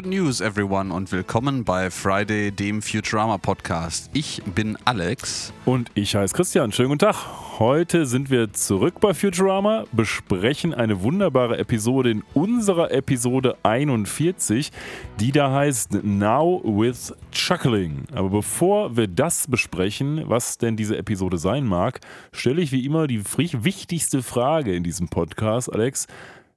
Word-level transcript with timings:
Good 0.00 0.08
news, 0.10 0.40
everyone, 0.40 0.94
und 0.94 1.12
willkommen 1.12 1.62
bei 1.62 1.90
Friday, 1.90 2.50
dem 2.50 2.80
Futurama 2.80 3.36
Podcast. 3.36 4.08
Ich 4.14 4.42
bin 4.54 4.78
Alex. 4.86 5.52
Und 5.66 5.90
ich 5.92 6.14
heiße 6.14 6.34
Christian. 6.34 6.72
Schönen 6.72 6.88
guten 6.88 7.00
Tag. 7.00 7.16
Heute 7.58 8.06
sind 8.06 8.30
wir 8.30 8.50
zurück 8.54 8.94
bei 9.02 9.12
Futurama, 9.12 9.84
besprechen 9.92 10.72
eine 10.72 11.02
wunderbare 11.02 11.58
Episode 11.58 12.12
in 12.12 12.24
unserer 12.32 12.90
Episode 12.92 13.58
41, 13.62 14.72
die 15.20 15.32
da 15.32 15.52
heißt 15.52 16.02
Now 16.02 16.62
with 16.64 17.12
Chuckling. 17.30 18.04
Aber 18.14 18.30
bevor 18.30 18.96
wir 18.96 19.06
das 19.06 19.48
besprechen, 19.48 20.22
was 20.24 20.56
denn 20.56 20.78
diese 20.78 20.96
Episode 20.96 21.36
sein 21.36 21.66
mag, 21.66 22.00
stelle 22.32 22.62
ich 22.62 22.72
wie 22.72 22.86
immer 22.86 23.06
die 23.06 23.22
wichtigste 23.22 24.22
Frage 24.22 24.74
in 24.74 24.82
diesem 24.82 25.08
Podcast, 25.08 25.70
Alex. 25.70 26.06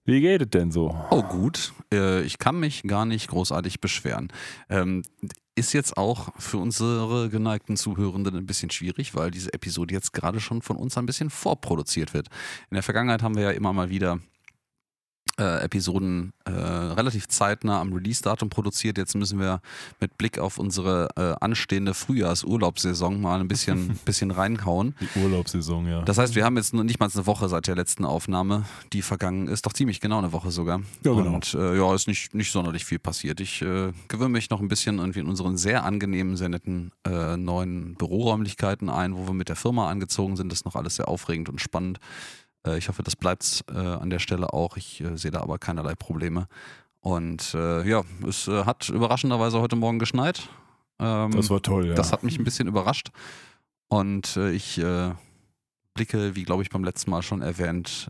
Wie 0.06 0.20
geht 0.20 0.42
es 0.42 0.50
denn 0.50 0.72
so? 0.72 0.96
Oh, 1.12 1.24
gut. 1.24 1.74
Äh, 1.94 2.24
ich 2.24 2.38
kann 2.38 2.60
mich 2.60 2.84
gar 2.84 3.06
nicht 3.06 3.30
großartig 3.30 3.80
beschweren. 3.80 4.28
Ähm, 4.70 5.04
ist 5.56 5.74
jetzt 5.74 5.98
auch 5.98 6.30
für 6.38 6.58
unsere 6.58 7.30
geneigten 7.30 7.78
Zuhörenden 7.78 8.36
ein 8.36 8.46
bisschen 8.46 8.70
schwierig, 8.70 9.16
weil 9.16 9.32
diese 9.32 9.54
Episode 9.54 9.94
jetzt 9.94 10.12
gerade 10.12 10.40
schon 10.40 10.62
von 10.62 10.76
uns 10.76 10.98
ein 10.98 11.06
bisschen 11.06 11.30
vorproduziert 11.30 12.14
wird. 12.14 12.28
In 12.70 12.76
der 12.76 12.84
Vergangenheit 12.84 13.22
haben 13.22 13.36
wir 13.36 13.44
ja 13.44 13.52
immer 13.52 13.72
mal 13.72 13.90
wieder 13.90 14.20
äh, 15.40 15.64
Episoden 15.64 16.34
äh, 16.46 16.52
relativ 16.52 17.28
zeitnah 17.28 17.82
am 17.82 17.92
Release-Datum 17.94 18.50
produziert. 18.50 18.98
Jetzt 18.98 19.16
müssen 19.16 19.40
wir 19.40 19.62
mit 20.00 20.18
Blick 20.18 20.38
auf 20.38 20.60
unsere 20.60 21.10
äh, 21.16 21.44
anstehende 21.44 21.94
Frühjahrsurlaubssaison 21.94 23.20
mal 23.20 23.40
ein 23.40 23.48
bisschen, 23.48 24.00
bisschen 24.06 24.32
reinkauen. 24.32 24.96
Die 25.00 25.20
Urlaubssaison, 25.20 25.88
ja. 25.88 26.02
Das 26.04 26.18
heißt, 26.18 26.36
wir 26.36 26.46
haben 26.46 26.58
jetzt 26.58 26.74
nicht 26.74 27.00
mal 27.00 27.10
eine 27.14 27.26
Woche 27.26 27.50
seit 27.50 27.68
der 27.68 27.76
letzten 27.76 28.06
Aufnahme, 28.06 28.66
die 28.94 29.02
vergangen 29.02 29.48
ist. 29.48 29.66
Doch 29.66 29.74
ziemlich 29.74 30.00
genau 30.00 30.20
eine 30.20 30.34
Woche 30.34 30.52
sogar. 30.52 30.82
Ja, 31.04 31.14
genau. 31.14 31.34
Und 31.34 31.54
äh, 31.56 31.78
ja, 31.78 31.96
ist 31.96 32.08
nicht, 32.08 32.36
nicht 32.36 32.52
sonderlich 32.52 32.86
viel 32.86 33.00
passiert. 33.00 33.40
Ich 33.40 33.62
äh, 33.62 33.92
gewöhne 34.08 34.30
mich 34.30 34.50
noch 34.50 34.62
ein 34.62 34.68
bisschen 34.68 35.00
irgendwie 35.00 35.20
in 35.20 35.28
unseren 35.28 35.58
sehr 35.58 35.84
angenehmen, 35.84 36.38
sehr 36.38 36.50
netten 36.50 36.92
äh, 37.08 37.38
neuen 37.38 37.96
Büroräumlichkeiten 37.96 38.90
ein, 38.90 39.16
wo 39.16 39.28
wir 39.28 39.34
mit 39.34 39.50
der 39.50 39.56
Firma 39.56 39.90
angezogen 39.90 40.36
sind. 40.36 40.52
Das 40.52 40.60
ist 40.60 40.66
noch 40.66 40.76
alles 40.76 40.98
sehr 40.98 41.08
aufregend 41.08 41.50
und 41.50 41.60
spannend. 41.60 42.00
Äh, 42.66 42.78
ich 42.78 42.90
hoffe, 42.90 43.04
das 43.04 43.16
bleibt 43.16 43.64
äh, 43.70 43.78
an 43.78 44.10
der 44.10 44.20
Stelle 44.20 44.54
auch. 44.54 44.78
Ich 44.78 45.02
äh, 45.02 45.18
sehe 45.18 45.32
da 45.32 45.42
aber 45.42 45.58
keinerlei 45.58 45.96
Probleme. 45.96 46.48
Und 47.00 47.54
äh, 47.54 47.88
ja, 47.88 48.04
es 48.28 48.48
äh, 48.48 48.66
hat 48.66 48.90
überraschenderweise 48.90 49.60
heute 49.60 49.76
Morgen 49.76 50.00
geschneit. 50.00 50.50
Ähm, 51.00 51.32
das 51.32 51.50
war 51.50 51.62
toll, 51.62 51.88
ja. 51.88 51.96
Das 51.96 52.12
hat 52.12 52.24
mich 52.24 52.38
ein 52.38 52.46
bisschen 52.46 52.68
überrascht. 52.68 53.10
Und 53.90 54.38
äh, 54.38 54.52
ich 54.52 54.82
blicke, 55.94 56.36
wie 56.36 56.44
glaube 56.44 56.64
ich 56.64 56.70
beim 56.70 56.84
letzten 56.84 57.12
Mal 57.12 57.22
schon 57.22 57.44
erwähnt, 57.44 58.10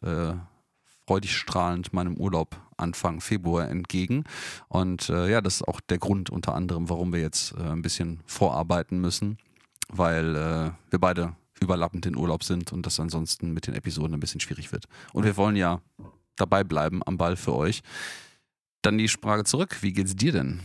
freudig 1.05 1.35
strahlend 1.35 1.91
meinem 1.91 2.15
Urlaub 2.15 2.55
Anfang 2.77 3.19
Februar 3.19 3.67
entgegen. 3.67 4.23
Und 4.69 5.09
ja, 5.09 5.41
das 5.41 5.55
ist 5.55 5.67
auch 5.67 5.81
der 5.81 5.97
Grund 5.97 6.29
unter 6.29 6.55
anderem, 6.55 6.87
warum 6.87 7.11
wir 7.11 7.19
jetzt 7.19 7.57
ein 7.57 7.81
bisschen 7.81 8.21
vorarbeiten 8.25 9.01
müssen, 9.01 9.37
weil 9.89 10.33
wir 10.33 10.99
beide 10.99 11.35
überlappend 11.63 12.05
in 12.05 12.15
Urlaub 12.15 12.43
sind 12.43 12.71
und 12.71 12.85
das 12.85 12.99
ansonsten 12.99 13.51
mit 13.53 13.67
den 13.67 13.73
Episoden 13.73 14.13
ein 14.13 14.19
bisschen 14.19 14.41
schwierig 14.41 14.71
wird. 14.71 14.85
Und 15.13 15.23
wir 15.23 15.37
wollen 15.37 15.55
ja 15.55 15.81
dabei 16.35 16.63
bleiben 16.63 17.01
am 17.05 17.17
Ball 17.17 17.35
für 17.35 17.55
euch. 17.55 17.81
Dann 18.81 18.97
die 18.97 19.07
Frage 19.07 19.43
zurück, 19.43 19.77
wie 19.81 19.93
geht's 19.93 20.15
dir 20.15 20.31
denn? 20.31 20.59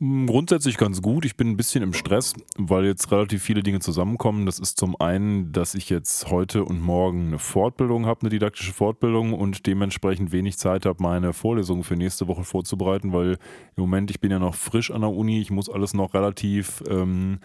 Hm, 0.00 0.26
grundsätzlich 0.26 0.78
ganz 0.78 1.02
gut. 1.02 1.26
Ich 1.26 1.36
bin 1.36 1.50
ein 1.50 1.56
bisschen 1.58 1.82
im 1.82 1.92
Stress, 1.92 2.32
weil 2.56 2.86
jetzt 2.86 3.12
relativ 3.12 3.42
viele 3.42 3.62
Dinge 3.62 3.80
zusammenkommen. 3.80 4.46
Das 4.46 4.58
ist 4.58 4.78
zum 4.78 4.98
einen, 4.98 5.52
dass 5.52 5.74
ich 5.74 5.90
jetzt 5.90 6.30
heute 6.30 6.64
und 6.64 6.80
morgen 6.80 7.28
eine 7.28 7.38
Fortbildung 7.38 8.06
habe, 8.06 8.22
eine 8.22 8.30
didaktische 8.30 8.72
Fortbildung 8.72 9.34
und 9.34 9.66
dementsprechend 9.66 10.32
wenig 10.32 10.56
Zeit 10.56 10.86
habe, 10.86 11.02
meine 11.02 11.34
Vorlesungen 11.34 11.84
für 11.84 11.96
nächste 11.96 12.28
Woche 12.28 12.44
vorzubereiten, 12.44 13.12
weil 13.12 13.32
im 13.76 13.82
Moment, 13.82 14.10
ich 14.10 14.20
bin 14.20 14.30
ja 14.30 14.38
noch 14.38 14.54
frisch 14.54 14.90
an 14.90 15.02
der 15.02 15.10
Uni, 15.10 15.38
ich 15.38 15.50
muss 15.50 15.68
alles 15.68 15.92
noch 15.92 16.14
relativ 16.14 16.82
ähm, 16.88 17.38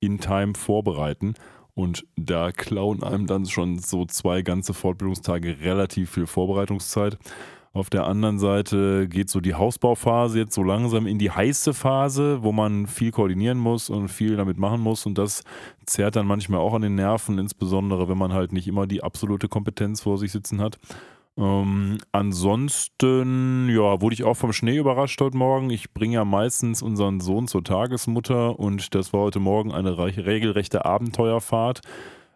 in 0.00 0.18
Time 0.18 0.54
vorbereiten. 0.54 1.34
Und 1.78 2.04
da 2.16 2.50
klauen 2.50 3.04
einem 3.04 3.28
dann 3.28 3.46
schon 3.46 3.78
so 3.78 4.04
zwei 4.04 4.42
ganze 4.42 4.74
Fortbildungstage 4.74 5.60
relativ 5.60 6.10
viel 6.10 6.26
Vorbereitungszeit. 6.26 7.16
Auf 7.72 7.88
der 7.88 8.04
anderen 8.08 8.40
Seite 8.40 9.06
geht 9.06 9.30
so 9.30 9.40
die 9.40 9.54
Hausbauphase 9.54 10.40
jetzt 10.40 10.56
so 10.56 10.64
langsam 10.64 11.06
in 11.06 11.20
die 11.20 11.30
heiße 11.30 11.74
Phase, 11.74 12.42
wo 12.42 12.50
man 12.50 12.88
viel 12.88 13.12
koordinieren 13.12 13.58
muss 13.58 13.90
und 13.90 14.08
viel 14.08 14.34
damit 14.34 14.58
machen 14.58 14.80
muss. 14.80 15.06
Und 15.06 15.18
das 15.18 15.44
zerrt 15.86 16.16
dann 16.16 16.26
manchmal 16.26 16.58
auch 16.58 16.74
an 16.74 16.82
den 16.82 16.96
Nerven, 16.96 17.38
insbesondere 17.38 18.08
wenn 18.08 18.18
man 18.18 18.32
halt 18.32 18.52
nicht 18.52 18.66
immer 18.66 18.88
die 18.88 19.04
absolute 19.04 19.46
Kompetenz 19.46 20.00
vor 20.00 20.18
sich 20.18 20.32
sitzen 20.32 20.60
hat. 20.60 20.80
Ähm, 21.38 21.98
ansonsten, 22.10 23.68
ja, 23.68 24.00
wurde 24.00 24.14
ich 24.14 24.24
auch 24.24 24.36
vom 24.36 24.52
Schnee 24.52 24.76
überrascht 24.76 25.20
heute 25.20 25.36
Morgen. 25.36 25.70
Ich 25.70 25.92
bringe 25.94 26.14
ja 26.14 26.24
meistens 26.24 26.82
unseren 26.82 27.20
Sohn 27.20 27.46
zur 27.46 27.62
Tagesmutter 27.62 28.58
und 28.58 28.92
das 28.96 29.12
war 29.12 29.20
heute 29.20 29.38
Morgen 29.38 29.72
eine 29.72 29.96
regelrechte 29.98 30.84
Abenteuerfahrt. 30.84 31.82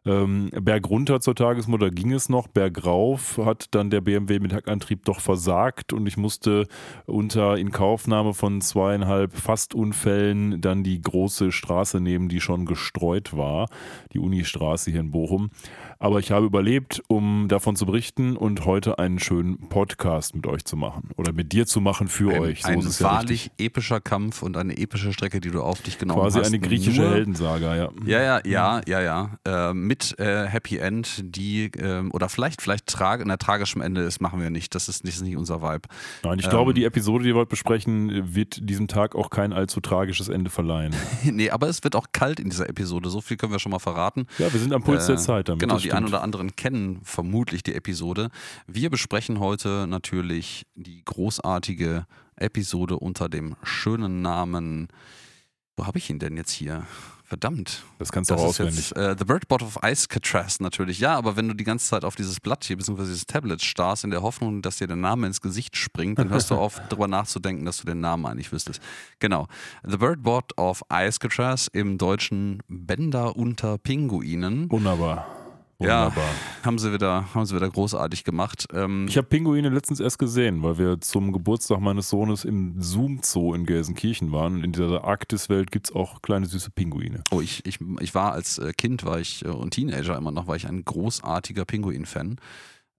Ähm, 0.04 0.50
bergunter 0.50 1.20
zur 1.20 1.36
Tagesmutter 1.36 1.90
ging 1.90 2.12
es 2.12 2.28
noch, 2.28 2.48
bergauf 2.48 3.38
hat 3.38 3.66
dann 3.70 3.90
der 3.90 4.00
BMW 4.00 4.40
mit 4.40 4.52
Hackantrieb 4.52 5.04
doch 5.04 5.20
versagt 5.20 5.92
und 5.92 6.06
ich 6.06 6.16
musste 6.16 6.66
unter 7.06 7.56
Inkaufnahme 7.56 8.34
von 8.34 8.60
zweieinhalb 8.60 9.36
Fastunfällen 9.36 10.60
dann 10.60 10.82
die 10.82 11.00
große 11.00 11.52
Straße 11.52 12.00
nehmen, 12.00 12.28
die 12.28 12.40
schon 12.40 12.66
gestreut 12.66 13.36
war, 13.36 13.68
die 14.12 14.18
Unistraße 14.18 14.90
hier 14.90 15.00
in 15.00 15.12
Bochum. 15.12 15.50
Aber 16.00 16.18
ich 16.18 16.32
habe 16.32 16.46
überlebt, 16.46 17.00
um 17.06 17.46
davon 17.46 17.76
zu 17.76 17.86
berichten 17.86 18.36
und 18.36 18.66
heute 18.66 18.98
einen 18.98 19.20
schönen 19.20 19.68
Podcast 19.68 20.34
mit 20.34 20.48
euch 20.48 20.64
zu 20.64 20.76
machen 20.76 21.10
oder 21.16 21.32
mit 21.32 21.52
dir 21.52 21.64
zu 21.64 21.80
machen 21.80 22.08
für 22.08 22.34
ein, 22.34 22.40
euch. 22.40 22.62
So 22.62 22.70
ein 22.70 22.84
wahrlich 23.00 23.46
ja 23.46 23.66
epischer 23.66 24.00
Kampf 24.00 24.42
und 24.42 24.56
eine 24.56 24.76
epische 24.76 25.12
Strecke, 25.12 25.40
die 25.40 25.52
du 25.52 25.62
auf 25.62 25.80
dich 25.80 25.98
genommen 25.98 26.22
Quasi 26.22 26.40
hast. 26.40 26.50
Quasi 26.50 26.56
eine 26.56 26.66
griechische 26.66 27.08
Heldensaga, 27.08 27.76
ja. 27.76 27.90
Ja, 28.04 28.20
ja, 28.20 28.40
ja, 28.44 28.80
ja, 28.88 29.00
ja. 29.00 29.70
Äh, 29.70 29.74
mit 29.92 30.18
äh, 30.18 30.46
Happy 30.46 30.78
End, 30.78 31.20
die 31.22 31.64
äh, 31.64 32.08
oder 32.12 32.30
vielleicht, 32.30 32.62
vielleicht 32.62 32.86
trag, 32.86 33.20
in 33.20 33.28
der 33.28 33.36
tragischem 33.36 33.82
Ende 33.82 34.00
ist, 34.00 34.22
machen 34.22 34.40
wir 34.40 34.48
nicht. 34.48 34.74
Das 34.74 34.88
ist, 34.88 35.06
das 35.06 35.16
ist 35.16 35.20
nicht 35.20 35.36
unser 35.36 35.60
Vibe. 35.60 35.86
Nein, 36.22 36.38
ich 36.38 36.46
ähm, 36.46 36.50
glaube, 36.50 36.72
die 36.72 36.84
Episode, 36.84 37.24
die 37.24 37.34
wir 37.34 37.40
heute 37.40 37.50
besprechen, 37.50 38.34
wird 38.34 38.66
diesem 38.70 38.88
Tag 38.88 39.14
auch 39.14 39.28
kein 39.28 39.52
allzu 39.52 39.80
tragisches 39.80 40.30
Ende 40.30 40.48
verleihen. 40.48 40.94
nee, 41.24 41.50
aber 41.50 41.68
es 41.68 41.84
wird 41.84 41.94
auch 41.94 42.06
kalt 42.12 42.40
in 42.40 42.48
dieser 42.48 42.70
Episode. 42.70 43.10
So 43.10 43.20
viel 43.20 43.36
können 43.36 43.52
wir 43.52 43.58
schon 43.58 43.70
mal 43.70 43.80
verraten. 43.80 44.26
Ja, 44.38 44.50
wir 44.50 44.58
sind 44.58 44.72
am 44.72 44.82
Puls 44.82 45.04
der 45.04 45.16
äh, 45.16 45.18
Zeit 45.18 45.50
damit. 45.50 45.60
Genau, 45.60 45.76
die 45.76 45.92
ein 45.92 46.06
oder 46.06 46.22
anderen 46.22 46.56
kennen 46.56 47.00
vermutlich 47.02 47.62
die 47.62 47.74
Episode. 47.74 48.30
Wir 48.66 48.88
besprechen 48.88 49.40
heute 49.40 49.86
natürlich 49.86 50.64
die 50.74 51.04
großartige 51.04 52.06
Episode 52.36 52.98
unter 52.98 53.28
dem 53.28 53.56
schönen 53.62 54.22
Namen. 54.22 54.88
Wo 55.76 55.86
habe 55.86 55.98
ich 55.98 56.08
ihn 56.08 56.18
denn 56.18 56.38
jetzt 56.38 56.52
hier? 56.52 56.86
Verdammt. 57.32 57.82
Das 57.98 58.12
kannst 58.12 58.30
du 58.30 58.34
das 58.34 58.42
auch 58.42 58.48
auswendig. 58.48 58.90
Jetzt, 58.90 58.92
äh, 58.94 59.16
The 59.18 59.24
Bird 59.24 59.48
Bot 59.48 59.62
of 59.62 59.78
Ice 59.82 60.06
Catras 60.06 60.60
natürlich. 60.60 60.98
Ja, 60.98 61.16
aber 61.16 61.34
wenn 61.34 61.48
du 61.48 61.54
die 61.54 61.64
ganze 61.64 61.86
Zeit 61.88 62.04
auf 62.04 62.14
dieses 62.14 62.40
Blatt 62.40 62.62
hier, 62.64 62.76
bzw. 62.76 63.04
dieses 63.04 63.24
Tablet 63.24 63.62
starrst, 63.62 64.04
in 64.04 64.10
der 64.10 64.20
Hoffnung, 64.20 64.60
dass 64.60 64.76
dir 64.76 64.86
der 64.86 64.96
Name 64.96 65.26
ins 65.26 65.40
Gesicht 65.40 65.74
springt, 65.74 66.18
dann 66.18 66.28
hörst 66.28 66.50
du 66.50 66.54
auf, 66.58 66.82
darüber 66.90 67.08
nachzudenken, 67.08 67.64
dass 67.64 67.78
du 67.78 67.86
den 67.86 68.00
Namen 68.00 68.26
eigentlich 68.26 68.52
wüsstest. 68.52 68.82
Genau. 69.18 69.48
The 69.82 69.96
Bird 69.96 70.22
Bot 70.22 70.58
of 70.58 70.82
Ice 70.92 71.20
Catras 71.20 71.68
im 71.68 71.96
deutschen 71.96 72.62
Bänder 72.68 73.34
unter 73.34 73.78
Pinguinen. 73.78 74.70
Wunderbar. 74.70 75.41
Wunderbar. 75.82 76.24
Ja, 76.24 76.64
haben 76.64 76.78
sie 76.78 76.92
wieder, 76.92 77.34
haben 77.34 77.46
sie 77.46 77.54
wieder 77.54 77.68
großartig 77.68 78.24
gemacht. 78.24 78.66
Ähm 78.72 79.06
ich 79.08 79.16
habe 79.16 79.26
Pinguine 79.26 79.68
letztens 79.68 80.00
erst 80.00 80.18
gesehen, 80.18 80.62
weil 80.62 80.78
wir 80.78 81.00
zum 81.00 81.32
Geburtstag 81.32 81.80
meines 81.80 82.08
Sohnes 82.08 82.44
im 82.44 82.80
Zoom-Zoo 82.80 83.54
in 83.54 83.66
Gelsenkirchen 83.66 84.32
waren. 84.32 84.56
Und 84.56 84.64
in 84.64 84.72
dieser 84.72 85.04
Arktiswelt 85.04 85.70
gibt 85.70 85.88
es 85.88 85.94
auch 85.94 86.22
kleine 86.22 86.46
süße 86.46 86.70
Pinguine. 86.70 87.22
Oh, 87.30 87.40
ich, 87.40 87.66
ich, 87.66 87.78
ich 88.00 88.14
war 88.14 88.32
als 88.32 88.58
äh, 88.58 88.72
Kind, 88.72 89.04
war 89.04 89.18
ich 89.18 89.44
äh, 89.44 89.48
und 89.48 89.70
Teenager 89.72 90.16
immer 90.16 90.30
noch, 90.30 90.46
war 90.46 90.56
ich 90.56 90.66
ein 90.66 90.84
großartiger 90.84 91.64
Pinguin-Fan. 91.64 92.36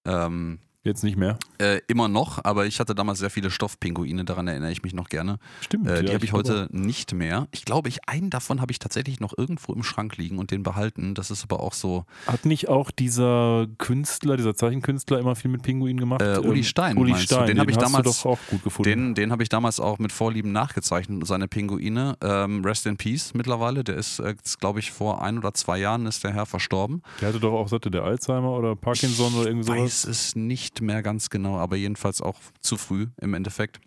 Ähm, 0.06 0.60
Jetzt 0.86 1.02
nicht 1.02 1.16
mehr? 1.16 1.38
Äh, 1.60 1.80
immer 1.88 2.10
noch, 2.10 2.44
aber 2.44 2.66
ich 2.66 2.82
hatte 2.82 2.94
damals 2.94 3.20
sehr 3.20 3.30
viele 3.30 3.50
Stoffpinguine, 3.50 4.26
daran 4.26 4.50
erinnere 4.50 4.70
ich 4.70 4.84
mich 4.84 4.94
noch 4.94 5.08
gerne. 5.08 5.40
Stimmt. 5.62 5.88
Äh, 5.88 6.02
die 6.02 6.08
ja, 6.08 6.14
habe 6.16 6.26
ich 6.26 6.34
heute 6.34 6.64
aber. 6.64 6.78
nicht 6.78 7.14
mehr. 7.14 7.48
Ich 7.52 7.64
glaube, 7.64 7.88
ich 7.88 8.10
einen 8.10 8.30
davon 8.30 8.60
habe 8.60 8.74
ich 8.74 8.80
tatsächlich 8.80 9.22
noch 9.22 9.34
irgendwo 9.38 9.72
im 9.72 9.84
Schrank 9.84 10.18
liegen 10.18 10.40
und 10.40 10.52
den 10.52 10.62
behalten. 10.62 11.14
Das 11.16 11.32
ist 11.32 11.44
aber 11.44 11.62
auch 11.62 11.72
so. 11.72 12.04
Hat 12.28 12.46
nicht 12.46 12.68
auch 12.68 12.92
dieser 12.92 13.68
Künstler, 13.78 14.36
dieser 14.36 14.56
Zeichenkünstler 14.56 15.20
immer 15.20 15.38
viel 15.38 15.52
mit 15.52 15.62
Pinguinen 15.62 16.02
gemacht? 16.02 16.22
Äh, 16.22 16.40
Uli 16.40 16.60
ähm, 16.60 16.64
Stein. 16.66 16.98
Uli 16.98 17.16
Stein, 17.16 17.48
den, 17.48 17.56
den 17.56 17.60
habe 17.62 17.72
ich 17.72 17.78
damals 17.78 18.04
doch 18.04 18.32
auch 18.32 18.40
gut 18.50 18.66
gefunden. 18.66 18.90
Den, 18.90 19.16
den 19.16 19.32
habe 19.32 19.42
ich 19.42 19.48
damals 19.48 19.80
auch 19.80 20.00
mit 20.00 20.12
Vorlieben 20.12 20.52
nachgezeichnet, 20.52 21.26
seine 21.26 21.48
Pinguine. 21.48 22.18
Ähm, 22.22 22.66
Rest 22.66 22.88
in 22.88 22.98
Peace 22.98 23.34
mittlerweile. 23.34 23.86
Der 23.86 23.96
ist, 23.96 24.20
äh, 24.20 24.36
glaube 24.60 24.80
ich, 24.80 24.92
vor 24.92 25.22
ein 25.22 25.38
oder 25.38 25.54
zwei 25.54 25.78
Jahren 25.78 26.06
ist 26.08 26.26
der 26.26 26.34
Herr 26.34 26.46
verstorben. 26.46 27.04
Der 27.22 27.30
hatte 27.30 27.40
doch 27.40 27.54
auch, 27.54 27.70
sagte 27.70 27.90
der 27.90 28.04
Alzheimer 28.04 28.52
oder 28.52 28.76
Parkinson 28.76 29.32
ich 29.32 29.38
oder 29.38 29.48
irgendwie 29.48 29.68
sowas? 29.68 29.78
Ich 29.78 29.84
weiß 29.84 30.04
es 30.08 30.36
nicht 30.36 30.73
mehr 30.82 31.02
ganz 31.02 31.30
genau 31.30 31.58
aber 31.58 31.76
jedenfalls 31.76 32.22
auch 32.22 32.40
zu 32.60 32.78
früh 32.78 33.08
im 33.22 33.34
Endeffekt. 33.34 33.80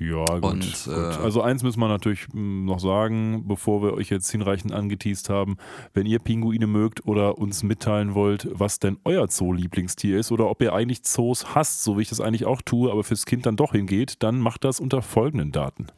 Ja, 0.00 0.24
gut. 0.24 0.44
Und, 0.44 0.84
gut. 0.84 0.94
äh, 0.94 1.22
also 1.22 1.42
eins 1.42 1.62
müssen 1.62 1.78
wir 1.78 1.88
natürlich 1.88 2.26
mh, 2.32 2.64
noch 2.64 2.80
sagen, 2.80 3.46
bevor 3.46 3.82
wir 3.82 3.92
euch 3.92 4.08
jetzt 4.08 4.30
hinreichend 4.30 4.72
angeteased 4.72 5.28
haben, 5.28 5.58
wenn 5.92 6.06
ihr 6.06 6.18
Pinguine 6.18 6.66
mögt 6.66 7.06
oder 7.06 7.36
uns 7.36 7.62
mitteilen 7.62 8.14
wollt, 8.14 8.48
was 8.50 8.78
denn 8.78 8.98
euer 9.04 9.28
Zoo-Lieblingstier 9.28 10.18
ist 10.18 10.32
oder 10.32 10.48
ob 10.48 10.62
ihr 10.62 10.72
eigentlich 10.72 11.02
Zoos 11.02 11.54
hasst, 11.54 11.84
so 11.84 11.98
wie 11.98 12.02
ich 12.02 12.08
das 12.08 12.20
eigentlich 12.20 12.46
auch 12.46 12.62
tue, 12.62 12.90
aber 12.90 13.04
fürs 13.04 13.26
Kind 13.26 13.44
dann 13.44 13.56
doch 13.56 13.72
hingeht, 13.72 14.22
dann 14.22 14.40
macht 14.40 14.64
das 14.64 14.80
unter 14.80 15.02
folgenden 15.02 15.52
Daten. 15.52 15.88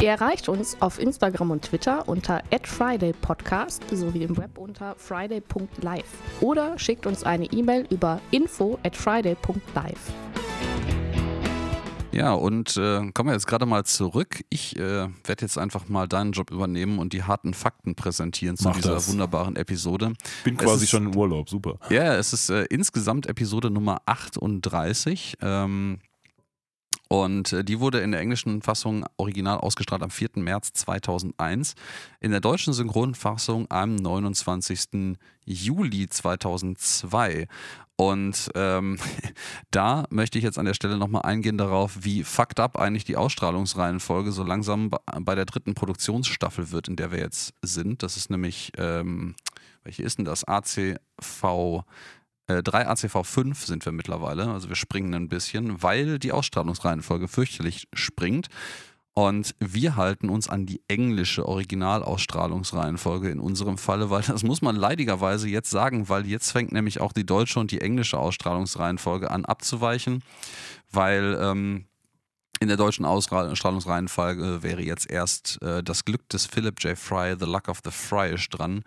Ihr 0.00 0.10
erreicht 0.10 0.48
uns 0.48 0.76
auf 0.80 1.00
Instagram 1.00 1.50
und 1.50 1.62
Twitter 1.62 2.08
unter 2.08 2.42
@fridaypodcast 2.62 3.82
sowie 3.90 4.22
im 4.22 4.36
Web 4.36 4.56
unter 4.56 4.94
friday.live 4.96 6.04
oder 6.40 6.78
schickt 6.78 7.04
uns 7.06 7.24
eine 7.24 7.46
E-Mail 7.46 7.84
über 7.90 8.20
info@friday.live. 8.30 10.12
Ja, 12.12 12.32
und 12.32 12.76
äh, 12.76 13.10
kommen 13.12 13.28
wir 13.28 13.32
jetzt 13.34 13.46
gerade 13.46 13.66
mal 13.66 13.84
zurück. 13.84 14.42
Ich 14.50 14.76
äh, 14.76 14.80
werde 14.80 15.42
jetzt 15.42 15.58
einfach 15.58 15.88
mal 15.88 16.08
deinen 16.08 16.32
Job 16.32 16.50
übernehmen 16.50 16.98
und 17.00 17.12
die 17.12 17.22
harten 17.24 17.52
Fakten 17.52 17.94
präsentieren 17.96 18.56
zu 18.56 18.68
Mach 18.68 18.76
dieser 18.76 18.94
das. 18.94 19.10
wunderbaren 19.10 19.56
Episode. 19.56 20.14
Bin 20.42 20.54
Es 20.56 20.60
quasi 20.64 20.84
ist- 20.84 20.90
schon 20.90 21.06
im 21.06 21.16
Urlaub, 21.16 21.48
super. 21.50 21.78
Ja, 21.90 22.14
es 22.16 22.32
ist 22.32 22.50
äh, 22.50 22.64
insgesamt 22.70 23.26
Episode 23.26 23.70
Nummer 23.70 24.00
38. 24.06 25.36
Ähm, 25.42 25.98
und 27.08 27.52
äh, 27.54 27.64
die 27.64 27.80
wurde 27.80 28.00
in 28.00 28.12
der 28.12 28.20
englischen 28.20 28.60
Fassung 28.60 29.06
original 29.16 29.58
ausgestrahlt 29.58 30.02
am 30.02 30.10
4. 30.10 30.30
März 30.36 30.72
2001. 30.74 31.74
In 32.20 32.30
der 32.30 32.40
deutschen 32.40 32.74
Synchronfassung 32.74 33.66
am 33.70 33.96
29. 33.96 35.16
Juli 35.46 36.08
2002. 36.08 37.48
Und 37.96 38.50
ähm, 38.54 38.98
da 39.70 40.04
möchte 40.10 40.38
ich 40.38 40.44
jetzt 40.44 40.58
an 40.58 40.66
der 40.66 40.74
Stelle 40.74 40.98
nochmal 40.98 41.22
eingehen 41.22 41.56
darauf, 41.58 41.98
wie 42.02 42.24
fucked 42.24 42.60
up 42.60 42.78
eigentlich 42.78 43.04
die 43.04 43.16
Ausstrahlungsreihenfolge 43.16 44.30
so 44.30 44.44
langsam 44.44 44.90
bei- 44.90 45.34
der 45.34 45.46
dritten 45.46 45.74
Produktionsstaffel 45.74 46.70
wird, 46.70 46.88
in 46.88 46.96
der 46.96 47.10
wir 47.10 47.18
jetzt 47.18 47.54
sind. 47.62 48.02
Das 48.02 48.16
ist 48.18 48.30
nämlich, 48.30 48.70
ähm, 48.76 49.34
welche 49.82 50.02
ist 50.02 50.18
denn 50.18 50.26
das? 50.26 50.44
ACV 50.44 51.84
äh, 52.48 52.62
3 52.62 52.88
ACV 52.88 53.22
5 53.22 53.64
sind 53.64 53.84
wir 53.84 53.92
mittlerweile, 53.92 54.50
also 54.50 54.68
wir 54.68 54.76
springen 54.76 55.14
ein 55.14 55.28
bisschen, 55.28 55.82
weil 55.82 56.18
die 56.18 56.32
Ausstrahlungsreihenfolge 56.32 57.28
fürchterlich 57.28 57.86
springt. 57.92 58.48
Und 59.14 59.56
wir 59.58 59.96
halten 59.96 60.28
uns 60.28 60.48
an 60.48 60.64
die 60.64 60.80
englische 60.86 61.44
Originalausstrahlungsreihenfolge 61.44 63.28
in 63.30 63.40
unserem 63.40 63.76
Falle, 63.76 64.10
weil 64.10 64.22
das 64.22 64.44
muss 64.44 64.62
man 64.62 64.76
leidigerweise 64.76 65.48
jetzt 65.48 65.70
sagen, 65.70 66.08
weil 66.08 66.24
jetzt 66.24 66.52
fängt 66.52 66.70
nämlich 66.70 67.00
auch 67.00 67.12
die 67.12 67.26
deutsche 67.26 67.58
und 67.58 67.72
die 67.72 67.80
englische 67.80 68.16
Ausstrahlungsreihenfolge 68.16 69.28
an 69.28 69.44
abzuweichen, 69.44 70.22
weil 70.92 71.36
ähm, 71.40 71.86
in 72.60 72.68
der 72.68 72.76
deutschen 72.76 73.04
Ausstrahlungsreihenfolge 73.04 74.62
wäre 74.62 74.82
jetzt 74.82 75.10
erst 75.10 75.60
äh, 75.62 75.82
das 75.82 76.04
Glück 76.04 76.28
des 76.28 76.46
Philip 76.46 76.80
J. 76.84 76.96
Fry, 76.96 77.34
The 77.36 77.46
Luck 77.46 77.66
of 77.66 77.80
the 77.84 77.90
Fryish 77.90 78.48
dran, 78.50 78.84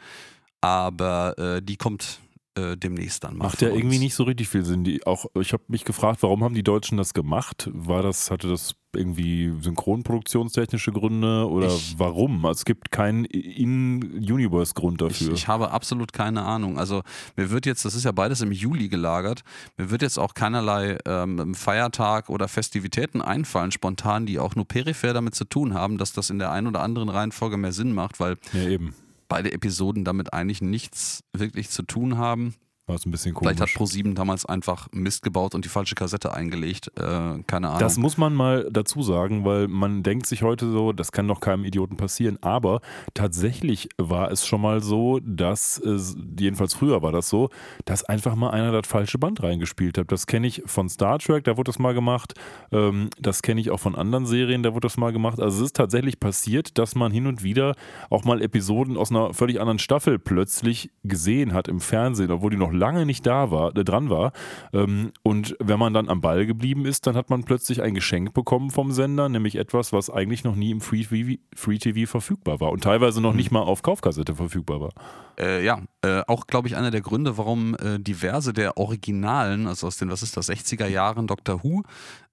aber 0.62 1.38
äh, 1.38 1.62
die 1.62 1.76
kommt 1.76 2.22
äh, 2.56 2.76
demnächst 2.76 3.24
dann 3.24 3.38
mal. 3.38 3.46
Macht 3.46 3.62
ja 3.62 3.70
irgendwie 3.70 3.96
uns. 3.96 4.00
nicht 4.04 4.16
so 4.16 4.24
richtig 4.24 4.50
viel 4.50 4.66
Sinn. 4.66 4.84
Die 4.84 5.06
auch, 5.08 5.26
ich 5.40 5.54
habe 5.54 5.64
mich 5.68 5.86
gefragt, 5.86 6.22
warum 6.24 6.44
haben 6.44 6.54
die 6.54 6.64
Deutschen 6.64 6.98
das 6.98 7.14
gemacht? 7.14 7.70
War 7.74 8.04
das, 8.04 8.30
hatte 8.30 8.50
das 8.50 8.76
irgendwie 8.94 9.54
synchronproduktionstechnische 9.62 10.92
Gründe 10.92 11.48
oder 11.50 11.68
Ich- 11.68 11.96
warum? 11.98 12.46
Also 12.46 12.60
es 12.60 12.66
gibt 12.66 12.92
keinen 12.92 13.24
In-Universe-Grund 13.26 15.02
Ich, 15.02 15.08
dafür. 15.20 15.34
ich 15.34 15.48
habe 15.48 15.72
absolut 15.72 16.14
keine 16.14 16.44
Ahnung. 16.44 16.78
Also 16.78 17.02
mir 17.36 17.50
wird 17.52 17.66
jetzt, 17.66 17.86
das 17.86 17.96
ist 17.96 18.04
ja 18.04 18.12
beides 18.12 18.42
im 18.42 18.52
Juli 18.52 18.90
gelagert, 18.90 19.44
mir 19.78 19.90
wird 19.92 20.02
jetzt 20.02 20.18
auch 20.18 20.34
keinerlei 20.34 20.98
ähm, 21.06 21.56
Feiertag 21.56 22.30
oder 22.30 22.48
Festivitäten 22.48 23.22
einfallen, 23.22 23.72
spontan, 23.72 24.26
die 24.26 24.40
auch 24.40 24.56
nur 24.56 24.66
peripher 24.66 25.14
damit 25.14 25.36
zu 25.36 25.46
tun 25.46 25.74
haben, 25.74 25.98
dass 25.98 26.14
das 26.14 26.30
in 26.30 26.40
der 26.40 26.52
einen 26.52 26.68
oder 26.68 26.82
anderen 26.82 27.10
Reihenfolge 27.10 27.58
mehr 27.58 27.72
Sinn 27.72 27.94
macht, 27.94 28.20
weil 28.20 28.38
ja, 28.54 28.68
eben. 28.68 28.94
Beide 29.32 29.54
Episoden 29.54 30.04
damit 30.04 30.34
eigentlich 30.34 30.62
nichts 30.62 31.24
wirklich 31.32 31.70
zu 31.70 31.84
tun 31.84 32.18
haben. 32.18 32.54
War 32.88 32.96
es 32.96 33.06
ein 33.06 33.12
bisschen 33.12 33.36
komisch. 33.36 33.56
Vielleicht 33.58 33.76
hat 33.76 33.82
Pro7 33.82 34.16
damals 34.16 34.46
einfach 34.46 34.88
Mist 34.92 35.22
gebaut 35.22 35.54
und 35.54 35.66
die 35.66 35.70
falsche 35.70 35.94
Kassette 35.94 36.34
eingelegt. 36.34 36.92
Äh, 36.98 37.44
keine 37.46 37.68
Ahnung. 37.68 37.80
Das 37.80 37.98
muss 37.98 38.18
man 38.18 38.34
mal 38.34 38.68
dazu 38.72 39.04
sagen, 39.04 39.46
weil 39.46 39.68
man 39.68 40.02
denkt 40.02 40.26
sich 40.26 40.42
heute 40.42 40.70
so, 40.72 40.92
das 40.92 41.12
kann 41.12 41.28
doch 41.28 41.40
keinem 41.42 41.64
Idioten 41.64 41.96
passieren. 41.96 42.40
Aber 42.42 42.82
tatsächlich 43.14 43.90
war 43.98 44.32
es 44.32 44.48
schon 44.48 44.62
mal 44.62 44.82
so, 44.82 45.20
dass, 45.24 45.78
es, 45.78 46.18
jedenfalls 46.40 46.74
früher 46.74 47.04
war 47.04 47.12
das 47.12 47.30
so, 47.30 47.50
dass 47.86 48.04
einfach 48.04 48.34
mal 48.36 48.50
einer 48.50 48.72
das 48.72 48.88
falsche 48.88 49.20
Band 49.20 49.44
reingespielt 49.44 50.00
hat. 50.00 50.12
Das 50.12 50.26
kenne 50.26 50.48
ich 50.48 50.64
von 50.66 50.90
Star 50.90 51.20
Trek, 51.20 51.44
da 51.44 51.58
wurde 51.58 51.70
das 51.70 51.78
mal 51.78 51.94
gemacht. 51.94 52.34
Ähm, 52.72 53.12
das 53.20 53.44
kenne 53.44 53.62
ich 53.62 53.70
auch 53.70 53.80
von 53.80 53.96
anderen 53.96 54.26
Serien, 54.26 54.64
da 54.64 54.74
wurde 54.74 54.88
das 54.88 54.98
mal 54.98 55.14
gemacht. 55.14 55.40
Also 55.40 55.60
es 55.60 55.68
ist 55.68 55.76
tatsächlich 55.76 56.20
passiert, 56.20 56.80
dass 56.80 56.96
man 56.96 57.12
hin 57.12 57.28
und 57.28 57.44
wieder 57.44 57.76
auch 58.10 58.24
mal 58.24 58.42
Episoden 58.42 58.98
aus 58.98 59.12
einer 59.12 59.36
völlig 59.36 59.62
anderen 59.62 59.78
Staffel 59.78 60.18
plötzlich 60.18 60.90
gesehen 61.04 61.54
hat 61.54 61.68
im 61.68 61.80
Fernsehen, 61.80 62.32
obwohl 62.32 62.50
die 62.50 62.58
noch 62.58 62.71
lange 62.74 63.06
nicht 63.06 63.26
da 63.26 63.52
war, 63.52 63.76
äh, 63.76 63.84
dran 63.84 64.10
war. 64.10 64.32
Ähm, 64.74 65.12
und 65.24 65.56
wenn 65.60 65.80
man 65.80 65.94
dann 65.94 66.10
am 66.10 66.22
Ball 66.22 66.46
geblieben 66.46 66.86
ist, 66.86 67.08
dann 67.08 67.16
hat 67.16 67.30
man 67.30 67.44
plötzlich 67.44 67.82
ein 67.82 67.94
Geschenk 67.94 68.34
bekommen 68.34 68.70
vom 68.70 68.92
Sender, 68.92 69.30
nämlich 69.30 69.56
etwas, 69.56 69.94
was 69.94 70.10
eigentlich 70.10 70.44
noch 70.44 70.56
nie 70.56 70.72
im 70.72 70.82
Free 70.82 71.04
TV, 71.04 71.42
Free 71.56 71.78
TV 71.78 72.10
verfügbar 72.10 72.60
war 72.60 72.72
und 72.72 72.84
teilweise 72.84 73.22
noch 73.22 73.34
nicht 73.34 73.52
mal 73.52 73.62
auf 73.62 73.82
Kaufkassette 73.82 74.36
verfügbar 74.36 74.82
war. 74.82 74.92
Äh, 75.40 75.64
ja, 75.66 75.82
äh, 76.02 76.22
auch 76.28 76.48
glaube 76.48 76.68
ich 76.68 76.76
einer 76.76 76.92
der 76.92 77.02
Gründe, 77.02 77.38
warum 77.38 77.76
äh, 77.76 78.00
diverse 78.00 78.54
der 78.54 78.78
Originalen, 78.78 79.68
also 79.68 79.88
aus 79.88 79.98
den, 79.98 80.10
was 80.10 80.24
ist 80.24 80.38
das, 80.38 80.50
60er 80.50 80.88
Jahren 80.88 81.28
Doctor 81.28 81.64
Who 81.64 81.84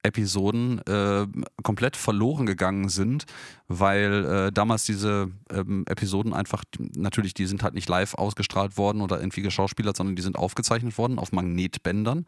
Episoden 0.02 0.80
äh, 0.86 1.26
komplett 1.62 1.96
verloren 1.96 2.46
gegangen 2.46 2.88
sind, 2.88 3.24
weil 3.66 4.24
äh, 4.24 4.52
damals 4.52 4.84
diese 4.84 5.30
ähm, 5.50 5.84
Episoden 5.88 6.32
einfach, 6.32 6.64
natürlich, 6.94 7.34
die 7.34 7.46
sind 7.46 7.62
halt 7.62 7.74
nicht 7.74 7.88
live 7.88 8.14
ausgestrahlt 8.14 8.76
worden 8.76 9.00
oder 9.02 9.18
irgendwie 9.18 9.42
geschauspielert, 9.42 9.96
sondern 9.96 10.16
die 10.16 10.22
sind 10.22 10.36
aufgezeichnet 10.36 10.96
worden 10.98 11.18
auf 11.18 11.32
Magnetbändern. 11.32 12.26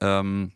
Ähm, 0.00 0.52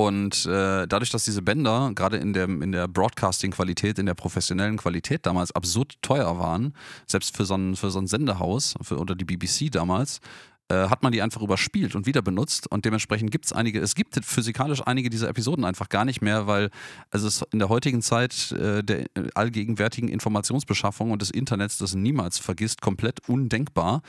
und 0.00 0.46
äh, 0.46 0.86
dadurch, 0.86 1.10
dass 1.10 1.24
diese 1.24 1.42
Bänder 1.42 1.92
gerade 1.94 2.16
in 2.16 2.32
der, 2.32 2.44
in 2.44 2.72
der 2.72 2.88
Broadcasting-Qualität, 2.88 3.98
in 3.98 4.06
der 4.06 4.14
professionellen 4.14 4.78
Qualität 4.78 5.26
damals 5.26 5.52
absurd 5.52 5.96
teuer 6.00 6.38
waren, 6.38 6.74
selbst 7.06 7.36
für 7.36 7.44
so 7.44 7.54
ein, 7.54 7.76
für 7.76 7.90
so 7.90 7.98
ein 7.98 8.06
Sendehaus 8.06 8.74
für, 8.80 8.98
oder 8.98 9.14
die 9.14 9.26
BBC 9.26 9.70
damals, 9.70 10.20
äh, 10.70 10.88
hat 10.88 11.02
man 11.02 11.10
die 11.10 11.20
einfach 11.20 11.42
überspielt 11.42 11.96
und 11.96 12.06
wieder 12.06 12.22
benutzt. 12.22 12.70
Und 12.70 12.84
dementsprechend 12.84 13.32
gibt 13.32 13.46
es 13.46 13.52
einige, 13.52 13.80
es 13.80 13.96
gibt 13.96 14.24
physikalisch 14.24 14.82
einige 14.86 15.10
dieser 15.10 15.28
Episoden 15.28 15.64
einfach 15.64 15.88
gar 15.88 16.04
nicht 16.04 16.22
mehr, 16.22 16.46
weil 16.46 16.70
also 17.10 17.26
es 17.26 17.42
in 17.50 17.58
der 17.58 17.68
heutigen 17.68 18.02
Zeit 18.02 18.52
äh, 18.52 18.82
der 18.84 19.06
allgegenwärtigen 19.34 20.08
Informationsbeschaffung 20.08 21.10
und 21.10 21.22
des 21.22 21.30
Internets 21.30 21.78
das 21.78 21.94
niemals 21.94 22.38
vergisst, 22.38 22.80
komplett 22.80 23.28
undenkbar. 23.28 24.02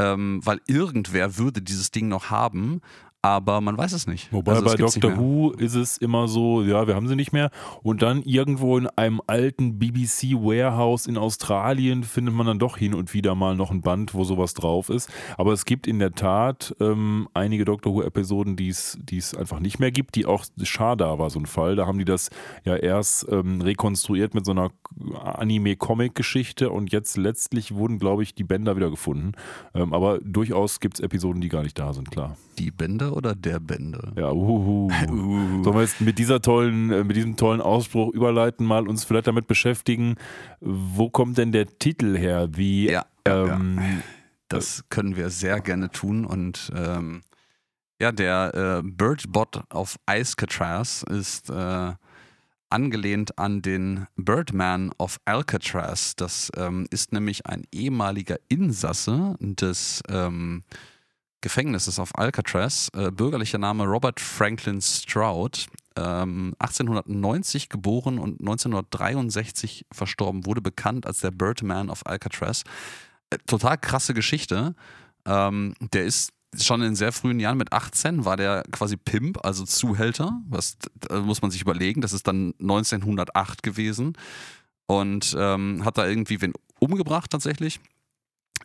Ähm, 0.00 0.40
weil 0.44 0.60
irgendwer 0.66 1.38
würde 1.38 1.62
dieses 1.62 1.92
Ding 1.92 2.08
noch 2.08 2.30
haben, 2.30 2.80
aber 3.22 3.60
man 3.60 3.78
weiß 3.78 3.92
es 3.92 4.08
nicht. 4.08 4.32
Wobei 4.32 4.52
Also 4.52 4.64
bei 4.64 4.74
Doctor. 4.74 5.16
Who 5.16 5.52
ist 5.52 5.76
es 5.76 5.96
immer 5.96 6.26
so, 6.26 6.62
ja, 6.62 6.88
wir 6.88 6.96
haben 6.96 7.06
sie 7.06 7.14
nicht 7.14 7.32
mehr. 7.32 7.50
Und 7.84 8.02
dann 8.02 8.22
irgendwo 8.22 8.76
in 8.76 8.88
einem 8.88 9.22
alten 9.28 9.78
BBC 9.78 10.34
Warehouse 10.34 11.06
in 11.06 11.16
Australien 11.16 12.02
findet 12.02 12.34
man 12.34 12.46
dann 12.46 12.58
doch 12.58 12.76
hin 12.76 12.94
und 12.94 13.14
wieder 13.14 13.36
mal 13.36 13.54
noch 13.54 13.70
ein 13.70 13.80
Band, 13.80 14.12
wo 14.14 14.24
sowas 14.24 14.54
drauf 14.54 14.88
ist. 14.88 15.08
Aber 15.38 15.52
es 15.52 15.64
gibt 15.64 15.86
in 15.86 16.00
der 16.00 16.12
Tat 16.12 16.74
ähm, 16.80 17.28
einige 17.32 17.64
Doctor 17.64 17.94
Who-Episoden, 17.94 18.56
die 18.56 18.68
es 18.68 18.98
die 19.00 19.18
es 19.18 19.36
einfach 19.36 19.60
nicht 19.60 19.78
mehr 19.78 19.92
gibt, 19.92 20.16
die 20.16 20.26
auch 20.26 20.44
Schada 20.62 21.20
war 21.20 21.30
so 21.30 21.38
ein 21.38 21.46
Fall. 21.46 21.76
Da 21.76 21.86
haben 21.86 21.98
die 21.98 22.04
das 22.04 22.28
ja 22.64 22.74
erst 22.74 23.28
ähm, 23.30 23.60
rekonstruiert 23.60 24.34
mit 24.34 24.44
so 24.44 24.50
einer 24.50 24.70
Anime-Comic-Geschichte 25.14 26.70
und 26.70 26.92
jetzt 26.92 27.16
letztlich 27.16 27.74
wurden, 27.74 28.00
glaube 28.00 28.24
ich, 28.24 28.34
die 28.34 28.44
Bänder 28.44 28.74
wieder 28.74 28.90
gefunden. 28.90 29.32
Ähm, 29.74 29.92
aber 29.92 30.18
durchaus 30.18 30.80
gibt 30.80 30.94
es 30.94 31.00
Episoden, 31.00 31.40
die 31.40 31.48
gar 31.48 31.62
nicht 31.62 31.78
da 31.78 31.92
sind, 31.92 32.10
klar. 32.10 32.36
Die 32.58 32.70
Oder 33.12 33.34
der 33.34 33.60
Bände? 33.60 34.12
Ja, 34.16 34.30
uhuhu. 34.30 34.90
Uh. 35.12 35.62
Sollen 35.62 35.76
wir 35.76 35.82
jetzt 35.82 36.00
mit 36.00 36.18
dieser 36.18 36.40
tollen, 36.40 36.90
äh, 36.90 37.04
mit 37.04 37.16
diesem 37.16 37.36
tollen 37.36 37.60
Ausspruch 37.60 38.12
überleiten, 38.12 38.66
mal 38.66 38.88
uns 38.88 39.04
vielleicht 39.04 39.26
damit 39.26 39.46
beschäftigen, 39.46 40.16
wo 40.60 41.10
kommt 41.10 41.38
denn 41.38 41.52
der 41.52 41.66
Titel 41.78 42.16
her? 42.16 42.48
Wie 42.52 42.90
Ja, 42.90 43.06
ja, 43.26 43.44
ähm, 43.44 44.02
Das 44.48 44.84
können 44.88 45.16
wir 45.16 45.30
sehr 45.30 45.60
gerne 45.60 45.90
tun 45.90 46.24
und 46.24 46.72
ähm, 46.74 47.22
ja, 48.00 48.10
der 48.10 48.82
äh, 48.82 48.82
Birdbot 48.84 49.62
auf 49.70 49.96
Icecatraz 50.10 51.04
ist 51.08 51.50
äh, 51.50 51.92
angelehnt 52.72 53.38
an 53.38 53.62
den 53.62 54.06
Birdman 54.16 54.90
of 54.98 55.18
Alcatraz. 55.24 56.16
Das 56.16 56.50
ähm, 56.56 56.86
ist 56.90 57.12
nämlich 57.12 57.46
ein 57.46 57.64
ehemaliger 57.70 58.38
Insasse 58.48 59.36
des 59.38 60.02
ähm, 60.08 60.64
Gefängnisses 61.42 61.98
auf 61.98 62.16
Alcatraz, 62.18 62.88
äh, 62.94 63.10
bürgerlicher 63.10 63.58
Name 63.58 63.84
Robert 63.84 64.20
Franklin 64.20 64.80
Stroud, 64.80 65.66
ähm, 65.96 66.54
1890 66.58 67.68
geboren 67.68 68.18
und 68.18 68.40
1963 68.40 69.84
verstorben, 69.92 70.46
wurde 70.46 70.62
bekannt 70.62 71.06
als 71.06 71.18
der 71.18 71.32
Birdman 71.32 71.90
of 71.90 72.06
Alcatraz. 72.06 72.64
Äh, 73.30 73.38
total 73.46 73.76
krasse 73.76 74.14
Geschichte. 74.14 74.74
Ähm, 75.26 75.74
der 75.92 76.04
ist 76.04 76.32
schon 76.58 76.82
in 76.82 76.94
sehr 76.94 77.12
frühen 77.12 77.40
Jahren 77.40 77.58
mit 77.58 77.72
18 77.72 78.24
war 78.24 78.36
der 78.36 78.62
quasi 78.70 78.96
Pimp, 78.96 79.44
also 79.44 79.64
Zuhälter. 79.64 80.40
Was 80.48 80.76
da 81.00 81.20
muss 81.20 81.42
man 81.42 81.50
sich 81.50 81.62
überlegen. 81.62 82.00
Das 82.02 82.12
ist 82.12 82.26
dann 82.26 82.54
1908 82.60 83.62
gewesen 83.62 84.16
und 84.86 85.34
ähm, 85.38 85.84
hat 85.84 85.98
da 85.98 86.06
irgendwie 86.06 86.40
wen 86.40 86.52
umgebracht 86.78 87.30
tatsächlich. 87.30 87.80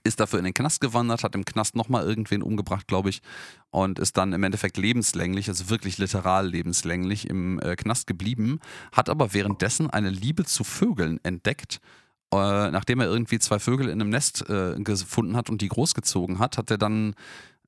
Ist 0.08 0.20
dafür 0.20 0.40
in 0.40 0.46
den 0.46 0.54
Knast 0.54 0.82
gewandert, 0.82 1.24
hat 1.24 1.36
im 1.36 1.46
Knast 1.46 1.76
nochmal 1.76 2.06
irgendwen 2.06 2.42
umgebracht, 2.42 2.88
glaube 2.88 3.10
ich, 3.10 3.22
und 3.70 4.00
ist 4.00 4.18
dann 4.18 4.34
im 4.34 4.44
Endeffekt 4.44 4.78
lebenslänglich, 4.78 5.50
also 5.50 5.70
wirklich 5.70 5.98
literal 5.98 6.48
lebenslänglich 6.48 7.30
im 7.30 7.60
äh, 7.60 7.76
Knast 7.76 8.08
geblieben, 8.08 8.60
hat 8.92 9.10
aber 9.10 9.34
währenddessen 9.34 9.90
eine 9.90 10.10
Liebe 10.10 10.46
zu 10.46 10.64
Vögeln 10.64 11.20
entdeckt 11.24 11.80
äh, 12.34 12.72
nachdem 12.72 13.00
er 13.00 13.08
irgendwie 13.08 13.40
zwei 13.40 13.58
Vögel 13.58 13.88
in 13.88 14.02
einem 14.02 14.10
Nest 14.10 14.50
äh, 14.50 14.76
gefunden 14.80 15.38
hat 15.38 15.50
und 15.50 15.62
die 15.62 15.70
großgezogen 15.70 16.40
hat, 16.40 16.58
hat 16.58 16.70
er 16.70 16.78
dann 16.78 17.16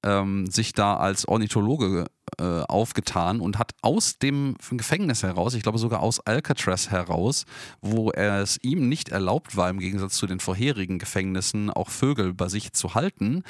ähm, 0.04 0.50
sich 0.50 0.74
da 0.74 0.98
als 0.98 1.28
Ornithologe 1.28 2.06
äh, 2.40 2.62
aufgetan 2.62 3.42
und 3.42 3.58
hat 3.58 3.72
aus 3.82 4.18
dem 4.18 4.56
Gefängnis 4.72 5.24
heraus, 5.24 5.54
ich 5.54 5.64
glaube 5.64 5.78
sogar 5.78 6.02
aus 6.02 6.20
Alcatraz 6.22 6.90
heraus, 6.90 7.46
wo 7.82 8.12
es 8.12 8.58
ihm 8.62 8.88
nicht 8.88 9.10
erlaubt 9.10 9.58
war, 9.58 9.70
im 9.70 9.80
Gegensatz 9.80 10.16
zu 10.16 10.28
den 10.28 10.40
vorherigen 10.40 11.00
Gefängnissen 11.00 11.70
auch 11.70 11.90
Vögel 11.90 12.34
bei 12.34 12.48
sich 12.48 12.74
zu 12.74 12.96
halten, 12.96 13.44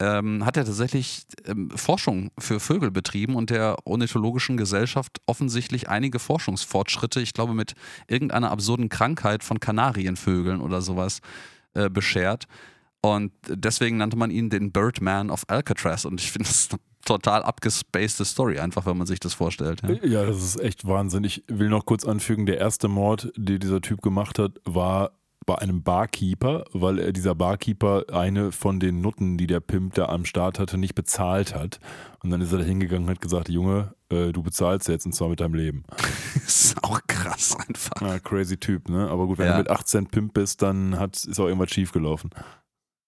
ähm, 0.00 0.44
hat 0.44 0.56
er 0.56 0.64
tatsächlich 0.64 1.26
ähm, 1.44 1.70
Forschung 1.74 2.30
für 2.38 2.60
Vögel 2.60 2.90
betrieben 2.90 3.34
und 3.34 3.50
der 3.50 3.76
Ornithologischen 3.84 4.56
Gesellschaft 4.56 5.20
offensichtlich 5.26 5.88
einige 5.88 6.18
Forschungsfortschritte, 6.18 7.20
ich 7.20 7.32
glaube 7.32 7.54
mit 7.54 7.74
irgendeiner 8.06 8.50
absurden 8.50 8.88
Krankheit 8.88 9.42
von 9.42 9.58
Kanarienvögeln 9.58 10.60
oder 10.60 10.82
sowas, 10.82 11.20
äh, 11.74 11.90
beschert. 11.90 12.46
Und 13.16 13.32
deswegen 13.48 13.96
nannte 13.98 14.16
man 14.16 14.30
ihn 14.30 14.50
den 14.50 14.72
Birdman 14.72 15.30
of 15.30 15.44
Alcatraz. 15.48 16.04
Und 16.04 16.20
ich 16.20 16.30
finde 16.32 16.48
das 16.48 16.68
eine 16.70 16.80
total 17.04 17.42
abgespacede 17.42 18.24
Story, 18.24 18.58
einfach 18.58 18.84
wenn 18.86 18.96
man 18.98 19.06
sich 19.06 19.20
das 19.20 19.34
vorstellt. 19.34 19.80
Ja. 19.82 20.04
ja, 20.06 20.26
das 20.26 20.42
ist 20.42 20.60
echt 20.60 20.86
Wahnsinn. 20.86 21.24
Ich 21.24 21.42
will 21.48 21.68
noch 21.68 21.86
kurz 21.86 22.04
anfügen, 22.04 22.44
der 22.46 22.58
erste 22.58 22.88
Mord, 22.88 23.32
den 23.36 23.58
dieser 23.60 23.80
Typ 23.80 24.02
gemacht 24.02 24.38
hat, 24.38 24.60
war 24.64 25.12
bei 25.46 25.56
einem 25.56 25.82
Barkeeper, 25.82 26.64
weil 26.74 26.98
er 26.98 27.12
dieser 27.12 27.34
Barkeeper 27.34 28.04
eine 28.12 28.52
von 28.52 28.80
den 28.80 29.00
Nutten, 29.00 29.38
die 29.38 29.46
der 29.46 29.60
Pimp 29.60 29.94
da 29.94 30.06
am 30.06 30.26
Start 30.26 30.58
hatte, 30.58 30.76
nicht 30.76 30.94
bezahlt 30.94 31.54
hat. 31.54 31.80
Und 32.22 32.28
dann 32.28 32.42
ist 32.42 32.52
er 32.52 32.58
da 32.58 32.64
hingegangen 32.64 33.04
und 33.04 33.10
hat 33.14 33.22
gesagt, 33.22 33.48
Junge, 33.48 33.94
äh, 34.10 34.30
du 34.32 34.42
bezahlst 34.42 34.88
jetzt 34.88 35.06
und 35.06 35.14
zwar 35.14 35.30
mit 35.30 35.40
deinem 35.40 35.54
Leben. 35.54 35.84
das 36.34 36.44
ist 36.66 36.84
auch 36.84 37.00
krass 37.06 37.56
einfach. 37.66 38.02
Ja, 38.02 38.18
crazy 38.18 38.58
Typ, 38.58 38.90
ne? 38.90 39.08
Aber 39.08 39.26
gut, 39.26 39.38
wenn 39.38 39.46
Ja. 39.46 39.52
du 39.52 39.58
mit 39.60 39.70
18 39.70 40.08
Pimp 40.08 40.34
bist, 40.34 40.60
dann 40.60 40.98
hat, 40.98 41.16
ist 41.16 41.40
auch 41.40 41.46
irgendwas 41.46 41.70
schief 41.70 41.92
gelaufen. 41.92 42.28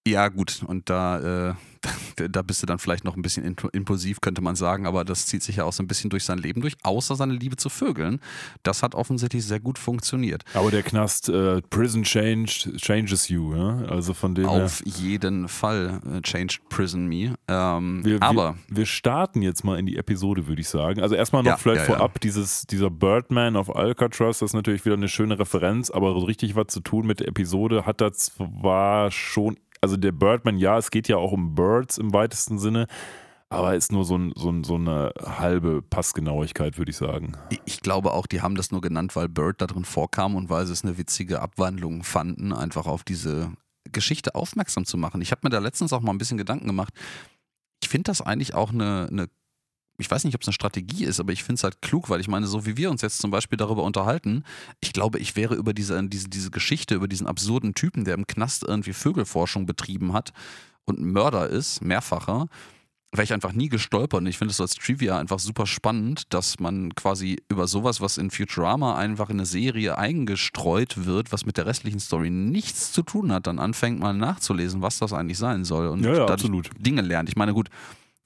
Ja, 0.08 0.28
gut, 0.28 0.62
und 0.66 0.88
da, 0.88 1.50
äh, 1.50 1.54
da 2.30 2.40
bist 2.40 2.62
du 2.62 2.66
dann 2.66 2.78
vielleicht 2.78 3.04
noch 3.04 3.16
ein 3.16 3.22
bisschen 3.22 3.56
impulsiv, 3.72 4.22
könnte 4.22 4.40
man 4.40 4.56
sagen, 4.56 4.86
aber 4.86 5.04
das 5.04 5.26
zieht 5.26 5.42
sich 5.42 5.56
ja 5.56 5.64
auch 5.64 5.74
so 5.74 5.82
ein 5.82 5.88
bisschen 5.88 6.08
durch 6.08 6.24
sein 6.24 6.38
Leben 6.38 6.62
durch, 6.62 6.74
außer 6.82 7.16
seine 7.16 7.34
Liebe 7.34 7.56
zu 7.56 7.68
Vögeln. 7.68 8.18
Das 8.62 8.82
hat 8.82 8.94
offensichtlich 8.94 9.44
sehr 9.44 9.60
gut 9.60 9.78
funktioniert. 9.78 10.42
Aber 10.54 10.70
der 10.70 10.82
Knast, 10.82 11.28
äh, 11.28 11.60
Prison 11.68 12.02
changed, 12.02 12.78
changes 12.78 13.28
you, 13.28 13.54
ja? 13.54 13.78
Also 13.88 14.14
von 14.14 14.34
dem. 14.34 14.46
Auf 14.46 14.82
jeden 14.86 15.48
Fall 15.48 16.00
äh, 16.10 16.22
changed 16.22 16.66
Prison 16.70 17.06
Me. 17.06 17.34
Ähm, 17.46 18.02
Wir, 18.02 18.22
aber 18.22 18.56
wir, 18.68 18.78
wir 18.78 18.86
starten 18.86 19.42
jetzt 19.42 19.64
mal 19.64 19.78
in 19.78 19.84
die 19.84 19.96
Episode, 19.96 20.46
würde 20.46 20.62
ich 20.62 20.68
sagen. 20.68 21.02
Also 21.02 21.14
erstmal 21.14 21.42
noch 21.42 21.50
Ja, 21.50 21.56
vielleicht 21.58 21.82
ja, 21.82 21.92
ja. 21.92 21.96
vorab, 21.98 22.20
Dieses, 22.20 22.66
dieser 22.66 22.90
Birdman 22.90 23.56
auf 23.56 23.74
Alcatraz, 23.74 24.38
das 24.38 24.50
ist 24.50 24.54
natürlich 24.54 24.84
wieder 24.86 24.96
eine 24.96 25.08
schöne 25.08 25.38
Referenz, 25.38 25.90
aber 25.90 26.12
so 26.12 26.20
richtig 26.20 26.56
was 26.56 26.68
zu 26.68 26.80
tun 26.80 27.06
mit 27.06 27.20
der 27.20 27.28
Episode 27.28 27.84
hat 27.84 28.00
das 28.00 28.16
zwar 28.18 29.10
schon, 29.10 29.56
also 29.80 29.96
der 29.96 30.12
Birdman, 30.12 30.58
ja, 30.58 30.78
es 30.78 30.90
geht 30.90 31.08
ja 31.08 31.16
auch 31.16 31.32
um 31.32 31.54
Birds 31.54 31.98
im 31.98 32.12
weitesten 32.12 32.58
Sinne, 32.58 32.86
aber 33.48 33.74
ist 33.74 33.90
nur 33.92 34.04
so, 34.04 34.16
ein, 34.16 34.32
so, 34.36 34.50
ein, 34.50 34.62
so 34.64 34.76
eine 34.76 35.12
halbe 35.24 35.82
Passgenauigkeit, 35.82 36.78
würde 36.78 36.90
ich 36.90 36.96
sagen. 36.96 37.32
ich- 37.64 37.80
glaube 37.80 38.12
auch, 38.12 38.26
die 38.26 38.42
haben 38.42 38.54
das 38.54 38.70
nur 38.70 38.80
genannt, 38.80 39.16
weil 39.16 39.28
Bird 39.28 39.60
da 39.60 39.66
drin 39.66 39.84
vorkam 39.84 40.36
und 40.36 40.50
weil 40.50 40.66
sie 40.66 40.72
es 40.72 40.84
eine 40.84 40.98
witzige 40.98 41.40
Abwandlung 41.40 42.04
fanden, 42.04 42.52
einfach 42.52 42.86
auf 42.86 43.02
diese 43.04 43.52
Geschichte 43.90 44.34
aufmerksam 44.34 44.84
zu 44.84 44.96
machen. 44.98 45.20
Ich 45.22 45.30
habe 45.32 45.40
mir 45.44 45.50
da 45.50 45.58
letztens 45.58 45.92
auch 45.92 46.00
mal 46.02 46.12
ein 46.12 46.18
bisschen 46.18 46.38
Gedanken 46.38 46.66
gemacht. 46.66 46.94
Ich 47.82 47.88
finde 47.88 48.04
das 48.04 48.20
eigentlich 48.20 48.54
auch 48.54 48.70
eine, 48.72 49.08
eine 49.10 49.28
ich 50.00 50.10
weiß 50.10 50.24
nicht, 50.24 50.34
ob 50.34 50.42
es 50.42 50.48
eine 50.48 50.54
Strategie 50.54 51.04
ist, 51.04 51.20
aber 51.20 51.32
ich 51.32 51.42
finde 51.42 51.54
es 51.54 51.64
halt 51.64 51.82
klug, 51.82 52.08
weil 52.10 52.20
ich 52.20 52.28
meine, 52.28 52.46
so 52.46 52.66
wie 52.66 52.76
wir 52.76 52.90
uns 52.90 53.02
jetzt 53.02 53.18
zum 53.18 53.30
Beispiel 53.30 53.56
darüber 53.56 53.82
unterhalten, 53.82 54.44
ich 54.80 54.92
glaube, 54.92 55.18
ich 55.18 55.36
wäre 55.36 55.54
über 55.54 55.72
diese, 55.72 56.02
diese, 56.08 56.28
diese 56.28 56.50
Geschichte, 56.50 56.94
über 56.94 57.08
diesen 57.08 57.26
absurden 57.26 57.74
Typen, 57.74 58.04
der 58.04 58.14
im 58.14 58.26
Knast 58.26 58.64
irgendwie 58.66 58.92
Vögelforschung 58.92 59.66
betrieben 59.66 60.12
hat 60.12 60.32
und 60.84 61.00
ein 61.00 61.12
Mörder 61.12 61.48
ist, 61.48 61.82
mehrfacher, 61.82 62.48
wäre 63.12 63.24
ich 63.24 63.32
einfach 63.32 63.52
nie 63.52 63.68
gestolpert. 63.68 64.20
Und 64.20 64.26
ich 64.26 64.38
finde 64.38 64.52
es 64.52 64.60
als 64.60 64.74
Trivia 64.74 65.18
einfach 65.18 65.38
super 65.38 65.66
spannend, 65.66 66.32
dass 66.32 66.60
man 66.60 66.94
quasi 66.94 67.38
über 67.48 67.66
sowas, 67.66 68.00
was 68.00 68.18
in 68.18 68.30
Futurama 68.30 68.96
einfach 68.96 69.30
in 69.30 69.36
eine 69.36 69.46
Serie 69.46 69.98
eingestreut 69.98 71.06
wird, 71.06 71.32
was 71.32 71.44
mit 71.44 71.56
der 71.56 71.66
restlichen 71.66 72.00
Story 72.00 72.30
nichts 72.30 72.92
zu 72.92 73.02
tun 73.02 73.32
hat, 73.32 73.46
dann 73.46 73.58
anfängt 73.58 73.98
mal 73.98 74.12
nachzulesen, 74.12 74.82
was 74.82 74.98
das 74.98 75.12
eigentlich 75.12 75.38
sein 75.38 75.64
soll 75.64 75.88
und 75.88 76.04
Ja, 76.04 76.14
ja, 76.14 76.26
absolut. 76.26 76.70
Dinge 76.78 77.02
lernt. 77.02 77.28
Ich 77.28 77.36
meine, 77.36 77.52
gut, 77.52 77.68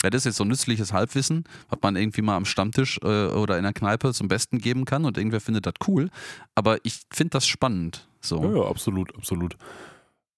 ja, 0.04 0.10
das 0.10 0.20
ist 0.20 0.24
jetzt 0.26 0.36
so 0.36 0.44
nützliches 0.44 0.92
Halbwissen, 0.92 1.44
was 1.70 1.78
man 1.80 1.96
irgendwie 1.96 2.20
mal 2.20 2.36
am 2.36 2.44
Stammtisch 2.44 2.98
äh, 3.02 3.26
oder 3.28 3.56
in 3.56 3.62
der 3.62 3.72
Kneipe 3.72 4.12
zum 4.12 4.28
Besten 4.28 4.58
geben 4.58 4.84
kann 4.84 5.06
und 5.06 5.16
irgendwer 5.16 5.40
findet 5.40 5.64
das 5.64 5.72
cool. 5.88 6.10
Aber 6.54 6.76
ich 6.82 7.00
finde 7.10 7.30
das 7.30 7.46
spannend. 7.46 8.06
So. 8.20 8.42
Ja, 8.44 8.56
ja, 8.56 8.68
absolut, 8.68 9.16
absolut. 9.16 9.56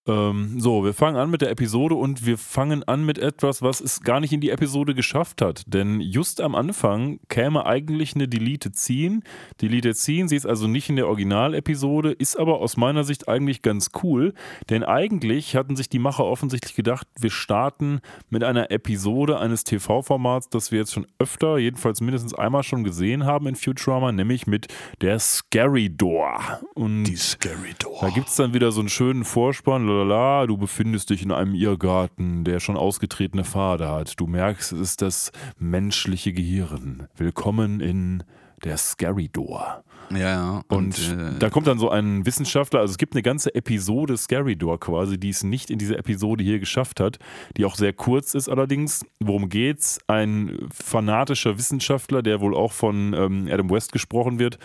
Ähm, 0.07 0.61
so, 0.61 0.85
wir 0.85 0.95
fangen 0.95 1.17
an 1.17 1.31
mit 1.31 1.43
der 1.43 1.51
Episode 1.51 1.95
und 1.97 2.25
wir 2.25 2.39
fangen 2.39 2.85
an 2.85 3.05
mit 3.05 3.19
etwas, 3.19 3.63
was 3.63 3.81
es 3.81 4.03
gar 4.03 4.21
nicht 4.21 4.33
in 4.33 4.41
die 4.41 4.51
Episode 4.51 4.95
geschafft 4.95 5.43
hat. 5.43 5.63
Denn 5.67 6.01
just 6.01 6.41
am 6.41 6.55
Anfang 6.55 7.19
käme 7.29 7.67
eigentlich 7.67 8.15
eine 8.15 8.29
Delete 8.29 8.71
Scene. 8.73 9.21
Delete 9.61 9.95
Scene, 9.95 10.29
sie 10.29 10.37
ist 10.37 10.47
also 10.47 10.69
nicht 10.69 10.89
in 10.89 10.97
der 10.97 11.09
Originalepisode, 11.09 12.13
ist 12.13 12.37
aber 12.37 12.61
aus 12.61 12.77
meiner 12.77 13.03
Sicht 13.05 13.29
eigentlich 13.29 13.63
ganz 13.63 13.91
cool. 14.03 14.33
Denn 14.71 14.85
eigentlich 14.85 15.57
hatten 15.57 15.75
sich 15.75 15.89
die 15.89 15.99
Macher 15.99 16.25
offensichtlich 16.25 16.75
gedacht, 16.75 17.07
wir 17.19 17.31
starten 17.31 18.01
mit 18.31 18.45
einer 18.45 18.71
Episode 18.71 19.41
eines 19.41 19.65
TV-Formats, 19.65 20.49
das 20.51 20.71
wir 20.71 20.79
jetzt 20.79 20.93
schon 20.93 21.07
öfter, 21.19 21.59
jedenfalls 21.59 22.01
mindestens 22.01 22.35
einmal 22.35 22.63
schon 22.63 22.85
gesehen 22.85 23.25
haben 23.25 23.49
in 23.49 23.57
Futurama, 23.57 24.13
nämlich 24.13 24.47
mit 24.47 24.69
der 25.01 25.19
Scary 25.19 25.91
Door. 25.91 26.61
Und 26.75 27.07
Scary 27.17 27.75
Door. 27.79 27.99
da 28.03 28.11
gibt 28.11 28.29
es 28.29 28.37
dann 28.37 28.55
wieder 28.55 28.71
so 28.71 28.81
einen 28.81 28.89
schönen 28.89 29.25
Vorspann, 29.25 29.87
lalala, 29.97 30.47
du 30.47 30.57
befindest 30.57 31.11
dich 31.11 31.23
in 31.23 31.33
einem 31.33 31.55
Irrgarten, 31.55 32.45
der 32.45 32.61
schon 32.61 32.77
ausgetretene 32.77 33.45
Pfade 33.45 33.89
hat. 33.89 34.21
Du 34.21 34.27
merkst, 34.27 34.73
es 34.73 34.81
ist 34.81 35.03
das 35.03 35.33
menschliche 35.59 36.33
Gehirn. 36.33 37.09
Willkommen 37.17 37.81
in 37.81 38.23
der 38.65 38.77
Scary 38.77 39.29
Door. 39.29 39.83
Ja, 40.11 40.19
ja. 40.19 40.63
Und, 40.69 40.99
äh, 40.99 41.39
da 41.39 41.51
kommt 41.51 41.67
dann 41.67 41.79
so 41.79 41.91
ein 41.91 42.25
Wissenschaftler, 42.25 42.81
also 42.81 42.93
es 42.93 42.99
gibt 42.99 43.15
eine 43.15 43.23
ganze 43.23 43.55
Episode 43.55 44.17
Scary 44.17 44.57
Door 44.57 44.81
quasi, 44.81 45.19
die 45.19 45.31
es 45.31 45.43
nicht 45.43 45.71
in 45.71 45.79
diese 45.79 45.99
Episode 45.99 46.45
hier 46.45 46.59
geschafft 46.59 47.01
hat, 47.01 47.19
die 47.57 47.65
auch 47.65 47.75
sehr 47.75 47.93
kurz 47.93 48.35
ist 48.35 48.49
allerdings. 48.49 49.05
Worum 49.21 49.49
geht's? 49.49 49.99
Ein 50.07 50.69
fanatischer 50.73 51.59
Wissenschaftler, 51.59 52.23
der 52.23 52.41
wohl 52.41 52.55
auch 52.55 52.73
von 52.73 53.15
ähm, 53.15 53.49
Adam 53.51 53.71
West 53.71 53.93
gesprochen 53.93 54.39
wird, 54.39 54.59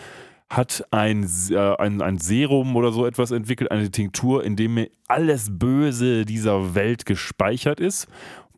hat 0.52 0.84
ein, 0.90 1.28
äh, 1.50 1.76
ein, 1.76 2.02
ein 2.02 2.18
Serum 2.18 2.76
oder 2.76 2.92
so 2.92 3.06
etwas 3.06 3.30
entwickelt, 3.30 3.70
eine 3.70 3.90
Tinktur, 3.90 4.44
in 4.44 4.54
dem 4.54 4.86
alles 5.08 5.48
Böse 5.50 6.26
dieser 6.26 6.74
Welt 6.74 7.06
gespeichert 7.06 7.80
ist, 7.80 8.06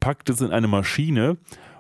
packt 0.01 0.29
es 0.29 0.41
in 0.41 0.51
eine 0.51 0.67
Maschine 0.67 1.37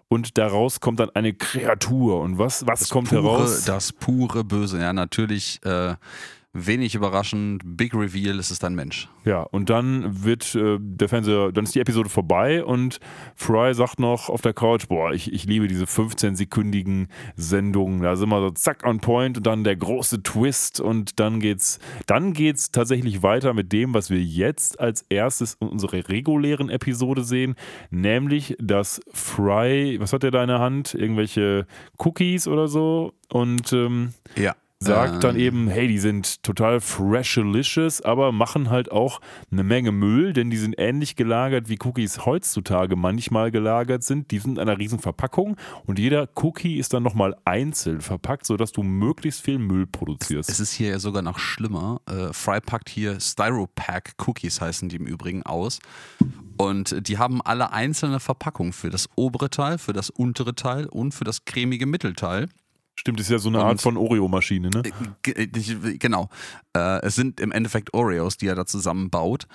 und 0.08 0.38
daraus 0.38 0.78
kommt 0.78 1.00
dann 1.00 1.10
eine 1.10 1.34
Kreatur. 1.34 2.20
Und 2.20 2.38
was, 2.38 2.64
was 2.64 2.80
das 2.80 2.90
kommt 2.90 3.08
pure, 3.08 3.22
heraus? 3.22 3.64
Das 3.64 3.92
pure 3.92 4.44
Böse. 4.44 4.80
Ja, 4.80 4.92
natürlich 4.92 5.60
äh, 5.64 5.96
wenig 6.54 6.94
überraschend. 6.94 7.60
Big 7.64 7.94
Reveal, 7.94 8.38
es 8.38 8.50
ist 8.50 8.64
ein 8.64 8.74
Mensch. 8.74 9.08
Ja, 9.24 9.42
und 9.42 9.68
dann 9.70 10.24
wird 10.24 10.54
äh, 10.54 10.78
der 10.80 11.08
Fernseher, 11.08 11.52
dann 11.52 11.64
ist 11.64 11.74
die 11.74 11.80
Episode 11.80 12.08
vorbei 12.08 12.64
und 12.64 13.00
Fry 13.34 13.74
sagt 13.74 13.98
noch 13.98 14.28
auf 14.28 14.40
der 14.40 14.54
Couch, 14.54 14.86
boah, 14.88 15.12
ich, 15.12 15.32
ich 15.32 15.44
liebe 15.44 15.66
diese 15.66 15.84
15-sekündigen 15.84 17.08
Sendungen. 17.36 18.02
Da 18.02 18.16
sind 18.16 18.28
wir 18.28 18.40
so 18.40 18.50
zack 18.50 18.84
on 18.86 19.00
point 19.00 19.36
und 19.36 19.46
dann 19.46 19.64
der 19.64 19.76
große 19.76 20.22
Twist 20.22 20.80
und 20.80 21.18
dann 21.18 21.40
geht's, 21.40 21.80
dann 22.06 22.32
geht's 22.32 22.70
tatsächlich 22.70 23.22
weiter 23.22 23.52
mit 23.52 23.72
dem, 23.72 23.92
was 23.92 24.10
wir 24.10 24.22
jetzt 24.22 24.78
als 24.78 25.02
erstes 25.08 25.54
in 25.60 25.68
unserer 25.68 26.08
regulären 26.08 26.70
Episode 26.70 27.24
sehen, 27.24 27.56
nämlich 27.90 28.56
dass 28.60 29.00
Fry, 29.12 29.96
was 30.00 30.12
hat 30.12 30.22
er 30.22 30.30
da 30.30 30.42
in 30.42 30.48
der 30.48 30.60
Hand? 30.60 30.94
Irgendwelche 30.94 31.66
Cookies 31.98 32.46
oder 32.46 32.68
so 32.68 33.12
und 33.28 33.72
ähm, 33.72 34.10
Ja. 34.36 34.54
Sagt 34.84 35.24
dann 35.24 35.36
Ähm, 35.36 35.42
eben, 35.42 35.68
hey, 35.68 35.88
die 35.88 35.98
sind 35.98 36.42
total 36.42 36.80
freshalicious, 36.80 38.00
aber 38.00 38.32
machen 38.32 38.70
halt 38.70 38.92
auch 38.92 39.20
eine 39.50 39.64
Menge 39.64 39.92
Müll, 39.92 40.32
denn 40.32 40.50
die 40.50 40.56
sind 40.56 40.74
ähnlich 40.78 41.16
gelagert, 41.16 41.68
wie 41.68 41.78
Cookies 41.82 42.24
heutzutage 42.24 42.96
manchmal 42.96 43.50
gelagert 43.50 44.02
sind. 44.02 44.30
Die 44.30 44.38
sind 44.38 44.52
in 44.52 44.58
einer 44.60 44.78
riesen 44.78 44.98
Verpackung 44.98 45.56
und 45.86 45.98
jeder 45.98 46.28
Cookie 46.36 46.78
ist 46.78 46.92
dann 46.92 47.02
nochmal 47.02 47.36
einzeln 47.44 48.00
verpackt, 48.00 48.46
sodass 48.46 48.72
du 48.72 48.82
möglichst 48.82 49.42
viel 49.42 49.58
Müll 49.58 49.86
produzierst. 49.86 50.50
Es 50.50 50.60
ist 50.60 50.72
hier 50.72 50.90
ja 50.90 50.98
sogar 50.98 51.22
noch 51.22 51.38
schlimmer. 51.38 52.00
Äh, 52.06 52.32
Fry 52.32 52.60
packt 52.60 52.88
hier 52.88 53.20
Styropack 53.20 54.14
Cookies 54.26 54.60
heißen 54.60 54.88
die 54.88 54.96
im 54.96 55.06
Übrigen 55.06 55.42
aus. 55.42 55.80
Und 56.56 57.08
die 57.08 57.18
haben 57.18 57.42
alle 57.42 57.72
einzelne 57.72 58.20
Verpackungen 58.20 58.72
für 58.72 58.90
das 58.90 59.08
obere 59.16 59.50
Teil, 59.50 59.78
für 59.78 59.92
das 59.92 60.10
untere 60.10 60.54
Teil 60.54 60.86
und 60.86 61.12
für 61.12 61.24
das 61.24 61.44
cremige 61.44 61.86
Mittelteil. 61.86 62.48
Stimmt, 62.96 63.20
ist 63.20 63.30
ja 63.30 63.38
so 63.38 63.48
eine 63.48 63.58
Und- 63.60 63.64
Art 63.66 63.80
von 63.80 63.96
Oreo-Maschine, 63.96 64.70
ne? 64.70 64.82
Ge- 65.22 65.34
äh, 65.34 65.98
Genau. 65.98 66.28
Äh, 66.76 67.00
es 67.04 67.14
sind 67.16 67.40
im 67.40 67.52
Endeffekt 67.52 67.92
Oreos, 67.94 68.36
die 68.36 68.46
er 68.46 68.54
da 68.54 68.66
zusammenbaut. 68.66 69.46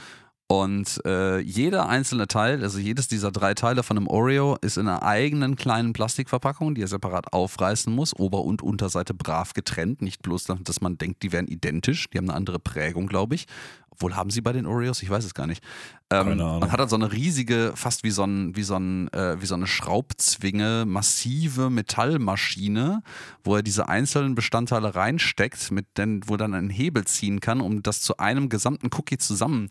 Und 0.51 0.99
äh, 1.05 1.37
jeder 1.41 1.89
einzelne 1.89 2.27
Teil, 2.27 2.63
also 2.63 2.79
jedes 2.79 3.07
dieser 3.07 3.31
drei 3.31 3.53
Teile 3.53 3.83
von 3.83 3.97
einem 3.97 4.07
Oreo, 4.07 4.57
ist 4.61 4.77
in 4.77 4.87
einer 4.87 5.03
eigenen 5.03 5.55
kleinen 5.55 5.93
Plastikverpackung, 5.93 6.73
die 6.73 6.81
er 6.81 6.87
separat 6.87 7.33
aufreißen 7.33 7.93
muss, 7.93 8.15
Ober- 8.15 8.43
und 8.43 8.63
Unterseite 8.63 9.13
brav 9.13 9.53
getrennt. 9.53 10.01
Nicht 10.01 10.23
bloß, 10.23 10.45
dass 10.63 10.81
man 10.81 10.97
denkt, 10.97 11.21
die 11.21 11.31
wären 11.31 11.47
identisch. 11.47 12.09
Die 12.09 12.17
haben 12.17 12.29
eine 12.29 12.35
andere 12.35 12.57
Prägung, 12.57 13.05
glaube 13.05 13.35
ich. 13.35 13.45
Obwohl 13.91 14.15
haben 14.15 14.31
sie 14.31 14.41
bei 14.41 14.51
den 14.51 14.65
Oreos? 14.65 15.03
Ich 15.03 15.09
weiß 15.11 15.23
es 15.23 15.35
gar 15.35 15.45
nicht. 15.45 15.63
Ähm, 16.09 16.29
Keine 16.29 16.43
Ahnung. 16.43 16.61
Man 16.61 16.71
hat 16.71 16.79
halt 16.79 16.89
so 16.89 16.95
eine 16.95 17.11
riesige, 17.11 17.73
fast 17.75 18.03
wie 18.03 18.09
so, 18.09 18.23
ein, 18.23 18.55
wie 18.55 18.63
so, 18.63 18.75
ein, 18.75 19.07
äh, 19.13 19.39
wie 19.39 19.45
so 19.45 19.53
eine 19.53 19.67
Schraubzwinge, 19.67 20.85
massive 20.87 21.69
Metallmaschine, 21.69 23.03
wo 23.43 23.57
er 23.57 23.61
diese 23.61 23.87
einzelnen 23.87 24.33
Bestandteile 24.33 24.95
reinsteckt, 24.95 25.69
mit 25.69 25.85
den, 25.99 26.27
wo 26.27 26.37
dann 26.37 26.55
ein 26.55 26.71
Hebel 26.71 27.05
ziehen 27.05 27.39
kann, 27.39 27.61
um 27.61 27.83
das 27.83 28.01
zu 28.01 28.17
einem 28.17 28.49
gesamten 28.49 28.89
Cookie 28.95 29.19
zusammen 29.19 29.69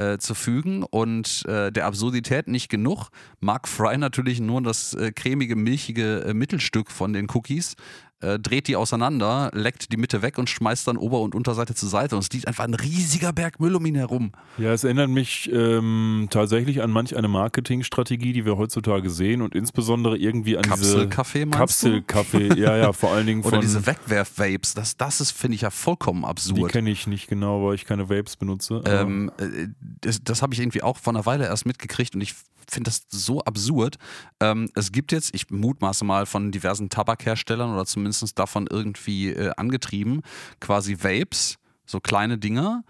äh, 0.00 0.18
zu 0.18 0.34
fügen 0.34 0.82
und 0.82 1.44
äh, 1.46 1.70
der 1.70 1.86
Absurdität 1.86 2.48
nicht 2.48 2.68
genug. 2.70 3.10
Mark 3.40 3.68
Fry 3.68 3.98
natürlich 3.98 4.40
nur 4.40 4.62
das 4.62 4.94
äh, 4.94 5.12
cremige, 5.12 5.56
milchige 5.56 6.24
äh, 6.24 6.34
Mittelstück 6.34 6.90
von 6.90 7.12
den 7.12 7.28
Cookies, 7.30 7.76
äh, 8.20 8.38
dreht 8.38 8.68
die 8.68 8.76
auseinander, 8.76 9.50
leckt 9.52 9.92
die 9.92 9.96
Mitte 9.96 10.22
weg 10.22 10.38
und 10.38 10.48
schmeißt 10.48 10.88
dann 10.88 10.96
Ober- 10.96 11.20
und 11.20 11.34
Unterseite 11.34 11.74
zur 11.74 11.88
Seite 11.88 12.16
und 12.16 12.22
es 12.22 12.32
liegt 12.32 12.48
einfach 12.48 12.64
ein 12.64 12.74
riesiger 12.74 13.32
Berg 13.32 13.60
Müll 13.60 13.74
um 13.74 13.84
ihn 13.86 13.94
herum. 13.94 14.32
Ja, 14.58 14.72
es 14.72 14.84
erinnert 14.84 15.10
mich 15.10 15.50
ähm, 15.52 16.28
tatsächlich 16.30 16.82
an 16.82 16.90
manch 16.90 17.16
eine 17.16 17.28
Marketingstrategie, 17.28 18.32
die 18.32 18.44
wir 18.44 18.56
heutzutage 18.56 19.10
sehen 19.10 19.42
und 19.42 19.54
insbesondere 19.54 20.16
irgendwie 20.16 20.56
an 20.56 20.62
Kapselkaffee 20.62 21.44
diese? 21.44 21.56
Kapselkaffee, 21.56 22.54
ja, 22.58 22.76
ja, 22.76 22.92
vor 22.92 23.12
allen 23.12 23.26
Dingen 23.26 23.42
von. 23.42 23.52
Oder 23.52 23.60
diese 23.60 23.86
Wegwerf-Vapes, 23.86 24.74
das, 24.74 24.96
das 24.96 25.20
ist, 25.20 25.32
finde 25.32 25.56
ich, 25.56 25.62
ja 25.62 25.70
vollkommen 25.70 26.22
die 26.22 26.26
absurd. 26.28 26.72
kenne 26.72 26.90
ich 26.90 27.06
nicht 27.06 27.28
genau, 27.28 27.66
weil 27.66 27.74
ich 27.74 27.84
keine 27.84 28.08
Vapes 28.08 28.36
benutze. 28.36 28.82
Ähm, 28.84 29.30
äh, 29.38 29.68
das 30.00 30.22
das 30.22 30.42
habe 30.42 30.54
ich 30.54 30.60
irgendwie 30.60 30.82
auch 30.82 30.96
vor 30.96 31.12
einer 31.12 31.26
Weile 31.26 31.44
erst 31.46 31.66
mitgekriegt 31.66 32.14
und 32.14 32.20
ich 32.20 32.34
finde 32.68 32.90
das 32.90 33.06
so 33.08 33.40
absurd. 33.40 33.96
Ähm, 34.40 34.70
es 34.74 34.92
gibt 34.92 35.12
jetzt, 35.12 35.34
ich 35.34 35.50
mutmaße 35.50 36.04
mal 36.04 36.26
von 36.26 36.52
diversen 36.52 36.88
Tabakherstellern 36.88 37.72
oder 37.72 37.86
zumindest 37.86 38.38
davon 38.38 38.66
irgendwie 38.70 39.30
äh, 39.30 39.52
angetrieben, 39.56 40.22
quasi 40.60 40.96
Vapes, 41.02 41.56
so 41.86 42.00
kleine 42.00 42.38
Dinger 42.38 42.84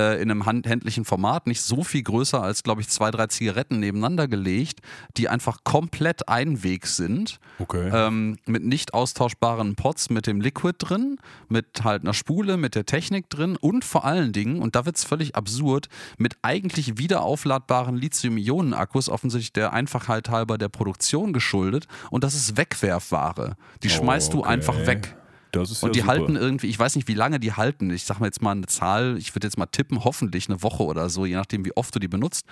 äh, 0.00 0.20
in 0.20 0.30
einem 0.30 0.46
hand 0.46 0.66
händlichen 0.66 1.04
Format, 1.04 1.46
nicht 1.46 1.62
so 1.62 1.84
viel 1.84 2.02
größer 2.02 2.42
als, 2.42 2.62
glaube 2.62 2.80
ich, 2.80 2.88
zwei, 2.88 3.10
drei 3.10 3.26
Zigaretten 3.26 3.80
nebeneinander 3.80 4.28
gelegt, 4.28 4.80
die 5.16 5.28
einfach 5.28 5.58
komplett 5.64 6.28
Einweg 6.28 6.86
sind 6.86 7.38
okay. 7.58 7.90
ähm, 7.92 8.38
mit 8.46 8.64
nicht 8.64 8.94
austauschbaren 8.94 9.76
Pots 9.76 10.10
mit 10.10 10.26
dem 10.26 10.40
Liquid 10.40 10.74
drin, 10.78 11.18
mit 11.48 11.84
halt 11.84 12.02
einer 12.02 12.14
Spule, 12.14 12.56
mit 12.56 12.74
der 12.74 12.86
Technik 12.86 13.28
drin 13.30 13.56
und 13.56 13.84
vor 13.84 14.04
allen 14.04 14.32
Dingen, 14.32 14.62
und 14.62 14.74
da 14.74 14.86
wird 14.86 14.96
es 14.96 15.04
völlig 15.04 15.36
absurd, 15.36 15.88
mit 16.18 16.36
eigentlich 16.42 16.98
wieder 16.98 17.22
aufladbaren 17.22 17.96
Lithium-Ionen-Akkus, 17.96 19.08
offensichtlich 19.08 19.52
der 19.52 19.72
Einfachheit 19.72 20.28
halber 20.28 20.58
der 20.58 20.68
Produktion 20.68 21.32
geschuldet. 21.32 21.86
Und 22.10 22.24
das 22.24 22.34
ist 22.34 22.56
Wegwerfware. 22.56 23.56
Die 23.82 23.88
Oh, 23.88 23.92
schmeißt 23.92 24.32
du 24.32 24.40
okay. 24.40 24.48
einfach 24.48 24.86
weg. 24.86 25.16
Das 25.52 25.70
ist 25.70 25.82
Und 25.82 25.90
ja 25.90 25.92
die 25.92 26.00
super. 26.00 26.12
halten 26.12 26.36
irgendwie, 26.36 26.68
ich 26.68 26.78
weiß 26.78 26.96
nicht, 26.96 27.08
wie 27.08 27.14
lange 27.14 27.40
die 27.40 27.52
halten. 27.52 27.90
Ich 27.90 28.04
sag 28.04 28.20
mal 28.20 28.26
jetzt 28.26 28.42
mal 28.42 28.52
eine 28.52 28.66
Zahl, 28.66 29.16
ich 29.18 29.34
würde 29.34 29.46
jetzt 29.46 29.58
mal 29.58 29.66
tippen, 29.66 30.04
hoffentlich 30.04 30.48
eine 30.48 30.62
Woche 30.62 30.84
oder 30.84 31.08
so, 31.08 31.26
je 31.26 31.34
nachdem, 31.34 31.64
wie 31.64 31.76
oft 31.76 31.94
du 31.94 31.98
die 31.98 32.08
benutzt. 32.08 32.46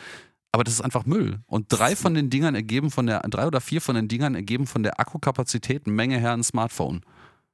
Aber 0.52 0.64
das 0.64 0.74
ist 0.74 0.80
einfach 0.80 1.04
Müll. 1.04 1.40
Und 1.46 1.66
drei 1.68 1.94
von 1.94 2.14
den 2.14 2.30
Dingern 2.30 2.54
ergeben 2.54 2.90
von 2.90 3.06
der, 3.06 3.20
drei 3.20 3.46
oder 3.46 3.60
vier 3.60 3.80
von 3.80 3.94
den 3.94 4.08
Dingern 4.08 4.34
ergeben 4.34 4.66
von 4.66 4.82
der 4.82 4.98
Akkukapazität 4.98 5.86
eine 5.86 5.94
Menge 5.94 6.18
her 6.18 6.32
ein 6.32 6.42
Smartphone. 6.42 7.02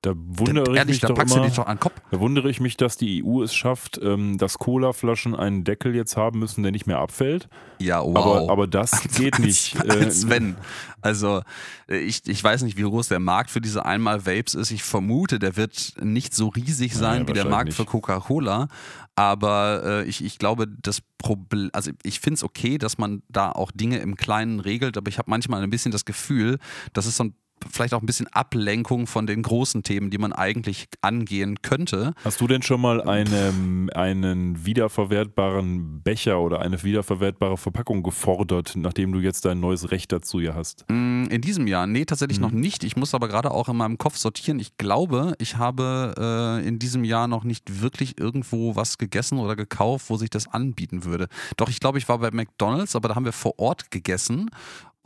Da 0.04 0.12
wundere 0.14 0.70
ich 0.70 0.76
Ehrlich, 0.76 0.94
mich 0.96 1.00
da 1.00 1.08
doch 1.08 1.14
packst 1.16 1.34
immer, 1.34 1.44
du 1.44 1.48
dich 1.48 1.56
doch 1.56 1.66
an 1.66 1.76
den 1.76 1.80
Kopf. 1.80 1.94
da 2.10 2.20
wundere 2.20 2.50
ich 2.50 2.60
mich, 2.60 2.76
dass 2.76 2.98
die 2.98 3.24
EU 3.24 3.42
es 3.42 3.54
schafft, 3.54 3.98
ähm, 4.02 4.36
dass 4.36 4.58
Colaflaschen 4.58 5.34
einen 5.34 5.64
Deckel 5.64 5.94
jetzt 5.94 6.18
haben 6.18 6.40
müssen, 6.40 6.62
der 6.62 6.72
nicht 6.72 6.86
mehr 6.86 6.98
abfällt. 6.98 7.48
Ja, 7.78 8.02
wow. 8.02 8.16
Aber, 8.18 8.52
aber 8.52 8.66
das 8.68 9.02
geht 9.16 9.38
nicht. 9.38 9.80
Als, 9.80 9.94
Äh, 9.94 10.04
als 10.04 10.28
wenn. 10.28 10.56
Also, 11.00 11.40
äh, 11.88 11.96
ich, 11.98 12.26
ich 12.26 12.44
weiß 12.44 12.62
nicht, 12.64 12.76
wie 12.76 12.82
groß 12.82 13.08
der 13.08 13.18
Markt 13.18 13.50
für 13.50 13.62
diese 13.62 13.86
Einmal-Vapes 13.86 14.54
ist. 14.54 14.70
Ich 14.72 14.82
vermute, 14.82 15.38
der 15.38 15.56
wird 15.56 15.94
nicht 16.02 16.34
so 16.34 16.48
riesig 16.48 16.94
sein 16.94 17.20
Nein, 17.20 17.28
wie 17.28 17.32
der 17.32 17.46
Markt 17.46 17.68
nicht. 17.68 17.76
für 17.76 17.86
Coca-Cola. 17.86 18.68
Aber 19.16 19.82
äh, 19.84 20.04
ich, 20.04 20.22
ich 20.22 20.38
glaube, 20.38 20.66
das 20.66 21.00
Problem, 21.16 21.70
also 21.72 21.92
ich 22.02 22.20
finde 22.20 22.34
es 22.34 22.44
okay, 22.44 22.76
dass 22.76 22.98
man 22.98 23.22
da 23.30 23.52
auch 23.52 23.70
Dinge 23.70 23.98
im 23.98 24.16
Kleinen 24.16 24.60
regelt, 24.60 24.98
aber 24.98 25.08
ich 25.08 25.16
habe 25.18 25.30
manchmal 25.30 25.62
ein 25.62 25.70
bisschen 25.70 25.92
das 25.92 26.04
Gefühl, 26.04 26.58
das 26.92 27.06
ist 27.06 27.16
so 27.16 27.24
ein 27.24 27.34
vielleicht 27.70 27.94
auch 27.94 28.02
ein 28.02 28.06
bisschen 28.06 28.26
Ablenkung 28.28 29.06
von 29.06 29.26
den 29.26 29.42
großen 29.42 29.82
Themen, 29.82 30.10
die 30.10 30.18
man 30.18 30.32
eigentlich 30.32 30.86
angehen 31.00 31.62
könnte. 31.62 32.12
Hast 32.24 32.40
du 32.40 32.46
denn 32.46 32.62
schon 32.62 32.80
mal 32.80 33.00
eine, 33.02 33.88
einen 33.94 34.64
wiederverwertbaren 34.66 36.02
Becher 36.02 36.40
oder 36.40 36.60
eine 36.60 36.82
wiederverwertbare 36.82 37.56
Verpackung 37.56 38.02
gefordert, 38.02 38.74
nachdem 38.76 39.12
du 39.12 39.20
jetzt 39.20 39.44
dein 39.44 39.60
neues 39.60 39.90
Recht 39.90 40.12
dazu 40.12 40.40
ja 40.40 40.54
hast? 40.54 40.84
Mm, 40.88 41.24
In 41.30 41.40
diesem 41.40 41.66
Jahr, 41.66 41.86
nee, 41.86 42.04
tatsächlich 42.04 42.38
Mhm. 42.38 42.44
noch 42.44 42.50
nicht. 42.52 42.84
Ich 42.84 42.96
muss 42.96 43.14
aber 43.14 43.28
gerade 43.28 43.50
auch 43.50 43.68
in 43.68 43.76
meinem 43.76 43.98
Kopf 43.98 44.16
sortieren. 44.16 44.58
Ich 44.58 44.76
glaube, 44.76 45.34
ich 45.38 45.56
habe 45.56 46.14
äh, 46.62 46.66
in 46.68 46.78
diesem 46.78 47.04
Jahr 47.04 47.28
noch 47.28 47.44
nicht 47.44 47.80
wirklich 47.82 48.18
irgendwo 48.20 48.76
was 48.76 48.98
gegessen 48.98 49.38
oder 49.38 49.56
gekauft, 49.56 50.06
wo 50.10 50.16
sich 50.16 50.30
das 50.30 50.48
anbieten 50.48 51.04
würde. 51.04 51.28
Doch, 51.56 51.68
ich 51.68 51.80
glaube, 51.80 51.98
ich 51.98 52.08
war 52.08 52.18
bei 52.18 52.30
McDonalds, 52.30 52.94
aber 52.96 53.08
da 53.08 53.14
haben 53.14 53.24
wir 53.24 53.32
vor 53.32 53.58
Ort 53.58 53.90
gegessen. 53.90 54.50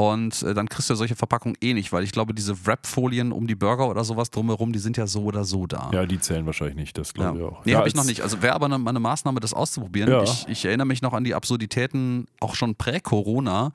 Und 0.00 0.44
äh, 0.44 0.54
dann 0.54 0.68
kriegst 0.68 0.88
du 0.88 0.92
ja 0.94 0.96
solche 0.96 1.16
Verpackungen 1.16 1.56
eh 1.60 1.74
nicht, 1.74 1.92
weil 1.92 2.04
ich 2.04 2.12
glaube, 2.12 2.32
diese 2.32 2.66
Wrap-Folien 2.66 3.32
um 3.32 3.48
die 3.48 3.56
Burger 3.56 3.88
oder 3.88 4.04
sowas 4.04 4.30
drumherum, 4.30 4.72
die 4.72 4.78
sind 4.78 4.96
ja 4.96 5.08
so 5.08 5.24
oder 5.24 5.44
so 5.44 5.66
da. 5.66 5.90
Ja, 5.92 6.06
die 6.06 6.20
zählen 6.20 6.46
wahrscheinlich 6.46 6.76
nicht, 6.76 6.96
das 6.98 7.08
Ja. 7.08 7.32
glaube 7.32 7.38
ich 7.38 7.44
auch. 7.44 7.64
Nee, 7.64 7.72
ja, 7.72 7.78
habe 7.78 7.88
ich 7.88 7.96
noch 7.96 8.04
nicht. 8.04 8.20
Also 8.22 8.40
wäre 8.40 8.54
aber 8.54 8.66
eine, 8.66 8.76
eine 8.76 9.00
Maßnahme, 9.00 9.40
das 9.40 9.52
auszuprobieren. 9.52 10.08
Ja. 10.08 10.22
Ich, 10.22 10.46
ich 10.46 10.64
erinnere 10.64 10.86
mich 10.86 11.02
noch 11.02 11.14
an 11.14 11.24
die 11.24 11.34
Absurditäten, 11.34 12.26
auch 12.38 12.54
schon 12.54 12.76
prä-Corona, 12.76 13.72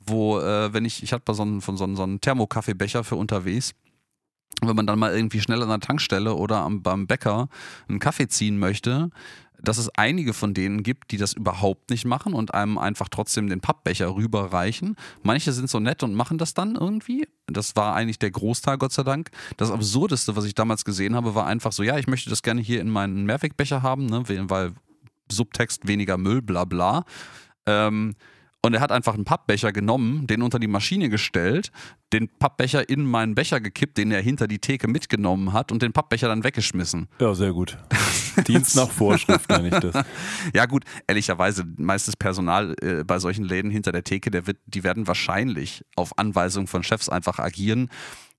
wo, 0.00 0.38
äh, 0.40 0.72
wenn 0.72 0.86
ich, 0.86 1.02
ich 1.02 1.12
hatte 1.12 1.34
so 1.34 1.42
einen, 1.42 1.60
von 1.60 1.76
so 1.76 1.84
einen, 1.84 1.94
so 1.94 2.04
einen 2.04 2.22
Thermokaffeebecher 2.22 3.04
für 3.04 3.16
unterwegs. 3.16 3.72
Und 4.62 4.68
Wenn 4.68 4.76
man 4.76 4.86
dann 4.86 4.98
mal 4.98 5.14
irgendwie 5.14 5.40
schnell 5.42 5.62
an 5.62 5.68
der 5.68 5.80
Tankstelle 5.80 6.34
oder 6.34 6.58
am, 6.60 6.80
beim 6.82 7.06
Bäcker 7.06 7.48
einen 7.88 7.98
Kaffee 7.98 8.28
ziehen 8.28 8.58
möchte, 8.58 9.10
dass 9.62 9.78
es 9.78 9.88
einige 9.90 10.32
von 10.32 10.54
denen 10.54 10.82
gibt, 10.82 11.10
die 11.10 11.16
das 11.16 11.32
überhaupt 11.32 11.90
nicht 11.90 12.04
machen 12.04 12.34
und 12.34 12.54
einem 12.54 12.78
einfach 12.78 13.08
trotzdem 13.08 13.48
den 13.48 13.60
Pappbecher 13.60 14.14
rüberreichen. 14.14 14.96
Manche 15.22 15.52
sind 15.52 15.70
so 15.70 15.80
nett 15.80 16.02
und 16.02 16.14
machen 16.14 16.38
das 16.38 16.54
dann 16.54 16.76
irgendwie. 16.76 17.28
Das 17.46 17.76
war 17.76 17.94
eigentlich 17.94 18.18
der 18.18 18.30
Großteil, 18.30 18.78
Gott 18.78 18.92
sei 18.92 19.02
Dank. 19.02 19.30
Das 19.56 19.70
Absurdeste, 19.70 20.36
was 20.36 20.44
ich 20.44 20.54
damals 20.54 20.84
gesehen 20.84 21.14
habe, 21.14 21.34
war 21.34 21.46
einfach 21.46 21.72
so, 21.72 21.82
ja, 21.82 21.98
ich 21.98 22.06
möchte 22.06 22.30
das 22.30 22.42
gerne 22.42 22.60
hier 22.60 22.80
in 22.80 22.90
meinen 22.90 23.24
Mehrwegbecher 23.24 23.82
haben, 23.82 24.06
ne, 24.06 24.24
weil 24.26 24.72
Subtext 25.30 25.86
weniger 25.88 26.18
Müll, 26.18 26.42
bla 26.42 26.64
bla. 26.64 27.04
Ähm, 27.66 28.14
und 28.62 28.74
er 28.74 28.80
hat 28.80 28.90
einfach 28.90 29.14
einen 29.14 29.24
Pappbecher 29.24 29.72
genommen, 29.72 30.26
den 30.26 30.42
unter 30.42 30.58
die 30.58 30.66
Maschine 30.66 31.08
gestellt, 31.08 31.70
den 32.12 32.28
Pappbecher 32.28 32.88
in 32.88 33.04
meinen 33.04 33.34
Becher 33.34 33.60
gekippt, 33.60 33.96
den 33.98 34.10
er 34.10 34.20
hinter 34.20 34.48
die 34.48 34.58
Theke 34.58 34.88
mitgenommen 34.88 35.52
hat 35.52 35.70
und 35.72 35.82
den 35.82 35.92
Pappbecher 35.92 36.28
dann 36.28 36.44
weggeschmissen. 36.44 37.08
Ja, 37.20 37.34
sehr 37.34 37.52
gut. 37.52 37.78
Dienst 38.46 38.76
nach 38.76 38.90
Vorschrift 38.90 39.48
nenne 39.50 39.68
ich 39.68 39.78
das. 39.78 40.04
Ja 40.54 40.66
gut, 40.66 40.84
ehrlicherweise, 41.06 41.64
meistes 41.76 42.16
Personal 42.16 42.74
äh, 42.80 43.04
bei 43.04 43.18
solchen 43.18 43.44
Läden 43.44 43.70
hinter 43.70 43.92
der 43.92 44.04
Theke, 44.04 44.30
der 44.30 44.46
wird, 44.46 44.58
die 44.66 44.84
werden 44.84 45.06
wahrscheinlich 45.06 45.84
auf 45.96 46.18
Anweisung 46.18 46.66
von 46.66 46.82
Chefs 46.82 47.08
einfach 47.08 47.38
agieren. 47.38 47.88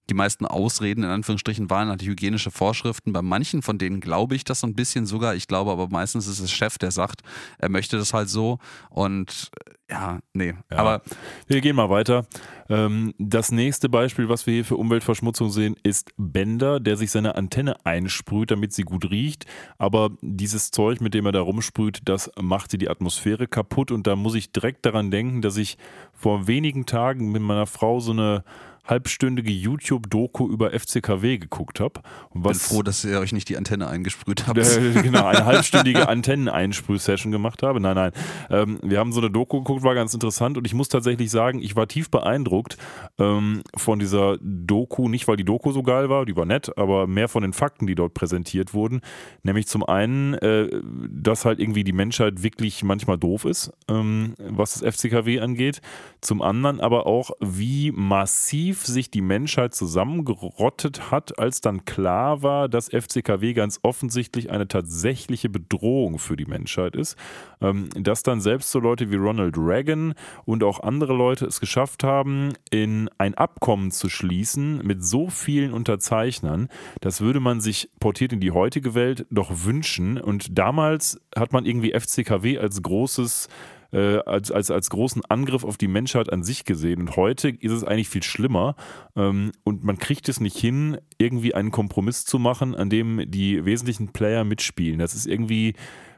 Die 0.09 0.13
meisten 0.13 0.45
Ausreden 0.45 1.03
in 1.03 1.09
Anführungsstrichen 1.09 1.69
waren 1.69 1.89
halt 1.89 2.01
hygienische 2.01 2.51
Vorschriften. 2.51 3.13
Bei 3.13 3.21
manchen 3.21 3.61
von 3.61 3.77
denen 3.77 3.99
glaube 3.99 4.35
ich 4.35 4.43
das 4.43 4.61
so 4.61 4.67
ein 4.67 4.75
bisschen 4.75 5.05
sogar. 5.05 5.35
Ich 5.35 5.47
glaube 5.47 5.71
aber 5.71 5.87
meistens 5.89 6.27
ist 6.27 6.39
es 6.39 6.51
Chef, 6.51 6.77
der 6.77 6.91
sagt, 6.91 7.21
er 7.57 7.69
möchte 7.69 7.97
das 7.97 8.13
halt 8.13 8.29
so. 8.29 8.59
Und 8.89 9.51
äh, 9.65 9.71
ja, 9.89 10.19
nee. 10.33 10.53
Ja. 10.69 10.77
Aber 10.77 11.01
Wir 11.47 11.61
gehen 11.61 11.75
mal 11.75 11.89
weiter. 11.89 12.25
Ähm, 12.69 13.13
das 13.17 13.51
nächste 13.51 13.87
Beispiel, 13.87 14.27
was 14.27 14.45
wir 14.45 14.55
hier 14.55 14.65
für 14.65 14.75
Umweltverschmutzung 14.75 15.49
sehen, 15.49 15.75
ist 15.83 16.11
Bender, 16.17 16.79
der 16.79 16.97
sich 16.97 17.11
seine 17.11 17.35
Antenne 17.35 17.85
einsprüht, 17.85 18.51
damit 18.51 18.73
sie 18.73 18.83
gut 18.83 19.09
riecht. 19.09 19.45
Aber 19.77 20.09
dieses 20.21 20.71
Zeug, 20.71 20.99
mit 20.99 21.13
dem 21.13 21.25
er 21.25 21.31
da 21.31 21.41
rumsprüht, 21.41 22.01
das 22.05 22.29
machte 22.39 22.77
die 22.77 22.89
Atmosphäre 22.89 23.47
kaputt. 23.47 23.91
Und 23.91 24.07
da 24.07 24.15
muss 24.17 24.35
ich 24.35 24.51
direkt 24.51 24.85
daran 24.85 25.09
denken, 25.09 25.41
dass 25.41 25.55
ich 25.55 25.77
vor 26.11 26.47
wenigen 26.47 26.85
Tagen 26.85 27.31
mit 27.31 27.41
meiner 27.41 27.67
Frau 27.67 27.99
so 28.01 28.11
eine 28.11 28.43
halbstündige 28.87 29.51
YouTube-Doku 29.51 30.49
über 30.49 30.71
FCKW 30.71 31.37
geguckt 31.37 31.79
habe. 31.79 32.01
Ich 32.33 32.41
bin 32.41 32.53
froh, 32.53 32.81
dass 32.81 33.03
ihr 33.03 33.19
euch 33.19 33.33
nicht 33.33 33.49
die 33.49 33.57
Antenne 33.57 33.87
eingesprüht 33.87 34.47
habt. 34.47 34.57
Äh, 34.57 35.01
genau, 35.01 35.25
eine 35.25 35.45
halbstündige 35.45 36.07
Antenneneinsprüh-Session 36.07 37.31
gemacht 37.31 37.63
habe. 37.63 37.79
Nein, 37.79 37.95
nein. 37.95 38.11
Ähm, 38.49 38.79
wir 38.81 38.99
haben 38.99 39.11
so 39.11 39.19
eine 39.19 39.29
Doku 39.29 39.59
geguckt, 39.59 39.83
war 39.83 39.95
ganz 39.95 40.13
interessant 40.13 40.57
und 40.57 40.65
ich 40.65 40.73
muss 40.73 40.89
tatsächlich 40.89 41.29
sagen, 41.29 41.61
ich 41.61 41.75
war 41.75 41.87
tief 41.87 42.09
beeindruckt 42.09 42.77
ähm, 43.19 43.61
von 43.75 43.99
dieser 43.99 44.37
Doku, 44.41 45.09
nicht 45.09 45.27
weil 45.27 45.35
die 45.35 45.45
Doku 45.45 45.71
so 45.71 45.83
geil 45.83 46.09
war, 46.09 46.25
die 46.25 46.35
war 46.35 46.45
nett, 46.45 46.77
aber 46.77 47.07
mehr 47.07 47.27
von 47.27 47.41
den 47.41 47.53
Fakten, 47.53 47.87
die 47.87 47.95
dort 47.95 48.13
präsentiert 48.13 48.73
wurden. 48.73 49.01
Nämlich 49.43 49.67
zum 49.67 49.83
einen, 49.83 50.33
äh, 50.35 50.69
dass 51.09 51.45
halt 51.45 51.59
irgendwie 51.59 51.83
die 51.83 51.93
Menschheit 51.93 52.41
wirklich 52.43 52.83
manchmal 52.83 53.17
doof 53.17 53.45
ist, 53.45 53.71
ähm, 53.89 54.35
was 54.39 54.79
das 54.79 54.95
FCKW 54.95 55.41
angeht. 55.41 55.81
Zum 56.21 56.41
anderen 56.41 56.79
aber 56.79 57.05
auch, 57.05 57.31
wie 57.39 57.91
massiv 57.91 58.76
sich 58.85 59.09
die 59.09 59.21
Menschheit 59.21 59.73
zusammengerottet 59.73 61.11
hat, 61.11 61.39
als 61.39 61.61
dann 61.61 61.85
klar 61.85 62.43
war, 62.43 62.69
dass 62.69 62.89
FCKW 62.89 63.53
ganz 63.53 63.79
offensichtlich 63.83 64.51
eine 64.51 64.67
tatsächliche 64.67 65.49
Bedrohung 65.49 66.19
für 66.19 66.35
die 66.35 66.45
Menschheit 66.45 66.95
ist. 66.95 67.15
Ähm, 67.61 67.89
dass 67.95 68.23
dann 68.23 68.41
selbst 68.41 68.71
so 68.71 68.79
Leute 68.79 69.09
wie 69.09 69.15
Ronald 69.15 69.57
Reagan 69.57 70.13
und 70.45 70.63
auch 70.63 70.81
andere 70.81 71.13
Leute 71.13 71.45
es 71.45 71.59
geschafft 71.59 72.03
haben, 72.03 72.53
in 72.69 73.09
ein 73.17 73.33
Abkommen 73.33 73.91
zu 73.91 74.09
schließen 74.09 74.85
mit 74.85 75.03
so 75.03 75.29
vielen 75.29 75.73
Unterzeichnern, 75.73 76.69
das 77.01 77.21
würde 77.21 77.39
man 77.39 77.61
sich 77.61 77.89
portiert 77.99 78.33
in 78.33 78.39
die 78.39 78.51
heutige 78.51 78.93
Welt 78.93 79.25
doch 79.31 79.51
wünschen. 79.65 80.19
Und 80.19 80.57
damals 80.57 81.19
hat 81.35 81.53
man 81.53 81.65
irgendwie 81.65 81.97
FCKW 81.97 82.59
als 82.59 82.81
großes 82.81 83.47
äh, 83.91 84.17
als, 84.19 84.51
als, 84.51 84.71
als 84.71 84.89
großen 84.89 85.23
Angriff 85.25 85.63
auf 85.63 85.77
die 85.77 85.87
Menschheit 85.87 86.31
an 86.31 86.43
sich 86.43 86.65
gesehen. 86.65 87.01
Und 87.01 87.15
heute 87.15 87.49
ist 87.49 87.71
es 87.71 87.83
eigentlich 87.83 88.09
viel 88.09 88.23
schlimmer. 88.23 88.75
Ähm, 89.15 89.51
und 89.63 89.83
man 89.83 89.97
kriegt 89.97 90.29
es 90.29 90.39
nicht 90.39 90.57
hin, 90.57 90.97
irgendwie 91.17 91.53
einen 91.53 91.71
Kompromiss 91.71 92.25
zu 92.25 92.39
machen, 92.39 92.75
an 92.75 92.89
dem 92.89 93.29
die 93.29 93.65
wesentlichen 93.65 94.13
Player 94.13 94.43
mitspielen. 94.43 94.99
Das 94.99 95.15
ist 95.15 95.27
irgendwie, 95.27 95.73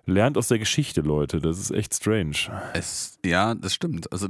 lernt 0.06 0.38
aus 0.38 0.48
der 0.48 0.60
Geschichte, 0.60 1.02
Leute. 1.02 1.40
Das 1.40 1.60
ist 1.60 1.72
echt 1.72 1.94
strange. 1.94 2.50
Es, 2.74 3.20
ja, 3.26 3.56
das 3.56 3.74
stimmt. 3.74 4.12
Also 4.12 4.28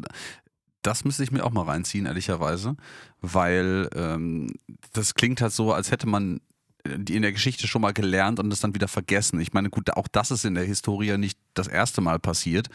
das 0.81 1.03
müsste 1.03 1.23
ich 1.23 1.31
mir 1.31 1.43
auch 1.43 1.51
mal 1.51 1.63
reinziehen, 1.63 2.05
ehrlicherweise, 2.05 2.75
weil 3.21 3.89
ähm, 3.95 4.47
das 4.93 5.13
klingt 5.13 5.41
halt 5.41 5.51
so, 5.51 5.73
als 5.73 5.91
hätte 5.91 6.07
man 6.07 6.39
die 6.85 7.15
in 7.15 7.21
der 7.21 7.31
Geschichte 7.31 7.67
schon 7.67 7.81
mal 7.81 7.93
gelernt 7.93 8.39
und 8.39 8.51
es 8.51 8.61
dann 8.61 8.75
wieder 8.75 8.87
vergessen. 8.87 9.39
Ich 9.39 9.53
meine, 9.53 9.69
gut, 9.69 9.91
auch 9.95 10.07
das 10.07 10.31
ist 10.31 10.45
in 10.45 10.55
der 10.55 10.63
Historie 10.63 11.17
nicht 11.17 11.37
das 11.53 11.67
erste 11.67 12.01
Mal 12.01 12.19
passiert. 12.19 12.69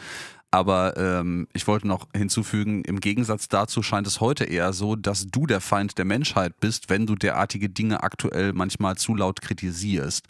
Aber 0.51 0.97
ähm, 0.97 1.49
ich 1.53 1.67
wollte 1.67 1.89
noch 1.89 2.07
hinzufügen, 2.15 2.85
im 2.85 3.01
Gegensatz 3.01 3.49
dazu 3.49 3.83
scheint 3.83 4.07
es 4.07 4.21
heute 4.21 4.45
eher 4.45 4.73
so, 4.73 4.95
dass 4.95 5.27
du 5.27 5.47
der 5.47 5.61
Feind 5.61 5.99
der 5.99 6.05
Menschheit 6.05 6.61
bist, 6.61 6.91
wenn 6.91 7.07
du 7.07 7.17
derartige 7.17 7.69
Dinge 7.69 8.05
aktuell 8.05 8.53
manchmal 8.53 8.97
zu 8.97 9.17
laut 9.17 9.41
kritisierst. 9.41 10.29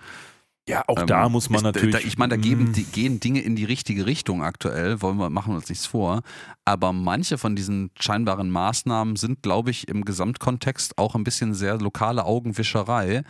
Ja, 0.66 0.82
auch 0.86 0.98
ähm, 0.98 1.06
da 1.06 1.28
muss 1.28 1.50
man 1.50 1.58
ich, 1.58 1.64
natürlich. 1.64 1.94
Da, 1.94 2.00
ich 2.00 2.16
meine, 2.16 2.36
da 2.36 2.36
geben, 2.40 2.72
die, 2.72 2.84
gehen 2.84 3.20
Dinge 3.20 3.42
in 3.42 3.54
die 3.54 3.66
richtige 3.66 4.06
Richtung 4.06 4.42
aktuell, 4.42 5.02
wollen 5.02 5.18
wir, 5.18 5.28
machen 5.28 5.52
wir 5.52 5.56
uns 5.56 5.68
nichts 5.68 5.84
vor. 5.84 6.22
Aber 6.64 6.94
manche 6.94 7.36
von 7.36 7.54
diesen 7.54 7.90
scheinbaren 8.00 8.48
Maßnahmen 8.48 9.16
sind, 9.16 9.42
glaube 9.42 9.70
ich, 9.70 9.88
im 9.88 10.06
Gesamtkontext 10.06 10.96
auch 10.96 11.14
ein 11.14 11.24
bisschen 11.24 11.52
sehr 11.52 11.76
lokale 11.76 12.24
Augenwischerei 12.24 13.24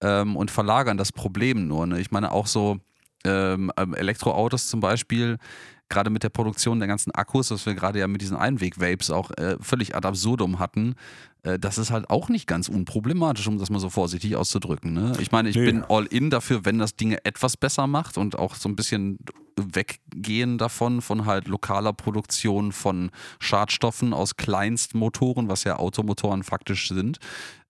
ähm, 0.00 0.36
und 0.36 0.50
verlagern 0.50 0.96
das 0.96 1.12
Problem 1.12 1.68
nur. 1.68 1.86
Ne? 1.86 2.00
Ich 2.00 2.10
meine, 2.10 2.32
auch 2.32 2.46
so 2.46 2.78
ähm, 3.24 3.70
ähm 3.76 3.94
Elektroautos 3.94 4.68
zum 4.68 4.80
Beispiel 4.80 5.38
gerade 5.90 6.08
mit 6.08 6.22
der 6.22 6.28
Produktion 6.30 6.78
der 6.78 6.88
ganzen 6.88 7.10
Akkus, 7.10 7.50
was 7.50 7.66
wir 7.66 7.74
gerade 7.74 7.98
ja 7.98 8.06
mit 8.06 8.22
diesen 8.22 8.36
Einweg-Vapes 8.36 9.10
auch 9.10 9.32
äh, 9.32 9.56
völlig 9.60 9.94
ad 9.94 10.06
absurdum 10.06 10.58
hatten, 10.58 10.94
äh, 11.42 11.58
das 11.58 11.78
ist 11.78 11.90
halt 11.90 12.08
auch 12.08 12.28
nicht 12.28 12.46
ganz 12.46 12.68
unproblematisch, 12.68 13.46
um 13.48 13.58
das 13.58 13.70
mal 13.70 13.80
so 13.80 13.90
vorsichtig 13.90 14.36
auszudrücken. 14.36 14.92
Ne? 14.92 15.12
Ich 15.18 15.32
meine, 15.32 15.48
ich 15.48 15.56
nee. 15.56 15.66
bin 15.66 15.84
all 15.88 16.06
in 16.06 16.30
dafür, 16.30 16.64
wenn 16.64 16.78
das 16.78 16.96
Dinge 16.96 17.24
etwas 17.24 17.56
besser 17.56 17.86
macht 17.86 18.16
und 18.16 18.38
auch 18.38 18.54
so 18.54 18.68
ein 18.68 18.76
bisschen 18.76 19.18
weggehen 19.56 20.56
davon, 20.56 21.02
von 21.02 21.26
halt 21.26 21.48
lokaler 21.48 21.92
Produktion 21.92 22.72
von 22.72 23.10
Schadstoffen 23.40 24.14
aus 24.14 24.36
Kleinstmotoren, 24.36 25.48
was 25.48 25.64
ja 25.64 25.76
Automotoren 25.76 26.44
faktisch 26.44 26.88
sind, 26.88 27.18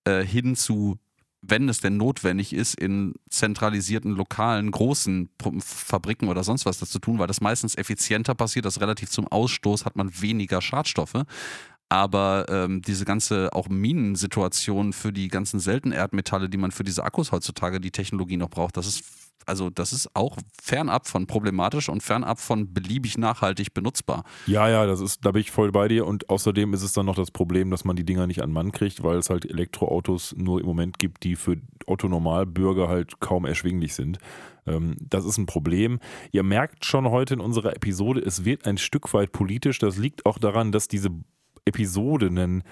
äh, 0.04 0.24
hin 0.24 0.54
zu 0.54 0.98
wenn 1.42 1.68
es 1.68 1.80
denn 1.80 1.96
notwendig 1.96 2.52
ist, 2.52 2.74
in 2.74 3.14
zentralisierten, 3.30 4.12
lokalen, 4.12 4.70
großen 4.70 5.30
Fabriken 5.60 6.28
oder 6.28 6.44
sonst 6.44 6.66
was 6.66 6.78
das 6.78 6.90
zu 6.90 6.98
tun, 6.98 7.18
weil 7.18 7.26
das 7.26 7.40
meistens 7.40 7.76
effizienter 7.76 8.34
passiert, 8.34 8.66
das 8.66 8.80
relativ 8.80 9.10
zum 9.10 9.26
Ausstoß 9.26 9.84
hat 9.84 9.96
man 9.96 10.10
weniger 10.20 10.60
Schadstoffe. 10.60 11.24
Aber 11.88 12.46
ähm, 12.48 12.82
diese 12.82 13.04
ganze 13.04 13.52
auch 13.52 13.68
Minensituation 13.68 14.92
für 14.92 15.12
die 15.12 15.28
ganzen 15.28 15.58
seltenen 15.58 15.96
Erdmetalle, 15.96 16.48
die 16.48 16.58
man 16.58 16.70
für 16.70 16.84
diese 16.84 17.02
Akkus 17.02 17.32
heutzutage 17.32 17.80
die 17.80 17.90
Technologie 17.90 18.36
noch 18.36 18.50
braucht, 18.50 18.76
das 18.76 18.86
ist 18.86 19.29
also 19.46 19.70
das 19.70 19.92
ist 19.92 20.14
auch 20.14 20.36
fernab 20.62 21.06
von 21.06 21.26
problematisch 21.26 21.88
und 21.88 22.02
fernab 22.02 22.38
von 22.38 22.72
beliebig 22.72 23.18
nachhaltig 23.18 23.74
benutzbar. 23.74 24.24
Ja, 24.46 24.68
ja, 24.68 24.86
das 24.86 25.00
ist, 25.00 25.24
da 25.24 25.32
bin 25.32 25.40
ich 25.40 25.50
voll 25.50 25.72
bei 25.72 25.88
dir. 25.88 26.06
Und 26.06 26.28
außerdem 26.30 26.72
ist 26.74 26.82
es 26.82 26.92
dann 26.92 27.06
noch 27.06 27.14
das 27.16 27.30
Problem, 27.30 27.70
dass 27.70 27.84
man 27.84 27.96
die 27.96 28.04
Dinger 28.04 28.26
nicht 28.26 28.42
an 28.42 28.52
Mann 28.52 28.72
kriegt, 28.72 29.02
weil 29.02 29.18
es 29.18 29.30
halt 29.30 29.44
Elektroautos 29.44 30.34
nur 30.36 30.60
im 30.60 30.66
Moment 30.66 30.98
gibt, 30.98 31.24
die 31.24 31.36
für 31.36 31.56
Otto-Normalbürger 31.86 32.88
halt 32.88 33.20
kaum 33.20 33.44
erschwinglich 33.44 33.94
sind. 33.94 34.18
Ähm, 34.66 34.96
das 35.00 35.24
ist 35.24 35.38
ein 35.38 35.46
Problem. 35.46 35.98
Ihr 36.32 36.42
merkt 36.42 36.84
schon 36.84 37.08
heute 37.10 37.34
in 37.34 37.40
unserer 37.40 37.74
Episode, 37.74 38.20
es 38.20 38.44
wird 38.44 38.66
ein 38.66 38.78
Stück 38.78 39.12
weit 39.14 39.32
politisch. 39.32 39.78
Das 39.78 39.96
liegt 39.96 40.26
auch 40.26 40.38
daran, 40.38 40.72
dass 40.72 40.88
diese 40.88 41.10
Episode 41.64 42.26
einen 42.26 42.62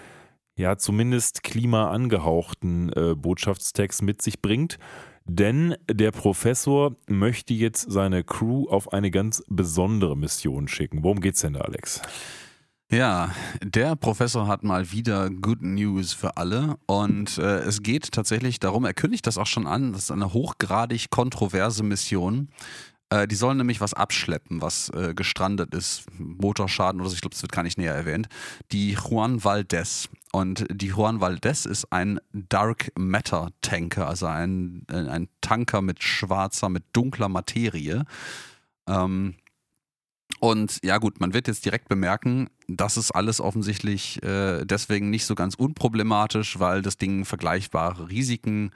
ja 0.56 0.76
zumindest 0.76 1.42
klimaangehauchten 1.42 2.92
äh, 2.92 3.14
Botschaftstext 3.14 4.02
mit 4.02 4.20
sich 4.22 4.42
bringt. 4.42 4.78
Denn 5.28 5.76
der 5.90 6.10
Professor 6.10 6.96
möchte 7.06 7.52
jetzt 7.52 7.92
seine 7.92 8.24
Crew 8.24 8.66
auf 8.68 8.92
eine 8.92 9.10
ganz 9.10 9.44
besondere 9.48 10.16
Mission 10.16 10.68
schicken. 10.68 11.04
Worum 11.04 11.20
geht's 11.20 11.40
denn 11.40 11.52
da, 11.52 11.60
Alex? 11.60 12.00
Ja, 12.90 13.34
der 13.62 13.96
Professor 13.96 14.46
hat 14.46 14.64
mal 14.64 14.90
wieder 14.90 15.28
Good 15.28 15.60
News 15.60 16.14
für 16.14 16.38
alle 16.38 16.78
und 16.86 17.36
äh, 17.36 17.58
es 17.58 17.82
geht 17.82 18.12
tatsächlich 18.12 18.60
darum, 18.60 18.86
er 18.86 18.94
kündigt 18.94 19.26
das 19.26 19.36
auch 19.36 19.46
schon 19.46 19.66
an, 19.66 19.92
das 19.92 20.04
ist 20.04 20.10
eine 20.10 20.32
hochgradig 20.32 21.10
kontroverse 21.10 21.82
Mission. 21.82 22.48
Äh, 23.10 23.28
die 23.28 23.34
sollen 23.34 23.58
nämlich 23.58 23.82
was 23.82 23.92
abschleppen, 23.92 24.62
was 24.62 24.88
äh, 24.90 25.12
gestrandet 25.14 25.74
ist, 25.74 26.04
Motorschaden 26.18 27.02
oder 27.02 27.10
so, 27.10 27.14
ich 27.14 27.20
glaube, 27.20 27.34
das 27.34 27.42
wird 27.42 27.52
gar 27.52 27.62
nicht 27.62 27.76
näher 27.76 27.94
erwähnt. 27.94 28.28
Die 28.72 28.92
Juan 28.92 29.44
Valdez. 29.44 30.08
Und 30.32 30.66
die 30.70 30.88
Juan 30.88 31.20
Valdez 31.20 31.64
ist 31.64 31.92
ein 31.92 32.20
Dark 32.32 32.92
Matter 32.98 33.50
Tanker, 33.62 34.08
also 34.08 34.26
ein, 34.26 34.84
ein 34.88 35.28
Tanker 35.40 35.80
mit 35.80 36.02
schwarzer, 36.02 36.68
mit 36.68 36.84
dunkler 36.92 37.28
Materie. 37.28 38.04
Ähm, 38.86 39.34
und 40.40 40.78
ja 40.84 40.98
gut, 40.98 41.20
man 41.20 41.34
wird 41.34 41.48
jetzt 41.48 41.64
direkt 41.64 41.88
bemerken, 41.88 42.48
das 42.68 42.96
ist 42.96 43.10
alles 43.10 43.40
offensichtlich 43.40 44.22
äh, 44.22 44.64
deswegen 44.64 45.10
nicht 45.10 45.24
so 45.24 45.34
ganz 45.34 45.54
unproblematisch, 45.54 46.58
weil 46.58 46.82
das 46.82 46.98
Ding 46.98 47.24
vergleichbare 47.24 48.08
Risiken 48.08 48.70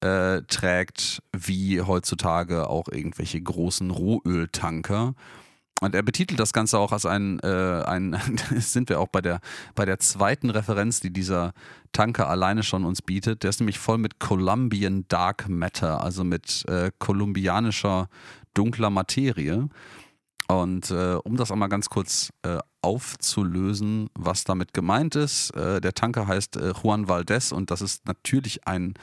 äh, 0.00 0.42
trägt 0.42 1.22
wie 1.36 1.82
heutzutage 1.82 2.68
auch 2.68 2.88
irgendwelche 2.88 3.40
großen 3.40 3.90
Rohöltanker. 3.90 5.14
Und 5.80 5.94
er 5.94 6.02
betitelt 6.02 6.40
das 6.40 6.52
Ganze 6.52 6.78
auch 6.78 6.92
als 6.92 7.06
ein, 7.06 7.38
äh, 7.40 7.82
ein 7.86 8.16
sind 8.58 8.88
wir 8.88 9.00
auch 9.00 9.08
bei 9.08 9.20
der, 9.20 9.40
bei 9.74 9.84
der 9.84 9.98
zweiten 9.98 10.50
Referenz, 10.50 11.00
die 11.00 11.12
dieser 11.12 11.52
Tanker 11.92 12.28
alleine 12.28 12.62
schon 12.62 12.84
uns 12.84 13.02
bietet. 13.02 13.42
Der 13.42 13.50
ist 13.50 13.60
nämlich 13.60 13.78
voll 13.78 13.98
mit 13.98 14.18
Colombian 14.18 15.04
Dark 15.08 15.48
Matter, 15.48 16.02
also 16.02 16.24
mit 16.24 16.64
äh, 16.68 16.90
kolumbianischer 16.98 18.08
dunkler 18.54 18.90
Materie. 18.90 19.68
Und 20.48 20.90
äh, 20.90 21.18
um 21.24 21.36
das 21.36 21.52
einmal 21.52 21.68
ganz 21.68 21.90
kurz 21.90 22.32
äh, 22.42 22.58
aufzulösen, 22.80 24.08
was 24.14 24.44
damit 24.44 24.72
gemeint 24.72 25.14
ist, 25.14 25.54
äh, 25.54 25.78
der 25.80 25.92
Tanker 25.92 26.26
heißt 26.26 26.56
äh, 26.56 26.72
Juan 26.82 27.06
Valdez 27.06 27.52
und 27.52 27.70
das 27.70 27.82
ist 27.82 28.06
natürlich 28.06 28.66
eine 28.66 28.94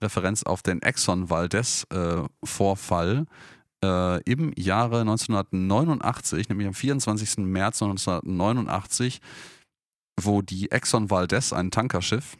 Referenz 0.00 0.44
auf 0.44 0.62
den 0.62 0.80
Exxon 0.80 1.28
Valdez-Vorfall 1.28 3.26
äh, 3.84 4.20
im 4.30 4.52
Jahre 4.56 5.00
1989, 5.00 6.48
nämlich 6.48 6.68
am 6.68 6.74
24. 6.74 7.38
März 7.38 7.82
1989, 7.82 9.20
wo 10.20 10.42
die 10.42 10.70
Exxon 10.70 11.10
Valdez, 11.10 11.52
ein 11.52 11.70
Tankerschiff, 11.70 12.36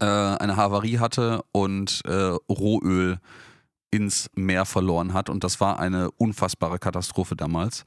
äh, 0.00 0.04
eine 0.04 0.56
Havarie 0.56 0.98
hatte 0.98 1.42
und 1.52 2.02
Rohöl 2.06 3.18
ins 3.90 4.30
Meer 4.34 4.64
verloren 4.64 5.12
hat. 5.12 5.28
Und 5.28 5.44
das 5.44 5.60
war 5.60 5.78
eine 5.78 6.10
unfassbare 6.12 6.78
Katastrophe 6.78 7.36
damals. 7.36 7.84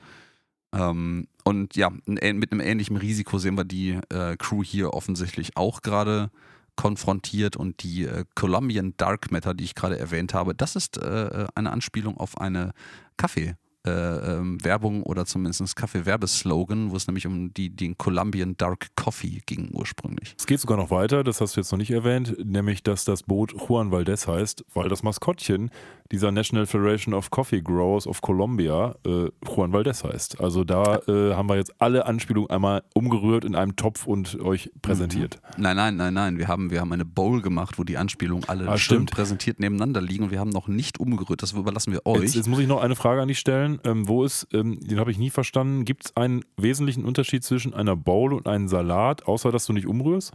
Ähm, 0.73 1.27
und 1.43 1.75
ja, 1.75 1.91
mit 2.05 2.51
einem 2.51 2.59
ähnlichen 2.59 2.97
Risiko 2.97 3.37
sehen 3.37 3.55
wir 3.55 3.63
die 3.63 3.99
äh, 4.09 4.35
Crew 4.37 4.63
hier 4.63 4.93
offensichtlich 4.93 5.55
auch 5.55 5.81
gerade 5.81 6.31
konfrontiert. 6.75 7.55
Und 7.55 7.83
die 7.83 8.05
äh, 8.05 8.25
Colombian 8.35 8.93
Dark 8.97 9.31
Matter, 9.31 9.53
die 9.53 9.63
ich 9.63 9.75
gerade 9.75 9.97
erwähnt 9.97 10.33
habe, 10.33 10.55
das 10.55 10.75
ist 10.75 10.97
äh, 10.97 11.47
eine 11.55 11.71
Anspielung 11.71 12.17
auf 12.17 12.37
eine 12.39 12.71
Kaffee. 13.17 13.55
äh, 13.85 13.91
ähm, 13.91 14.63
Werbung 14.63 15.03
oder 15.03 15.25
zumindest 15.25 15.75
Kaffee-Werbeslogan, 15.75 16.91
wo 16.91 16.95
es 16.95 17.07
nämlich 17.07 17.27
um 17.27 17.53
die, 17.53 17.69
den 17.69 17.97
Colombian 17.97 18.55
Dark 18.55 18.87
Coffee 18.95 19.41
ging 19.45 19.71
ursprünglich. 19.73 20.35
Es 20.37 20.47
geht 20.47 20.59
sogar 20.61 20.77
noch 20.77 20.89
weiter, 20.89 21.23
das 21.23 21.41
hast 21.41 21.55
du 21.55 21.59
jetzt 21.59 21.71
noch 21.71 21.79
nicht 21.79 21.91
erwähnt, 21.91 22.35
nämlich 22.43 22.83
dass 22.83 23.03
das 23.03 23.23
Boot 23.23 23.53
Juan 23.53 23.91
Valdez 23.91 24.27
heißt, 24.27 24.63
weil 24.73 24.87
das 24.87 25.03
Maskottchen 25.03 25.69
dieser 26.13 26.31
National 26.31 26.67
Federation 26.67 27.15
of 27.15 27.31
Coffee 27.31 27.59
Growers 27.61 28.05
of 28.05 28.21
Colombia 28.21 28.93
äh, 29.05 29.29
Juan 29.47 29.73
Valdez 29.73 30.03
heißt. 30.03 30.39
Also 30.39 30.63
da 30.63 30.99
äh, 31.07 31.33
haben 31.33 31.49
wir 31.49 31.55
jetzt 31.55 31.73
alle 31.79 32.05
Anspielungen 32.05 32.51
einmal 32.51 32.83
umgerührt 32.93 33.43
in 33.43 33.55
einem 33.55 33.75
Topf 33.75 34.05
und 34.05 34.39
euch 34.39 34.71
präsentiert. 34.83 35.41
Mhm. 35.57 35.63
Nein, 35.63 35.75
nein, 35.75 35.95
nein, 35.95 36.13
nein. 36.13 36.37
Wir 36.37 36.47
haben, 36.47 36.69
wir 36.69 36.81
haben 36.81 36.93
eine 36.93 37.03
Bowl 37.03 37.41
gemacht, 37.41 37.79
wo 37.79 37.83
die 37.83 37.97
Anspielungen 37.97 38.47
alle 38.47 38.67
Ah, 38.69 38.77
schön 38.77 38.97
stimmt. 38.97 39.11
präsentiert 39.11 39.59
nebeneinander 39.59 40.01
liegen 40.01 40.25
und 40.25 40.31
wir 40.31 40.39
haben 40.39 40.51
noch 40.51 40.67
nicht 40.67 40.99
umgerührt. 40.99 41.41
Das 41.41 41.53
überlassen 41.53 41.91
wir 41.91 42.05
euch. 42.05 42.21
Jetzt, 42.21 42.35
jetzt 42.35 42.47
muss 42.47 42.59
ich 42.59 42.67
noch 42.67 42.81
eine 42.81 42.95
Frage 42.95 43.19
an 43.21 43.27
dich 43.27 43.39
stellen. 43.39 43.79
Ähm, 43.83 44.07
wo 44.07 44.23
ist, 44.23 44.47
ähm, 44.53 44.79
den 44.81 44.99
habe 44.99 45.09
ich 45.09 45.17
nie 45.17 45.31
verstanden, 45.31 45.83
gibt 45.83 46.05
es 46.05 46.15
einen 46.15 46.45
wesentlichen 46.57 47.05
Unterschied 47.05 47.43
zwischen 47.43 47.73
einer 47.73 47.95
Bowl 47.95 48.33
und 48.33 48.47
einem 48.47 48.67
Salat, 48.67 49.27
außer 49.27 49.51
dass 49.51 49.65
du 49.65 49.73
nicht 49.73 49.87
umrührst? 49.87 50.33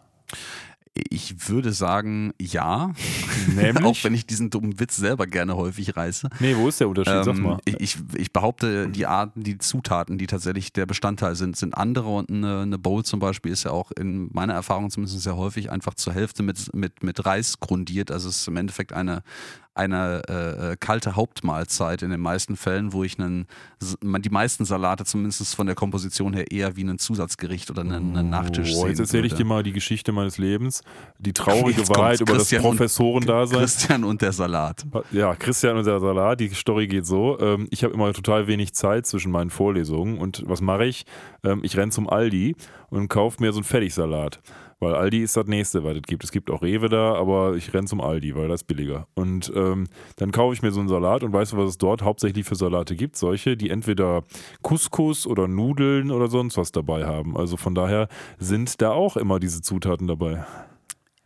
Ich 1.11 1.49
würde 1.49 1.73
sagen, 1.73 2.33
ja. 2.41 2.93
Nämlich? 3.55 3.85
Auch 3.85 3.97
wenn 4.03 4.15
ich 4.15 4.27
diesen 4.27 4.51
dummen 4.51 4.79
Witz 4.81 4.97
selber 4.97 5.27
gerne 5.27 5.57
häufig 5.57 5.97
reiße. 5.97 6.29
Nee, 6.41 6.57
wo 6.57 6.69
ist 6.69 6.81
der 6.81 6.89
Unterschied? 6.89 7.25
Sag 7.25 7.37
Ähm, 7.37 7.43
mal. 7.43 7.59
ich, 7.65 7.81
ich, 7.81 7.99
ich 8.15 8.33
behaupte, 8.33 8.89
die 8.89 9.07
Arten, 9.07 9.43
die 9.43 9.59
Zutaten, 9.59 10.19
die 10.19 10.27
tatsächlich 10.27 10.73
der 10.73 10.87
Bestandteil 10.87 11.35
sind, 11.37 11.57
sind 11.57 11.77
andere 11.77 12.09
und 12.09 12.31
eine, 12.31 12.61
eine 12.61 12.79
Bowl 12.79 13.05
zum 13.05 13.21
Beispiel 13.21 13.53
ist 13.53 13.65
ja 13.65 13.71
auch 13.71 13.91
in 13.93 14.29
meiner 14.33 14.55
Erfahrung 14.55 14.91
zumindest 14.91 15.23
sehr 15.23 15.37
häufig 15.37 15.71
einfach 15.71 15.95
zur 15.95 16.13
Hälfte 16.13 16.43
mit, 16.43 16.75
mit, 16.75 17.03
mit 17.03 17.25
Reis 17.25 17.61
grundiert. 17.61 18.11
Also 18.11 18.29
es 18.29 18.41
ist 18.41 18.49
im 18.49 18.57
Endeffekt 18.57 18.93
eine, 18.93 19.23
eine 19.79 20.23
äh, 20.73 20.77
kalte 20.79 21.17
Hauptmahlzeit 21.17 22.03
in 22.03 22.11
den 22.11 22.21
meisten 22.21 22.57
Fällen, 22.57 22.93
wo 22.93 23.05
ich 23.05 23.19
einen, 23.19 23.47
die 23.93 24.31
meisten 24.31 24.65
Salate 24.65 25.05
zumindest 25.05 25.55
von 25.55 25.67
der 25.67 25.75
Komposition 25.77 26.33
her 26.35 26.51
eher 26.51 26.77
wie 26.77 26.85
ein 26.85 26.99
Zusatzgericht 26.99 27.71
oder 27.71 27.83
einen, 27.83 28.17
einen 28.17 28.29
Nachtisch 28.31 28.73
Oh, 28.75 28.81
sehen 28.81 28.89
jetzt 28.89 28.99
erzähle 29.01 29.27
ich 29.27 29.35
dir 29.35 29.45
mal 29.45 29.63
die 29.63 29.73
Geschichte 29.73 30.13
meines 30.13 30.37
Lebens. 30.39 30.83
Die 31.19 31.33
traurige 31.33 31.81
Jetzt. 31.81 31.91
Wahrheit 31.97 32.21
über 32.21 32.33
das 32.35 32.43
Christian 32.43 32.65
und- 32.65 32.71
Professorendasein. 32.77 33.59
Christian 33.61 34.05
und 34.05 34.21
der 34.21 34.33
Salat. 34.33 34.85
Ja, 35.13 35.35
Christian 35.37 35.77
und 35.77 35.87
der 35.87 36.01
Salat, 36.01 36.41
die 36.41 36.49
Story 36.49 36.87
geht 36.89 37.07
so. 37.07 37.39
Ähm, 37.41 37.69
ich 37.71 37.85
habe 37.85 37.95
immer 37.95 38.13
total 38.13 38.47
wenig 38.47 38.75
Zeit 38.75 39.07
zwischen 39.07 39.31
meinen 39.33 39.51
Vorlesungen 39.51 40.19
und 40.19 40.43
was 40.47 40.61
mache 40.61 40.85
ich? 40.87 41.05
Ähm, 41.45 41.61
ich 41.63 41.77
renne 41.77 41.93
zum 41.93 42.09
Aldi 42.09 42.57
und 42.91 43.09
kaufe 43.09 43.41
mir 43.43 43.53
so 43.53 43.59
einen 43.59 43.65
Fertigsalat. 43.65 44.41
Weil 44.81 44.95
Aldi 44.95 45.23
ist 45.23 45.37
das 45.37 45.47
nächste, 45.47 45.83
was 45.83 45.97
es 45.97 46.03
gibt. 46.03 46.23
Es 46.23 46.31
gibt 46.31 46.51
auch 46.51 46.63
Rewe 46.63 46.89
da, 46.89 47.15
aber 47.15 47.55
ich 47.57 47.75
renne 47.75 47.89
zum 47.89 48.01
Aldi, 48.01 48.37
weil 48.37 48.49
das 48.49 48.63
ist 48.63 48.67
billiger. 48.67 49.09
Und 49.15 49.53
ähm, 49.55 49.89
dann 50.17 50.31
kaufe 50.31 50.55
ich 50.55 50.63
mir 50.63 50.71
so 50.71 50.81
einen 50.81 50.89
Salat 50.89 51.25
und 51.25 51.33
weißt 51.33 51.53
du, 51.53 51.57
was 51.57 51.71
es 51.71 51.79
dort 51.79 52.03
hauptsächlich 52.03 52.47
für 52.47 52.55
Salate 52.55 52.95
gibt? 52.95 53.17
Solche, 53.17 53.57
die 53.57 53.71
entweder 53.71 54.23
Couscous 54.63 55.27
oder 55.27 55.49
Nudeln 55.49 56.11
oder 56.13 56.29
sonst 56.29 56.57
was 56.57 56.71
dabei 56.71 57.07
haben. 57.07 57.37
Also 57.37 57.57
von 57.57 57.75
daher 57.75 58.09
sind 58.39 58.81
da 58.81 58.93
auch 58.93 59.17
immer 59.17 59.41
diese 59.41 59.63
Zutaten 59.63 60.07
dabei. 60.07 60.45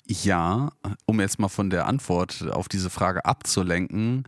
Ja, 0.07 0.73
um 1.07 1.21
jetzt 1.21 1.39
mal 1.39 1.49
von 1.49 1.71
der 1.71 1.87
Antwort 1.87 2.47
auf 2.51 2.69
diese 2.69 2.91
Frage 2.91 3.25
abzulenken. 3.25 4.25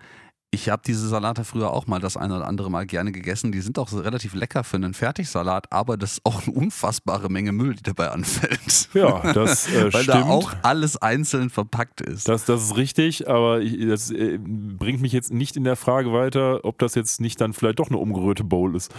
Ich 0.54 0.68
habe 0.68 0.82
diese 0.86 1.08
Salate 1.08 1.42
früher 1.42 1.72
auch 1.72 1.88
mal 1.88 1.98
das 1.98 2.16
eine 2.16 2.36
oder 2.36 2.46
andere 2.46 2.70
Mal 2.70 2.86
gerne 2.86 3.10
gegessen. 3.10 3.50
Die 3.50 3.60
sind 3.60 3.76
auch 3.76 3.88
so 3.88 3.98
relativ 3.98 4.34
lecker 4.34 4.62
für 4.62 4.76
einen 4.76 4.94
Fertigsalat, 4.94 5.72
aber 5.72 5.96
das 5.96 6.12
ist 6.12 6.20
auch 6.24 6.46
eine 6.46 6.54
unfassbare 6.54 7.28
Menge 7.28 7.50
Müll, 7.50 7.74
die 7.74 7.82
dabei 7.82 8.10
anfällt. 8.10 8.88
Ja, 8.94 9.32
das 9.32 9.68
äh, 9.68 9.82
Weil 9.92 10.04
stimmt. 10.04 10.08
da 10.08 10.22
auch 10.26 10.54
alles 10.62 10.96
einzeln 10.96 11.50
verpackt 11.50 12.00
ist. 12.02 12.28
Das, 12.28 12.44
das 12.44 12.62
ist 12.62 12.76
richtig, 12.76 13.28
aber 13.28 13.62
ich, 13.62 13.84
das 13.88 14.12
äh, 14.12 14.38
bringt 14.38 15.00
mich 15.00 15.12
jetzt 15.12 15.32
nicht 15.32 15.56
in 15.56 15.64
der 15.64 15.74
Frage 15.74 16.12
weiter, 16.12 16.64
ob 16.64 16.78
das 16.78 16.94
jetzt 16.94 17.20
nicht 17.20 17.40
dann 17.40 17.52
vielleicht 17.52 17.80
doch 17.80 17.88
eine 17.88 17.98
umgerührte 17.98 18.44
Bowl 18.44 18.76
ist. 18.76 18.94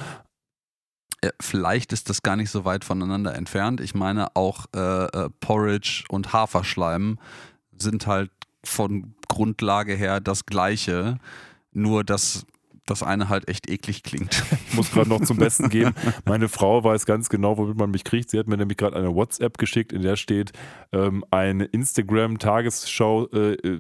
Äh, 1.21 1.29
Vielleicht 1.39 1.93
ist 1.93 2.09
das 2.09 2.21
gar 2.21 2.35
nicht 2.35 2.51
so 2.51 2.65
weit 2.65 2.83
voneinander 2.83 3.33
entfernt. 3.33 3.79
Ich 3.79 3.95
meine, 3.95 4.35
auch 4.35 4.65
äh, 4.75 5.05
äh, 5.05 5.29
Porridge 5.39 6.03
und 6.09 6.33
Haferschleim 6.33 7.17
sind 7.77 8.07
halt 8.07 8.31
von 8.65 9.15
Grundlage 9.27 9.95
her 9.95 10.19
das 10.19 10.45
gleiche, 10.45 11.19
nur 11.75 12.03
dass 12.03 12.45
das 12.85 13.01
eine 13.01 13.29
halt 13.29 13.47
echt 13.47 13.69
eklig 13.69 14.03
klingt. 14.03 14.43
Ich 14.67 14.75
muss 14.75 14.91
gerade 14.91 15.09
noch 15.09 15.21
zum 15.21 15.38
Besten 15.38 15.69
geben. 15.69 15.93
Meine 16.25 16.49
Frau 16.49 16.83
weiß 16.83 17.05
ganz 17.05 17.29
genau, 17.29 17.57
womit 17.57 17.77
man 17.77 17.91
mich 17.91 18.03
kriegt. 18.03 18.29
Sie 18.29 18.38
hat 18.38 18.47
mir 18.47 18.57
nämlich 18.57 18.77
gerade 18.77 18.95
eine 18.95 19.15
WhatsApp 19.15 19.57
geschickt, 19.57 19.91
in 19.91 20.01
der 20.01 20.15
steht 20.15 20.51
ähm, 20.91 21.23
eine 21.31 21.65
Instagram-Tagesschau, 21.65 23.27
äh, 23.27 23.53
äh, 23.53 23.79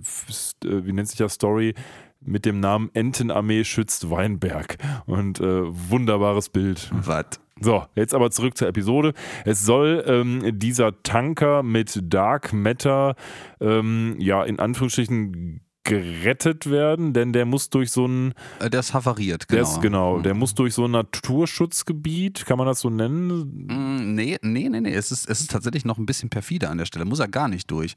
wie 0.61 0.93
nennt 0.93 1.07
sich 1.07 1.17
das 1.17 1.33
Story? 1.33 1.73
Mit 2.21 2.45
dem 2.45 2.59
Namen 2.59 2.89
Entenarmee 2.93 3.63
schützt 3.63 4.09
Weinberg. 4.09 4.77
Und 5.05 5.39
äh, 5.39 5.61
wunderbares 5.89 6.49
Bild. 6.49 6.89
Was? 6.91 7.39
So, 7.59 7.85
jetzt 7.95 8.13
aber 8.13 8.31
zurück 8.31 8.57
zur 8.57 8.67
Episode. 8.67 9.13
Es 9.45 9.63
soll 9.63 10.03
ähm, 10.07 10.59
dieser 10.59 11.03
Tanker 11.03 11.61
mit 11.61 11.99
Dark 12.03 12.51
Matter, 12.51 13.15
ähm, 13.61 14.15
ja, 14.17 14.43
in 14.43 14.59
Anführungsstrichen 14.59 15.61
gerettet 15.85 16.69
werden, 16.69 17.13
denn 17.13 17.31
der 17.31 17.45
muss 17.45 17.69
durch 17.69 17.91
so 17.91 18.05
ein, 18.05 18.33
Äh, 18.59 18.69
Der 18.69 18.81
ist 18.81 18.93
havariert, 18.93 19.49
der 19.49 19.59
genau. 19.59 19.69
ist, 19.71 19.81
genau, 19.81 20.19
der 20.19 20.33
muss 20.33 20.53
durch 20.53 20.73
so 20.73 20.85
ein 20.85 20.91
Naturschutzgebiet, 20.91 22.45
kann 22.45 22.57
man 22.57 22.67
das 22.67 22.81
so 22.81 22.89
nennen? 22.89 23.67
Mm, 23.67 24.15
Nee, 24.15 24.37
nee, 24.41 24.67
nee, 24.69 24.81
nee. 24.81 24.93
Es 24.93 25.11
ist, 25.11 25.29
es 25.29 25.41
ist 25.41 25.51
tatsächlich 25.51 25.85
noch 25.85 25.97
ein 25.97 26.05
bisschen 26.05 26.29
perfide 26.29 26.69
an 26.69 26.77
der 26.77 26.85
Stelle. 26.85 27.05
Muss 27.05 27.19
er 27.19 27.27
gar 27.27 27.47
nicht 27.47 27.69
durch. 27.71 27.95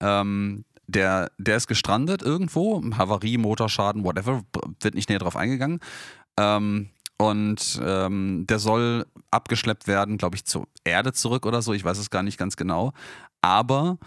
Ähm, 0.00 0.64
der, 0.86 1.30
der 1.38 1.56
ist 1.56 1.68
gestrandet 1.68 2.22
irgendwo, 2.22 2.82
Havarie, 2.96 3.38
Motorschaden, 3.38 4.04
whatever, 4.04 4.42
wird 4.80 4.94
nicht 4.94 5.08
näher 5.08 5.18
drauf 5.20 5.36
eingegangen. 5.36 5.80
Ähm, 6.38 6.90
und 7.18 7.80
ähm, 7.84 8.46
der 8.48 8.58
soll 8.58 9.06
abgeschleppt 9.30 9.86
werden, 9.86 10.18
glaube 10.18 10.36
ich, 10.36 10.44
zur 10.44 10.66
Erde 10.84 11.12
zurück 11.12 11.46
oder 11.46 11.62
so. 11.62 11.72
Ich 11.72 11.84
weiß 11.84 11.98
es 11.98 12.10
gar 12.10 12.22
nicht 12.24 12.36
ganz 12.38 12.56
genau. 12.56 12.92
Aber 13.40 13.98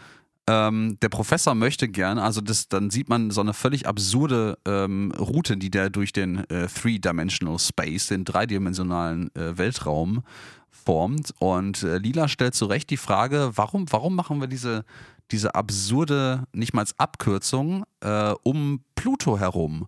ähm, 0.48 0.98
der 1.02 1.10
Professor 1.10 1.56
möchte 1.56 1.88
gern, 1.88 2.20
also 2.20 2.40
das, 2.40 2.68
dann 2.68 2.90
sieht 2.92 3.10
man 3.10 3.32
so 3.32 3.42
eine 3.42 3.54
völlig 3.54 3.88
absurde 3.88 4.58
ähm, 4.66 5.12
Route, 5.18 5.58
die 5.58 5.72
der 5.72 5.90
durch 5.90 6.14
den 6.14 6.50
äh, 6.50 6.68
Three-Dimensional 6.68 7.58
Space, 7.58 8.08
den 8.08 8.26
dreidimensionalen 8.26 9.34
äh, 9.36 9.58
Weltraum 9.58 10.24
formt. 10.70 11.34
Und 11.40 11.82
äh, 11.84 11.98
Lila 11.98 12.28
stellt 12.28 12.54
zu 12.54 12.66
Recht 12.66 12.90
die 12.92 12.98
Frage, 12.98 13.52
warum, 13.56 13.92
warum 13.92 14.16
machen 14.16 14.40
wir 14.40 14.48
diese, 14.48 14.86
diese 15.32 15.56
absurde, 15.56 16.44
nicht 16.54 16.74
mal 16.74 16.82
als 16.82 17.00
Abkürzung, 17.00 17.84
äh, 18.02 18.34
um 18.44 18.82
Pluto 18.94 19.40
herum? 19.40 19.88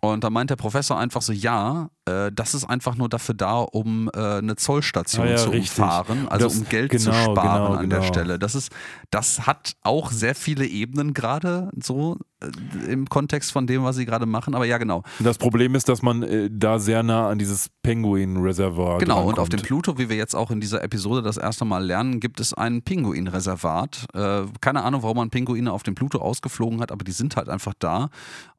Und 0.00 0.24
da 0.24 0.30
meint 0.30 0.50
der 0.50 0.56
Professor 0.56 0.98
einfach 0.98 1.22
so, 1.22 1.32
ja, 1.32 1.88
äh, 2.06 2.30
das 2.32 2.54
ist 2.54 2.64
einfach 2.64 2.96
nur 2.96 3.08
dafür 3.08 3.34
da, 3.34 3.58
um 3.60 4.10
äh, 4.14 4.18
eine 4.38 4.56
Zollstation 4.56 5.26
Ah 5.26 5.30
ja, 5.30 5.36
zu 5.36 5.50
richtig. 5.50 5.78
umfahren, 5.78 6.28
also 6.28 6.46
Das- 6.46 6.56
um 6.58 6.68
Geld 6.68 6.90
zu 7.00 7.10
genau, 7.10 7.32
sparen 7.32 7.62
genau, 7.68 7.78
an 7.80 7.90
der 7.90 7.98
genau. 8.00 8.12
Stelle. 8.12 8.38
Das 8.38 8.54
ist, 8.54 8.72
das 9.10 9.46
hat 9.46 9.74
auch 9.82 10.10
sehr 10.10 10.34
viele 10.34 10.66
Ebenen 10.66 11.14
gerade 11.14 11.70
so 11.80 12.18
äh, 12.40 12.90
im 12.92 13.08
Kontext 13.08 13.52
von 13.52 13.66
dem, 13.66 13.84
was 13.84 13.96
sie 13.96 14.04
gerade 14.06 14.26
machen. 14.26 14.54
Aber 14.54 14.64
ja, 14.64 14.78
genau. 14.78 15.02
Das 15.20 15.38
Problem 15.38 15.74
ist, 15.76 15.88
dass 15.88 16.02
man 16.02 16.22
äh, 16.24 16.48
da 16.52 16.78
sehr 16.80 17.02
nah 17.04 17.28
an 17.28 17.38
dieses 17.38 17.68
Penguin-Reservoir 17.82 18.98
Genau, 18.98 19.22
und 19.24 19.38
auf 19.38 19.48
dem 19.48 19.58
drankommt. 19.60 19.66
Pluto, 19.68 19.98
wie 19.98 20.08
wir 20.08 20.16
jetzt 20.16 20.34
auch 20.34 20.50
in 20.50 20.60
dieser 20.60 20.82
Episode 20.82 21.22
das 21.22 21.36
erste 21.36 21.64
Mal 21.64 21.84
lernen, 21.84 22.18
gibt 22.20 22.40
es 22.40 22.52
ein 22.52 22.82
Pinguinreservat. 22.82 24.06
Äh, 24.14 24.42
keine 24.60 24.82
Ahnung, 24.82 25.02
warum 25.02 25.16
man 25.18 25.30
Pinguine 25.30 25.72
auf 25.72 25.82
dem 25.82 25.94
Pluto 25.94 26.18
ausgeflogen 26.18 26.80
hat, 26.80 26.90
aber 26.92 27.04
die 27.04 27.12
sind 27.12 27.36
halt 27.36 27.48
einfach 27.48 27.74
da. 27.78 28.08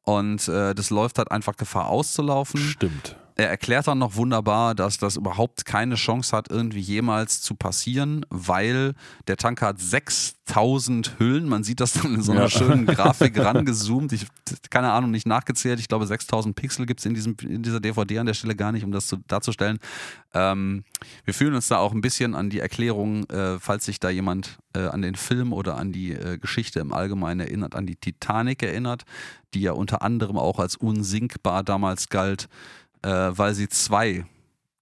Und 0.02 0.48
das 0.48 0.90
läuft 0.90 1.16
halt 1.16 1.30
einfach 1.30 1.56
Gefahr 1.56 1.86
auszulaufen. 1.88 2.60
Stimmt. 2.60 3.16
Er 3.36 3.48
erklärt 3.50 3.88
dann 3.88 3.98
noch 3.98 4.14
wunderbar, 4.14 4.76
dass 4.76 4.98
das 4.98 5.16
überhaupt 5.16 5.64
keine 5.64 5.96
Chance 5.96 6.36
hat, 6.36 6.50
irgendwie 6.50 6.78
jemals 6.78 7.42
zu 7.42 7.56
passieren, 7.56 8.24
weil 8.30 8.94
der 9.26 9.36
Tanker 9.36 9.66
hat 9.66 9.80
6000 9.80 11.18
Hüllen. 11.18 11.48
Man 11.48 11.64
sieht 11.64 11.80
das 11.80 11.94
dann 11.94 12.14
in 12.14 12.22
so 12.22 12.32
einer 12.32 12.42
Ja. 12.42 12.48
schönen 12.48 12.86
Grafik 12.86 13.38
rangezoomt. 13.38 14.12
Ich, 14.12 14.26
keine 14.70 14.92
Ahnung, 14.92 15.10
nicht 15.10 15.26
nachgezählt. 15.26 15.80
Ich 15.80 15.88
glaube, 15.88 16.06
6000 16.06 16.54
Pixel 16.54 16.86
gibt 16.86 17.00
es 17.00 17.06
in, 17.06 17.14
diesem- 17.14 17.36
in 17.42 17.62
dieser 17.62 17.80
DVD 17.80 18.18
an 18.20 18.26
der 18.26 18.34
Stelle 18.34 18.54
gar 18.54 18.70
nicht, 18.72 18.84
um 18.84 18.92
das 18.92 19.06
zu, 19.08 19.16
darzustellen. 19.26 19.78
Ähm, 20.32 20.84
wir 21.24 21.34
fühlen 21.34 21.54
uns 21.54 21.68
da 21.68 21.78
auch 21.78 21.92
ein 21.92 22.00
bisschen 22.00 22.34
an 22.34 22.50
die 22.50 22.60
Erklärung, 22.60 23.28
äh, 23.30 23.58
falls 23.58 23.84
sich 23.84 23.98
da 24.00 24.10
jemand 24.10 24.58
äh, 24.76 24.86
an 24.86 25.02
den 25.02 25.14
Film 25.16 25.52
oder 25.52 25.76
an 25.76 25.92
die 25.92 26.12
äh, 26.12 26.38
Geschichte 26.38 26.80
im 26.80 26.92
Allgemeinen 26.92 27.40
erinnert, 27.40 27.74
an 27.74 27.86
die 27.86 27.96
Titanic 27.96 28.62
erinnert, 28.62 29.02
die 29.54 29.60
ja 29.62 29.72
unter 29.72 30.02
anderem 30.02 30.36
auch 30.36 30.58
als 30.58 30.76
unsinkbar 30.76 31.62
damals 31.64 32.08
galt 32.08 32.48
äh, 33.04 33.36
weil 33.36 33.54
sie 33.54 33.68
zwei, 33.68 34.24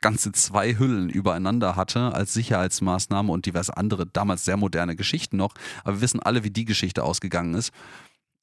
ganze 0.00 0.32
zwei 0.32 0.78
Hüllen 0.78 1.10
übereinander 1.10 1.76
hatte 1.76 2.14
als 2.14 2.32
Sicherheitsmaßnahme 2.32 3.32
und 3.32 3.46
diverse 3.46 3.76
andere, 3.76 4.06
damals 4.06 4.44
sehr 4.44 4.56
moderne 4.56 4.96
Geschichten 4.96 5.36
noch. 5.36 5.54
Aber 5.82 5.96
wir 5.96 6.00
wissen 6.02 6.20
alle, 6.20 6.44
wie 6.44 6.50
die 6.50 6.64
Geschichte 6.64 7.02
ausgegangen 7.02 7.54
ist. 7.54 7.72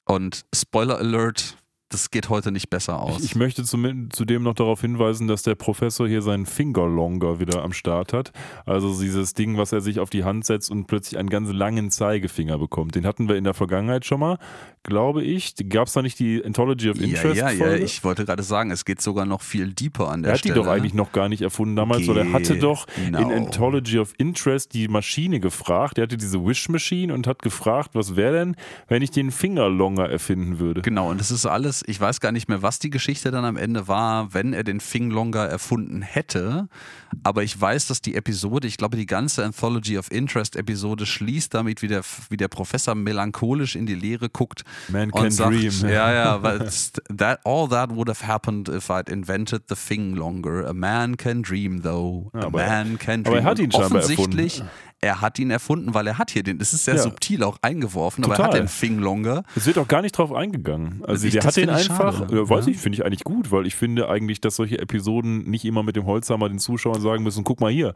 Und 0.05 0.45
Spoiler 0.53 0.97
Alert, 0.97 1.57
das 1.89 2.11
geht 2.11 2.29
heute 2.29 2.51
nicht 2.51 2.69
besser 2.69 3.01
aus. 3.01 3.23
Ich, 3.23 3.35
möchte 3.35 3.63
zum, 3.63 4.09
zudem 4.11 4.43
noch 4.43 4.53
darauf 4.53 4.81
hinweisen, 4.81 5.27
dass 5.27 5.41
der 5.41 5.55
Professor 5.55 6.07
hier 6.07 6.21
seinen 6.21 6.45
Fingerlonger 6.45 7.39
wieder 7.39 7.63
am 7.63 7.73
Start 7.73 8.13
hat. 8.13 8.31
Also 8.65 8.99
dieses 9.01 9.33
Ding, 9.33 9.57
was 9.57 9.71
er 9.71 9.81
sich 9.81 9.99
auf 9.99 10.11
die 10.11 10.23
Hand 10.23 10.45
setzt 10.45 10.69
und 10.69 10.85
plötzlich 10.85 11.17
einen 11.17 11.29
ganz 11.29 11.51
langen 11.51 11.89
Zeigefinger 11.89 12.59
bekommt. 12.59 12.93
Den 12.93 13.07
hatten 13.07 13.27
wir 13.27 13.37
in 13.37 13.43
der 13.43 13.55
Vergangenheit 13.55 14.05
schon 14.05 14.19
mal, 14.19 14.37
glaube 14.83 15.23
ich. 15.23 15.55
Gab 15.69 15.87
es 15.87 15.93
da 15.93 16.03
nicht 16.03 16.19
die 16.19 16.43
Anthology 16.45 16.91
of 16.91 17.01
Interest? 17.01 17.35
Ja, 17.35 17.49
ja, 17.49 17.71
ja. 17.71 17.75
Ich 17.75 18.03
wollte 18.03 18.23
gerade 18.25 18.43
sagen, 18.43 18.69
es 18.69 18.85
geht 18.85 19.01
sogar 19.01 19.25
noch 19.25 19.41
viel 19.41 19.73
deeper 19.73 20.09
an 20.09 20.21
der 20.21 20.33
er 20.33 20.37
Stelle. 20.37 20.53
Er 20.53 20.57
hat 20.57 20.63
die 20.63 20.67
doch 20.67 20.71
eigentlich 20.71 20.93
noch 20.93 21.11
gar 21.11 21.27
nicht 21.27 21.41
erfunden 21.41 21.75
damals, 21.75 22.07
weil 22.07 22.17
er 22.17 22.31
hatte 22.31 22.57
doch 22.59 22.85
genau. 22.95 23.19
in 23.19 23.31
Anthology 23.31 23.97
of 23.97 24.13
Interest 24.19 24.73
die 24.75 24.87
Maschine 24.87 25.39
gefragt. 25.39 25.97
Er 25.97 26.03
hatte 26.03 26.17
diese 26.17 26.45
Wish 26.45 26.69
Machine 26.69 27.11
und 27.13 27.25
hat 27.25 27.41
gefragt, 27.41 27.91
was 27.93 28.15
wäre 28.15 28.33
denn, 28.33 28.55
wenn 28.87 29.01
ich 29.01 29.09
den 29.09 29.31
Fingerlonger 29.31 30.07
erfinden 30.07 30.59
würde? 30.59 30.81
Genau, 30.81 31.09
und 31.09 31.19
das 31.19 31.31
ist 31.31 31.47
alles 31.47 31.78
ich 31.87 31.99
weiß 31.99 32.19
gar 32.19 32.31
nicht 32.31 32.49
mehr, 32.49 32.61
was 32.61 32.79
die 32.79 32.89
Geschichte 32.89 33.31
dann 33.31 33.45
am 33.45 33.57
Ende 33.57 33.87
war, 33.87 34.33
wenn 34.33 34.53
er 34.53 34.63
den 34.63 34.79
Finglonger 34.79 35.45
erfunden 35.45 36.01
hätte. 36.01 36.67
Aber 37.23 37.43
ich 37.43 37.59
weiß, 37.59 37.87
dass 37.87 38.01
die 38.01 38.15
Episode, 38.15 38.67
ich 38.67 38.77
glaube, 38.77 38.97
die 38.97 39.05
ganze 39.05 39.43
Anthology 39.43 39.97
of 39.97 40.11
Interest 40.11 40.55
Episode 40.55 41.05
schließt 41.05 41.53
damit, 41.53 41.81
wie 41.81 41.87
der, 41.87 42.03
wie 42.29 42.37
der 42.37 42.47
Professor 42.47 42.95
melancholisch 42.95 43.75
in 43.75 43.85
die 43.85 43.95
Leere 43.95 44.29
guckt. 44.29 44.63
Man 44.89 45.11
can 45.11 45.31
sagt, 45.31 45.51
dream. 45.51 45.73
Ja, 45.83 46.13
ja, 46.13 46.43
weil 46.43 46.59
that, 47.15 47.39
all 47.45 47.67
that 47.69 47.95
would 47.95 48.09
have 48.09 48.25
happened 48.25 48.69
if 48.69 48.89
I'd 48.89 49.09
invented 49.09 49.63
the 49.69 49.75
Finglonger. 49.75 50.67
A 50.67 50.73
man 50.73 51.17
can 51.17 51.41
dream, 51.41 51.81
though. 51.81 52.31
A 52.33 52.43
ja, 52.43 52.49
man 52.49 52.97
can 52.99 53.23
dream. 53.23 53.33
Aber 53.33 53.37
er 53.39 53.43
hat 53.43 53.59
ihn 53.59 53.71
scheinbar 53.71 53.99
offensichtlich, 53.99 54.59
erfunden 54.59 54.88
er 55.01 55.21
hat 55.21 55.39
ihn 55.39 55.49
erfunden, 55.49 55.93
weil 55.93 56.07
er 56.07 56.17
hat 56.17 56.31
hier 56.31 56.43
den, 56.43 56.57
das 56.57 56.73
ist 56.73 56.85
sehr 56.85 56.95
ja. 56.95 57.01
subtil 57.01 57.43
auch 57.43 57.57
eingeworfen, 57.61 58.23
Total. 58.23 58.35
aber 58.35 58.43
er 58.43 58.53
hat 58.53 58.59
den 58.59 58.67
Finglonger. 58.67 59.43
Es 59.55 59.65
wird 59.65 59.77
auch 59.77 59.87
gar 59.87 60.01
nicht 60.01 60.17
drauf 60.17 60.33
eingegangen. 60.33 61.03
Also 61.07 61.27
ich, 61.27 61.33
der 61.33 61.43
hat 61.43 61.55
den 61.55 61.69
einfach, 61.69 62.29
ja, 62.29 62.49
weiß 62.49 62.65
ja. 62.65 62.71
ich, 62.73 62.77
finde 62.77 62.97
ich 62.97 63.05
eigentlich 63.05 63.23
gut, 63.23 63.51
weil 63.51 63.65
ich 63.65 63.75
finde 63.75 64.09
eigentlich, 64.09 64.41
dass 64.41 64.55
solche 64.55 64.79
Episoden 64.79 65.49
nicht 65.49 65.65
immer 65.65 65.83
mit 65.83 65.95
dem 65.95 66.05
Holzhammer 66.05 66.49
den 66.49 66.59
Zuschauern 66.59 67.01
sagen 67.01 67.23
müssen, 67.23 67.43
guck 67.43 67.61
mal 67.61 67.71
hier, 67.71 67.93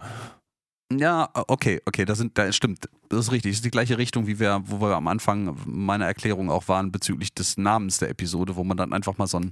ja, 1.00 1.30
okay, 1.34 1.82
okay, 1.86 2.06
das, 2.06 2.18
sind, 2.18 2.38
das 2.38 2.56
stimmt. 2.56 2.90
Das 3.10 3.20
ist 3.20 3.32
richtig. 3.32 3.52
Das 3.52 3.58
ist 3.58 3.66
die 3.66 3.72
gleiche 3.72 3.98
Richtung, 3.98 4.28
wie 4.28 4.40
wir, 4.40 4.62
wo 4.66 4.82
wir 4.82 4.96
am 4.96 5.08
Anfang 5.08 5.56
meiner 5.66 6.06
Erklärung 6.06 6.50
auch 6.50 6.68
waren 6.68 6.92
bezüglich 6.92 7.34
des 7.34 7.58
Namens 7.58 8.00
der 8.00 8.10
Episode, 8.10 8.56
wo 8.56 8.64
man 8.64 8.78
dann 8.78 8.94
einfach 8.94 9.18
mal 9.18 9.28
so 9.28 9.38
ein, 9.38 9.52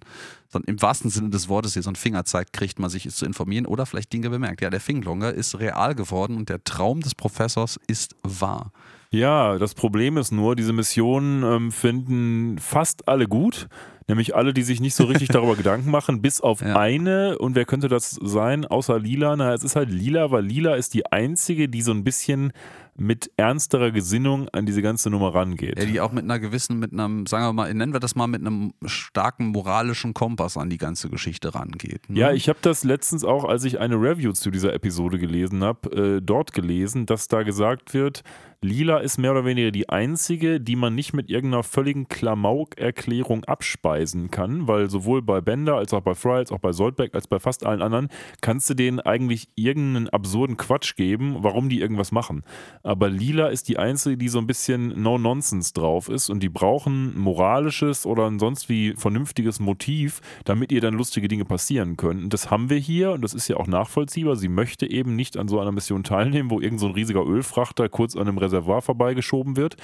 so 0.50 0.60
ein 0.60 0.64
im 0.66 0.82
wahrsten 0.82 1.10
Sinne 1.10 1.30
des 1.30 1.50
Wortes 1.50 1.74
hier 1.74 1.84
so 1.84 1.90
ein 1.90 1.96
Fingerzeig 1.96 2.54
kriegt, 2.54 2.80
mal 2.80 2.90
sich 2.90 3.10
zu 3.10 3.26
informieren 3.26 3.66
oder 3.66 3.86
vielleicht 3.86 4.12
Dinge 4.14 4.30
bemerkt. 4.30 4.62
Ja, 4.62 4.70
der 4.70 4.82
Finglonger 4.82 5.34
ist 5.34 5.60
real 5.60 5.96
geworden 5.96 6.38
und 6.38 6.50
der 6.50 6.64
Traum 6.64 7.02
des 7.02 7.16
Professors 7.16 7.80
ist 7.88 8.16
wahr. 8.24 8.72
Ja, 9.12 9.58
das 9.58 9.76
Problem 9.76 10.16
ist 10.16 10.32
nur, 10.32 10.56
diese 10.56 10.72
Missionen 10.72 11.44
ähm, 11.44 11.72
finden 11.72 12.58
fast 12.60 13.10
alle 13.10 13.28
gut. 13.28 13.68
Nämlich 14.12 14.36
alle, 14.36 14.54
die 14.54 14.64
sich 14.64 14.82
nicht 14.82 14.94
so 14.94 15.06
richtig 15.06 15.30
darüber 15.30 15.56
Gedanken 15.62 15.90
machen, 15.90 16.22
bis 16.22 16.42
auf 16.42 16.60
ja. 16.60 16.76
eine. 16.76 17.38
Und 17.38 17.56
wer 17.56 17.64
könnte 17.64 17.88
das 17.88 18.10
sein, 18.22 18.66
außer 18.66 19.00
Lila? 19.00 19.38
Na, 19.38 19.54
es 19.54 19.64
ist 19.64 19.78
halt 19.78 19.90
Lila, 19.90 20.32
weil 20.32 20.44
Lila 20.44 20.76
ist 20.76 20.94
die 20.94 21.10
einzige, 21.10 21.70
die 21.70 21.82
so 21.82 21.94
ein 21.94 22.04
bisschen 22.04 22.52
mit 22.98 23.32
ernsterer 23.38 23.92
Gesinnung 23.92 24.50
an 24.50 24.66
diese 24.66 24.82
ganze 24.82 25.10
Nummer 25.10 25.34
rangeht. 25.34 25.80
Ja, 25.80 25.86
die 25.86 26.02
auch 26.02 26.12
mit 26.12 26.26
einer 26.26 26.40
gewissen, 26.40 26.78
mit 26.78 26.92
einem, 26.92 27.26
sagen 27.26 27.46
wir 27.46 27.54
mal, 27.54 27.74
nennen 27.74 27.94
wir 27.94 28.02
das 28.02 28.16
mal, 28.16 28.28
mit 28.28 28.42
einem 28.42 28.74
starken 28.86 29.48
moralischen 29.48 30.14
Kompass 30.14 30.58
an 30.58 30.70
die 30.70 30.78
ganze 30.78 31.10
Geschichte 31.10 31.56
rangeht. 31.56 32.10
Ne? 32.10 32.20
Ja, 32.20 32.34
ich 32.34 32.50
habe 32.50 32.60
das 32.62 32.84
letztens 32.84 33.24
auch, 33.24 33.46
als 33.46 33.64
ich 33.64 33.80
eine 33.80 33.96
Review 33.96 34.34
zu 34.34 34.52
dieser 34.52 34.74
Episode 34.74 35.20
gelesen 35.20 35.64
habe, 35.64 36.18
äh, 36.18 36.22
dort 36.22 36.52
gelesen, 36.52 37.06
dass 37.06 37.30
da 37.30 37.44
gesagt 37.44 37.94
wird, 37.94 38.24
Lila 38.64 39.00
ist 39.00 39.18
mehr 39.18 39.32
oder 39.32 39.44
weniger 39.44 39.72
die 39.72 39.90
einzige, 39.90 40.62
die 40.62 40.76
man 40.76 40.94
nicht 40.94 41.14
mit 41.14 41.32
irgendeiner 41.32 41.64
völligen 41.64 42.08
Klamauk-Erklärung 42.08 43.44
abspeisen 43.46 44.30
kann, 44.30 44.68
weil 44.68 44.88
sowohl 44.88 45.24
bei 45.24 45.42
Bender 45.42 45.78
als 45.78 45.96
auch 45.96 46.02
bei 46.02 46.14
Fry, 46.14 46.34
als 46.34 46.52
auch 46.52 46.60
bei 46.60 46.72
Soldbeck, 46.72 47.16
als 47.16 47.26
bei 47.26 47.40
fast 47.40 47.66
allen 47.66 47.82
anderen, 47.82 48.10
kannst 48.42 48.70
du 48.70 48.76
denen 48.76 49.00
eigentlich 49.00 49.50
irgendeinen 49.56 50.10
absurden 50.10 50.58
Quatsch 50.58 50.96
geben, 50.96 51.38
warum 51.40 51.70
die 51.70 51.82
irgendwas 51.82 52.12
machen. 52.12 52.44
Aber 52.84 53.10
Lila 53.10 53.48
ist 53.48 53.68
die 53.68 53.80
einzige, 53.80 54.16
die 54.16 54.30
so 54.30 54.38
ein 54.38 54.46
bisschen 54.46 54.90
No-Nonsense 55.02 55.74
drauf 55.74 56.08
ist 56.08 56.30
und 56.30 56.44
die 56.44 56.50
brauchen 56.50 57.18
moralisches 57.18 58.06
oder 58.06 58.28
ein 58.28 58.38
sonst 58.38 58.70
wie 58.70 58.94
vernünftiges 58.96 59.60
Motiv, 59.60 60.22
damit 60.46 60.72
ihr 60.72 60.82
dann 60.82 60.94
lustige 60.94 61.28
Dinge 61.28 61.46
passieren 61.46 61.98
können. 61.98 62.26
Und 62.26 62.34
das 62.34 62.52
haben 62.52 62.70
wir 62.70 62.78
hier 62.78 63.14
und 63.14 63.24
das 63.24 63.34
ist 63.34 63.48
ja 63.48 63.58
auch 63.58 63.66
nachvollziehbar. 63.66 64.36
Sie 64.36 64.50
möchte 64.50 64.88
eben 64.88 65.16
nicht 65.16 65.36
an 65.36 65.48
so 65.48 65.60
einer 65.60 65.72
Mission 65.72 66.04
teilnehmen, 66.04 66.52
wo 66.52 66.60
irgend 66.60 66.80
so 66.80 66.86
ein 66.86 66.94
riesiger 66.94 67.26
Ölfrachter 67.26 67.90
kurz 67.90 68.16
an 68.16 68.28
einem 68.28 68.38
Reservat 68.38 68.51
Reservoir 68.52 68.82
vorbeigeschoben 68.82 69.56
wird 69.56 69.78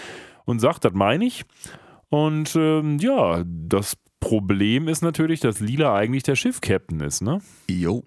und 0.45 0.60
sagt, 0.60 0.86
das 0.86 0.93
meine 0.93 1.25
ich. 1.25 1.45
Und 2.10 2.56
ähm, 2.56 2.99
ja, 2.99 3.43
das 3.45 3.97
Problem 4.19 4.88
ist 4.88 5.01
natürlich, 5.01 5.39
dass 5.39 5.60
Lila 5.60 5.95
eigentlich 5.95 6.23
der 6.23 6.36
Schiff-Captain 6.36 6.99
ist, 7.01 7.21
ne? 7.21 7.41
Jo. 7.69 8.03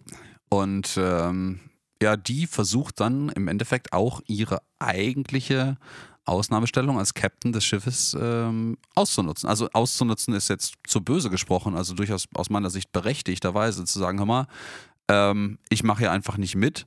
Und 0.48 0.98
ähm, 0.98 1.60
ja, 2.02 2.16
die 2.16 2.46
versucht 2.46 3.00
dann 3.00 3.28
im 3.30 3.46
Endeffekt 3.46 3.92
auch 3.92 4.20
ihre 4.26 4.58
eigentliche 4.78 5.76
Ausnahmestellung 6.24 6.98
als 6.98 7.14
Captain 7.14 7.52
des 7.52 7.64
Schiffes 7.64 8.16
ähm, 8.18 8.78
auszunutzen. 8.94 9.48
Also 9.48 9.68
auszunutzen 9.72 10.34
ist 10.34 10.48
jetzt 10.48 10.74
zu 10.86 11.02
böse 11.02 11.30
gesprochen, 11.30 11.76
also 11.76 11.94
durchaus 11.94 12.26
aus 12.34 12.50
meiner 12.50 12.70
Sicht 12.70 12.92
berechtigterweise 12.92 13.84
zu 13.84 13.98
sagen, 13.98 14.18
hör 14.18 14.26
mal, 14.26 14.46
ähm, 15.08 15.58
ich 15.68 15.82
mache 15.82 16.00
hier 16.00 16.12
einfach 16.12 16.36
nicht 16.36 16.56
mit 16.56 16.86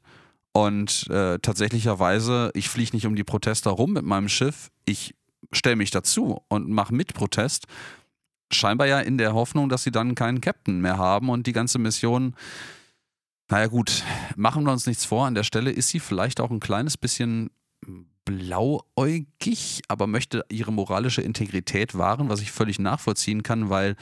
und 0.54 1.08
äh, 1.10 1.40
tatsächlicherweise, 1.40 2.52
ich 2.54 2.70
fliege 2.70 2.96
nicht 2.96 3.06
um 3.06 3.16
die 3.16 3.24
Protester 3.24 3.72
rum 3.72 3.94
mit 3.94 4.06
meinem 4.06 4.30
Schiff, 4.30 4.70
ich 4.86 5.16
stelle 5.52 5.76
mich 5.76 5.92
dazu 5.92 6.42
und 6.48 6.70
mache 6.70 6.94
mit 6.94 7.14
Protest. 7.14 7.66
Scheinbar 8.52 8.88
ja 8.88 9.00
in 9.00 9.18
der 9.18 9.34
Hoffnung, 9.34 9.68
dass 9.68 9.84
sie 9.84 9.92
dann 9.92 10.16
keinen 10.16 10.42
Captain 10.42 10.80
mehr 10.80 10.98
haben 10.98 11.30
und 11.30 11.48
die 11.48 11.54
ganze 11.54 11.80
Mission, 11.80 12.36
naja 13.50 13.68
gut, 13.68 14.04
machen 14.36 14.64
wir 14.64 14.72
uns 14.72 14.86
nichts 14.86 15.06
vor, 15.06 15.26
an 15.26 15.36
der 15.36 15.44
Stelle 15.44 15.72
ist 15.72 15.90
sie 15.90 16.00
vielleicht 16.00 16.40
auch 16.40 16.52
ein 16.52 16.60
kleines 16.60 16.98
bisschen 16.98 17.50
blauäugig, 18.26 19.82
aber 19.88 20.08
möchte 20.08 20.46
ihre 20.50 20.72
moralische 20.72 21.22
Integrität 21.22 21.98
wahren, 21.98 22.30
was 22.30 22.42
ich 22.42 22.52
völlig 22.52 22.80
nachvollziehen 22.80 23.44
kann, 23.44 23.70
weil 23.70 23.96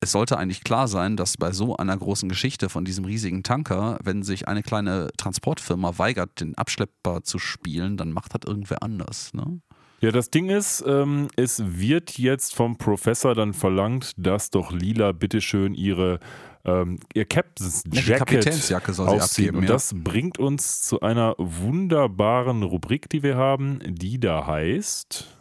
es 0.00 0.12
sollte 0.12 0.38
eigentlich 0.38 0.62
klar 0.62 0.88
sein, 0.88 1.16
dass 1.16 1.36
bei 1.36 1.52
so 1.52 1.76
einer 1.76 1.96
großen 1.96 2.28
Geschichte 2.28 2.68
von 2.68 2.84
diesem 2.84 3.04
riesigen 3.04 3.42
Tanker, 3.42 3.98
wenn 4.02 4.22
sich 4.22 4.46
eine 4.46 4.62
kleine 4.62 5.08
Transportfirma 5.16 5.98
weigert, 5.98 6.40
den 6.40 6.56
Abschlepper 6.56 7.22
zu 7.22 7.38
spielen, 7.38 7.96
dann 7.96 8.12
macht 8.12 8.34
das 8.34 8.42
irgendwer 8.46 8.82
anders. 8.82 9.32
Ne? 9.32 9.60
Ja, 10.00 10.12
das 10.12 10.30
Ding 10.30 10.50
ist, 10.50 10.84
ähm, 10.86 11.28
es 11.36 11.62
wird 11.64 12.18
jetzt 12.18 12.54
vom 12.54 12.76
Professor 12.76 13.34
dann 13.34 13.54
verlangt, 13.54 14.12
dass 14.16 14.50
doch 14.50 14.70
Lila 14.70 15.12
bitteschön 15.12 15.74
ihre 15.74 16.20
ähm, 16.66 16.98
ihr 17.14 17.24
Captain's 17.24 17.84
Jacket 17.90 18.18
Kapitänsjacke 18.18 18.92
soll 18.92 19.08
sie 19.08 19.20
abgeben. 19.20 19.58
Und 19.58 19.62
ja. 19.64 19.70
das 19.70 19.92
bringt 19.94 20.38
uns 20.38 20.82
zu 20.82 21.00
einer 21.00 21.34
wunderbaren 21.38 22.62
Rubrik, 22.62 23.08
die 23.08 23.22
wir 23.22 23.36
haben, 23.36 23.78
die 23.86 24.20
da 24.20 24.46
heißt 24.46 25.35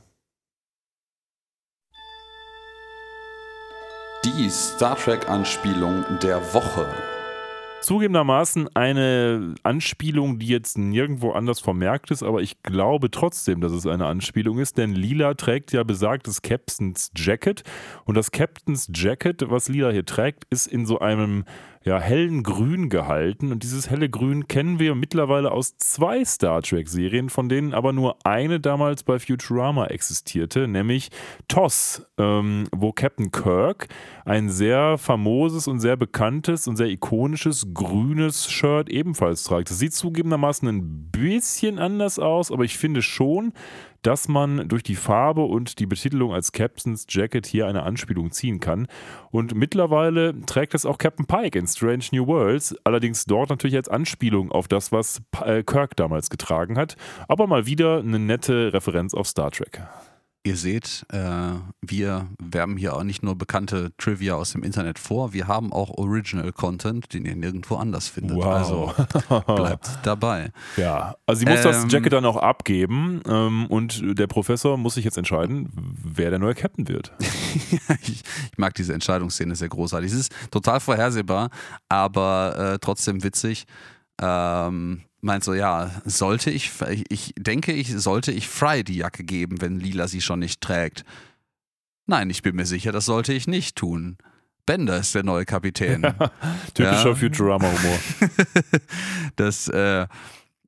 Die 4.26 4.50
Star 4.50 4.98
Trek-Anspielung 4.98 6.04
der 6.24 6.42
Woche. 6.52 6.88
Zugegebenermaßen 7.82 8.76
eine 8.76 9.54
Anspielung, 9.62 10.40
die 10.40 10.48
jetzt 10.48 10.80
nirgendwo 10.80 11.34
anders 11.34 11.60
vermerkt 11.60 12.10
ist, 12.10 12.24
aber 12.24 12.42
ich 12.42 12.64
glaube 12.64 13.12
trotzdem, 13.12 13.62
dass 13.62 13.72
es 13.72 13.86
eine 13.86 14.08
Anspielung 14.08 14.58
ist, 14.58 14.80
denn 14.80 14.94
Lila 14.94 15.36
trägt 15.36 15.74
ja 15.74 15.84
besagtes 15.84 16.42
Captain's 16.42 17.12
Jacket 17.16 17.62
und 18.06 18.16
das 18.16 18.32
Captain's 18.32 18.90
Jacket, 18.92 19.48
was 19.52 19.70
Lila 19.70 19.92
hier 19.92 20.08
trägt, 20.08 20.46
ist 20.50 20.66
in 20.66 20.88
so 20.88 20.98
einem 20.98 21.44
ja, 21.86 22.00
hellen 22.00 22.42
Grün 22.42 22.90
gehalten. 22.90 23.52
Und 23.52 23.62
dieses 23.62 23.92
helle 23.92 24.10
Grün 24.10 24.48
kennen 24.48 24.80
wir 24.80 24.96
mittlerweile 24.96 25.52
aus 25.52 25.78
zwei 25.78 26.26
Star 26.26 26.64
Trek-Serien, 26.64 27.30
von 27.30 27.48
denen 27.48 27.76
aber 27.76 27.94
nur 27.94 28.18
eine 28.26 28.60
damals 28.60 29.04
bei 29.04 29.20
Futurama 29.20 29.86
existierte, 29.86 30.68
nämlich 30.68 31.10
TOS, 31.48 32.02
ähm, 32.18 32.64
wo 32.76 32.92
Captain 32.92 33.30
Kirk 33.30 33.88
ein 34.26 34.50
sehr 34.50 34.98
famoses 34.98 35.68
und 35.68 35.80
sehr 35.80 35.96
bekanntes 35.96 36.68
und 36.68 36.76
sehr 36.76 36.90
ikonisches 36.90 37.68
grünes 37.76 38.52
Shirt 38.52 38.90
ebenfalls 38.90 39.44
trägt. 39.44 39.70
Das 39.70 39.78
sieht 39.78 39.94
zugegebenermaßen 39.94 40.68
ein 40.68 41.12
bisschen 41.12 41.78
anders 41.78 42.18
aus, 42.18 42.52
aber 42.52 42.64
ich 42.64 42.80
finde 42.80 43.04
schon, 43.04 43.54
dass 44.06 44.28
man 44.28 44.68
durch 44.68 44.84
die 44.84 44.96
Farbe 44.96 45.42
und 45.42 45.80
die 45.80 45.88
Betitelung 45.88 46.34
als 46.34 46.52
Captain's 46.52 47.08
Jacket 47.10 47.48
hier 47.48 47.68
eine 47.68 47.84
Anspielung 47.84 48.32
ziehen 48.32 48.60
kann. 48.60 48.88
Und 49.32 49.56
mittlerweile 49.56 50.40
trägt 50.46 50.76
es 50.76 50.86
auch 50.86 51.00
Captain 51.00 51.26
Pike 51.26 51.58
in 51.58 51.68
Strange 51.68 52.06
New 52.12 52.28
Worlds, 52.28 52.76
allerdings 52.84 53.26
dort 53.26 53.50
natürlich 53.50 53.76
als 53.76 53.90
Anspielung 53.90 54.52
auf 54.52 54.68
das, 54.68 54.92
was 54.92 55.22
äh, 55.44 55.64
Kirk 55.64 55.96
damals 55.96 56.30
getragen 56.30 56.78
hat. 56.78 56.96
Aber 57.28 57.48
mal 57.48 57.66
wieder 57.66 58.00
eine 58.00 58.20
nette 58.20 58.74
Referenz 58.74 59.14
auf 59.14 59.28
Star 59.28 59.50
Trek. 59.50 59.82
Ihr 60.46 60.56
seht, 60.58 61.06
äh, 61.12 61.54
wir 61.82 62.28
werben 62.40 62.78
hier 62.78 62.96
auch 62.96 63.04
nicht 63.04 63.24
nur 63.24 63.36
bekannte 63.36 63.92
Trivia 63.98 64.36
aus 64.36 64.52
dem 64.52 64.64
Internet 64.64 65.00
vor, 65.00 65.34
wir 65.34 65.48
haben 65.48 65.74
auch 65.74 65.90
Original 65.90 66.52
Content, 66.52 67.14
den 67.14 67.26
ihr 67.26 67.36
nirgendwo 67.36 67.76
anders 67.76 68.08
findet. 68.08 68.38
Wow. 68.38 68.46
Also 68.46 69.54
bleibt 69.56 69.90
dabei. 70.04 70.52
Ja, 70.78 71.16
also 71.26 71.40
sie 71.40 71.46
muss 71.46 71.62
das 71.62 71.84
Ähm, 71.84 71.90
Jacket 71.90 72.14
dann 72.14 72.26
auch 72.26 72.38
abgeben 72.38 73.22
ähm, 73.28 73.66
und 73.68 74.02
der 74.18 74.28
Professor 74.28 74.78
muss 74.78 74.94
sich 74.94 75.04
jetzt 75.04 75.18
entscheiden, 75.18 75.70
wer 76.04 76.30
der 76.30 76.40
neue 76.40 76.54
Captain 76.54 76.88
wird. 76.88 77.12
ich, 78.02 78.24
ich 78.52 78.58
mag 78.58 78.76
diese 78.76 78.94
Entscheidungsszene 78.94 79.56
sehr 79.56 79.70
großartig. 79.70 80.12
Es 80.12 80.20
ist 80.20 80.36
total 80.52 80.80
vorhersehbar, 80.80 81.50
aber 81.90 82.74
äh, 82.74 82.80
trotzdem 82.80 83.24
witzig. 83.24 83.66
Ähm, 84.22 85.02
meint 85.26 85.44
so, 85.44 85.54
ja, 85.54 85.92
sollte 86.06 86.52
ich, 86.52 86.72
ich 87.10 87.34
denke, 87.38 87.74
ich 87.74 87.92
sollte 87.98 88.32
ich 88.32 88.48
Fry 88.48 88.84
die 88.84 88.98
Jacke 88.98 89.24
geben, 89.24 89.60
wenn 89.60 89.80
Lila 89.80 90.08
sie 90.08 90.22
schon 90.22 90.40
nicht 90.40 90.62
trägt. 90.62 91.04
Nein, 92.06 92.30
ich 92.30 92.42
bin 92.42 92.56
mir 92.56 92.66
sicher, 92.66 92.92
das 92.92 93.06
sollte 93.06 93.34
ich 93.34 93.48
nicht 93.48 93.76
tun. 93.76 94.18
Bender 94.66 94.98
ist 94.98 95.14
der 95.14 95.24
neue 95.24 95.46
Kapitän. 95.46 96.02
Typischer 96.74 97.10
Ja. 97.10 97.16
Futurama-Humor. 97.16 98.00
das, 99.36 99.68
äh, 99.68 100.08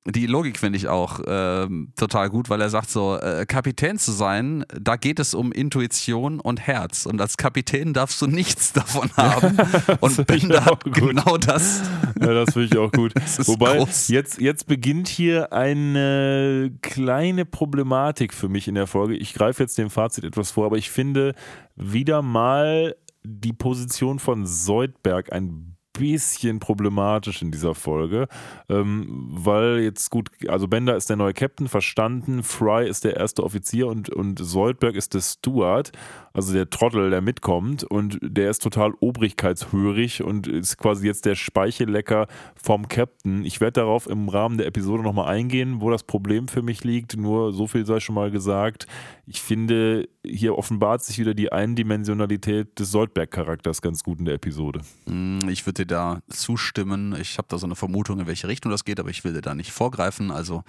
die 0.09 0.25
Logik 0.25 0.57
finde 0.57 0.77
ich 0.77 0.87
auch 0.87 1.19
ähm, 1.27 1.91
total 1.97 2.29
gut, 2.29 2.49
weil 2.49 2.61
er 2.61 2.69
sagt 2.69 2.89
so, 2.89 3.17
äh, 3.17 3.45
Kapitän 3.45 3.99
zu 3.99 4.11
sein, 4.11 4.65
da 4.79 4.95
geht 4.95 5.19
es 5.19 5.33
um 5.33 5.51
Intuition 5.51 6.39
und 6.39 6.61
Herz. 6.61 7.05
Und 7.05 7.19
als 7.19 7.37
Kapitän 7.37 7.93
darfst 7.93 8.21
du 8.21 8.27
nichts 8.27 8.73
davon 8.73 9.09
haben. 9.17 9.57
Und 9.99 10.27
Bender 10.27 10.65
hat 10.65 10.83
gut. 10.83 10.93
genau 10.93 11.37
das. 11.37 11.81
Ja, 12.19 12.33
das 12.33 12.53
finde 12.53 12.67
ich 12.71 12.77
auch 12.77 12.91
gut. 12.91 13.13
Wobei, 13.47 13.77
groß. 13.77 14.07
jetzt, 14.09 14.39
jetzt 14.39 14.67
beginnt 14.67 15.07
hier 15.07 15.51
eine 15.51 16.71
kleine 16.81 17.45
Problematik 17.45 18.33
für 18.33 18.49
mich 18.49 18.67
in 18.67 18.75
der 18.75 18.87
Folge. 18.87 19.15
Ich 19.15 19.33
greife 19.33 19.63
jetzt 19.63 19.77
dem 19.77 19.89
Fazit 19.89 20.23
etwas 20.23 20.51
vor, 20.51 20.65
aber 20.65 20.77
ich 20.77 20.89
finde 20.89 21.33
wieder 21.75 22.21
mal 22.21 22.95
die 23.23 23.53
Position 23.53 24.19
von 24.19 24.45
Soldberg 24.45 25.33
ein 25.33 25.76
bisschen 25.97 26.59
problematisch 26.59 27.41
in 27.41 27.51
dieser 27.51 27.75
Folge, 27.75 28.27
ähm, 28.69 29.27
weil 29.29 29.79
jetzt 29.79 30.09
gut, 30.09 30.29
also 30.47 30.67
Bender 30.67 30.95
ist 30.95 31.09
der 31.09 31.17
neue 31.17 31.33
Captain, 31.33 31.67
verstanden, 31.67 32.43
Fry 32.43 32.87
ist 32.87 33.03
der 33.03 33.17
erste 33.17 33.43
Offizier 33.43 33.87
und, 33.87 34.09
und 34.09 34.39
Soldberg 34.39 34.95
ist 34.95 35.13
der 35.13 35.21
Steward, 35.21 35.91
also 36.33 36.53
der 36.53 36.69
Trottel, 36.69 37.09
der 37.09 37.21
mitkommt 37.21 37.83
und 37.83 38.19
der 38.21 38.49
ist 38.49 38.61
total 38.61 38.93
obrigkeitshörig 38.99 40.23
und 40.23 40.47
ist 40.47 40.77
quasi 40.77 41.07
jetzt 41.07 41.25
der 41.25 41.35
Speichellecker 41.35 42.27
vom 42.55 42.87
Captain. 42.87 43.43
Ich 43.43 43.59
werde 43.61 43.81
darauf 43.81 44.07
im 44.07 44.29
Rahmen 44.29 44.57
der 44.57 44.67
Episode 44.67 45.03
nochmal 45.03 45.27
eingehen, 45.27 45.81
wo 45.81 45.89
das 45.89 46.03
Problem 46.03 46.47
für 46.47 46.61
mich 46.61 46.83
liegt, 46.83 47.17
nur 47.17 47.53
so 47.53 47.67
viel 47.67 47.85
sei 47.85 47.99
schon 47.99 48.15
mal 48.15 48.31
gesagt. 48.31 48.87
Ich 49.29 49.41
finde, 49.41 50.07
hier 50.25 50.57
offenbart 50.57 51.03
sich 51.03 51.19
wieder 51.19 51.33
die 51.33 51.51
Eindimensionalität 51.51 52.79
des 52.79 52.91
Soldberg-Charakters 52.91 53.81
ganz 53.81 54.01
gut 54.03 54.19
in 54.19 54.25
der 54.25 54.35
Episode. 54.35 54.79
Mm, 55.05 55.39
Ich 55.49 55.65
würde 55.65 55.83
dir 55.83 55.87
da 55.87 56.21
zustimmen. 56.29 57.13
Ich 57.19 57.37
habe 57.37 57.49
da 57.49 57.57
so 57.57 57.67
eine 57.67 57.75
Vermutung, 57.75 58.21
in 58.21 58.27
welche 58.27 58.47
Richtung 58.47 58.71
das 58.71 58.85
geht, 58.85 59.01
aber 59.01 59.09
ich 59.09 59.25
will 59.25 59.33
dir 59.33 59.41
da 59.41 59.53
nicht 59.53 59.71
vorgreifen. 59.73 60.31
Also 60.31 60.63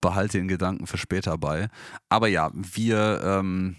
behalte 0.00 0.38
den 0.38 0.48
Gedanken 0.48 0.88
für 0.88 0.98
später 0.98 1.38
bei. 1.38 1.68
Aber 2.08 2.26
ja, 2.26 2.50
wir, 2.54 3.20
ähm, 3.24 3.76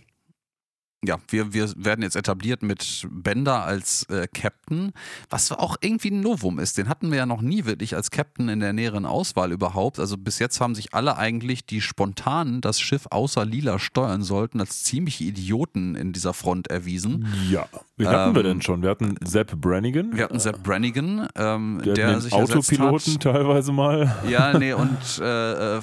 ja, 1.06 1.18
wir, 1.30 1.54
wir 1.54 1.70
werden 1.76 2.02
jetzt 2.02 2.16
etabliert 2.16 2.64
mit 2.64 3.08
Bender 3.12 3.64
als 3.64 4.04
äh, 4.10 4.28
Captain, 4.34 4.94
was 5.30 5.52
auch 5.52 5.76
irgendwie 5.82 6.12
ein 6.12 6.22
Novum 6.22 6.60
ist. 6.60 6.78
Den 6.78 6.88
hatten 6.90 7.12
wir 7.12 7.18
ja 7.18 7.26
noch 7.26 7.42
nie 7.42 7.66
wirklich 7.66 7.96
als 7.96 8.10
Captain 8.12 8.50
in 8.50 8.60
der 8.60 8.74
näheren 8.74 9.06
Auswahl 9.06 9.52
überhaupt. 9.52 10.00
Also 10.00 10.18
bis 10.18 10.40
jetzt 10.40 10.62
haben 10.62 10.76
sich 10.76 10.94
alle 10.94 11.18
eigentlich, 11.18 11.66
die 11.66 11.82
spontan 11.82 12.62
das 12.62 12.80
Schiff 12.80 13.08
außer 13.10 13.46
Lila 13.46 13.80
steuern 13.80 14.24
sollten, 14.24 14.60
als 14.62 14.84
ziemliche 14.84 15.26
Idioten 15.26 15.96
in 15.96 16.14
dieser 16.14 16.34
Front 16.34 16.68
erwiesen. 16.68 17.28
Ja. 17.50 17.68
Wen 17.98 18.08
hatten 18.08 18.36
wir 18.36 18.42
Ähm, 18.44 18.48
denn 18.48 18.62
schon? 18.62 18.82
Wir 18.82 18.90
hatten 18.90 19.16
Sepp 19.24 19.56
Brannigan. 19.60 20.16
Wir 20.16 20.24
hatten 20.24 20.40
Sepp 20.40 20.64
Brannigan, 20.64 21.28
ähm, 21.36 21.82
der, 21.86 21.94
der, 21.94 22.22
sich 22.22 22.34
Autopiloten 22.34 23.20
teilweise 23.20 23.72
mal. 23.72 24.16
Ja, 24.28 24.58
nee, 24.58 24.74
und 24.84 25.20
äh, 25.22 25.80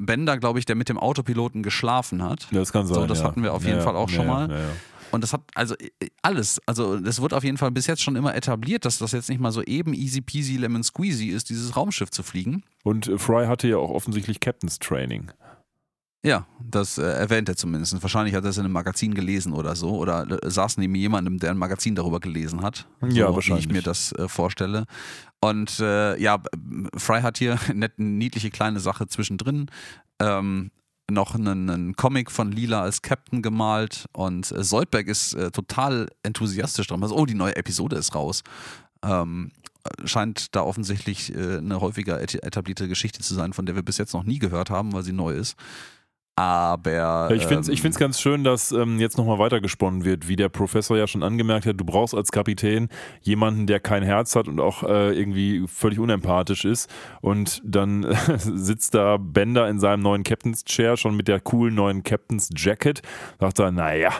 Bender, 0.00 0.38
glaube 0.38 0.58
ich, 0.58 0.64
der 0.64 0.76
mit 0.76 0.88
dem 0.88 0.98
Autopiloten 0.98 1.62
geschlafen 1.62 2.22
hat. 2.22 2.48
Das 2.52 2.72
kann 2.72 2.86
sein. 2.86 2.94
So, 2.94 3.06
das 3.06 3.20
ja. 3.20 3.24
hatten 3.24 3.42
wir 3.42 3.52
auf 3.52 3.64
jeden 3.64 3.78
Ja, 3.78 3.84
Fall 3.84 3.96
auch 3.96 4.08
ja, 4.08 4.16
schon 4.16 4.26
mal. 4.26 4.48
Ja. 4.60 4.72
Und 5.10 5.22
das 5.22 5.32
hat 5.32 5.42
also 5.54 5.74
äh, 5.76 6.08
alles, 6.22 6.60
also 6.66 6.98
das 6.98 7.20
wird 7.20 7.34
auf 7.34 7.44
jeden 7.44 7.58
Fall 7.58 7.70
bis 7.70 7.86
jetzt 7.86 8.02
schon 8.02 8.16
immer 8.16 8.34
etabliert, 8.34 8.84
dass 8.84 8.98
das 8.98 9.12
jetzt 9.12 9.28
nicht 9.28 9.40
mal 9.40 9.52
so 9.52 9.62
eben 9.62 9.92
easy 9.92 10.20
peasy 10.20 10.56
lemon 10.56 10.82
squeezy 10.82 11.26
ist, 11.26 11.50
dieses 11.50 11.76
Raumschiff 11.76 12.10
zu 12.10 12.22
fliegen. 12.22 12.62
Und 12.84 13.08
äh, 13.08 13.18
Fry 13.18 13.46
hatte 13.46 13.68
ja 13.68 13.76
auch 13.76 13.90
offensichtlich 13.90 14.40
Captain's 14.40 14.78
Training. 14.78 15.32
Ja, 16.22 16.46
das 16.62 16.98
äh, 16.98 17.02
erwähnt 17.02 17.48
er 17.48 17.56
zumindest. 17.56 18.02
Wahrscheinlich 18.02 18.34
hat 18.34 18.44
er 18.44 18.50
es 18.50 18.58
in 18.58 18.64
einem 18.64 18.74
Magazin 18.74 19.14
gelesen 19.14 19.54
oder 19.54 19.74
so. 19.74 19.96
Oder 19.96 20.26
äh, 20.30 20.50
saß 20.50 20.76
neben 20.76 20.94
jemandem, 20.94 21.38
der 21.38 21.50
ein 21.50 21.56
Magazin 21.56 21.94
darüber 21.94 22.20
gelesen 22.20 22.62
hat. 22.62 22.86
Ja, 23.08 23.28
so, 23.28 23.34
wahrscheinlich. 23.36 23.64
Wie 23.64 23.68
ich 23.70 23.74
mir 23.74 23.82
das 23.82 24.12
äh, 24.12 24.28
vorstelle. 24.28 24.84
Und 25.40 25.80
äh, 25.80 26.20
ja, 26.20 26.42
Fry 26.94 27.22
hat 27.22 27.38
hier 27.38 27.58
eine 27.68 27.90
niedliche 27.96 28.50
kleine 28.50 28.80
Sache 28.80 29.06
zwischendrin. 29.08 29.70
Ähm, 30.18 30.70
noch 31.10 31.34
einen, 31.34 31.70
einen 31.70 31.96
Comic 31.96 32.30
von 32.30 32.52
Lila 32.52 32.82
als 32.82 33.02
Captain 33.02 33.42
gemalt 33.42 34.06
und 34.12 34.50
äh, 34.52 34.62
Soldberg 34.64 35.08
ist 35.08 35.34
äh, 35.34 35.50
total 35.50 36.08
enthusiastisch 36.22 36.86
dran. 36.86 37.02
Also, 37.02 37.16
oh, 37.16 37.26
die 37.26 37.34
neue 37.34 37.56
Episode 37.56 37.96
ist 37.96 38.14
raus. 38.14 38.42
Ähm, 39.02 39.50
scheint 40.04 40.54
da 40.54 40.62
offensichtlich 40.62 41.34
äh, 41.34 41.58
eine 41.58 41.80
häufiger 41.80 42.20
et- 42.20 42.42
etablierte 42.44 42.86
Geschichte 42.86 43.20
zu 43.20 43.34
sein, 43.34 43.52
von 43.52 43.66
der 43.66 43.74
wir 43.74 43.82
bis 43.82 43.98
jetzt 43.98 44.12
noch 44.12 44.24
nie 44.24 44.38
gehört 44.38 44.68
haben, 44.70 44.92
weil 44.92 45.02
sie 45.02 45.12
neu 45.12 45.32
ist. 45.32 45.56
Aber. 46.40 46.90
Ja, 46.90 47.30
ich 47.32 47.44
finde 47.44 47.60
es 47.60 47.68
ähm, 47.68 47.74
ich 47.74 47.82
find's 47.82 47.98
ganz 47.98 48.18
schön, 48.18 48.44
dass 48.44 48.72
ähm, 48.72 48.98
jetzt 48.98 49.18
nochmal 49.18 49.38
weitergesponnen 49.38 50.06
wird, 50.06 50.26
wie 50.26 50.36
der 50.36 50.48
Professor 50.48 50.96
ja 50.96 51.06
schon 51.06 51.22
angemerkt 51.22 51.66
hat, 51.66 51.78
du 51.78 51.84
brauchst 51.84 52.14
als 52.14 52.32
Kapitän 52.32 52.88
jemanden, 53.20 53.66
der 53.66 53.78
kein 53.78 54.02
Herz 54.02 54.34
hat 54.36 54.48
und 54.48 54.58
auch 54.58 54.82
äh, 54.82 55.12
irgendwie 55.12 55.64
völlig 55.66 55.98
unempathisch 55.98 56.64
ist. 56.64 56.90
Und 57.20 57.60
dann 57.62 58.04
äh, 58.04 58.16
sitzt 58.38 58.94
da 58.94 59.18
Bender 59.18 59.68
in 59.68 59.78
seinem 59.80 60.00
neuen 60.00 60.22
Captain's 60.22 60.64
Chair 60.64 60.96
schon 60.96 61.14
mit 61.14 61.28
der 61.28 61.40
coolen 61.40 61.74
neuen 61.74 62.04
Captain's 62.04 62.48
Jacket. 62.56 63.02
Sagt 63.38 63.58
er, 63.58 63.70
naja, 63.70 64.10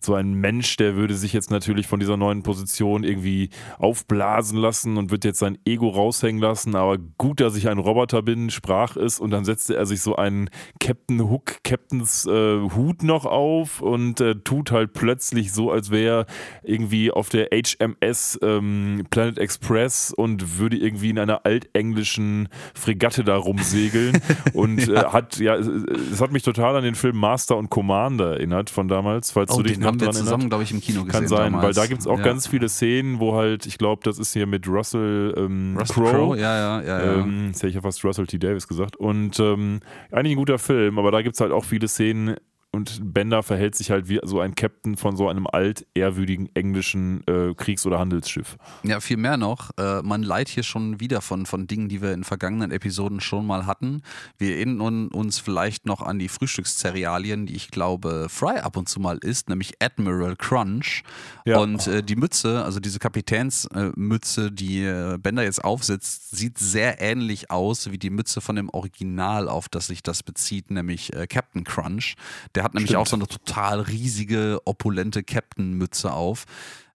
so 0.00 0.14
ein 0.14 0.32
Mensch, 0.32 0.78
der 0.78 0.96
würde 0.96 1.14
sich 1.14 1.34
jetzt 1.34 1.50
natürlich 1.50 1.86
von 1.86 2.00
dieser 2.00 2.16
neuen 2.16 2.42
Position 2.42 3.04
irgendwie 3.04 3.50
aufblasen 3.78 4.58
lassen 4.58 4.96
und 4.96 5.10
wird 5.10 5.26
jetzt 5.26 5.40
sein 5.40 5.58
Ego 5.66 5.90
raushängen 5.90 6.40
lassen. 6.40 6.74
Aber 6.74 6.96
gut, 7.18 7.40
dass 7.40 7.54
ich 7.54 7.68
ein 7.68 7.78
Roboter 7.78 8.22
bin, 8.22 8.48
sprach 8.48 8.96
es. 8.96 9.20
Und 9.20 9.30
dann 9.30 9.44
setzte 9.44 9.76
er 9.76 9.84
sich 9.84 10.00
so 10.00 10.16
einen 10.16 10.48
Captain 10.80 11.20
Hook, 11.28 11.58
Captains 11.66 12.26
äh, 12.26 12.60
Hut 12.76 13.02
noch 13.02 13.26
auf 13.26 13.80
und 13.82 14.20
äh, 14.20 14.36
tut 14.36 14.70
halt 14.70 14.92
plötzlich 14.92 15.52
so, 15.52 15.72
als 15.72 15.90
wäre 15.90 16.06
er 16.06 16.26
irgendwie 16.62 17.10
auf 17.10 17.28
der 17.28 17.48
HMS 17.52 18.38
ähm, 18.40 19.02
Planet 19.10 19.38
Express 19.38 20.12
und 20.16 20.58
würde 20.60 20.76
irgendwie 20.76 21.10
in 21.10 21.18
einer 21.18 21.44
altenglischen 21.44 22.48
Fregatte 22.74 23.24
da 23.24 23.36
rumsegeln. 23.36 24.20
und 24.54 24.88
äh, 24.88 24.96
hat, 25.06 25.38
ja, 25.38 25.56
es, 25.56 26.20
hat 26.20 26.30
mich 26.30 26.44
total 26.44 26.76
an 26.76 26.84
den 26.84 26.94
Film 26.94 27.16
Master 27.16 27.56
und 27.56 27.68
Commander 27.68 28.34
erinnert 28.34 28.70
von 28.70 28.86
damals, 28.86 29.32
falls 29.32 29.50
Oh, 29.52 29.56
du 29.56 29.64
dich 29.64 29.72
den 29.72 29.80
noch 29.80 29.88
haben 29.88 30.00
wir 30.00 30.04
dran 30.06 30.14
zusammen, 30.14 30.28
erinnerst. 30.42 30.48
glaube 30.50 30.62
ich, 30.64 30.70
im 30.70 30.80
Kino 30.80 31.04
gesehen. 31.04 31.10
Kann 31.20 31.28
sein, 31.28 31.52
damals. 31.52 31.64
weil 31.64 31.72
da 31.74 31.86
gibt 31.88 32.00
es 32.02 32.06
auch 32.06 32.18
Ja. 32.18 32.24
ganz 32.24 32.46
viele 32.46 32.68
Szenen, 32.68 33.18
wo 33.18 33.34
halt, 33.34 33.66
ich 33.66 33.76
glaube, 33.76 34.02
das 34.04 34.20
ist 34.20 34.32
hier 34.32 34.46
mit 34.46 34.68
Russell, 34.68 35.34
ähm, 35.36 35.76
Russell 35.76 35.96
Crowe. 35.96 36.10
Crowe, 36.12 36.38
ja, 36.38 36.56
ja, 36.56 36.82
ja. 36.82 37.04
ja. 37.04 37.14
Ähm, 37.14 37.46
jetzt 37.48 37.58
hätte 37.58 37.68
ich 37.70 37.74
ja 37.74 37.80
fast 37.80 38.04
Russell 38.04 38.28
T. 38.28 38.38
Davis 38.38 38.68
gesagt. 38.68 38.96
Und 38.96 39.40
ähm, 39.40 39.80
eigentlich 40.12 40.32
ein 40.34 40.38
guter 40.38 40.58
Film, 40.58 40.98
aber 41.00 41.10
da 41.10 41.22
gibt 41.22 41.34
es 41.34 41.40
halt 41.40 41.52
auch 41.56 41.64
viele 41.64 41.88
Szenen 41.88 42.36
und 42.76 43.12
Bender 43.12 43.42
verhält 43.42 43.74
sich 43.74 43.90
halt 43.90 44.08
wie 44.08 44.20
so 44.22 44.40
ein 44.40 44.54
Captain 44.54 44.96
von 44.96 45.16
so 45.16 45.28
einem 45.28 45.46
altehrwürdigen 45.46 46.48
englischen 46.54 47.26
äh, 47.26 47.54
Kriegs- 47.54 47.86
oder 47.86 47.98
Handelsschiff. 47.98 48.56
Ja, 48.82 49.00
viel 49.00 49.16
mehr 49.16 49.36
noch. 49.36 49.70
Äh, 49.78 50.02
man 50.02 50.22
leiht 50.22 50.48
hier 50.48 50.62
schon 50.62 51.00
wieder 51.00 51.20
von, 51.20 51.46
von 51.46 51.66
Dingen, 51.66 51.88
die 51.88 52.02
wir 52.02 52.12
in 52.12 52.24
vergangenen 52.24 52.70
Episoden 52.70 53.20
schon 53.20 53.46
mal 53.46 53.66
hatten. 53.66 54.02
Wir 54.38 54.56
erinnern 54.56 55.08
uns 55.08 55.38
vielleicht 55.38 55.86
noch 55.86 56.02
an 56.02 56.18
die 56.18 56.28
Frühstückszerealien, 56.28 57.46
die 57.46 57.56
ich 57.56 57.70
glaube 57.70 58.28
Fry 58.28 58.58
ab 58.58 58.76
und 58.76 58.88
zu 58.88 59.00
mal 59.00 59.18
isst, 59.18 59.48
nämlich 59.48 59.74
Admiral 59.80 60.36
Crunch. 60.36 61.02
Ja. 61.44 61.58
Und 61.58 61.86
äh, 61.86 62.02
die 62.02 62.16
Mütze, 62.16 62.64
also 62.64 62.80
diese 62.80 62.98
Kapitänsmütze, 62.98 64.52
die 64.52 64.84
äh, 64.84 65.18
Bender 65.18 65.44
jetzt 65.44 65.64
aufsetzt, 65.64 66.36
sieht 66.36 66.58
sehr 66.58 67.00
ähnlich 67.00 67.50
aus 67.50 67.90
wie 67.90 67.98
die 67.98 68.10
Mütze 68.10 68.40
von 68.40 68.56
dem 68.56 68.68
Original, 68.68 69.48
auf 69.48 69.68
das 69.68 69.86
sich 69.86 70.02
das 70.02 70.22
bezieht, 70.22 70.70
nämlich 70.70 71.14
äh, 71.14 71.26
Captain 71.26 71.64
Crunch. 71.64 72.16
Der 72.54 72.64
hat 72.66 72.74
nämlich 72.74 72.90
Stimmt. 72.90 73.00
auch 73.00 73.06
so 73.06 73.16
eine 73.16 73.26
total 73.26 73.80
riesige, 73.80 74.60
opulente 74.64 75.22
Captain-Mütze 75.22 76.12
auf. 76.12 76.44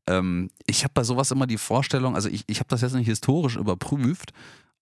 Ähm, 0.07 0.51
ich 0.67 0.83
habe 0.83 0.93
bei 0.93 1.03
sowas 1.03 1.31
immer 1.31 1.47
die 1.47 1.57
Vorstellung, 1.57 2.15
also 2.15 2.29
ich, 2.29 2.43
ich 2.47 2.59
habe 2.59 2.69
das 2.69 2.81
jetzt 2.81 2.93
nicht 2.93 3.07
historisch 3.07 3.55
überprüft, 3.55 4.33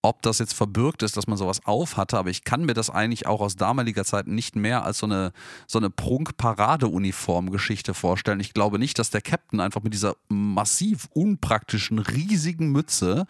ob 0.02 0.22
das 0.22 0.38
jetzt 0.38 0.54
verbürgt 0.54 1.02
ist, 1.02 1.16
dass 1.16 1.26
man 1.26 1.36
sowas 1.36 1.66
aufhatte, 1.66 2.18
aber 2.18 2.30
ich 2.30 2.44
kann 2.44 2.64
mir 2.64 2.74
das 2.74 2.88
eigentlich 2.88 3.26
auch 3.26 3.40
aus 3.40 3.56
damaliger 3.56 4.04
Zeit 4.04 4.26
nicht 4.26 4.56
mehr 4.56 4.84
als 4.84 4.98
so 4.98 5.06
eine, 5.06 5.32
so 5.66 5.78
eine 5.78 5.90
Prunk-Parade-Uniform-Geschichte 5.90 7.92
vorstellen. 7.92 8.40
Ich 8.40 8.54
glaube 8.54 8.78
nicht, 8.78 8.98
dass 8.98 9.10
der 9.10 9.20
Captain 9.20 9.60
einfach 9.60 9.82
mit 9.82 9.92
dieser 9.92 10.16
massiv 10.28 11.08
unpraktischen, 11.12 11.98
riesigen 11.98 12.72
Mütze 12.72 13.26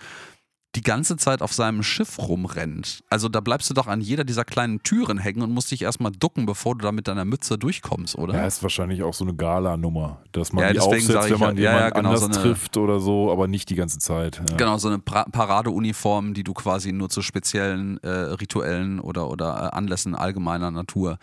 die 0.77 0.83
ganze 0.83 1.17
Zeit 1.17 1.43
auf 1.43 1.53
seinem 1.53 1.83
Schiff 1.83 2.19
rumrennt. 2.19 3.03
Also 3.11 3.29
da 3.29 3.41
bleibst 3.41 3.69
du 3.71 3.75
doch 3.75 3.89
an 3.89 4.01
jeder 4.01 4.23
dieser 4.23 4.45
kleinen 4.45 4.81
Türen 4.85 5.19
hängen 5.19 5.43
und 5.43 5.51
musst 5.51 5.71
dich 5.73 5.83
erstmal 5.83 6.13
ducken, 6.13 6.47
bevor 6.47 6.77
du 6.77 6.83
da 6.85 6.93
mit 6.93 7.09
deiner 7.09 7.25
Mütze 7.25 7.59
durchkommst, 7.59 8.17
oder? 8.17 8.35
Ja, 8.35 8.47
ist 8.47 8.63
wahrscheinlich 8.63 9.03
auch 9.03 9.13
so 9.13 9.25
eine 9.25 9.35
Gala-Nummer, 9.35 10.23
dass 10.31 10.53
man 10.53 10.65
Ja, 10.65 10.73
die 10.73 10.79
aufsetzt, 10.79 11.09
wenn 11.31 11.41
man 11.41 11.57
ja, 11.57 11.63
ja, 11.63 11.73
jemanden 11.77 11.95
genau, 11.97 12.09
anders 12.11 12.21
so 12.21 12.27
eine- 12.27 12.37
trifft 12.37 12.77
oder 12.77 13.01
so, 13.01 13.33
aber 13.33 13.49
nicht 13.49 13.69
die 13.69 13.75
ganze 13.75 13.99
Zeit. 13.99 14.41
Ja. 14.49 14.57
Genau, 14.57 14.79
so 14.79 14.87
eine 14.89 15.01
pra 15.01 15.25
Paradeuniform, 15.25 16.35
die 16.35 16.45
du 16.45 16.53
quasi 16.55 16.93
nur 16.93 17.09
zu 17.09 17.21
speziellen 17.23 17.99
äh, 18.05 18.09
rituellen 18.09 19.01
oder, 19.01 19.29
oder 19.29 19.71
äh, 19.73 19.77
Anlässen 19.77 20.15
allgemeiner 20.15 20.71
Natur 20.71 21.19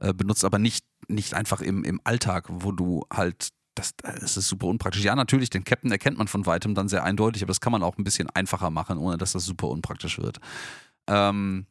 äh, 0.00 0.14
benutzt, 0.14 0.44
aber 0.44 0.58
nicht, 0.58 0.84
nicht 1.08 1.34
einfach 1.34 1.60
im, 1.60 1.84
im 1.84 2.00
Alltag, 2.04 2.46
wo 2.48 2.72
du 2.72 3.04
halt, 3.12 3.50
das, 3.76 3.94
das 3.96 4.36
ist 4.36 4.48
super 4.48 4.66
unpraktisch. 4.66 5.04
Ja, 5.04 5.14
natürlich, 5.14 5.50
den 5.50 5.62
Captain 5.64 5.92
erkennt 5.92 6.18
man 6.18 6.26
von 6.26 6.44
weitem 6.46 6.74
dann 6.74 6.88
sehr 6.88 7.04
eindeutig, 7.04 7.42
aber 7.42 7.50
das 7.50 7.60
kann 7.60 7.70
man 7.72 7.82
auch 7.84 7.96
ein 7.98 8.04
bisschen 8.04 8.28
einfacher 8.34 8.70
machen, 8.70 8.98
ohne 8.98 9.16
dass 9.18 9.32
das 9.32 9.44
super 9.44 9.68
unpraktisch 9.68 10.18
wird. 10.18 10.38
Ähm, 11.08 11.66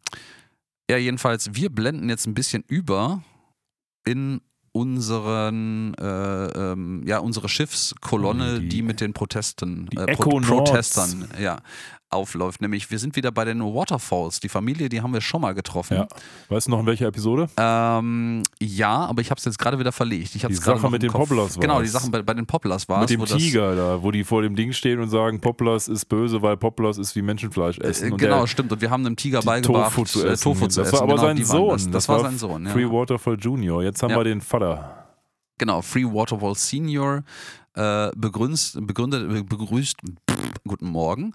ja, 0.89 0.97
jedenfalls, 0.97 1.53
wir 1.55 1.69
blenden 1.69 2.07
jetzt 2.09 2.25
ein 2.27 2.33
bisschen 2.35 2.63
über 2.67 3.23
in 4.07 4.39
unseren, 4.71 5.93
äh, 5.95 6.45
ähm, 6.71 7.01
ja, 7.05 7.19
unsere 7.19 7.49
Schiffskolonne, 7.49 8.59
Die- 8.59 8.69
die, 8.69 8.81
mit 8.81 9.01
den 9.01 9.13
Protesten, 9.13 9.87
die 9.87 9.97
äh, 9.97 10.15
Pro. 10.15 10.39
Protestern, 10.41 11.27
ja, 11.39 11.59
aufläuft. 12.15 12.61
Nämlich, 12.61 12.89
wir 12.89 12.97
sind 12.97 13.15
wieder 13.15 13.31
bei 13.31 13.45
den 13.45 13.61
Waterfalls. 13.61 14.39
Die 14.39 14.49
Familie, 14.49 14.89
die 14.89 15.01
haben 15.01 15.13
wir 15.13 15.21
schon 15.21 15.41
mal 15.41 15.53
getroffen. 15.53 15.97
Ja. 15.97 16.07
Weißt 16.49 16.67
du 16.67 16.71
noch 16.71 16.79
in 16.79 16.85
welcher 16.87 17.07
Episode? 17.07 17.47
Ähm, 17.57 18.41
ja, 18.59 19.05
aber 19.05 19.21
ich 19.21 19.29
habe 19.29 19.37
es 19.39 19.45
jetzt 19.45 19.59
gerade 19.59 19.77
wieder 19.77 19.91
verlegt. 19.91 20.33
Ich 20.35 20.41
Die 20.45 20.53
Sache 20.55 20.89
mit 20.89 21.03
den 21.03 21.11
Kopf. 21.11 21.29
Poplars 21.29 21.59
Genau, 21.59 21.75
war's. 21.75 21.83
die 21.83 21.89
Sachen 21.89 22.11
bei, 22.11 22.21
bei 22.21 22.33
den 22.33 22.45
Poplars 22.45 22.89
war 22.89 23.01
Mit 23.01 23.09
dem 23.09 23.21
das- 23.21 23.35
Tiger 23.35 23.75
da, 23.75 24.01
wo 24.01 24.11
die 24.11 24.23
vor 24.23 24.41
dem 24.41 24.55
Ding 24.55 24.71
stehen 24.73 24.99
und 24.99 25.09
sagen, 25.09 25.39
Poplars 25.39 25.87
ist 25.87 26.05
böse, 26.05 26.41
weil 26.41 26.57
Poplars 26.57 26.97
ist 26.97 27.15
wie 27.15 27.21
Menschenfleisch 27.21 27.77
essen. 27.79 28.09
Äh, 28.09 28.11
und 28.13 28.17
genau, 28.17 28.45
stimmt. 28.47 28.71
Und 28.71 28.81
wir 28.81 28.89
haben 28.89 29.05
einem 29.05 29.15
Tiger 29.15 29.41
beigebracht, 29.41 29.93
Tofu 29.93 30.05
zu 30.05 30.25
äh, 30.25 30.29
essen. 30.31 30.43
Tofu 30.43 30.67
zu 30.67 30.79
das 30.81 30.87
essen. 30.87 30.93
war 30.93 31.01
aber 31.03 31.13
genau, 31.13 31.23
sein 31.27 31.45
Sohn. 31.45 31.69
Das, 31.71 31.89
das, 31.91 32.09
war 32.09 32.19
sein 32.21 32.37
Sohn. 32.37 32.65
Ja. 32.65 32.71
Free 32.71 32.85
Waterfall 32.89 33.37
Junior. 33.39 33.83
Jetzt 33.83 34.01
haben 34.03 34.11
Ja. 34.11 34.17
wir 34.17 34.23
den 34.23 34.41
Vater. 34.41 35.05
Genau, 35.57 35.81
Free 35.81 36.03
Waterfall 36.05 36.55
Senior 36.55 37.23
äh, 37.75 38.09
begrüßt, 38.15 38.85
begründet, 38.85 39.47
begrüßt, 39.49 39.97
guten 40.67 40.87
Morgen, 40.89 41.33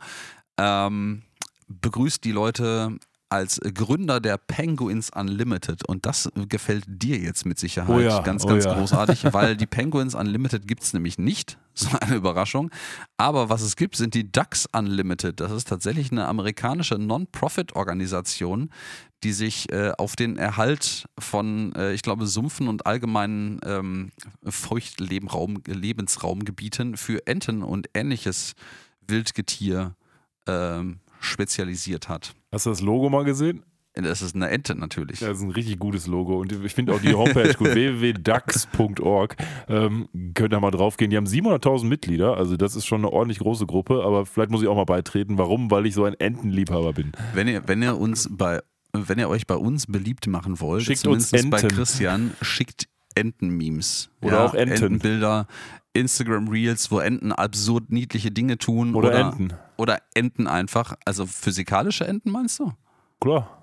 ähm, 0.60 1.22
begrüßt 1.68 2.22
die 2.24 2.32
Leute 2.32 2.98
als 3.30 3.60
Gründer 3.74 4.20
der 4.20 4.36
Penguins 4.38 5.10
Unlimited. 5.14 5.88
Und 5.88 6.04
das 6.04 6.28
gefällt 6.48 6.84
dir 6.88 7.16
jetzt 7.16 7.46
mit 7.46 7.60
Sicherheit 7.60 7.96
Oh 7.96 8.00
ja, 8.00 8.22
ganz, 8.22 8.44
oh 8.44 8.48
ganz 8.48 8.64
ja. 8.64 8.74
großartig, 8.74 9.22
weil 9.32 9.56
die 9.56 9.66
Penguins 9.66 10.16
Unlimited 10.16 10.66
gibt 10.66 10.82
es 10.82 10.92
nämlich 10.92 11.16
nicht, 11.16 11.56
so 11.74 11.88
eine 12.00 12.16
Überraschung, 12.16 12.72
aber 13.16 13.48
was 13.48 13.62
es 13.62 13.76
gibt, 13.76 13.94
sind 13.96 14.14
die 14.14 14.30
Ducks 14.30 14.66
Unlimited, 14.72 15.38
das 15.38 15.52
ist 15.52 15.68
tatsächlich 15.68 16.10
eine 16.10 16.26
amerikanische 16.26 16.96
Non-Profit-Organisation, 16.96 18.70
die 19.22 19.32
sich 19.32 19.70
äh, 19.70 19.92
auf 19.96 20.16
den 20.16 20.36
Erhalt 20.36 21.06
von, 21.18 21.72
äh, 21.76 21.92
ich 21.92 22.02
glaube, 22.02 22.26
Sumpfen 22.26 22.66
und 22.66 22.86
allgemeinen 22.86 23.60
ähm, 23.64 24.10
Feuchtlebensraumgebieten 24.42 26.96
für 26.96 27.24
Enten 27.26 27.62
und 27.62 27.88
ähnliches 27.94 28.54
Wildgetier 29.06 29.94
ähm, 30.46 31.00
spezialisiert 31.20 32.08
hat. 32.08 32.34
Hast 32.52 32.66
du 32.66 32.70
das 32.70 32.80
Logo 32.80 33.08
mal 33.10 33.24
gesehen? 33.24 33.62
Das 33.94 34.22
ist 34.22 34.36
eine 34.36 34.48
Ente 34.50 34.76
natürlich. 34.76 35.18
Das 35.18 35.38
ist 35.38 35.42
ein 35.42 35.50
richtig 35.50 35.78
gutes 35.78 36.06
Logo 36.06 36.40
und 36.40 36.52
ich 36.52 36.72
finde 36.72 36.94
auch 36.94 37.00
die 37.00 37.12
Homepage 37.12 37.52
gut, 37.54 37.68
www.dax.org. 37.74 39.36
Ähm, 39.68 40.08
könnt 40.34 40.54
ihr 40.54 40.60
mal 40.60 40.70
drauf 40.70 40.96
gehen. 40.96 41.10
Die 41.10 41.16
haben 41.16 41.26
700.000 41.26 41.86
Mitglieder, 41.86 42.36
also 42.36 42.56
das 42.56 42.76
ist 42.76 42.86
schon 42.86 43.00
eine 43.00 43.12
ordentlich 43.12 43.40
große 43.40 43.66
Gruppe, 43.66 44.02
aber 44.04 44.26
vielleicht 44.26 44.50
muss 44.52 44.62
ich 44.62 44.68
auch 44.68 44.76
mal 44.76 44.84
beitreten. 44.84 45.38
Warum? 45.38 45.70
Weil 45.72 45.86
ich 45.86 45.94
so 45.94 46.04
ein 46.04 46.14
Entenliebhaber 46.14 46.92
bin. 46.92 47.12
Wenn 47.34 47.48
ihr, 47.48 47.66
wenn 47.66 47.82
ihr 47.82 47.98
uns 47.98 48.28
bei, 48.30 48.60
wenn 48.92 49.18
ihr 49.18 49.28
euch 49.28 49.46
bei 49.48 49.56
uns 49.56 49.86
beliebt 49.88 50.28
machen 50.28 50.60
wollt, 50.60 50.84
Schickt 50.84 51.06
uns 51.06 51.30
zumindest 51.30 51.50
bei 51.50 51.58
Enten. 51.58 51.76
Christian, 51.76 52.32
schickt 52.42 52.88
Enten-Memes. 53.16 54.10
Oder 54.22 54.44
auch 54.44 54.54
Enten. 54.54 54.74
Entenbilder, 54.74 55.48
Instagram-Reels, 55.92 56.90
wo 56.90 57.00
Enten 57.00 57.32
absurd 57.32 57.90
niedliche 57.90 58.30
Dinge 58.30 58.58
tun. 58.58 58.94
Oder, 58.94 59.08
oder 59.08 59.18
Enten. 59.20 59.52
Oder 59.76 59.98
Enten 60.14 60.46
einfach. 60.46 60.94
Also 61.04 61.26
physikalische 61.26 62.06
Enten 62.06 62.30
meinst 62.30 62.58
du? 62.58 62.72
Klar. 63.20 63.59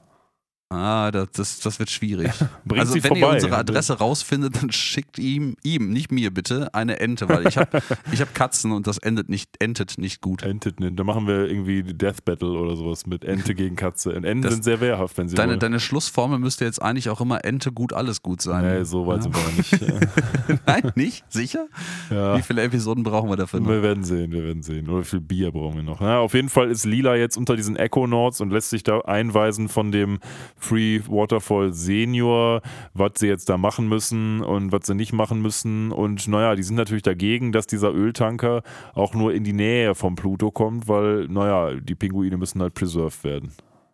Ah, 0.70 1.11
das, 1.11 1.30
das, 1.32 1.59
das 1.61 1.80
wird 1.80 1.89
schwierig. 1.89 2.30
Bringt 2.65 2.82
also 2.82 2.93
wenn 2.95 3.01
ihr 3.03 3.07
vorbei. 3.22 3.36
unsere 3.36 3.55
Adresse 3.57 3.93
rausfindet, 3.99 4.61
dann 4.61 4.70
schickt 4.70 5.18
ihm, 5.18 5.55
ihm, 5.63 5.91
nicht 5.91 6.11
mir 6.11 6.34
bitte, 6.34 6.74
eine 6.74 6.99
Ente, 6.99 7.30
weil 7.30 7.47
ich 7.47 7.57
habe 7.57 7.82
ich 8.11 8.20
hab 8.20 8.36
Katzen 8.36 8.74
und 8.74 8.86
das 8.86 8.97
endet 8.97 9.30
nicht, 9.30 9.49
endet 9.59 9.97
nicht 9.97 10.20
gut. 10.20 10.43
Entet 10.43 10.82
nicht. 10.82 10.99
Da 10.99 11.05
machen 11.05 11.26
wir 11.26 11.45
irgendwie 11.47 11.84
Death 11.84 12.26
Battle 12.26 12.49
oder 12.49 12.76
sowas 12.76 13.05
mit 13.07 13.24
Ente 13.24 13.55
gegen 13.55 13.78
Katze. 13.78 14.09
Und 14.13 14.24
Enten 14.26 14.41
Das- 14.41 14.53
sind 14.55 14.63
sehr 14.63 14.82
wehrhaft, 14.82 15.18
wenn 15.18 15.30
sie 15.30 15.36
Deine, 15.36 15.51
wollen. 15.51 15.59
deine 15.61 15.80
Schlussformel 15.80 16.38
müsste 16.38 16.65
jetzt 16.65 16.82
eigentlich 16.82 17.09
auch 17.09 17.22
immer 17.22 17.45
Ente 17.45 17.72
gut, 17.72 17.93
alles 17.93 18.22
gut 18.22 18.41
sein. 18.41 18.65
Nee, 18.65 18.84
so 18.84 19.07
weit 19.07 19.18
Ja. 19.18 19.22
sind 19.24 19.36
wir 19.36 19.57
nicht. 19.57 20.61
Nein, 20.65 20.91
nicht? 20.95 21.24
Sicher? 21.32 21.68
Ja. 22.09 22.38
Wie 22.38 22.41
viele 22.41 22.61
Episoden 22.63 23.03
brauchen 23.05 23.30
wir 23.30 23.38
dafür 23.38 23.61
noch? 23.61 23.70
Wir 23.70 23.84
werden 23.84 24.03
sehen, 24.03 24.34
wir 24.34 24.43
werden 24.43 24.63
sehen. 24.63 24.89
Oder 24.89 24.99
wie 25.01 25.05
viel 25.05 25.22
Bier 25.22 25.51
brauchen 25.51 25.78
wir 25.78 25.84
noch? 25.84 26.01
Ja, 26.01 26.20
auf 26.20 26.34
jeden 26.34 26.49
Fall 26.49 26.70
ist 26.70 26.84
Lila 26.86 27.15
jetzt 27.15 27.38
unter 27.38 27.55
diesen 27.55 27.78
Echo-Nords 27.78 28.41
und 28.41 28.51
lässt 28.51 28.70
sich 28.70 28.84
da 28.84 28.99
einweisen 28.99 29.70
von 29.70 29.93
dem 29.93 30.20
Free 30.58 31.01
Waterfall 31.08 31.74
Senior, 31.74 32.62
was 32.93 33.12
sie 33.18 33.28
jetzt 33.28 33.49
da 33.49 33.58
machen 33.58 33.88
müssen 33.88 34.41
und 34.41 34.72
was 34.72 34.88
sie 34.88 34.95
nicht 34.95 35.14
machen 35.14 35.41
müssen. 35.41 35.91
Und 35.91 36.28
naja, 36.28 36.55
die 36.55 36.64
sind 36.64 36.76
natürlich 36.76 37.03
dagegen, 37.03 37.51
dass 37.51 37.68
dieser 37.68 37.93
Öltanker 37.93 38.64
auch 38.93 39.14
nur 39.14 39.34
in 39.34 39.43
die 39.43 39.53
Nähe 39.53 39.95
vom 39.95 40.16
Pluto 40.16 40.51
kommt, 40.51 40.88
weil, 40.88 41.28
naja, 41.28 41.80
die 41.80 41.95
Pinguine 41.95 42.38
müssen 42.38 42.62
halt 42.62 42.74
preserved 42.74 43.24
werden. 43.24 43.51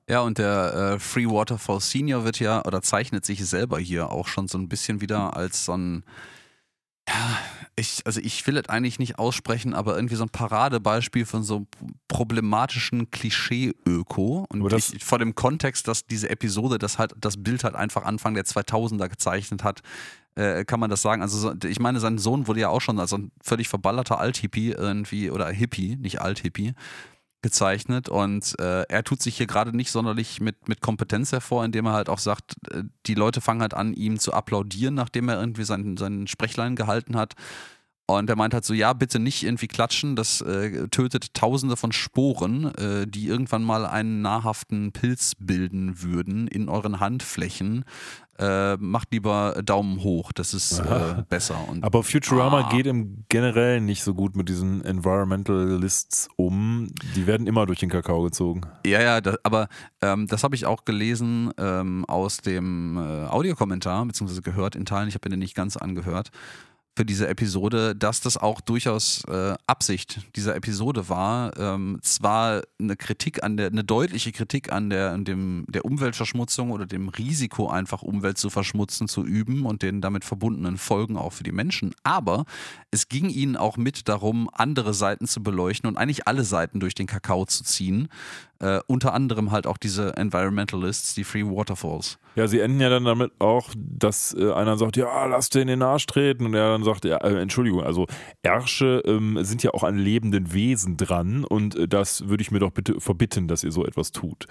Ja, 0.09 0.21
und 0.21 0.37
der 0.37 0.95
äh, 0.95 0.99
Free 0.99 1.27
Waterfall 1.27 1.79
Senior 1.79 2.25
wird 2.25 2.39
ja 2.39 2.63
oder 2.65 2.81
zeichnet 2.81 3.25
sich 3.25 3.45
selber 3.45 3.79
hier 3.79 4.11
auch 4.11 4.27
schon 4.27 4.47
so 4.47 4.57
ein 4.57 4.67
bisschen 4.67 5.01
wieder 5.01 5.35
als 5.37 5.65
so 5.65 5.73
ein. 5.73 6.03
Ja, 7.07 7.37
ich, 7.75 8.01
also 8.05 8.21
ich 8.21 8.45
will 8.47 8.55
es 8.57 8.69
eigentlich 8.69 8.99
nicht 8.99 9.19
aussprechen, 9.19 9.73
aber 9.73 9.95
irgendwie 9.95 10.15
so 10.15 10.23
ein 10.23 10.29
Paradebeispiel 10.29 11.25
von 11.25 11.43
so 11.43 11.65
problematischen 12.07 13.09
Klischee-Öko. 13.11 14.45
Und 14.49 14.71
das- 14.71 14.93
ich, 14.93 15.03
vor 15.03 15.19
dem 15.19 15.35
Kontext, 15.35 15.87
dass 15.87 16.05
diese 16.05 16.29
Episode 16.29 16.77
das 16.77 16.97
halt, 16.97 17.13
das 17.19 17.41
Bild 17.43 17.63
halt 17.63 17.75
einfach 17.75 18.03
Anfang 18.03 18.35
der 18.35 18.45
2000er 18.45 19.09
gezeichnet 19.09 19.63
hat, 19.63 19.81
äh, 20.35 20.65
kann 20.65 20.79
man 20.79 20.89
das 20.89 21.01
sagen. 21.01 21.21
Also 21.21 21.37
so, 21.37 21.53
ich 21.67 21.79
meine, 21.79 21.99
sein 21.99 22.17
Sohn 22.17 22.47
wurde 22.47 22.61
ja 22.61 22.69
auch 22.69 22.81
schon 22.81 22.99
als 22.99 23.09
so 23.11 23.17
ein 23.17 23.31
völlig 23.43 23.67
verballerter 23.69 24.19
Alt-Hippie 24.19 24.71
irgendwie, 24.71 25.29
oder 25.29 25.49
Hippie, 25.49 25.95
nicht 25.97 26.21
Alt-Hippie, 26.21 26.73
gezeichnet 27.43 28.09
und 28.09 28.55
äh, 28.59 28.83
er 28.83 29.03
tut 29.03 29.21
sich 29.21 29.37
hier 29.37 29.45
gerade 29.45 29.75
nicht 29.75 29.91
sonderlich 29.91 30.41
mit, 30.41 30.67
mit 30.67 30.81
Kompetenz 30.81 31.31
hervor, 31.31 31.63
indem 31.63 31.85
er 31.85 31.93
halt 31.93 32.09
auch 32.09 32.17
sagt, 32.17 32.55
äh, 32.71 32.83
die 33.05 33.13
Leute 33.13 33.41
fangen 33.41 33.61
halt 33.61 33.75
an, 33.75 33.93
ihm 33.93 34.17
zu 34.17 34.33
applaudieren, 34.33 34.95
nachdem 34.95 35.29
er 35.29 35.39
irgendwie 35.39 35.65
seinen, 35.65 35.97
seinen 35.97 36.25
Sprechlein 36.25 36.75
gehalten 36.75 37.15
hat. 37.15 37.35
Und 38.05 38.29
er 38.29 38.35
meint 38.35 38.53
halt 38.53 38.65
so, 38.65 38.73
ja, 38.73 38.91
bitte 38.91 39.19
nicht 39.19 39.43
irgendwie 39.43 39.67
klatschen, 39.67 40.15
das 40.15 40.41
äh, 40.41 40.87
tötet 40.89 41.33
tausende 41.33 41.77
von 41.77 41.93
Sporen, 41.93 42.73
äh, 42.75 43.07
die 43.07 43.27
irgendwann 43.27 43.63
mal 43.63 43.85
einen 43.85 44.21
nahrhaften 44.21 44.91
Pilz 44.91 45.33
bilden 45.39 46.01
würden 46.01 46.47
in 46.47 46.67
euren 46.67 46.99
Handflächen. 46.99 47.85
Äh, 48.39 48.77
macht 48.77 49.11
lieber 49.11 49.61
Daumen 49.63 50.01
hoch, 50.01 50.31
das 50.31 50.55
ist 50.55 50.79
äh, 50.79 51.23
besser. 51.29 51.55
Und 51.69 51.83
Aber 51.83 52.01
Futurama 52.03 52.61
Ah. 52.61 52.69
geht 52.71 52.87
im 52.87 53.25
Generellen 53.29 53.85
nicht 53.85 54.01
so 54.03 54.15
gut 54.15 54.35
mit 54.35 54.49
diesen 54.49 54.83
Environmentalists 54.83 56.29
um. 56.35 56.91
Die 57.15 57.27
werden 57.27 57.45
immer 57.47 57.65
durch 57.67 57.79
den 57.79 57.89
Kakao 57.89 58.23
gezogen. 58.23 58.61
Ja, 58.85 59.01
ja, 59.01 59.21
da, 59.21 59.35
aber 59.43 59.67
ähm, 60.01 60.27
das 60.27 60.43
habe 60.43 60.55
ich 60.55 60.65
auch 60.65 60.83
gelesen 60.85 61.51
ähm, 61.57 62.05
aus 62.05 62.37
dem 62.37 62.97
äh, 62.97 63.25
Audiokommentar, 63.27 64.05
beziehungsweise 64.05 64.41
gehört 64.41 64.75
in 64.75 64.85
Teilen, 64.85 65.07
ich 65.09 65.15
habe 65.15 65.29
ihn 65.29 65.37
nicht 65.39 65.55
ganz 65.55 65.77
angehört, 65.77 66.31
für 66.95 67.05
diese 67.05 67.27
Episode, 67.27 67.95
dass 67.95 68.21
das 68.21 68.37
auch 68.37 68.61
durchaus 68.61 69.23
äh, 69.25 69.55
Absicht 69.65 70.21
dieser 70.35 70.55
Episode 70.55 71.09
war. 71.09 71.57
Ähm, 71.57 71.99
zwar 72.03 72.61
eine 72.79 72.95
Kritik 72.95 73.43
an 73.43 73.57
der, 73.57 73.67
eine 73.67 73.83
deutliche 73.83 74.31
Kritik 74.31 74.71
an 74.71 74.89
der, 74.91 75.11
an 75.11 75.25
dem, 75.25 75.65
der 75.69 75.85
Umweltverschmutzung 75.85 76.69
oder 76.69 76.85
dem 76.85 77.09
Risiko, 77.09 77.67
einfach 77.67 78.03
Umwelt 78.03 78.37
zu 78.37 78.51
verschmutzen, 78.51 79.07
zu 79.07 79.25
üben 79.25 79.65
und 79.65 79.81
den 79.81 80.01
damit 80.01 80.23
verbundenen 80.23 80.77
Folgen 80.77 81.17
auch 81.17 81.33
für 81.33 81.43
die 81.43 81.51
Menschen. 81.51 81.95
Aber 82.03 82.45
es 82.91 83.09
ging 83.09 83.29
ihnen 83.29 83.57
auch 83.57 83.77
mit 83.77 84.07
darum, 84.07 84.49
andere 84.53 84.93
Seiten 84.93 85.25
zu 85.25 85.41
beleuchten 85.41 85.87
und 85.87 85.97
eigentlich 85.97 86.27
alle 86.27 86.43
Seiten 86.43 86.79
durch 86.79 86.93
den 86.93 87.07
Kakao 87.07 87.45
zu 87.45 87.63
ziehen. 87.63 88.07
Äh, 88.63 88.79
unter 88.87 89.13
anderem 89.13 89.51
halt 89.51 89.67
auch 89.67 89.77
diese 89.77 90.15
Environmentalists, 90.15 91.15
die 91.15 91.25
Free 91.25 91.43
Waterfalls. 91.43 92.17
Ja, 92.35 92.47
sie 92.47 92.61
enden 92.61 92.79
ja 92.79 92.87
dann 92.87 93.03
damit 93.03 93.33
auch, 93.39 93.69
dass 93.75 94.33
äh, 94.33 94.53
einer 94.53 94.77
sagt, 94.77 94.95
ja, 94.95 95.25
lass 95.25 95.49
den 95.49 95.63
in 95.63 95.67
den 95.67 95.81
Arsch 95.81 96.05
treten 96.05 96.45
und 96.45 96.53
er 96.53 96.69
dann 96.69 96.85
sagt, 96.85 97.03
ja, 97.03 97.17
äh, 97.17 97.41
Entschuldigung, 97.41 97.83
also 97.83 98.07
Ärsche 98.41 99.03
ähm, 99.05 99.37
sind 99.41 99.63
ja 99.63 99.71
auch 99.71 99.83
an 99.83 99.97
lebenden 99.97 100.53
Wesen 100.53 100.95
dran 100.95 101.43
und 101.43 101.75
äh, 101.75 101.89
das 101.89 102.29
würde 102.29 102.41
ich 102.41 102.51
mir 102.51 102.59
doch 102.59 102.71
bitte 102.71 103.01
verbitten, 103.01 103.49
dass 103.49 103.65
ihr 103.65 103.73
so 103.73 103.85
etwas 103.85 104.13
tut. 104.13 104.47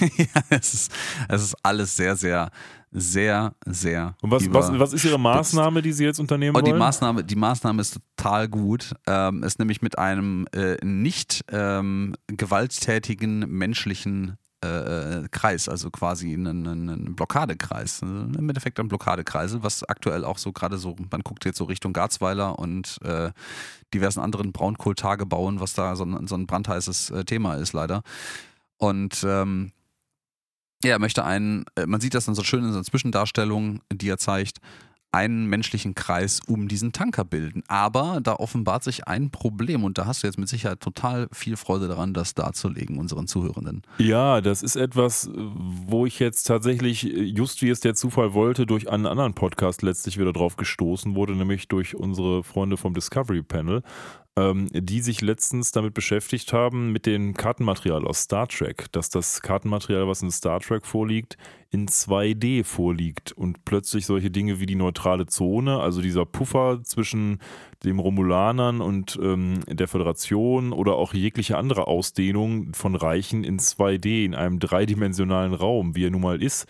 ja, 0.16 0.42
es 0.50 0.72
ist, 0.72 0.92
es 1.28 1.42
ist 1.42 1.56
alles 1.64 1.96
sehr, 1.96 2.14
sehr, 2.14 2.52
sehr, 2.98 3.54
sehr. 3.66 4.14
Und 4.22 4.30
was, 4.30 4.50
was, 4.52 4.78
was 4.78 4.92
ist 4.94 5.04
Ihre 5.04 5.20
Maßnahme, 5.20 5.82
die 5.82 5.92
Sie 5.92 6.04
jetzt 6.04 6.18
unternehmen 6.18 6.56
oh, 6.56 6.60
die 6.62 6.70
wollen? 6.70 6.78
Maßnahme, 6.78 7.24
die 7.24 7.36
Maßnahme 7.36 7.82
ist 7.82 8.00
total 8.16 8.48
gut. 8.48 8.94
Ähm, 9.06 9.42
ist 9.42 9.58
nämlich 9.58 9.82
mit 9.82 9.98
einem 9.98 10.46
äh, 10.52 10.82
nicht 10.82 11.44
ähm, 11.52 12.14
gewalttätigen 12.26 13.40
menschlichen 13.40 14.38
äh, 14.62 15.28
Kreis, 15.30 15.68
also 15.68 15.90
quasi 15.90 16.32
einen, 16.32 16.66
einen 16.66 17.14
Blockadekreis. 17.14 18.02
Also 18.02 18.14
Im 18.14 18.48
Endeffekt 18.48 18.80
ein 18.80 18.88
Blockadekreisel, 18.88 19.62
was 19.62 19.84
aktuell 19.84 20.24
auch 20.24 20.38
so 20.38 20.52
gerade 20.52 20.78
so, 20.78 20.96
man 21.10 21.20
guckt 21.20 21.44
jetzt 21.44 21.58
so 21.58 21.64
Richtung 21.64 21.92
Garzweiler 21.92 22.58
und 22.58 22.98
äh, 23.04 23.30
diversen 23.92 24.20
anderen 24.20 24.52
Braunkohltagebauen, 24.52 25.60
was 25.60 25.74
da 25.74 25.96
so 25.96 26.04
ein, 26.04 26.26
so 26.26 26.34
ein 26.34 26.46
brandheißes 26.46 27.10
äh, 27.10 27.24
Thema 27.24 27.56
ist, 27.56 27.74
leider. 27.74 28.02
Und 28.78 29.24
ähm, 29.28 29.72
ja, 30.84 30.92
er 30.92 30.98
möchte 30.98 31.24
einen, 31.24 31.64
äh, 31.76 31.86
man 31.86 32.00
sieht 32.00 32.14
das 32.14 32.26
dann 32.26 32.34
so 32.34 32.44
schön 32.44 32.64
in 32.64 32.70
so 32.70 32.78
einer 32.78 32.84
Zwischendarstellung, 32.84 33.80
die 33.92 34.08
er 34.08 34.18
zeigt, 34.18 34.58
einen 35.16 35.46
menschlichen 35.46 35.94
Kreis 35.94 36.40
um 36.46 36.68
diesen 36.68 36.92
Tanker 36.92 37.24
bilden. 37.24 37.62
Aber 37.68 38.20
da 38.22 38.34
offenbart 38.34 38.84
sich 38.84 39.08
ein 39.08 39.30
Problem 39.30 39.82
und 39.82 39.96
da 39.96 40.04
hast 40.04 40.22
du 40.22 40.26
jetzt 40.26 40.38
mit 40.38 40.48
Sicherheit 40.48 40.80
total 40.80 41.28
viel 41.32 41.56
Freude 41.56 41.88
daran, 41.88 42.12
das 42.12 42.34
darzulegen, 42.34 42.98
unseren 42.98 43.26
Zuhörenden. 43.26 43.82
Ja, 43.96 44.42
das 44.42 44.62
ist 44.62 44.76
etwas, 44.76 45.30
wo 45.32 46.04
ich 46.04 46.18
jetzt 46.18 46.44
tatsächlich, 46.44 47.02
just 47.02 47.62
wie 47.62 47.70
es 47.70 47.80
der 47.80 47.94
Zufall 47.94 48.34
wollte, 48.34 48.66
durch 48.66 48.90
einen 48.90 49.06
anderen 49.06 49.32
Podcast 49.32 49.80
letztlich 49.80 50.18
wieder 50.18 50.34
drauf 50.34 50.56
gestoßen 50.56 51.14
wurde, 51.14 51.34
nämlich 51.34 51.68
durch 51.68 51.94
unsere 51.94 52.44
Freunde 52.44 52.76
vom 52.76 52.92
Discovery 52.92 53.42
Panel 53.42 53.82
ähm, 54.38 54.68
die 54.72 55.00
sich 55.00 55.22
letztens 55.22 55.72
damit 55.72 55.94
beschäftigt 55.94 56.52
haben, 56.52 56.92
mit 56.92 57.06
dem 57.06 57.34
Kartenmaterial 57.34 58.06
aus 58.06 58.20
Star 58.20 58.46
Trek, 58.46 58.92
dass 58.92 59.08
das 59.08 59.40
Kartenmaterial, 59.40 60.06
was 60.06 60.22
in 60.22 60.30
Star 60.30 60.60
Trek 60.60 60.84
vorliegt, 60.84 61.38
in 61.70 61.88
2D 61.88 62.62
vorliegt 62.62 63.32
und 63.32 63.64
plötzlich 63.64 64.06
solche 64.06 64.30
Dinge 64.30 64.60
wie 64.60 64.66
die 64.66 64.74
neutrale 64.74 65.26
Zone, 65.26 65.80
also 65.80 66.02
dieser 66.02 66.26
Puffer 66.26 66.82
zwischen 66.84 67.38
den 67.84 67.98
Romulanern 67.98 68.80
und 68.80 69.18
ähm, 69.22 69.60
der 69.68 69.88
Föderation 69.88 70.72
oder 70.72 70.96
auch 70.96 71.14
jegliche 71.14 71.56
andere 71.56 71.86
Ausdehnung 71.86 72.74
von 72.74 72.94
Reichen 72.94 73.42
in 73.42 73.58
2D, 73.58 74.24
in 74.24 74.34
einem 74.34 74.58
dreidimensionalen 74.58 75.54
Raum, 75.54 75.96
wie 75.96 76.04
er 76.04 76.10
nun 76.10 76.22
mal 76.22 76.42
ist, 76.42 76.66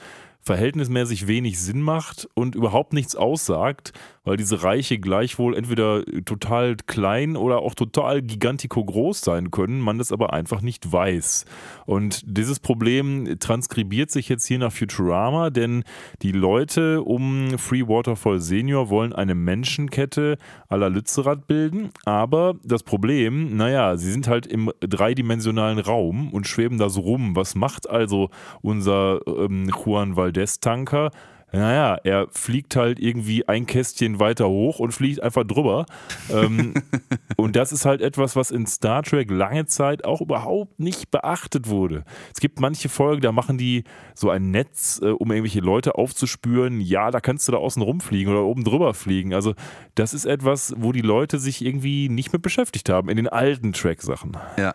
verhältnismäßig 0.47 1.27
wenig 1.27 1.61
Sinn 1.61 1.83
macht 1.83 2.29
und 2.35 2.55
überhaupt 2.55 2.93
nichts 2.93 3.17
aussagt, 3.17 3.93
weil 4.23 4.37
diese 4.37 4.63
Reiche 4.63 4.99
gleichwohl 4.99 5.57
entweder 5.57 6.05
total 6.25 6.77
klein 6.87 7.37
oder 7.37 7.59
auch 7.59 7.75
total 7.75 8.23
gigantiko 8.23 8.85
groß 8.85 9.21
sein 9.21 9.51
können, 9.51 9.81
man 9.81 9.99
das 9.99 10.13
aber 10.13 10.33
einfach 10.33 10.61
nicht 10.61 10.93
weiß. 10.93 11.47
Und 11.85 12.23
dieses 12.27 12.61
Problem 12.61 13.39
transkribiert 13.41 14.13
sich 14.13 14.29
jetzt 14.29 14.47
hier 14.47 14.59
nach 14.59 14.73
Futurama, 14.73 15.51
denn 15.51 15.83
die 16.23 16.33
Leute 16.33 17.03
um 17.03 17.59
Free 17.59 17.87
Waterfall 17.87 18.41
Senior 18.41 18.89
wollen 18.89 19.13
eine 19.13 19.35
Menschenkette 19.35 20.39
à 20.69 20.77
la 20.77 20.87
Lützerath 20.87 21.49
bilden, 21.49 21.91
aber 22.05 22.55
das 22.63 22.85
Problem, 22.85 23.57
naja, 23.57 23.97
sie 23.97 24.13
sind 24.13 24.29
halt 24.29 24.47
im 24.47 24.71
dreidimensionalen 24.81 25.81
Raum 25.81 26.33
und 26.33 26.47
schweben 26.47 26.79
da 26.79 26.89
so 26.89 27.01
rum. 27.01 27.35
Was 27.35 27.57
macht 27.57 27.91
also 27.91 28.31
unser 28.63 29.21
ähm, 29.27 29.71
Juan 29.85 30.15
Valdez-Tanker? 30.37 31.11
Naja, 31.53 31.97
er 32.03 32.27
fliegt 32.33 32.77
halt 32.77 32.99
irgendwie 32.99 33.47
ein 33.49 33.67
Kästchen 33.67 34.19
weiter 34.19 34.49
hoch 34.49 34.79
und 34.79 34.93
fliegt 34.93 35.23
einfach 35.23 35.45
drüber. 35.45 35.87
ähm, 36.31 36.75
und 37.37 37.57
das 37.57 37.73
ist 37.73 37.87
halt 37.87 38.01
etwas, 38.03 38.37
was 38.37 38.51
in 38.51 38.67
Star 38.67 39.03
Trek 39.03 39.31
lange 39.31 39.65
Zeit 39.67 40.05
auch 40.05 40.21
überhaupt 40.21 40.81
nicht 40.81 41.11
beachtet 41.11 41.69
wurde. 41.69 42.05
Es 42.35 42.41
gibt 42.41 42.61
manche 42.61 42.89
Folgen, 42.89 43.23
da 43.23 43.33
machen 43.33 43.59
die 43.59 43.85
so 44.15 44.29
ein 44.29 44.51
Netz, 44.51 45.01
äh, 45.03 45.07
um 45.07 45.31
irgendwelche 45.31 45.61
Leute 45.61 45.95
aufzuspüren. 45.95 46.81
Ja, 46.81 47.11
da 47.11 47.21
kannst 47.21 47.47
du 47.47 47.53
da 47.53 47.59
außen 47.59 47.81
rumfliegen 47.81 48.33
oder 48.33 48.43
oben 48.43 48.65
drüber 48.65 48.93
fliegen. 48.93 49.33
Also, 49.33 49.55
das 49.95 50.15
ist 50.15 50.25
etwas, 50.27 50.75
wo 50.77 50.93
die 50.93 51.01
Leute 51.01 51.39
sich 51.39 51.65
irgendwie 51.65 52.09
nicht 52.09 52.33
mit 52.33 52.43
beschäftigt 52.43 52.89
haben 52.89 53.09
in 53.09 53.17
den 53.17 53.29
alten 53.29 53.73
Track-Sachen. 53.73 54.37
Ja. 54.59 54.75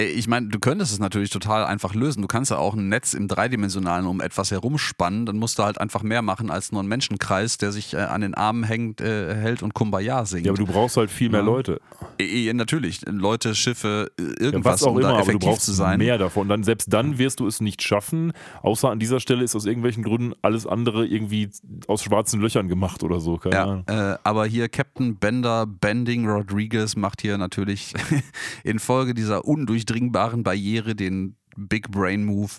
Äh, 0.00 0.04
Ich 0.06 0.28
meine, 0.28 0.48
du 0.48 0.58
könntest 0.60 0.92
es 0.92 0.98
natürlich 1.00 1.30
total 1.30 1.64
einfach 1.64 1.94
lösen. 1.94 2.22
Du 2.22 2.28
kannst 2.28 2.50
ja 2.52 2.58
auch 2.58 2.74
ein 2.74 2.88
Netz 2.88 3.14
im 3.14 3.26
Dreidimensionalen 3.28 4.06
um 4.06 4.20
etwas 4.20 4.52
herumspannen. 4.52 5.26
Dann 5.26 5.36
musst 5.38 5.58
du 5.58 5.64
halt 5.64 5.80
einfach 5.80 6.02
mehr 6.04 6.22
machen 6.22 6.50
als 6.50 6.70
nur 6.70 6.80
einen 6.80 6.88
Menschenkreis, 6.88 7.58
der 7.58 7.72
sich 7.72 7.94
äh, 7.94 7.98
an 7.98 8.20
den 8.20 8.34
Armen 8.34 8.62
hängt, 8.64 9.00
äh, 9.00 9.34
hält 9.34 9.62
und 9.62 9.74
Kumbaya 9.74 10.24
singt. 10.24 10.46
Ja, 10.46 10.52
aber 10.52 10.58
du 10.64 10.66
brauchst 10.70 10.96
halt 10.96 11.10
viel 11.10 11.30
mehr 11.30 11.40
Ja. 11.40 11.46
Leute. 11.46 11.80
Äh, 12.20 12.52
natürlich, 12.52 13.00
Leute, 13.06 13.54
Schiffe, 13.54 14.10
äh, 14.18 14.22
Ja, 14.22 14.28
irgendwas, 14.40 14.74
was 14.74 14.82
auch 14.84 14.92
um 14.92 14.98
immer, 14.98 15.08
da 15.08 15.14
aber 15.14 15.22
du 15.24 15.28
effektiv 15.30 15.48
brauchst 15.50 15.66
zu 15.66 15.72
sein. 15.72 15.98
mehr 15.98 16.18
davon. 16.18 16.42
Und 16.42 16.48
dann 16.50 16.62
selbst 16.62 16.92
dann 16.92 17.18
wirst 17.18 17.40
du 17.40 17.46
es 17.46 17.60
nicht 17.60 17.82
schaffen, 17.82 18.32
außer 18.62 18.90
an 18.90 18.98
dieser 18.98 19.18
Stelle 19.20 19.42
ist 19.42 19.56
aus 19.56 19.64
irgendwelchen 19.66 20.04
Gründen 20.04 20.32
alles 20.42 20.66
andere 20.66 21.06
irgendwie 21.06 21.50
aus 21.88 22.02
schwarzen 22.04 22.40
Löchern 22.40 22.68
gemacht 22.68 23.02
oder 23.02 23.20
so. 23.20 23.38
Keine 23.38 23.54
Ja, 23.56 23.62
Ahnung. 23.64 23.84
äh, 23.88 24.16
aber 24.22 24.46
hier 24.46 24.68
Captain 24.68 25.16
Bender 25.16 25.66
Bending 25.66 26.28
Rodriguez 26.28 26.94
macht 26.96 27.22
hier 27.22 27.38
natürlich 27.38 27.94
infolge 28.64 29.14
dieser 29.14 29.44
undurchdringbaren 29.44 30.42
Barriere 30.42 30.94
den 30.94 31.36
Big 31.56 31.90
Brain 31.90 32.24
Move 32.24 32.50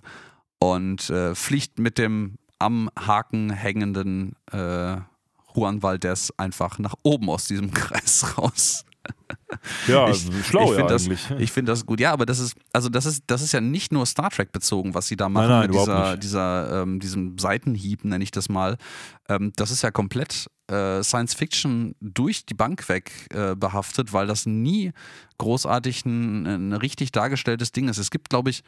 und 0.60 1.10
äh, 1.10 1.36
fliegt 1.36 1.80
mit 1.80 1.98
dem 1.98 2.36
am 2.60 2.90
Haken 2.98 3.50
hängenden 3.52 4.34
äh, 4.52 4.98
Juan 5.56 5.82
Valdez 5.84 6.32
einfach 6.38 6.80
nach 6.80 6.96
oben 7.04 7.30
aus 7.30 7.46
diesem 7.46 7.72
Kreis 7.74 8.38
raus. 8.38 8.86
Ja, 9.88 10.10
ich- 10.10 10.28
schlau 10.48 10.74
ich 10.74 10.80
ja 10.80 10.88
das- 10.88 11.04
eigentlich. 11.06 11.30
Ich 11.38 11.52
finde 11.52 11.72
das 11.72 11.86
gut. 11.86 12.00
Ja, 12.00 12.12
aber 12.12 12.26
das 12.26 12.40
ist, 12.40 12.56
also 12.74 12.90
das 12.90 13.06
ist, 13.06 13.24
das 13.28 13.42
ist 13.42 13.52
ja 13.52 13.62
nicht 13.62 13.92
nur 13.92 14.06
Star 14.06 14.30
Trek 14.32 14.52
bezogen, 14.52 14.94
was 14.96 15.08
sie 15.08 15.16
da 15.16 15.30
machen 15.30 15.48
nein, 15.50 15.62
mit 15.62 15.70
überhaupt 15.70 16.24
dieser, 16.24 16.66
dieser, 16.66 16.82
ähm, 16.84 17.00
diesem 17.00 17.38
Seitenhieb, 17.38 18.04
nenne 18.04 18.24
ich 18.24 18.32
das 18.32 18.50
mal. 18.50 18.78
Ähm, 19.30 19.54
das 19.56 19.70
ist 19.72 19.84
ja 19.84 19.92
komplett 19.92 20.50
äh, 20.72 21.04
Science 21.04 21.36
Fiction 21.36 21.96
durch 22.02 22.46
die 22.48 22.56
Bank 22.56 22.90
weg 22.90 23.28
äh, 23.32 23.56
behaftet, 23.56 24.12
weil 24.12 24.26
das 24.26 24.48
nie 24.48 24.92
großartig 25.38 26.06
ein, 26.06 26.46
ein 26.48 26.74
richtig 26.74 27.12
dargestelltes 27.12 27.72
Ding 27.72 27.88
ist. 27.88 28.00
Es 28.00 28.10
gibt, 28.10 28.30
glaube 28.32 28.50
ich, 28.50 28.64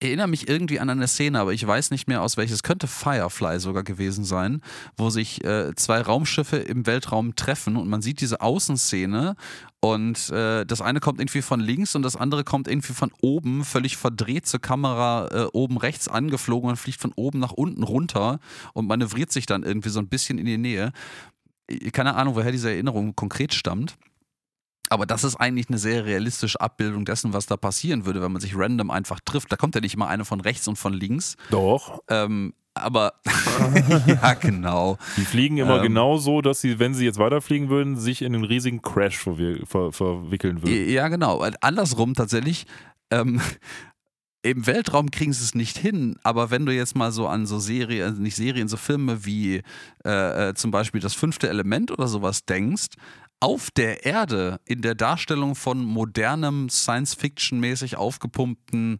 erinnere 0.00 0.28
mich 0.28 0.48
irgendwie 0.48 0.78
an 0.78 0.90
eine 0.90 1.08
Szene, 1.08 1.40
aber 1.40 1.52
ich 1.52 1.66
weiß 1.66 1.90
nicht 1.90 2.06
mehr 2.06 2.22
aus 2.22 2.36
welches. 2.36 2.62
Könnte 2.62 2.86
Firefly 2.86 3.58
sogar 3.60 3.82
gewesen 3.82 4.24
sein, 4.24 4.60
wo 4.96 5.08
sich 5.10 5.42
äh, 5.44 5.74
zwei 5.74 6.00
Raumschiffe 6.00 6.58
im 6.58 6.86
Weltraum 6.86 7.34
treffen 7.34 7.76
und 7.76 7.88
man 7.88 8.02
sieht 8.02 8.20
diese 8.20 8.40
Außenszene 8.42 9.36
und 9.80 10.30
äh, 10.30 10.66
das 10.66 10.80
eine 10.82 11.00
kommt 11.00 11.20
irgendwie 11.20 11.42
von 11.42 11.60
links 11.60 11.94
und 11.94 12.02
das 12.02 12.16
andere 12.16 12.44
kommt 12.44 12.68
irgendwie 12.68 12.92
von 12.92 13.10
oben, 13.22 13.64
völlig 13.64 13.96
verdreht 13.96 14.46
zur 14.46 14.60
Kamera 14.60 15.28
äh, 15.32 15.46
oben 15.52 15.78
rechts 15.78 16.08
angeflogen 16.08 16.68
und 16.70 16.76
fliegt 16.76 17.00
von 17.00 17.12
oben 17.16 17.38
nach 17.38 17.52
unten 17.52 17.82
runter 17.82 18.38
und 18.74 18.86
manövriert 18.86 19.32
sich 19.32 19.46
dann 19.46 19.62
irgendwie 19.62 19.88
so 19.90 19.98
ein 20.00 20.08
bisschen 20.08 20.38
in 20.38 20.44
die 20.46 20.58
Nähe. 20.58 20.92
Ich- 21.68 21.92
Keine 21.92 22.14
Ahnung, 22.16 22.34
woher 22.34 22.52
diese 22.52 22.70
Erinnerung 22.70 23.16
konkret 23.16 23.54
stammt. 23.54 23.96
Aber 24.88 25.06
das 25.06 25.24
ist 25.24 25.36
eigentlich 25.36 25.68
eine 25.68 25.78
sehr 25.78 26.04
realistische 26.04 26.60
Abbildung 26.60 27.04
dessen, 27.04 27.32
was 27.32 27.46
da 27.46 27.56
passieren 27.56 28.06
würde, 28.06 28.22
wenn 28.22 28.32
man 28.32 28.40
sich 28.40 28.56
random 28.56 28.90
einfach 28.90 29.20
trifft. 29.24 29.50
Da 29.50 29.56
kommt 29.56 29.74
ja 29.74 29.80
nicht 29.80 29.96
mal 29.96 30.06
eine 30.06 30.24
von 30.24 30.40
rechts 30.40 30.68
und 30.68 30.76
von 30.76 30.92
links. 30.92 31.36
Doch. 31.50 32.00
Ähm, 32.08 32.54
aber 32.74 33.14
ja, 34.06 34.34
genau. 34.34 34.98
Die 35.16 35.24
fliegen 35.24 35.58
immer 35.58 35.78
Ähm. 35.78 35.82
genau 35.82 36.18
so, 36.18 36.40
dass 36.40 36.60
sie, 36.60 36.78
wenn 36.78 36.94
sie 36.94 37.04
jetzt 37.04 37.18
weiterfliegen 37.18 37.68
würden, 37.68 37.96
sich 37.96 38.22
in 38.22 38.34
einen 38.34 38.44
riesigen 38.44 38.82
Crash 38.82 39.18
verwir 39.18 39.66
ver 39.66 39.92
verwickeln 39.92 40.62
würden. 40.62 40.90
Ja, 40.90 41.08
genau. 41.08 41.40
Weil 41.40 41.54
Andersrum 41.60 42.14
tatsächlich. 42.14 42.66
Ähm, 43.10 43.40
Im 44.42 44.64
Weltraum 44.64 45.10
kriegen 45.10 45.32
sie 45.32 45.42
es 45.42 45.56
nicht 45.56 45.76
hin, 45.76 46.20
aber 46.22 46.52
wenn 46.52 46.66
du 46.66 46.72
jetzt 46.72 46.94
mal 46.94 47.10
so 47.10 47.26
an 47.26 47.46
so 47.46 47.58
Serien, 47.58 48.04
also 48.04 48.22
nicht 48.22 48.36
Serien, 48.36 48.68
so 48.68 48.76
Filme 48.76 49.24
wie 49.26 49.62
äh, 50.04 50.50
äh, 50.50 50.54
zum 50.54 50.70
Beispiel 50.70 51.00
das 51.00 51.14
fünfte 51.14 51.48
Element 51.48 51.90
oder 51.90 52.06
sowas 52.06 52.44
denkst, 52.44 52.90
auf 53.40 53.70
der 53.70 54.04
Erde 54.04 54.60
in 54.64 54.82
der 54.82 54.94
Darstellung 54.94 55.54
von 55.54 55.84
modernem, 55.84 56.68
Science-Fiction-mäßig 56.68 57.96
aufgepumpten 57.96 58.98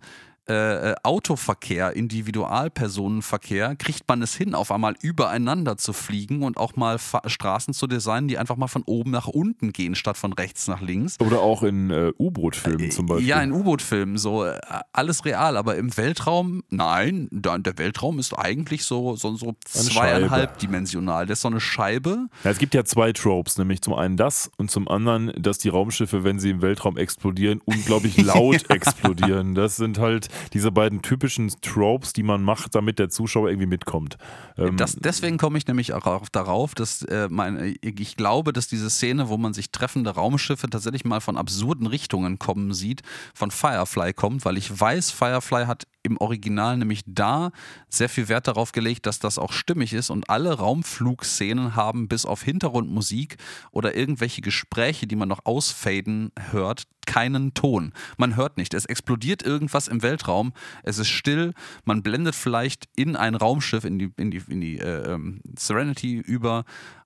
äh, 0.48 0.92
äh, 0.92 0.94
Autoverkehr, 1.02 1.96
Individualpersonenverkehr, 1.96 3.74
kriegt 3.74 4.08
man 4.08 4.22
es 4.22 4.36
hin, 4.36 4.54
auf 4.54 4.70
einmal 4.70 4.94
übereinander 5.02 5.76
zu 5.76 5.92
fliegen 5.92 6.44
und 6.44 6.56
auch 6.56 6.76
mal 6.76 6.98
Fa 6.98 7.22
Straßen 7.26 7.74
zu 7.74 7.88
designen, 7.88 8.28
die 8.28 8.38
einfach 8.38 8.54
mal 8.54 8.68
von 8.68 8.84
oben 8.84 9.10
nach 9.10 9.26
unten 9.26 9.72
gehen, 9.72 9.96
statt 9.96 10.16
von 10.16 10.32
rechts 10.32 10.68
nach 10.68 10.80
links. 10.80 11.18
Oder 11.18 11.40
auch 11.40 11.64
in 11.64 11.90
äh, 11.90 12.12
U-Boot-Filmen 12.16 12.92
zum 12.92 13.06
Beispiel. 13.06 13.26
Ja, 13.26 13.42
in 13.42 13.50
U-Boot-Filmen, 13.50 14.18
so 14.18 14.44
äh, 14.44 14.56
alles 14.92 15.24
real, 15.24 15.56
aber 15.56 15.76
im 15.76 15.96
Weltraum, 15.96 16.62
nein, 16.70 17.26
da, 17.32 17.58
der 17.58 17.76
Weltraum 17.78 18.20
ist 18.20 18.32
eigentlich 18.38 18.84
so, 18.84 19.16
so, 19.16 19.34
so 19.34 19.56
zweieinhalb 19.64 20.58
dimensional. 20.60 21.26
Das 21.26 21.38
ist 21.38 21.42
so 21.42 21.48
eine 21.48 21.60
Scheibe. 21.60 22.28
Ja, 22.44 22.52
es 22.52 22.58
gibt 22.58 22.72
ja 22.74 22.84
zwei 22.84 23.12
Tropes, 23.12 23.58
nämlich 23.58 23.82
zum 23.82 23.94
einen 23.94 24.16
das 24.16 24.48
und 24.58 24.70
zum 24.70 24.86
anderen, 24.86 25.32
dass 25.36 25.58
die 25.58 25.70
Raumschiffe, 25.70 26.22
wenn 26.22 26.38
sie 26.38 26.50
im 26.50 26.62
Weltraum 26.62 26.96
explodieren, 26.96 27.60
unglaublich 27.64 28.16
laut 28.22 28.70
explodieren. 28.70 29.56
Das 29.56 29.74
sind 29.74 29.98
halt 29.98 30.28
diese 30.52 30.70
beiden 30.72 31.02
typischen 31.02 31.52
Tropes, 31.60 32.12
die 32.12 32.22
man 32.22 32.42
macht, 32.42 32.74
damit 32.74 32.98
der 32.98 33.08
Zuschauer 33.08 33.48
irgendwie 33.48 33.66
mitkommt. 33.66 34.16
Ähm, 34.56 34.76
Das, 34.76 34.96
deswegen 34.96 35.38
komme 35.38 35.58
ich 35.58 35.66
nämlich 35.66 35.92
auch 35.92 36.06
auf- 36.06 36.30
darauf, 36.30 36.74
dass 36.74 37.02
äh, 37.02 37.28
mein, 37.30 37.76
ich 37.80 38.16
glaube, 38.16 38.52
dass 38.52 38.68
diese 38.68 38.90
Szene, 38.90 39.28
wo 39.28 39.36
man 39.36 39.54
sich 39.54 39.70
treffende 39.70 40.10
Raumschiffe 40.10 40.68
tatsächlich 40.68 41.04
mal 41.04 41.20
von 41.20 41.36
absurden 41.36 41.86
Richtungen 41.86 42.38
kommen 42.38 42.72
sieht, 42.74 43.02
von 43.34 43.50
Firefly 43.50 44.12
kommt, 44.12 44.44
weil 44.44 44.56
ich 44.56 44.78
weiß, 44.80 45.10
Firefly 45.10 45.66
hat 45.66 45.86
im 46.06 46.16
Original 46.18 46.76
nämlich 46.78 47.02
da 47.06 47.50
sehr 47.88 48.08
viel 48.08 48.28
Wert 48.28 48.48
darauf 48.48 48.72
gelegt, 48.72 49.06
dass 49.06 49.18
das 49.18 49.38
auch 49.38 49.52
stimmig 49.52 49.92
ist 49.92 50.08
und 50.08 50.30
alle 50.30 50.54
Raumflugszenen 50.54 51.76
haben 51.76 52.08
bis 52.08 52.24
auf 52.24 52.42
Hintergrundmusik 52.42 53.36
oder 53.72 53.94
irgendwelche 53.94 54.40
Gespräche, 54.40 55.06
die 55.06 55.16
man 55.16 55.28
noch 55.28 55.44
ausfaden 55.44 56.30
hört, 56.50 56.84
keinen 57.06 57.54
Ton. 57.54 57.92
Man 58.16 58.36
hört 58.36 58.56
nicht. 58.56 58.74
Es 58.74 58.84
explodiert 58.86 59.42
irgendwas 59.42 59.88
im 59.88 60.02
Weltraum, 60.02 60.52
es 60.82 60.98
ist 60.98 61.08
still, 61.08 61.52
man 61.84 62.02
blendet 62.02 62.34
vielleicht 62.34 62.88
in 62.96 63.16
ein 63.16 63.34
Raumschiff, 63.34 63.84
in 63.84 63.98
die, 63.98 64.12
in 64.16 64.30
die, 64.30 64.42
in 64.48 64.60
die 64.60 64.78
äh, 64.78 65.12
ähm, 65.12 65.40
Serenity 65.58 66.16
über 66.16 66.64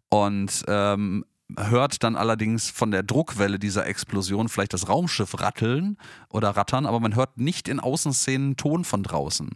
und 0.09 0.65
ähm, 0.69 1.25
hört 1.59 2.03
dann 2.03 2.17
allerdings 2.17 2.71
von 2.71 2.91
der 2.91 3.03
Druckwelle 3.03 3.59
dieser 3.59 3.87
Explosion 3.87 4.49
vielleicht 4.49 4.73
das 4.73 4.89
Raumschiff 4.89 5.41
ratteln 5.41 5.97
oder 6.29 6.51
rattern, 6.51 6.87
aber 6.87 7.01
man 7.01 7.15
hört 7.15 7.39
nicht 7.39 7.69
in 7.69 7.81
Außenszenen 7.81 8.57
Ton 8.57 8.85
von 8.85 9.03
draußen. 9.03 9.51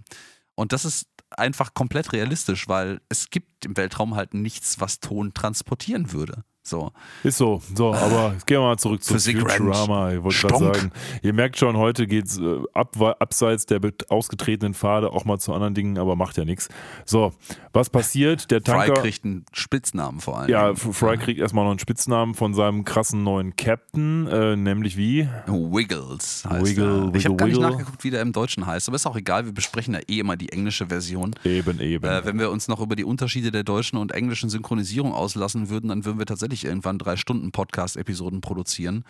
Und 0.55 0.73
das 0.73 0.85
ist 0.85 1.09
einfach 1.31 1.75
komplett 1.75 2.13
realistisch, 2.13 2.69
weil 2.69 3.01
es 3.09 3.31
gibt 3.31 3.65
im 3.65 3.77
Weltraum 3.77 4.15
halt 4.15 4.35
nichts, 4.35 4.81
was 4.81 5.01
Ton 5.01 5.35
transportieren 5.35 6.13
würde. 6.13 6.45
So. 6.67 6.93
Ist 7.23 7.37
so. 7.37 7.61
So, 7.75 7.93
aber 7.93 8.33
jetzt 8.33 8.47
gehen 8.47 8.57
wir 8.59 8.63
mal 8.63 8.79
zurück 8.79 9.05
zu 9.05 9.19
Futurama. 9.19 10.13
Ich 10.13 10.23
wollte 10.23 10.47
gerade 10.47 10.59
sagen, 10.59 10.93
ihr 11.21 11.35
merkt 11.35 11.59
schon, 11.59 11.77
heute 11.77 12.07
geht 12.07 12.25
es 12.25 12.39
äh, 12.39 12.63
ab, 12.73 12.97
abseits 13.21 13.67
der 13.67 13.81
ausgetretenen 14.09 14.73
Pfade 14.73 15.11
auch 15.13 15.27
mal 15.27 15.39
zu 15.39 15.53
anderen 15.53 15.75
Dingen, 15.75 15.99
aber 15.99 16.17
macht 16.17 16.39
ja 16.39 16.47
nichts. 16.47 16.71
So, 17.05 17.35
was 17.75 17.91
passiert? 17.91 18.51
Der 18.51 18.63
Fry 18.63 18.87
Tanker. 18.87 19.03
kriegt 19.03 19.27
einen 19.27 19.45
Spitznamen 19.53 20.21
vor 20.21 20.39
allem. 20.39 20.49
ja, 20.49 20.75
Fry 20.75 21.19
kriegt 21.19 21.39
erstmal 21.39 21.65
noch 21.65 21.73
einen 21.73 21.81
Spitznamen 21.81 22.33
von 22.35 22.55
seinem 22.55 22.87
krassen 22.87 23.23
neuen 23.25 23.57
Captain, 23.57 24.27
äh, 24.29 24.57
nämlich 24.57 24.97
wie? 24.97 25.29
Wiggles 25.47 26.47
heißt 26.49 26.65
Wiggle, 26.65 27.11
er. 27.13 27.15
Ich 27.15 27.27
habe 27.27 27.35
Wiggle, 27.35 27.37
gar 27.37 27.47
nicht 27.47 27.57
Wiggle. 27.57 27.71
nachgeguckt, 27.71 28.05
wie 28.05 28.11
der 28.11 28.23
im 28.23 28.33
Deutschen 28.33 28.65
heißt, 28.65 28.89
aber 28.89 28.97
ist 28.97 29.07
auch 29.07 29.17
egal, 29.17 29.45
wir 29.45 29.53
besprechen 29.53 29.93
ja 29.93 30.01
eh 30.09 30.21
immer 30.21 30.39
die 30.39 30.49
englische 30.49 30.87
Version. 30.87 31.35
Eben, 31.45 31.79
eben. 31.81 32.05
Äh, 32.07 32.25
wenn 32.25 32.39
wir 32.39 32.51
uns 32.51 32.69
noch 32.69 32.81
über 32.81 32.97
die 32.97 33.05
Unterschiede 33.05 33.51
der 33.51 33.65
deutschen 33.65 33.99
und 33.99 34.13
englischen 34.13 34.49
Synchronisierung 34.49 35.13
auslassen 35.13 35.69
würden, 35.69 35.89
dann 35.89 36.07
würden 36.07 36.19
wir 36.19 36.25
tatsächlich 36.27 36.54
irgendwann 36.63 36.99
drei 36.99 37.17
Stunden 37.17 37.51
Podcast-Episoden 37.51 38.41
produzieren. 38.41 39.05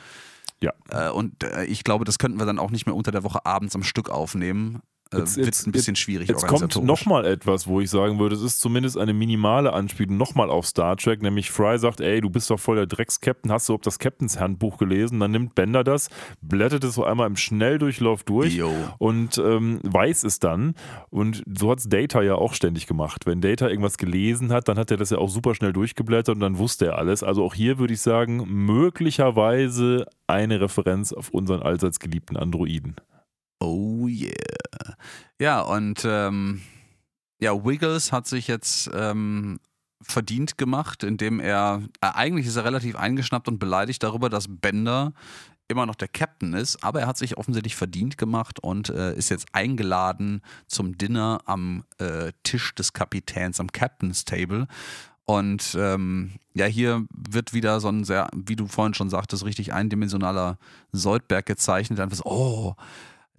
ja. 0.62 0.72
Äh, 0.88 1.11
und 1.11 1.42
äh, 1.45 1.64
ich 1.64 1.84
glaube, 1.84 2.07
das 2.07 2.18
könnten 2.18 2.38
wir 2.38 2.47
dann 2.47 2.59
auch 2.59 2.70
nicht 2.70 2.86
mehr 2.86 2.95
unter 2.95 3.12
der 3.12 3.24
Woche 3.24 3.45
abends 3.45 3.74
am 3.74 3.82
Stück 3.82 4.09
aufnehmen. 4.09 4.80
Äh, 5.14 5.18
Jetzt- 5.20 5.36
wird 5.36 5.46
jetzt- 5.46 5.66
ein 5.66 5.72
bisschen 5.72 5.96
schwierig 5.96 6.28
Jetzt 6.28 6.46
kommt 6.46 6.82
nochmal 6.82 7.24
etwas, 7.26 7.66
wo 7.66 7.80
ich 7.80 7.90
sagen 7.90 8.18
würde, 8.18 8.34
es 8.34 8.42
ist 8.42 8.60
zumindest 8.60 8.98
eine 8.98 9.12
minimale 9.14 9.72
Anspielung 9.72 10.16
nochmal 10.16 10.50
auf 10.50 10.66
Star 10.66 10.96
Trek, 10.96 11.22
nämlich 11.22 11.50
Fry 11.50 11.78
sagt, 11.78 12.00
ey, 12.00 12.20
du 12.20 12.30
bist 12.30 12.50
doch 12.50 12.58
voll 12.60 12.76
der 12.76 12.86
Drecks-Captain, 12.86 13.50
hast 13.52 13.68
du 13.68 13.74
ob 13.74 13.82
das 13.82 13.98
Captains 13.98 14.38
Handbuch 14.40 14.78
gelesen? 14.78 15.20
Dann 15.20 15.30
nimmt 15.30 15.54
Bender 15.54 15.84
das, 15.84 16.08
blättert 16.40 16.84
es 16.84 16.94
so 16.94 17.04
einmal 17.04 17.26
im 17.26 17.36
Schnelldurchlauf 17.36 18.24
durch 18.24 18.54
Jo. 18.54 18.70
und 18.98 19.38
ähm, 19.38 19.80
weiß 19.82 20.24
es 20.24 20.38
dann. 20.40 20.74
Und 21.10 21.42
so 21.56 21.70
hat 21.70 21.78
es 21.78 21.88
Data 21.88 22.22
ja 22.22 22.34
auch 22.34 22.54
ständig 22.54 22.86
gemacht. 22.86 23.26
Wenn 23.26 23.40
Data 23.40 23.68
irgendwas 23.68 23.96
gelesen 23.98 24.52
hat, 24.52 24.68
dann 24.68 24.78
hat 24.78 24.90
er 24.90 24.96
das 24.96 25.10
ja 25.10 25.18
auch 25.18 25.28
super 25.28 25.54
schnell 25.54 25.72
durchgeblättert 25.72 26.34
und 26.34 26.40
dann 26.40 26.58
wusste 26.58 26.86
er 26.86 26.98
alles. 26.98 27.22
Also 27.22 27.44
auch 27.44 27.54
hier 27.54 27.78
würde 27.78 27.94
ich 27.94 28.00
sagen, 28.00 28.42
möglicherweise 28.48 30.06
eine 30.26 30.60
Referenz 30.60 31.12
auf 31.12 31.30
unseren 31.30 31.62
allseits 31.62 32.00
geliebten 32.00 32.36
Androiden. 32.36 32.96
Oh 33.61 34.07
yeah. 34.07 34.32
Ja, 35.40 35.61
und 35.61 36.05
ähm, 36.05 36.62
ja, 37.40 37.64
Wiggles 37.64 38.12
hat 38.12 38.26
sich 38.26 38.48
jetzt 38.48 38.90
ähm, 38.94 39.59
verdient 40.02 40.59
gemacht, 40.59 41.02
indem 41.02 41.40
er, 41.40 41.82
äh, 42.00 42.07
eigentlich 42.07 42.46
ist 42.46 42.57
er 42.57 42.64
relativ 42.64 42.96
eingeschnappt 42.96 43.48
und 43.48 43.59
beleidigt 43.59 44.02
darüber, 44.02 44.28
dass 44.28 44.46
Bender 44.48 45.12
immer 45.68 45.86
noch 45.86 45.94
der 45.94 46.09
Captain 46.09 46.52
ist, 46.52 46.84
aber 46.84 47.00
er 47.00 47.07
hat 47.07 47.16
sich 47.16 47.38
offensichtlich 47.38 47.74
verdient 47.74 48.18
gemacht 48.18 48.61
und 48.61 48.90
äh, 48.90 49.14
ist 49.14 49.30
jetzt 49.30 49.46
eingeladen 49.52 50.42
zum 50.66 50.98
Dinner 50.98 51.40
am 51.46 51.84
äh, 51.98 52.32
Tisch 52.42 52.74
des 52.74 52.92
Kapitäns, 52.92 53.61
am 53.61 53.72
Captain's 53.72 54.24
Table. 54.24 54.66
Und 55.26 55.74
ähm, 55.78 56.32
ja, 56.52 56.66
hier 56.66 57.07
wird 57.11 57.55
wieder 57.55 57.80
so 57.80 57.88
ein 57.88 58.05
sehr, 58.05 58.28
wie 58.34 58.57
du 58.57 58.66
vorhin 58.66 58.92
schon 58.92 59.09
sagtest, 59.09 59.46
richtig 59.46 59.72
eindimensionaler 59.72 60.59
Soldberg 60.92 61.46
gezeichnet. 61.46 61.98
Einfach 61.98 62.18
so, 62.18 62.24
oh, 62.26 62.74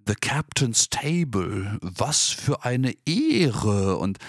The 0.07 0.15
Captain's 0.15 0.89
Table, 0.89 1.79
was 1.81 2.29
für 2.29 2.63
eine 2.63 2.93
Ehre. 3.05 3.97
Und 3.97 4.19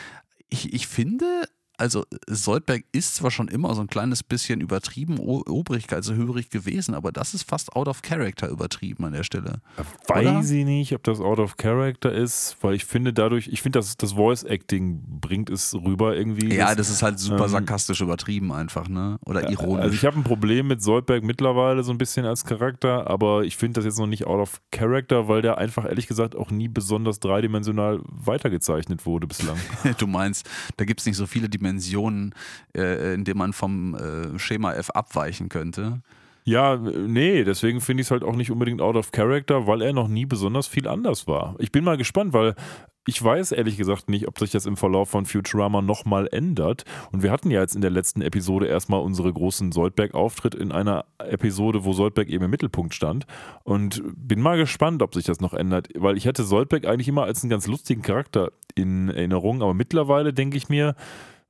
ich, 0.48 0.72
ich 0.72 0.86
finde, 0.86 1.48
also 1.78 2.04
Soldberg 2.28 2.84
ist 2.92 3.16
zwar 3.16 3.30
schon 3.30 3.48
immer 3.48 3.74
so 3.74 3.80
ein 3.80 3.86
kleines 3.86 4.22
bisschen 4.22 4.60
übertrieben, 4.60 5.18
o- 5.18 5.42
obrigkeitshörig 5.46 6.50
gewesen, 6.50 6.94
aber 6.94 7.12
das 7.12 7.34
ist 7.34 7.48
fast 7.48 7.74
out 7.76 7.88
of 7.88 8.02
character 8.02 8.48
übertrieben 8.48 9.04
an 9.04 9.12
der 9.12 9.24
Stelle. 9.24 9.60
Weiß 10.08 10.50
ich 10.50 10.64
nicht, 10.64 10.92
ob 10.94 11.02
das 11.04 11.20
out 11.20 11.38
of 11.38 11.56
character 11.56 12.12
ist, 12.12 12.56
weil 12.62 12.74
ich 12.74 12.84
finde 12.84 13.12
dadurch, 13.12 13.48
ich 13.48 13.62
finde, 13.62 13.78
dass 13.78 13.96
das 13.96 14.12
Voice 14.12 14.42
Acting 14.44 15.02
bringt 15.20 15.50
es 15.50 15.74
rüber 15.74 16.16
irgendwie. 16.16 16.54
Ja, 16.54 16.74
das 16.74 16.90
ist 16.90 17.02
halt 17.02 17.18
super 17.18 17.44
ähm, 17.44 17.50
sarkastisch 17.50 18.00
übertrieben 18.00 18.52
einfach, 18.52 18.88
ne? 18.88 19.18
Oder 19.24 19.50
ironisch. 19.50 19.82
Also 19.82 19.94
ich 19.94 20.04
habe 20.04 20.18
ein 20.18 20.24
Problem 20.24 20.66
mit 20.68 20.82
Soldberg 20.82 21.22
mittlerweile 21.24 21.82
so 21.82 21.92
ein 21.92 21.98
bisschen 21.98 22.24
als 22.26 22.44
Charakter, 22.44 23.08
aber 23.08 23.44
ich 23.44 23.56
finde 23.56 23.74
das 23.80 23.84
jetzt 23.84 23.98
noch 23.98 24.06
nicht 24.06 24.26
out 24.26 24.40
of 24.40 24.60
character, 24.70 25.28
weil 25.28 25.42
der 25.42 25.58
einfach 25.58 25.84
ehrlich 25.84 26.06
gesagt 26.06 26.34
auch 26.36 26.50
nie 26.50 26.68
besonders 26.68 27.20
dreidimensional 27.20 28.00
weitergezeichnet 28.06 29.06
wurde 29.06 29.26
bislang. 29.26 29.56
Du 29.98 30.06
meinst, 30.06 30.48
da 30.76 30.84
gibt 30.84 31.00
es 31.00 31.06
nicht 31.06 31.16
so 31.16 31.26
viele 31.26 31.48
Dimensionen, 31.48 31.65
äh, 32.76 33.14
in 33.14 33.24
denen 33.24 33.38
man 33.38 33.52
vom 33.52 33.94
äh, 33.94 34.38
Schema 34.38 34.72
F 34.74 34.90
abweichen 34.90 35.48
könnte. 35.48 36.00
Ja, 36.48 36.76
nee, 36.76 37.42
deswegen 37.42 37.80
finde 37.80 38.02
ich 38.02 38.06
es 38.06 38.10
halt 38.12 38.22
auch 38.22 38.36
nicht 38.36 38.52
unbedingt 38.52 38.80
out 38.80 38.94
of 38.94 39.10
character, 39.10 39.66
weil 39.66 39.82
er 39.82 39.92
noch 39.92 40.06
nie 40.06 40.26
besonders 40.26 40.68
viel 40.68 40.86
anders 40.86 41.26
war. 41.26 41.56
Ich 41.58 41.72
bin 41.72 41.82
mal 41.82 41.96
gespannt, 41.96 42.32
weil 42.32 42.54
ich 43.04 43.22
weiß 43.22 43.52
ehrlich 43.52 43.76
gesagt 43.76 44.08
nicht, 44.08 44.28
ob 44.28 44.38
sich 44.38 44.50
das 44.50 44.66
im 44.66 44.76
Verlauf 44.76 45.08
von 45.08 45.26
Futurama 45.26 45.80
nochmal 45.80 46.28
ändert. 46.30 46.84
Und 47.10 47.24
wir 47.24 47.32
hatten 47.32 47.50
ja 47.50 47.60
jetzt 47.60 47.74
in 47.74 47.80
der 47.80 47.90
letzten 47.90 48.20
Episode 48.20 48.66
erstmal 48.66 49.00
unsere 49.00 49.32
großen 49.32 49.72
Soldberg-Auftritt 49.72 50.54
in 50.54 50.70
einer 50.70 51.04
Episode, 51.18 51.84
wo 51.84 51.92
Soldberg 51.92 52.28
eben 52.28 52.44
im 52.44 52.50
Mittelpunkt 52.50 52.94
stand. 52.94 53.26
Und 53.64 54.02
bin 54.16 54.40
mal 54.40 54.56
gespannt, 54.56 55.02
ob 55.02 55.14
sich 55.14 55.24
das 55.24 55.40
noch 55.40 55.54
ändert, 55.54 55.88
weil 55.96 56.16
ich 56.16 56.28
hatte 56.28 56.44
Soldberg 56.44 56.86
eigentlich 56.86 57.08
immer 57.08 57.24
als 57.24 57.42
einen 57.42 57.50
ganz 57.50 57.66
lustigen 57.66 58.02
Charakter 58.02 58.52
in 58.74 59.08
Erinnerung, 59.08 59.62
aber 59.62 59.74
mittlerweile 59.74 60.32
denke 60.32 60.56
ich 60.56 60.68
mir, 60.68 60.94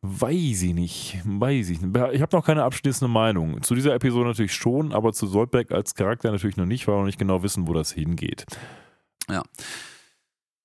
Weiß 0.09 0.63
ich 0.63 0.75
nicht, 0.75 1.21
weiß 1.25 1.71
ich 1.71 1.81
nicht. 1.81 1.97
Ich 2.13 2.23
habe 2.23 2.37
noch 2.37 2.45
keine 2.45 2.63
abschließende 2.63 3.13
Meinung. 3.13 3.63
Zu 3.63 3.75
dieser 3.75 3.95
Episode 3.95 4.29
natürlich 4.29 4.55
schon, 4.55 4.93
aber 4.93 5.13
zu 5.13 5.27
Soldberg 5.27 5.73
als 5.73 5.95
Charakter 5.95 6.31
natürlich 6.31 6.57
noch 6.57 6.67
nicht, 6.67 6.87
weil 6.87 6.95
wir 6.95 6.99
noch 7.01 7.07
nicht 7.07 7.19
genau 7.19 7.43
wissen, 7.43 7.67
wo 7.67 7.73
das 7.73 7.91
hingeht. 7.91 8.47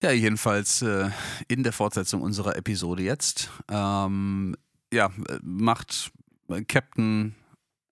Ja, 0.03 0.11
jedenfalls 0.11 0.81
äh, 0.81 1.09
in 1.47 1.63
der 1.63 1.73
Fortsetzung 1.73 2.21
unserer 2.21 2.55
Episode 2.55 3.03
jetzt. 3.03 3.49
Ähm, 3.69 4.55
ja, 4.93 5.07
äh, 5.07 5.39
macht 5.41 6.11
äh, 6.49 6.63
Captain 6.63 7.35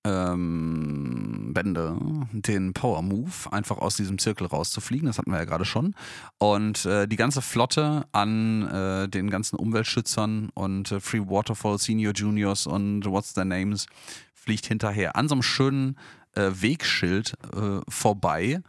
ähm, 0.10 1.52
Bender 1.54 1.98
den 2.32 2.74
Power 2.74 3.02
Move, 3.02 3.52
einfach 3.52 3.78
aus 3.78 3.96
diesem 3.96 4.18
Zirkel 4.18 4.48
rauszufliegen. 4.48 5.08
Das 5.08 5.18
hatten 5.18 5.32
wir 5.32 5.38
ja 5.38 5.46
gerade 5.46 5.66
schon. 5.66 5.96
Und 6.38 6.86
äh, 6.86 7.08
die 7.08 7.16
ganze 7.16 7.42
Flotte 7.42 8.06
an 8.12 8.68
äh, 8.68 9.08
den 9.08 9.30
ganzen 9.30 9.56
Umweltschützern 9.58 10.50
und 10.54 10.92
äh, 10.92 11.00
Free 11.00 11.22
Waterfall 11.22 11.78
Senior 11.78 12.14
Juniors 12.14 12.68
und 12.68 13.06
What's 13.06 13.34
Their 13.34 13.46
Names 13.46 13.86
fliegt 14.34 14.66
hinterher 14.66 15.16
an 15.16 15.28
so 15.28 15.36
einem 15.36 15.44
schönen 15.44 15.98
äh, 16.36 16.50
Wegschild 16.54 17.34
äh, 17.56 17.82
vorbei 17.88 18.62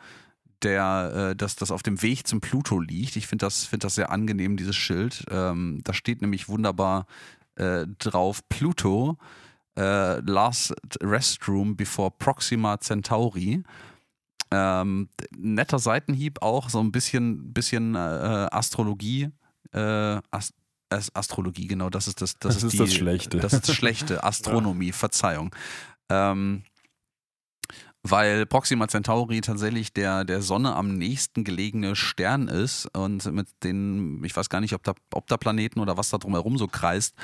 der, 0.62 1.30
äh, 1.30 1.36
dass 1.36 1.56
das 1.56 1.70
auf 1.70 1.82
dem 1.82 2.02
Weg 2.02 2.26
zum 2.26 2.40
Pluto 2.40 2.80
liegt. 2.80 3.16
Ich 3.16 3.26
finde 3.26 3.46
das, 3.46 3.64
find 3.64 3.84
das 3.84 3.94
sehr 3.94 4.10
angenehm, 4.10 4.56
dieses 4.56 4.76
Schild. 4.76 5.24
Ähm, 5.30 5.80
da 5.84 5.94
steht 5.94 6.20
nämlich 6.20 6.48
wunderbar 6.48 7.06
äh, 7.56 7.86
drauf 7.98 8.46
Pluto, 8.48 9.16
äh, 9.78 10.20
Last 10.20 10.74
Restroom 11.02 11.76
before 11.76 12.10
Proxima 12.18 12.78
Centauri. 12.80 13.62
Ähm, 14.52 15.08
netter 15.36 15.78
Seitenhieb 15.78 16.42
auch, 16.42 16.70
so 16.70 16.80
ein 16.80 16.90
bisschen, 16.90 17.52
bisschen 17.52 17.94
äh, 17.94 17.98
Astrologie. 18.50 19.30
Äh, 19.72 20.20
Ast 20.30 20.54
As- 20.92 21.14
Astrologie, 21.14 21.68
genau, 21.68 21.88
das 21.88 22.08
ist 22.08 22.20
das, 22.20 22.34
das, 22.40 22.54
Das 22.56 22.64
ist 22.64 22.72
die, 22.72 22.78
das 22.78 22.92
Schlechte. 22.92 23.38
Das 23.38 23.52
ist 23.52 23.68
das 23.68 23.76
Schlechte, 23.76 24.24
Astronomie, 24.24 24.90
Verzeihung. 24.90 25.54
Ähm, 26.08 26.64
weil 28.02 28.46
Proxima 28.46 28.88
Centauri 28.88 29.40
tatsächlich 29.42 29.92
der, 29.92 30.24
der 30.24 30.40
Sonne 30.42 30.74
am 30.74 30.94
nächsten 30.96 31.44
gelegene 31.44 31.94
Stern 31.96 32.48
ist 32.48 32.86
und 32.96 33.30
mit 33.32 33.48
den, 33.62 34.22
ich 34.24 34.34
weiß 34.34 34.48
gar 34.48 34.60
nicht, 34.60 34.74
ob 34.74 34.82
da, 34.82 34.94
ob 35.12 35.26
da 35.26 35.36
Planeten 35.36 35.80
oder 35.80 35.96
was 35.96 36.08
da 36.10 36.18
drumherum 36.18 36.56
so 36.56 36.66
kreist, 36.66 37.14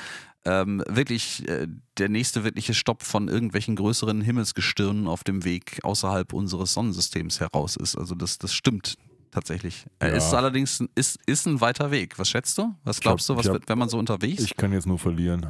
ähm, 0.45 0.83
wirklich 0.87 1.47
äh, 1.49 1.67
der 1.97 2.09
nächste 2.09 2.43
wirkliche 2.43 2.73
Stopp 2.73 3.03
von 3.03 3.27
irgendwelchen 3.27 3.75
größeren 3.75 4.21
Himmelsgestirnen 4.21 5.07
auf 5.07 5.23
dem 5.23 5.43
Weg 5.43 5.79
außerhalb 5.83 6.31
unseres 6.31 6.73
Sonnensystems 6.73 7.39
heraus 7.39 7.75
ist. 7.75 7.97
Also 7.97 8.13
das, 8.15 8.37
das 8.37 8.53
stimmt 8.53 8.97
tatsächlich. 9.31 9.87
Er 9.99 10.09
Ja. 10.11 10.15
ist 10.17 10.33
allerdings 10.33 10.83
ist, 10.95 11.19
ist 11.25 11.47
ein 11.47 11.59
weiter 11.59 11.91
Weg. 11.91 12.17
Was 12.19 12.29
schätzt 12.29 12.57
du? 12.59 12.75
Was 12.83 13.01
glaubst 13.01 13.27
hab- 13.29 13.35
du, 13.35 13.39
was 13.39 13.47
hab- 13.47 13.53
wird, 13.53 13.67
wenn 13.69 13.77
man 13.79 13.89
so 13.89 13.97
unterwegs 13.97 14.43
Ich 14.43 14.55
kann 14.55 14.71
jetzt 14.71 14.85
nur 14.85 14.99
verlieren. 14.99 15.47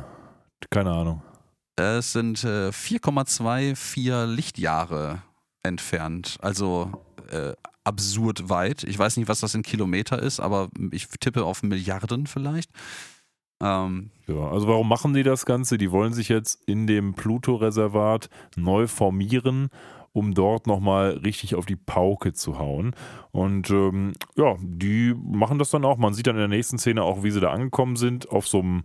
Keine 0.71 0.91
Ahnung. 0.91 1.21
Es 1.77 2.11
sind 2.11 2.43
äh, 2.43 2.69
4,24 2.69 4.25
Lichtjahre 4.25 5.21
entfernt. 5.61 6.37
Also 6.41 6.91
äh, 7.31 7.53
absurd 7.83 8.49
weit. 8.49 8.83
Ich 8.83 8.97
weiß 8.97 9.17
nicht, 9.17 9.29
was 9.29 9.41
das 9.41 9.53
in 9.53 9.61
Kilometer 9.61 10.21
ist, 10.21 10.39
aber 10.39 10.69
ich 10.91 11.07
tippe 11.07 11.45
auf 11.45 11.61
Milliarden 11.61 12.25
vielleicht. 12.25 12.71
Ähm, 13.61 14.09
ja, 14.27 14.49
also 14.49 14.67
warum 14.67 14.89
machen 14.89 15.13
die 15.13 15.23
das 15.23 15.45
Ganze? 15.45 15.77
Die 15.77 15.91
wollen 15.91 16.13
sich 16.13 16.29
jetzt 16.29 16.63
in 16.65 16.87
dem 16.87 17.13
Pluto-Reservat 17.13 18.29
neu 18.55 18.87
formieren, 18.87 19.69
um 20.13 20.33
dort 20.33 20.65
nochmal 20.65 21.11
richtig 21.23 21.53
auf 21.53 21.67
die 21.67 21.75
Pauke 21.75 22.33
zu 22.33 22.57
hauen. 22.57 22.95
Und 23.31 23.69
ähm, 23.69 24.13
ja, 24.35 24.55
die 24.61 25.13
machen 25.13 25.59
das 25.59 25.69
dann 25.69 25.85
auch. 25.85 25.97
Man 25.97 26.15
sieht 26.15 26.25
dann 26.25 26.35
in 26.35 26.41
der 26.41 26.47
nächsten 26.47 26.79
Szene 26.79 27.03
auch, 27.03 27.23
wie 27.23 27.31
sie 27.31 27.39
da 27.39 27.51
angekommen 27.51 27.97
sind, 27.97 28.29
auf 28.29 28.47
so 28.47 28.59
einem 28.59 28.83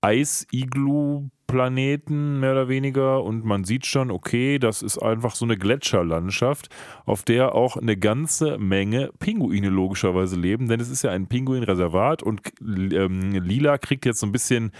Eis-Iglu 0.00 1.30
Planeten 1.52 2.40
mehr 2.40 2.52
oder 2.52 2.68
weniger 2.68 3.22
und 3.22 3.44
man 3.44 3.64
sieht 3.64 3.84
schon, 3.84 4.10
okay, 4.10 4.58
das 4.58 4.80
ist 4.80 4.96
einfach 4.96 5.34
so 5.34 5.44
eine 5.44 5.58
Gletscherlandschaft, 5.58 6.70
auf 7.04 7.24
der 7.24 7.54
auch 7.54 7.76
eine 7.76 7.98
ganze 7.98 8.56
Menge 8.56 9.10
Pinguine 9.18 9.68
logischerweise 9.68 10.36
leben, 10.36 10.68
denn 10.68 10.80
es 10.80 10.88
ist 10.88 11.02
ja 11.02 11.10
ein 11.10 11.26
Pinguinreservat 11.26 12.22
und 12.22 12.40
ähm, 12.62 13.32
Lila 13.32 13.76
kriegt 13.76 14.06
jetzt 14.06 14.20
so 14.20 14.26
ein 14.26 14.32
bisschen 14.32 14.72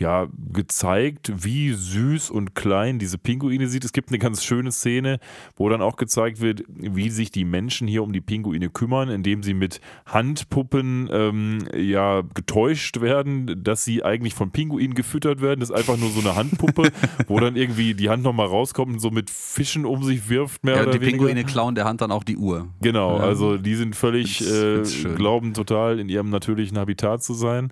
ja, 0.00 0.28
gezeigt, 0.50 1.30
wie 1.44 1.74
süß 1.74 2.30
und 2.30 2.54
klein 2.54 2.98
diese 2.98 3.18
Pinguine 3.18 3.68
sieht. 3.68 3.84
Es 3.84 3.92
gibt 3.92 4.08
eine 4.08 4.18
ganz 4.18 4.42
schöne 4.42 4.72
Szene, 4.72 5.20
wo 5.56 5.68
dann 5.68 5.82
auch 5.82 5.96
gezeigt 5.96 6.40
wird, 6.40 6.64
wie 6.68 7.10
sich 7.10 7.30
die 7.30 7.44
Menschen 7.44 7.86
hier 7.86 8.02
um 8.02 8.14
die 8.14 8.22
Pinguine 8.22 8.70
kümmern, 8.70 9.10
indem 9.10 9.42
sie 9.42 9.52
mit 9.52 9.82
Handpuppen 10.06 11.10
ähm, 11.12 11.58
ja 11.76 12.22
getäuscht 12.32 13.02
werden, 13.02 13.62
dass 13.62 13.84
sie 13.84 14.02
eigentlich 14.02 14.32
von 14.32 14.50
Pinguinen 14.50 14.94
gefüttert 14.94 15.42
werden. 15.42 15.60
Das 15.60 15.68
ist 15.68 15.76
einfach 15.76 15.98
nur 15.98 16.08
so 16.08 16.20
eine 16.20 16.34
Handpuppe, 16.34 16.90
wo 17.28 17.38
dann 17.38 17.56
irgendwie 17.56 17.92
die 17.92 18.08
Hand 18.08 18.22
nochmal 18.22 18.46
rauskommt 18.46 18.94
und 18.94 19.00
so 19.00 19.10
mit 19.10 19.28
Fischen 19.28 19.84
um 19.84 20.02
sich 20.02 20.30
wirft, 20.30 20.64
mehr 20.64 20.76
ja, 20.76 20.82
oder 20.82 20.92
die 20.92 21.02
weniger. 21.02 21.18
Pinguine 21.18 21.44
klauen 21.44 21.74
der 21.74 21.84
Hand 21.84 22.00
dann 22.00 22.10
auch 22.10 22.24
die 22.24 22.38
Uhr. 22.38 22.68
Genau, 22.80 23.18
also 23.18 23.58
die 23.58 23.74
sind 23.74 23.94
völlig, 23.94 24.40
äh, 24.50 24.80
glauben 25.14 25.52
total 25.52 26.00
in 26.00 26.08
ihrem 26.08 26.30
natürlichen 26.30 26.78
Habitat 26.78 27.22
zu 27.22 27.34
sein. 27.34 27.70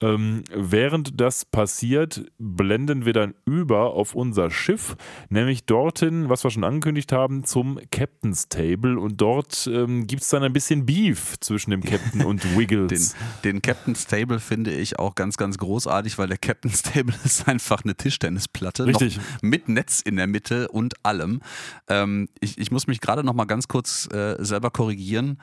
Ähm, 0.00 0.44
während 0.54 1.20
das 1.20 1.44
passiert, 1.44 2.24
blenden 2.38 3.04
wir 3.04 3.12
dann 3.12 3.34
über 3.44 3.94
auf 3.94 4.14
unser 4.14 4.48
Schiff, 4.50 4.96
nämlich 5.28 5.64
dorthin, 5.64 6.28
was 6.28 6.44
wir 6.44 6.50
schon 6.50 6.62
angekündigt 6.62 7.10
haben, 7.10 7.42
zum 7.42 7.80
Captain's 7.90 8.48
Table. 8.48 8.98
Und 8.98 9.20
dort 9.20 9.68
ähm, 9.72 10.06
gibt 10.06 10.22
es 10.22 10.28
dann 10.28 10.44
ein 10.44 10.52
bisschen 10.52 10.86
Beef 10.86 11.34
zwischen 11.40 11.72
dem 11.72 11.82
Captain 11.82 12.24
und 12.24 12.44
Wiggles. 12.56 13.16
Den, 13.42 13.54
den 13.54 13.62
Captain's 13.62 14.06
Table 14.06 14.38
finde 14.38 14.72
ich 14.72 15.00
auch 15.00 15.16
ganz, 15.16 15.36
ganz 15.36 15.58
großartig, 15.58 16.16
weil 16.16 16.28
der 16.28 16.38
Captain's 16.38 16.82
Table 16.82 17.14
ist 17.24 17.48
einfach 17.48 17.82
eine 17.82 17.96
Tischtennisplatte. 17.96 18.86
Richtig. 18.86 19.18
mit 19.42 19.68
Netz 19.68 20.00
in 20.00 20.16
der 20.16 20.28
Mitte 20.28 20.68
und 20.68 21.04
allem. 21.04 21.40
Ähm, 21.88 22.28
ich, 22.40 22.56
ich 22.58 22.70
muss 22.70 22.86
mich 22.86 23.00
gerade 23.00 23.24
noch 23.24 23.34
mal 23.34 23.46
ganz 23.46 23.66
kurz 23.66 24.08
äh, 24.12 24.36
selber 24.38 24.70
korrigieren. 24.70 25.38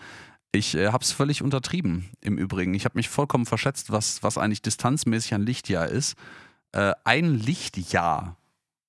Ich 0.55 0.73
äh, 0.75 0.87
habe 0.87 1.03
es 1.03 1.11
völlig 1.11 1.41
untertrieben 1.41 2.09
im 2.21 2.37
Übrigen. 2.37 2.73
Ich 2.73 2.85
habe 2.85 2.97
mich 2.97 3.09
vollkommen 3.09 3.45
verschätzt, 3.45 3.91
was, 3.91 4.23
was 4.23 4.37
eigentlich 4.37 4.61
distanzmäßig 4.61 5.33
ein 5.33 5.41
Lichtjahr 5.41 5.87
ist. 5.87 6.15
Äh, 6.71 6.93
ein 7.03 7.35
Lichtjahr 7.35 8.37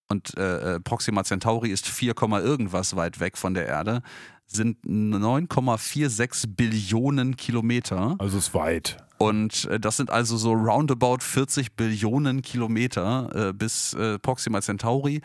und 0.08 0.36
äh, 0.38 0.76
äh 0.76 0.80
Proxima 0.80 1.24
Centauri 1.24 1.70
ist 1.70 1.88
4, 1.88 2.14
irgendwas 2.44 2.94
weit 2.94 3.18
weg 3.18 3.36
von 3.36 3.54
der 3.54 3.66
Erde, 3.66 4.02
sind 4.46 4.78
9,46 4.84 6.54
Billionen 6.54 7.36
Kilometer. 7.36 8.14
Also 8.20 8.38
ist 8.38 8.54
weit. 8.54 8.98
Und 9.18 9.64
äh, 9.64 9.80
das 9.80 9.96
sind 9.96 10.10
also 10.10 10.36
so 10.36 10.52
roundabout 10.52 11.18
40 11.22 11.74
Billionen 11.74 12.42
Kilometer 12.42 13.48
äh, 13.48 13.52
bis 13.52 13.96
Proxima 14.22 14.62
Centauri. 14.62 15.20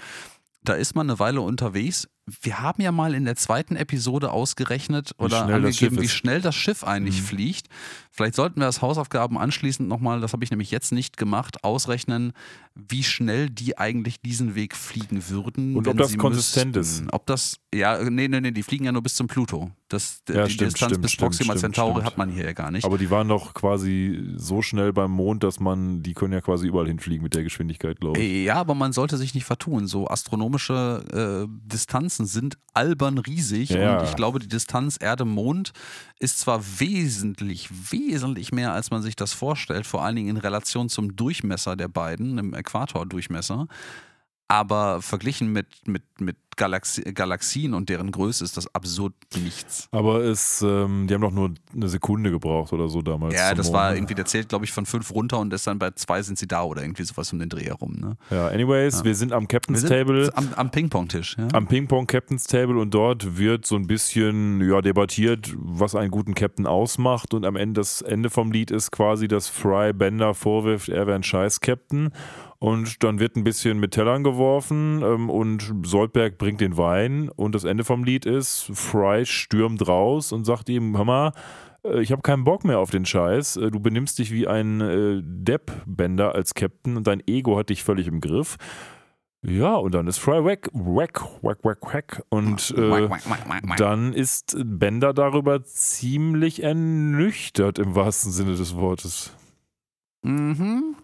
Da 0.63 0.73
ist 0.73 0.95
man 0.95 1.07
eine 1.07 1.19
Weile 1.19 1.41
unterwegs 1.41 2.07
wir 2.41 2.59
haben 2.59 2.81
ja 2.81 2.91
mal 2.91 3.13
in 3.13 3.25
der 3.25 3.35
zweiten 3.35 3.75
Episode 3.75 4.31
ausgerechnet 4.31 5.11
wie 5.17 5.25
oder 5.25 5.45
angegeben, 5.45 6.01
wie 6.01 6.09
schnell 6.09 6.41
das 6.41 6.55
Schiff 6.55 6.83
eigentlich 6.83 7.21
mhm. 7.21 7.25
fliegt. 7.25 7.67
Vielleicht 8.11 8.35
sollten 8.35 8.59
wir 8.59 8.65
das 8.65 8.81
Hausaufgaben 8.81 9.37
anschließend 9.37 9.87
nochmal, 9.87 10.21
das 10.21 10.33
habe 10.33 10.43
ich 10.43 10.51
nämlich 10.51 10.71
jetzt 10.71 10.91
nicht 10.91 11.17
gemacht, 11.17 11.63
ausrechnen, 11.63 12.33
wie 12.75 13.03
schnell 13.03 13.49
die 13.49 13.77
eigentlich 13.77 14.21
diesen 14.21 14.55
Weg 14.55 14.75
fliegen 14.75 15.29
würden. 15.29 15.75
Und 15.75 15.87
ob 15.87 15.97
das 15.97 16.17
konsistent 16.17 16.75
müssten. 16.75 17.05
ist. 17.05 17.13
Ob 17.13 17.25
das, 17.25 17.57
ja, 17.73 18.01
nee, 18.09 18.27
nee, 18.27 18.41
nee, 18.41 18.51
die 18.51 18.63
fliegen 18.63 18.85
ja 18.85 18.91
nur 18.91 19.03
bis 19.03 19.15
zum 19.15 19.27
Pluto. 19.27 19.71
Das, 19.91 20.23
ja, 20.29 20.45
die 20.45 20.53
stimmt, 20.53 20.71
Distanz 20.71 20.91
stimmt, 20.91 21.01
bis 21.01 21.17
Proxima 21.17 21.57
stimmt, 21.57 21.75
Centauri 21.75 22.01
hat 22.03 22.17
man 22.17 22.29
hier 22.29 22.45
ja 22.45 22.53
gar 22.53 22.71
nicht. 22.71 22.85
Aber 22.85 22.97
die 22.97 23.09
waren 23.09 23.27
doch 23.27 23.53
quasi 23.53 24.23
so 24.37 24.61
schnell 24.61 24.93
beim 24.93 25.11
Mond, 25.11 25.43
dass 25.43 25.59
man, 25.59 26.01
die 26.01 26.13
können 26.13 26.31
ja 26.31 26.39
quasi 26.39 26.67
überall 26.67 26.87
hinfliegen 26.87 27.21
mit 27.21 27.35
der 27.35 27.43
Geschwindigkeit, 27.43 27.99
glaube 27.99 28.17
ich. 28.17 28.45
Ja, 28.45 28.55
aber 28.55 28.73
man 28.73 28.93
sollte 28.93 29.17
sich 29.17 29.35
nicht 29.35 29.43
vertun. 29.43 29.87
So 29.87 30.07
astronomische 30.07 31.45
äh, 31.45 31.51
Distanzen 31.67 32.25
sind 32.25 32.57
albern 32.73 33.17
riesig 33.17 33.71
ja. 33.71 33.99
und 33.99 34.05
ich 34.05 34.15
glaube, 34.15 34.39
die 34.39 34.47
Distanz 34.47 34.97
Erde-Mond 34.97 35.73
ist 36.19 36.39
zwar 36.39 36.63
wesentlich, 36.79 37.69
wesentlich 37.91 38.53
mehr, 38.53 38.71
als 38.71 38.91
man 38.91 39.01
sich 39.01 39.17
das 39.17 39.33
vorstellt, 39.33 39.85
vor 39.85 40.05
allen 40.05 40.15
Dingen 40.15 40.29
in 40.29 40.37
Relation 40.37 40.87
zum 40.87 41.17
Durchmesser 41.17 41.75
der 41.75 41.89
beiden, 41.89 42.37
im 42.37 42.53
Äquatordurchmesser, 42.53 43.67
aber 44.51 45.01
verglichen 45.01 45.53
mit, 45.53 45.67
mit, 45.87 46.03
mit 46.19 46.35
Galaxi 46.57 47.01
Galaxien 47.13 47.73
und 47.73 47.87
deren 47.87 48.11
Größe 48.11 48.43
ist 48.43 48.57
das 48.57 48.75
absurd 48.75 49.13
nichts. 49.41 49.87
Aber 49.91 50.19
es, 50.25 50.61
ähm, 50.61 51.07
die 51.07 51.13
haben 51.13 51.21
doch 51.21 51.31
nur 51.31 51.53
eine 51.73 51.87
Sekunde 51.87 52.31
gebraucht 52.31 52.73
oder 52.73 52.89
so 52.89 53.01
damals. 53.01 53.33
Ja, 53.33 53.53
das 53.53 53.71
war 53.71 53.95
irgendwie, 53.95 54.13
der 54.13 54.25
zählt, 54.25 54.49
glaube 54.49 54.65
ich, 54.65 54.73
von 54.73 54.85
fünf 54.85 55.09
runter 55.11 55.39
und 55.39 55.53
ist 55.53 55.67
dann 55.67 55.79
bei 55.79 55.91
zwei 55.91 56.21
sind 56.21 56.37
sie 56.37 56.47
da 56.47 56.63
oder 56.63 56.81
irgendwie 56.81 57.03
sowas 57.03 57.31
um 57.31 57.39
den 57.39 57.47
Dreh 57.47 57.63
herum. 57.63 57.93
Ne? 57.93 58.17
Ja, 58.29 58.49
anyways, 58.49 58.99
ja. 58.99 59.05
wir 59.05 59.15
sind 59.15 59.31
am 59.31 59.47
Captain's 59.47 59.79
sind 59.79 59.89
Table. 59.89 60.29
Am, 60.35 60.49
am 60.57 60.69
Ping-Pong-Tisch. 60.69 61.37
Ja? 61.37 61.47
Am 61.53 61.67
Ping-Pong 61.67 62.05
Captain's 62.05 62.43
Table 62.43 62.77
und 62.77 62.93
dort 62.93 63.37
wird 63.37 63.65
so 63.65 63.77
ein 63.77 63.87
bisschen 63.87 64.59
ja, 64.69 64.81
debattiert, 64.81 65.55
was 65.57 65.95
einen 65.95 66.11
guten 66.11 66.33
Captain 66.33 66.67
ausmacht 66.67 67.33
und 67.33 67.45
am 67.45 67.55
Ende, 67.55 67.79
das 67.79 68.01
Ende 68.01 68.29
vom 68.29 68.51
Lied 68.51 68.69
ist 68.69 68.91
quasi, 68.91 69.29
dass 69.29 69.47
Fry 69.47 69.93
Bender 69.93 70.33
vorwirft, 70.33 70.89
er 70.89 71.07
wäre 71.07 71.15
ein 71.15 71.23
scheiß 71.23 71.61
Captain 71.61 72.11
und 72.61 73.03
dann 73.03 73.19
wird 73.19 73.35
ein 73.37 73.43
bisschen 73.43 73.79
mit 73.79 73.89
Tellern 73.89 74.23
geworfen 74.23 75.01
ähm, 75.03 75.31
und 75.31 75.73
Soldberg 75.83 76.37
bringt 76.37 76.61
den 76.61 76.77
Wein. 76.77 77.29
Und 77.29 77.55
das 77.55 77.63
Ende 77.63 77.83
vom 77.83 78.03
Lied 78.03 78.27
ist, 78.27 78.69
Fry 78.71 79.25
stürmt 79.25 79.87
raus 79.87 80.31
und 80.31 80.45
sagt 80.45 80.69
ihm, 80.69 80.95
hör 80.95 81.03
mal, 81.03 81.31
äh, 81.83 82.01
ich 82.01 82.11
habe 82.11 82.21
keinen 82.21 82.43
Bock 82.43 82.63
mehr 82.63 82.77
auf 82.77 82.91
den 82.91 83.03
Scheiß. 83.03 83.57
Äh, 83.57 83.71
du 83.71 83.79
benimmst 83.79 84.19
dich 84.19 84.31
wie 84.31 84.47
ein 84.47 84.79
äh, 84.79 85.21
Depp-Bender 85.23 86.35
als 86.35 86.53
Captain 86.53 86.97
und 86.97 87.07
dein 87.07 87.23
Ego 87.25 87.57
hat 87.57 87.69
dich 87.69 87.83
völlig 87.83 88.05
im 88.05 88.21
Griff. 88.21 88.57
Ja, 89.41 89.73
und 89.73 89.95
dann 89.95 90.05
ist 90.05 90.19
Fry 90.19 90.45
weg, 90.45 90.69
weg, 90.71 91.19
weg, 91.41 91.57
weg, 91.63 91.93
weg. 91.93 92.23
Und 92.29 92.75
äh, 92.77 93.09
dann 93.77 94.13
ist 94.13 94.55
Bender 94.63 95.15
darüber 95.15 95.63
ziemlich 95.63 96.61
ernüchtert 96.61 97.79
im 97.79 97.95
wahrsten 97.95 98.31
Sinne 98.31 98.53
des 98.53 98.75
Wortes. 98.75 99.35
Mhm. 100.21 100.95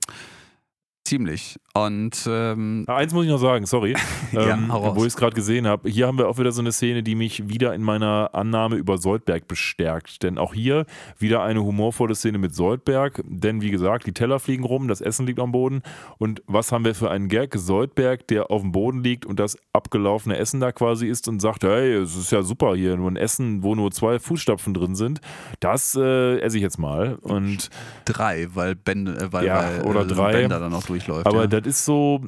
Ziemlich. 1.08 1.55
Und 1.74 2.28
ähm, 2.30 2.84
ah, 2.88 2.97
eins 2.97 3.14
muss 3.14 3.24
ich 3.24 3.32
noch 3.32 3.38
sagen, 3.38 3.66
sorry, 3.66 3.95
ähm, 4.34 4.66
ja, 4.68 4.95
wo 4.95 5.01
ich 5.01 5.08
es 5.08 5.16
gerade 5.16 5.36
gesehen 5.36 5.66
habe. 5.66 5.89
Hier 5.89 6.05
haben 6.05 6.18
wir 6.18 6.28
auch 6.28 6.38
wieder 6.38 6.51
so 6.51 6.60
eine 6.60 6.74
Szene, 6.74 7.01
die 7.01 7.16
mich 7.16 7.47
wieder 7.47 7.74
in 7.74 7.82
meiner 7.82 8.32
Annahme 8.34 8.76
über 8.76 8.97
Soldberg 8.97 9.47
bestärkt. 9.47 10.22
Denn 10.24 10.38
auch 10.38 10.53
hier 10.53 10.86
wieder 11.18 11.43
eine 11.43 11.64
humorvolle 11.64 12.14
Szene 12.14 12.39
mit 12.39 12.53
Soldberg. 12.53 13.22
Denn 13.26 13.62
wie 13.62 13.72
gesagt, 13.72 14.05
die 14.05 14.12
Teller 14.12 14.39
fliegen 14.39 14.66
rum, 14.66 14.89
das 14.89 14.99
Essen 14.99 15.26
liegt 15.26 15.39
am 15.39 15.53
Boden. 15.53 15.82
Und 16.18 16.41
was 16.45 16.74
haben 16.74 16.84
wir 16.84 16.93
für 16.93 17.10
einen 17.10 17.30
Gag? 17.30 17.55
Soldberg, 17.55 18.28
der 18.28 18.51
auf 18.51 18.62
dem 18.62 18.74
Boden 18.74 19.01
liegt 19.01 19.26
und 19.26 19.39
das 19.39 19.58
abgelaufene 19.72 20.36
Essen 20.36 20.60
da 20.60 20.74
quasi 20.74 21.08
isst 21.08 21.30
und 21.30 21.39
sagt, 21.39 21.64
hey, 21.64 21.93
es 21.93 22.18
ist 22.18 22.34
ja 22.34 22.41
super 22.41 22.76
hier, 22.76 22.97
nur 22.97 23.10
ein 23.10 23.16
Essen, 23.16 23.64
wo 23.64 23.76
nur 23.76 23.91
zwei 23.91 24.20
Fußstapfen 24.20 24.74
drin 24.74 24.95
sind. 24.95 25.22
Das 25.62 25.95
äh, 25.95 26.39
esse 26.39 26.58
ich 26.58 26.64
jetzt 26.64 26.80
mal. 26.80 27.16
Und 27.22 27.70
drei, 28.03 28.47
weil 28.53 28.76
Ben, 28.76 29.08
äh, 29.08 29.32
weil, 29.32 29.45
ja, 29.45 29.64
weil 29.64 29.82
oder 29.84 30.01
äh, 30.01 30.08
drei. 30.08 30.32
Bender 30.34 30.60
dann 30.60 30.74
auch 30.74 30.84
durchläuft. 30.98 31.28
Aber 31.28 31.41
ja. 31.41 31.48
das 31.48 31.66
ist 31.66 31.86
so, 31.86 32.22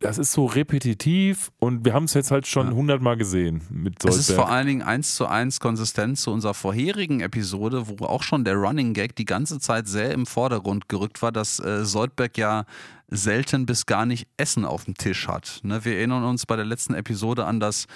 das 0.00 0.18
ist 0.18 0.32
so 0.32 0.46
repetitiv 0.46 1.50
und 1.58 1.84
wir 1.84 1.92
haben 1.92 2.04
es 2.04 2.14
jetzt 2.14 2.30
halt 2.30 2.46
schon 2.46 2.72
hundertmal 2.72 3.14
ja. 3.14 3.18
gesehen 3.18 3.62
mit 3.68 4.00
Soldberg. 4.00 4.20
Es 4.20 4.28
ist 4.28 4.34
vor 4.34 4.48
allen 4.48 4.66
Dingen 4.66 4.82
eins 4.82 5.16
zu 5.16 5.26
eins 5.26 5.58
konsistent 5.58 6.18
zu 6.18 6.30
unserer 6.30 6.54
vorherigen 6.54 7.20
Episode, 7.20 7.84
wo 7.88 8.04
auch 8.04 8.22
schon 8.22 8.44
der 8.44 8.54
Running 8.54 8.94
Gag 8.94 9.16
die 9.16 9.24
ganze 9.24 9.58
Zeit 9.58 9.88
sehr 9.88 10.12
im 10.12 10.26
Vordergrund 10.26 10.88
gerückt 10.88 11.20
war, 11.20 11.32
dass 11.32 11.58
äh, 11.58 11.84
Soldberg 11.84 12.38
ja 12.38 12.64
selten 13.08 13.66
bis 13.66 13.86
gar 13.86 14.06
nicht 14.06 14.28
Essen 14.36 14.64
auf 14.64 14.84
dem 14.84 14.94
Tisch 14.94 15.26
hat. 15.26 15.60
Ne? 15.64 15.84
Wir 15.84 15.96
erinnern 15.96 16.24
uns 16.24 16.46
bei 16.46 16.54
der 16.54 16.66
letzten 16.66 16.94
Episode 16.94 17.46
an 17.46 17.58
das 17.58 17.86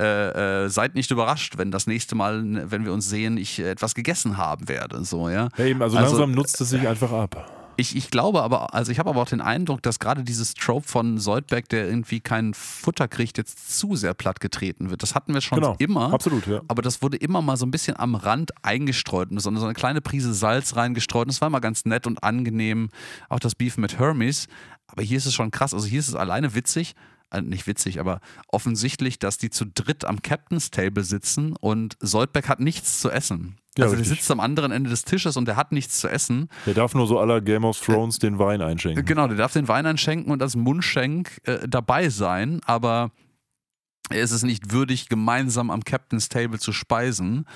äh, 0.00 0.64
äh, 0.64 0.68
seid 0.70 0.96
nicht 0.96 1.12
überrascht, 1.12 1.56
wenn 1.56 1.70
das 1.70 1.86
nächste 1.86 2.16
Mal, 2.16 2.68
wenn 2.68 2.84
wir 2.84 2.92
uns 2.92 3.08
sehen, 3.08 3.36
ich 3.36 3.60
etwas 3.60 3.94
gegessen 3.94 4.38
haben 4.38 4.68
werde. 4.68 5.04
So, 5.04 5.28
ja? 5.28 5.50
ja 5.56 5.64
eben, 5.66 5.80
also, 5.82 5.96
also 5.98 6.16
langsam 6.16 6.32
nutzt 6.32 6.60
es 6.60 6.70
sich 6.70 6.88
einfach 6.88 7.12
ab. 7.12 7.63
Ich, 7.76 7.96
ich 7.96 8.10
glaube 8.10 8.42
aber, 8.42 8.74
also 8.74 8.92
ich 8.92 8.98
habe 8.98 9.10
aber 9.10 9.22
auch 9.22 9.28
den 9.28 9.40
Eindruck, 9.40 9.82
dass 9.82 9.98
gerade 9.98 10.22
dieses 10.22 10.54
Trope 10.54 10.86
von 10.86 11.18
Soldberg, 11.18 11.68
der 11.68 11.86
irgendwie 11.86 12.20
kein 12.20 12.54
Futter 12.54 13.08
kriegt, 13.08 13.38
jetzt 13.38 13.78
zu 13.78 13.96
sehr 13.96 14.14
platt 14.14 14.40
getreten 14.40 14.90
wird. 14.90 15.02
Das 15.02 15.14
hatten 15.14 15.34
wir 15.34 15.40
schon 15.40 15.60
genau, 15.60 15.76
immer. 15.78 16.12
Absolut, 16.12 16.46
ja. 16.46 16.60
Aber 16.68 16.82
das 16.82 17.02
wurde 17.02 17.16
immer 17.16 17.42
mal 17.42 17.56
so 17.56 17.66
ein 17.66 17.70
bisschen 17.70 17.96
am 17.98 18.14
Rand 18.14 18.52
eingestreut 18.62 19.30
und 19.30 19.40
so 19.40 19.50
eine 19.50 19.74
kleine 19.74 20.00
Prise 20.00 20.34
Salz 20.34 20.76
reingestreut. 20.76 21.26
Und 21.26 21.32
das 21.32 21.40
war 21.40 21.48
immer 21.48 21.60
ganz 21.60 21.84
nett 21.84 22.06
und 22.06 22.22
angenehm. 22.22 22.90
Auch 23.28 23.40
das 23.40 23.54
Beef 23.54 23.76
mit 23.76 23.98
Hermes. 23.98 24.46
Aber 24.86 25.02
hier 25.02 25.18
ist 25.18 25.26
es 25.26 25.34
schon 25.34 25.50
krass. 25.50 25.74
Also 25.74 25.86
hier 25.86 26.00
ist 26.00 26.08
es 26.08 26.14
alleine 26.14 26.54
witzig. 26.54 26.94
äh, 27.30 27.42
nicht 27.42 27.66
witzig, 27.66 28.00
aber 28.00 28.20
offensichtlich, 28.48 29.18
dass 29.18 29.38
die 29.38 29.50
zu 29.50 29.66
dritt 29.66 30.04
am 30.04 30.22
Captain's 30.22 30.70
Table 30.70 31.04
sitzen 31.04 31.54
und 31.56 31.96
Soldberg 32.00 32.48
hat 32.48 32.60
nichts 32.60 33.00
zu 33.00 33.10
essen. 33.10 33.56
Ja, 33.76 33.84
also 33.84 33.96
der 33.96 34.04
sitzt 34.04 34.30
am 34.30 34.40
anderen 34.40 34.70
Ende 34.72 34.90
des 34.90 35.04
Tisches 35.04 35.36
und 35.36 35.46
der 35.46 35.56
hat 35.56 35.72
nichts 35.72 36.00
zu 36.00 36.08
essen. 36.08 36.48
Der 36.66 36.74
darf 36.74 36.94
nur 36.94 37.06
so 37.06 37.18
aller 37.18 37.40
Game 37.40 37.64
of 37.64 37.80
Thrones 37.80 38.18
den 38.18 38.38
Wein 38.38 38.62
einschenken. 38.62 39.04
Genau, 39.04 39.26
der 39.26 39.36
darf 39.36 39.52
den 39.52 39.66
Wein 39.66 39.86
einschenken 39.86 40.32
und 40.32 40.42
als 40.42 40.54
Mundschenk 40.54 41.40
äh, 41.44 41.68
dabei 41.68 42.08
sein, 42.08 42.60
aber 42.66 43.10
er 44.10 44.22
ist 44.22 44.32
es 44.32 44.42
nicht 44.42 44.72
würdig, 44.72 45.08
gemeinsam 45.08 45.70
am 45.70 45.82
Captain's 45.82 46.28
Table 46.28 46.58
zu 46.58 46.72
speisen 46.72 47.46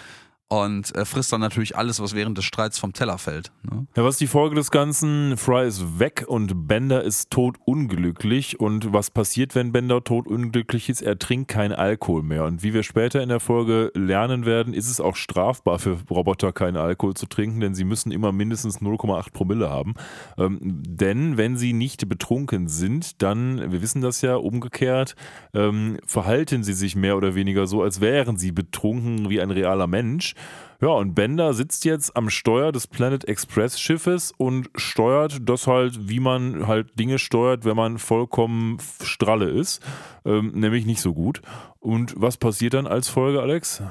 und 0.48 0.94
äh, 0.94 1.04
frisst 1.04 1.30
dann 1.32 1.40
natürlich 1.40 1.76
alles, 1.76 2.00
was 2.00 2.14
während 2.14 2.38
des 2.38 2.46
Streits 2.46 2.78
vom 2.78 2.94
Teller 2.94 3.18
fällt. 3.18 3.52
Ne? 3.62 3.86
Ja, 3.94 4.04
was 4.04 4.14
ist 4.14 4.20
die 4.22 4.26
Folge 4.26 4.56
des 4.56 4.70
Ganzen? 4.70 5.36
Fry 5.36 5.66
ist 5.66 5.98
weg 5.98 6.24
und 6.26 6.66
Bender 6.66 7.04
ist 7.04 7.30
totunglücklich. 7.30 8.58
Und 8.58 8.92
was 8.92 9.10
passiert, 9.10 9.54
wenn 9.54 9.72
Bender 9.72 10.02
totunglücklich 10.02 10.88
ist? 10.88 11.02
Er 11.02 11.18
trinkt 11.18 11.48
keinen 11.48 11.72
Alkohol 11.72 12.22
mehr. 12.22 12.44
Und 12.44 12.62
wie 12.62 12.72
wir 12.72 12.82
später 12.82 13.22
in 13.22 13.28
der 13.28 13.40
Folge 13.40 13.92
lernen 13.94 14.46
werden, 14.46 14.72
ist 14.72 14.88
es 14.88 15.00
auch 15.00 15.16
strafbar 15.16 15.78
für 15.78 15.98
Roboter, 16.10 16.52
keinen 16.52 16.78
Alkohol 16.78 17.12
zu 17.12 17.26
trinken, 17.26 17.60
denn 17.60 17.74
sie 17.74 17.84
müssen 17.84 18.10
immer 18.10 18.32
mindestens 18.32 18.80
0,8 18.80 19.32
Promille 19.32 19.68
haben. 19.68 19.94
Ähm, 20.38 20.58
denn 20.62 21.36
wenn 21.36 21.58
sie 21.58 21.74
nicht 21.74 22.08
betrunken 22.08 22.68
sind, 22.68 23.20
dann, 23.20 23.70
wir 23.70 23.82
wissen 23.82 24.00
das 24.00 24.22
ja 24.22 24.36
umgekehrt, 24.36 25.14
ähm, 25.52 25.98
verhalten 26.06 26.62
sie 26.62 26.72
sich 26.72 26.96
mehr 26.96 27.18
oder 27.18 27.34
weniger 27.34 27.66
so, 27.66 27.82
als 27.82 28.00
wären 28.00 28.38
sie 28.38 28.52
betrunken 28.52 29.28
wie 29.28 29.42
ein 29.42 29.50
realer 29.50 29.86
Mensch. 29.86 30.34
Ja, 30.80 30.90
und 30.90 31.14
Bender 31.14 31.54
sitzt 31.54 31.84
jetzt 31.84 32.16
am 32.16 32.30
Steuer 32.30 32.70
des 32.70 32.86
Planet 32.86 33.24
Express 33.26 33.80
Schiffes 33.80 34.32
und 34.36 34.70
steuert 34.76 35.48
das 35.48 35.66
halt, 35.66 36.08
wie 36.08 36.20
man 36.20 36.68
halt 36.68 36.96
Dinge 36.98 37.18
steuert, 37.18 37.64
wenn 37.64 37.74
man 37.74 37.98
vollkommen 37.98 38.78
stralle 39.02 39.50
ist. 39.50 39.82
Ähm, 40.24 40.52
nämlich 40.54 40.86
nicht 40.86 41.00
so 41.00 41.14
gut. 41.14 41.42
Und 41.80 42.14
was 42.16 42.36
passiert 42.36 42.74
dann 42.74 42.86
als 42.86 43.08
Folge, 43.08 43.42
Alex? 43.42 43.82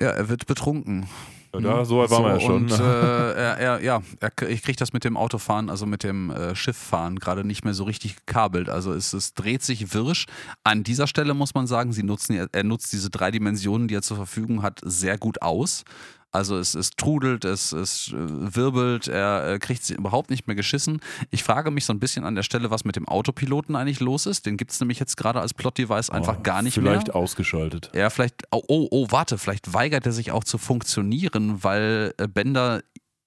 Ja, 0.00 0.10
er 0.10 0.28
wird 0.28 0.46
betrunken. 0.46 1.06
Ja, 1.54 1.60
da, 1.60 1.84
so 1.84 1.98
weit 1.98 2.10
waren 2.10 2.24
wir 2.24 2.32
ja 2.34 2.40
schon. 2.40 2.62
Und 2.64 2.72
äh, 2.80 3.32
er, 3.32 3.58
er, 3.58 3.82
ja, 3.82 4.02
er, 4.20 4.48
ich 4.48 4.62
kriege 4.62 4.76
das 4.76 4.92
mit 4.92 5.04
dem 5.04 5.16
Autofahren, 5.16 5.68
also 5.68 5.84
mit 5.84 6.02
dem 6.02 6.30
äh, 6.30 6.54
Schifffahren, 6.54 7.18
gerade 7.18 7.44
nicht 7.44 7.64
mehr 7.64 7.74
so 7.74 7.84
richtig 7.84 8.16
gekabelt. 8.16 8.68
Also 8.68 8.92
es, 8.92 9.12
es 9.12 9.34
dreht 9.34 9.62
sich 9.62 9.92
wirsch. 9.92 10.26
An 10.64 10.82
dieser 10.82 11.06
Stelle 11.06 11.34
muss 11.34 11.54
man 11.54 11.66
sagen, 11.66 11.92
sie 11.92 12.02
nutzen, 12.02 12.48
er 12.50 12.64
nutzt 12.64 12.92
diese 12.92 13.10
drei 13.10 13.30
Dimensionen, 13.30 13.88
die 13.88 13.94
er 13.94 14.02
zur 14.02 14.16
Verfügung 14.16 14.62
hat, 14.62 14.80
sehr 14.82 15.18
gut 15.18 15.42
aus. 15.42 15.84
Also 16.32 16.56
es, 16.58 16.74
es 16.74 16.90
trudelt, 16.90 17.44
es, 17.44 17.72
es 17.72 18.08
äh, 18.08 18.14
wirbelt, 18.16 19.06
er 19.06 19.52
äh, 19.52 19.58
kriegt 19.58 19.84
sie 19.84 19.94
überhaupt 19.94 20.30
nicht 20.30 20.46
mehr 20.46 20.56
geschissen. 20.56 21.00
Ich 21.30 21.42
frage 21.44 21.70
mich 21.70 21.84
so 21.84 21.92
ein 21.92 22.00
bisschen 22.00 22.24
an 22.24 22.34
der 22.34 22.42
Stelle, 22.42 22.70
was 22.70 22.84
mit 22.86 22.96
dem 22.96 23.06
Autopiloten 23.06 23.76
eigentlich 23.76 24.00
los 24.00 24.24
ist. 24.24 24.46
Den 24.46 24.56
gibt 24.56 24.70
es 24.72 24.80
nämlich 24.80 24.98
jetzt 24.98 25.16
gerade 25.18 25.40
als 25.40 25.52
Plot-Device 25.52 26.08
einfach 26.10 26.38
Oh, 26.38 26.42
gar 26.42 26.62
nicht 26.62 26.74
vielleicht 26.74 27.08
mehr. 27.08 27.16
ausgeschaltet. 27.16 27.90
Ja, 27.94 28.08
vielleicht, 28.08 28.44
oh, 28.50 28.62
oh, 28.66 28.88
oh, 28.90 29.06
warte, 29.10 29.36
vielleicht 29.36 29.74
weigert 29.74 30.06
er 30.06 30.12
sich 30.12 30.32
auch 30.32 30.44
zu 30.44 30.56
funktionieren, 30.58 31.62
weil 31.62 32.14
äh, 32.16 32.26
Bender 32.28 32.82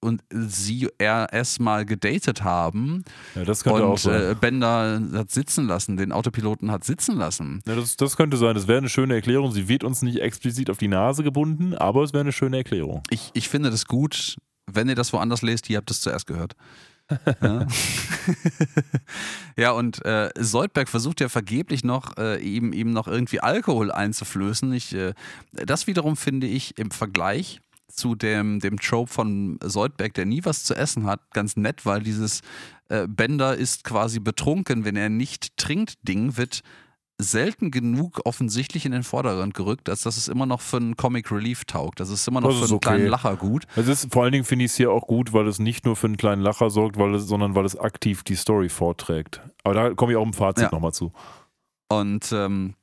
und 0.06 0.24
sie 0.30 0.88
er 0.98 1.34
erstmal 1.34 1.86
gedatet 1.86 2.44
haben 2.44 3.04
Ja, 3.36 3.44
das 3.44 3.64
könnte 3.64 3.84
auch 3.84 3.92
und 3.92 4.00
sein. 4.00 4.32
äh, 4.32 4.36
Bender 4.40 5.02
hat 5.14 5.32
sitzen 5.32 5.68
lassen, 5.68 5.98
den 5.98 6.12
Autopiloten 6.12 6.72
hat 6.72 6.84
sitzen 6.84 7.18
lassen. 7.18 7.62
Ja, 7.68 7.76
das, 7.76 7.98
das 7.98 8.16
könnte 8.16 8.38
sein. 8.38 8.56
Das 8.56 8.68
wäre 8.68 8.78
eine 8.78 8.90
schöne 8.90 9.16
Erklärung. 9.16 9.52
Sie 9.52 9.68
wird 9.68 9.84
uns 9.84 10.02
nicht 10.02 10.20
explizit 10.20 10.70
auf 10.70 10.78
die 10.78 10.88
Nase 10.88 11.24
gebunden, 11.24 11.74
aber 11.74 12.04
es 12.04 12.14
wäre 12.14 12.22
eine 12.22 12.32
schöne 12.32 12.58
Erklärung. 12.58 13.02
Ich, 13.10 13.32
ich 13.34 13.50
finde 13.50 13.72
das 13.72 13.86
gut, 13.86 14.38
wenn 14.72 14.88
ihr 14.88 14.96
das 14.96 15.12
woanders 15.12 15.42
lest, 15.42 15.70
ihr 15.70 15.78
habt 15.78 15.92
es 15.92 16.02
zuerst 16.02 16.28
gehört. 16.28 16.56
ja. 17.42 17.68
ja, 19.56 19.72
und 19.72 20.04
äh, 20.06 20.32
Soldberg 20.40 20.90
versucht 20.90 21.22
ja 21.22 21.30
vergeblich 21.30 21.84
noch, 21.84 22.18
äh, 22.18 22.42
ihm, 22.42 22.74
ihm 22.74 22.92
noch 22.92 23.08
irgendwie 23.08 23.40
Alkohol 23.42 23.92
einzuflößen. 23.92 24.74
Ich, 24.74 24.96
äh, 24.96 25.14
das 25.52 25.86
wiederum 25.88 26.18
finde 26.18 26.48
ich 26.48 26.78
im 26.80 26.90
Vergleich 26.90 27.62
zu 27.88 28.16
dem, 28.16 28.60
dem 28.60 28.80
Trope 28.80 29.12
von 29.12 29.60
Soldberg, 29.64 30.14
der 30.14 30.26
nie 30.26 30.42
was 30.44 30.64
zu 30.64 30.76
essen 30.76 31.06
hat, 31.06 31.22
ganz 31.34 31.56
nett, 31.56 31.86
weil 31.86 32.02
dieses 32.02 32.42
äh, 32.90 33.08
Bender 33.08 33.56
ist 33.56 33.84
quasi 33.84 34.20
betrunken, 34.20 34.86
wenn 34.86 34.96
er 34.96 35.10
nicht 35.10 35.56
trinkt, 35.58 35.96
Ding 36.08 36.38
wird 36.38 36.62
selten 37.18 37.72
genug 37.72 38.20
offensichtlich 38.26 38.86
in 38.86 38.92
den 38.92 39.04
Vordergrund 39.04 39.54
gerückt, 39.54 39.88
als 39.88 40.02
dass 40.02 40.18
es 40.18 40.28
immer 40.28 40.46
noch 40.46 40.60
für 40.60 40.78
einen 40.78 40.98
Comic 40.98 41.32
Relief 41.32 41.64
taugt. 41.64 42.02
Das 42.02 42.10
ist 42.10 42.28
immer 42.28 42.42
noch 42.42 42.50
Das 42.50 42.58
für 42.58 42.66
einen 42.66 42.74
okay. 42.74 42.90
kleinen 42.90 43.08
Lacher 43.08 43.38
gut. 43.38 43.66
Es 43.78 43.88
ist, 43.88 44.12
vor 44.12 44.24
allen 44.24 44.34
Dingen 44.34 44.44
finde 44.44 44.66
ich 44.66 44.72
es 44.72 44.78
hier 44.78 44.92
auch 44.92 45.08
gut, 45.08 45.32
weil 45.32 45.48
es 45.48 45.58
nicht 45.58 45.86
nur 45.86 45.96
für 45.96 46.08
einen 46.08 46.18
kleinen 46.18 46.42
Lacher 46.42 46.70
sorgt, 46.70 46.98
weil 46.98 47.16
es, 47.16 47.24
sondern 47.28 47.56
weil 47.56 47.64
es 47.64 47.78
aktiv 47.78 48.24
die 48.24 48.36
Story 48.36 48.68
vorträgt. 48.68 49.42
Aber 49.64 49.74
da 49.74 49.94
komme 49.94 50.12
ich 50.12 50.18
auch 50.18 50.26
im 50.26 50.34
Fazit 50.34 50.64
Ja. 50.66 50.70
nochmal 50.74 50.92
zu. 50.92 51.14
Und 51.88 52.30
ähm, 52.34 52.74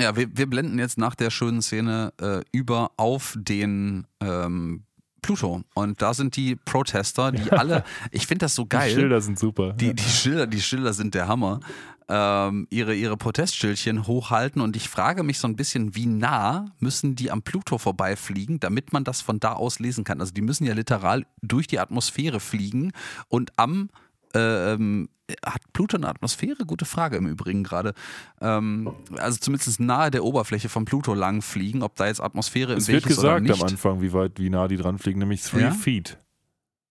ja, 0.00 0.16
wir, 0.16 0.36
wir 0.36 0.48
blenden 0.48 0.78
jetzt 0.78 0.98
nach 0.98 1.14
der 1.14 1.30
schönen 1.30 1.62
Szene 1.62 2.12
äh, 2.20 2.40
über 2.52 2.92
auf 2.96 3.34
den 3.38 4.06
ähm, 4.20 4.84
Pluto. 5.22 5.62
Und 5.74 6.02
da 6.02 6.14
sind 6.14 6.36
die 6.36 6.56
Protester, 6.56 7.32
die 7.32 7.52
alle, 7.52 7.84
ich 8.10 8.26
finde 8.26 8.46
das 8.46 8.54
so 8.54 8.62
Die 8.62 8.68
geil. 8.70 8.94
Schilder 8.94 9.20
sind 9.20 9.38
super. 9.38 9.72
Die, 9.74 9.94
die 9.94 10.02
Schilder, 10.02 10.46
die 10.46 10.60
Schilder 10.60 10.92
sind 10.92 11.14
der 11.14 11.28
Hammer. 11.28 11.60
Ähm, 12.08 12.66
ihre, 12.70 12.94
ihre 12.94 13.16
Protestschildchen 13.16 14.08
hochhalten 14.08 14.60
und 14.60 14.74
ich 14.74 14.88
frage 14.88 15.22
mich 15.22 15.38
so 15.38 15.46
ein 15.46 15.54
bisschen, 15.54 15.94
wie 15.94 16.06
nah 16.06 16.72
müssen 16.80 17.14
die 17.14 17.30
am 17.30 17.42
Pluto 17.42 17.78
vorbeifliegen, 17.78 18.58
damit 18.58 18.92
man 18.92 19.04
das 19.04 19.20
von 19.20 19.38
da 19.38 19.52
aus 19.52 19.78
lesen 19.78 20.02
kann. 20.02 20.20
Also 20.20 20.32
die 20.32 20.42
müssen 20.42 20.64
ja 20.64 20.74
literal 20.74 21.24
durch 21.40 21.68
die 21.68 21.78
Atmosphäre 21.78 22.40
fliegen 22.40 22.90
und 23.28 23.52
am 23.58 23.90
ähm, 24.34 25.08
hat 25.44 25.60
Pluto 25.72 25.96
eine 25.96 26.08
Atmosphäre? 26.08 26.64
Gute 26.66 26.84
Frage 26.84 27.16
im 27.16 27.26
Übrigen 27.26 27.62
gerade. 27.62 27.94
Ähm, 28.40 28.92
also 29.18 29.38
zumindest 29.38 29.78
nahe 29.80 30.10
der 30.10 30.24
Oberfläche 30.24 30.68
von 30.68 30.84
Pluto 30.84 31.14
lang 31.14 31.42
fliegen, 31.42 31.82
ob 31.82 31.94
da 31.96 32.06
jetzt 32.06 32.20
Atmosphäre 32.20 32.72
im 32.72 32.78
es 32.78 32.88
Weg 32.88 32.94
wird 32.94 33.06
ist 33.06 33.18
oder 33.18 33.40
gesagt 33.40 33.42
nicht. 33.42 33.62
am 33.62 33.68
Anfang, 33.68 34.02
wie 34.02 34.12
weit, 34.12 34.38
wie 34.38 34.50
nah 34.50 34.66
die 34.68 34.76
dran 34.76 34.98
fliegen, 34.98 35.20
nämlich 35.20 35.42
three 35.42 35.62
Ja? 35.62 35.70
feet. 35.70 36.18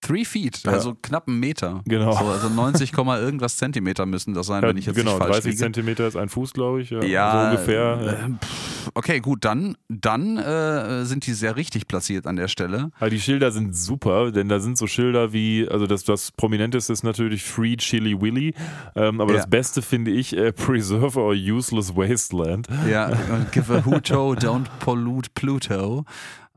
Three 0.01 0.23
feet, 0.23 0.63
Ja. 0.65 0.71
also 0.71 0.95
knapp 1.01 1.27
einen 1.27 1.39
Meter. 1.39 1.81
Genau. 1.85 2.13
So, 2.13 2.25
also 2.25 2.47
90, 2.49 2.93
Komma 2.93 3.19
irgendwas 3.19 3.57
Zentimeter 3.57 4.05
müssen 4.05 4.33
das 4.33 4.47
sein, 4.47 4.63
Ja, 4.63 4.69
wenn 4.69 4.77
ich 4.77 4.85
jetzt 4.85 4.95
genau, 4.95 5.11
nicht 5.11 5.19
falsch 5.19 5.31
30 5.33 5.45
liege. 5.51 5.57
Zentimeter 5.57 6.07
ist 6.07 6.15
ein 6.15 6.29
Fuß, 6.29 6.53
glaube 6.53 6.81
ich. 6.81 6.89
Ja, 6.89 7.03
Ja, 7.03 7.31
so 7.41 7.49
ungefähr. 7.49 8.17
äh, 8.23 8.45
okay, 8.93 9.19
gut, 9.19 9.43
dann, 9.43 9.75
dann 9.89 10.37
äh, 10.37 11.03
sind 11.03 11.27
die 11.27 11.33
sehr 11.33 11.57
richtig 11.57 11.87
platziert 11.87 12.27
an 12.27 12.37
der 12.37 12.47
Stelle. 12.47 12.91
Aber 12.99 13.09
die 13.09 13.19
Schilder 13.19 13.51
sind 13.51 13.75
super, 13.75 14.31
denn 14.31 14.47
da 14.47 14.59
sind 14.61 14.77
so 14.77 14.87
Schilder 14.87 15.33
wie, 15.33 15.67
also 15.69 15.85
das, 15.85 16.05
das 16.05 16.31
Prominenteste 16.31 16.93
ist 16.93 17.03
natürlich 17.03 17.43
Free 17.43 17.75
Chili 17.75 18.19
Willy, 18.21 18.53
ähm, 18.95 19.19
aber 19.19 19.31
Ja. 19.33 19.37
das 19.39 19.49
Beste 19.49 19.81
finde 19.81 20.11
ich 20.11 20.35
äh, 20.35 20.53
Preserve 20.53 21.19
or 21.19 21.33
Useless 21.33 21.95
Wasteland. 21.95 22.67
Ja, 22.89 23.07
und 23.33 23.51
give 23.51 23.73
a 23.73 23.83
Huto, 23.85 24.31
don't 24.33 24.65
pollute 24.79 25.29
Pluto. 25.35 26.05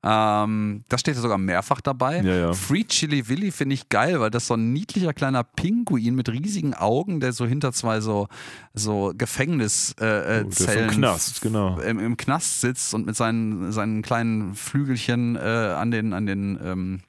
Ähm, 0.05 0.85
das 0.89 1.01
steht 1.01 1.15
ja 1.15 1.21
sogar 1.21 1.39
mehrfach 1.39 1.81
dabei. 1.81 2.23
Ja, 2.23 2.35
ja. 2.35 2.53
Free 2.53 2.85
Chili 2.85 3.29
Willy 3.29 3.53
finde 3.53 3.75
ich 3.75 3.89
geil, 3.89 4.21
weil 4.21 4.31
das 4.31 4.49
so 4.49 4.55
ein 4.55 4.73
niedlicher 4.73 5.13
kleiner 5.13 5.45
Pinguin 5.45 6.15
mit 6.15 6.29
riesigen 6.29 6.75
Augen, 6.75 7.21
der 7.21 7.33
so 7.33 7.47
hinter 7.47 7.73
zwei 7.73 8.01
so, 8.01 8.29
so 8.75 9.13
Gefängniszellen 9.17 10.47
äh, 10.47 10.47
Oh, 10.47 10.51
der 10.51 10.75
ist 10.75 10.77
im 10.77 10.89
Knast, 10.89 11.41
genau. 11.41 11.79
im, 11.81 12.01
im 12.01 12.17
Knast 12.17 12.61
sitzt 12.61 12.95
und 12.95 13.07
mit 13.07 13.15
seinen, 13.17 13.71
seinen 13.71 14.03
kleinen 14.03 14.55
Flügelchen 14.55 15.37
äh, 15.37 15.41
an 15.41 15.91
den, 15.91 16.13
an 16.13 16.27
den 16.27 16.59
ähm, 16.63 17.01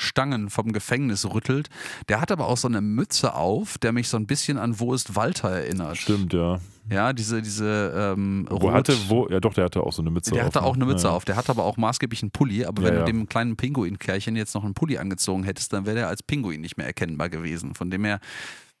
Stangen 0.00 0.48
vom 0.48 0.72
Gefängnis 0.72 1.26
rüttelt. 1.26 1.68
Der 2.08 2.22
hat 2.22 2.32
aber 2.32 2.48
auch 2.48 2.56
so 2.56 2.68
eine 2.68 2.80
Mütze 2.80 3.34
auf, 3.34 3.76
der 3.76 3.92
mich 3.92 4.08
so 4.08 4.16
ein 4.16 4.26
bisschen 4.26 4.56
an 4.56 4.80
Wo 4.80 4.94
ist 4.94 5.14
Walter 5.14 5.50
erinnert. 5.50 5.98
Stimmt, 5.98 6.32
ja. 6.32 6.58
Ja, 6.90 7.12
diese, 7.12 7.40
diese 7.40 8.12
ähm, 8.16 8.46
Wo 8.50 8.56
rot- 8.56 8.72
hatte, 8.74 8.94
wo, 9.08 9.28
ja 9.28 9.38
doch, 9.40 9.54
der 9.54 9.64
hatte 9.66 9.80
auch 9.82 9.92
so 9.92 10.02
eine 10.02 10.10
Mütze 10.10 10.32
der 10.32 10.42
auf. 10.42 10.46
hatte 10.48 10.58
ne? 10.58 10.64
auch 10.64 10.74
eine 10.74 10.84
Mütze 10.86 11.06
ja. 11.06 11.12
auf, 11.12 11.24
der 11.24 11.36
hat 11.36 11.48
aber 11.48 11.64
auch 11.64 11.76
maßgeblich 11.76 12.22
einen 12.22 12.32
Pulli, 12.32 12.64
aber 12.64 12.82
Ja, 12.82 12.88
wenn 12.88 12.94
ja. 12.94 13.00
du 13.00 13.06
dem 13.06 13.28
kleinen 13.28 13.56
Pinguin-Kerlchen 13.56 14.34
jetzt 14.36 14.54
noch 14.54 14.64
einen 14.64 14.74
Pulli 14.74 14.98
angezogen 14.98 15.44
hättest, 15.44 15.72
dann 15.72 15.86
wäre 15.86 15.94
der 15.96 16.08
als 16.08 16.22
Pinguin 16.22 16.60
nicht 16.60 16.76
mehr 16.76 16.86
erkennbar 16.86 17.28
gewesen. 17.28 17.74
Von 17.74 17.90
dem 17.90 18.04
her 18.04 18.18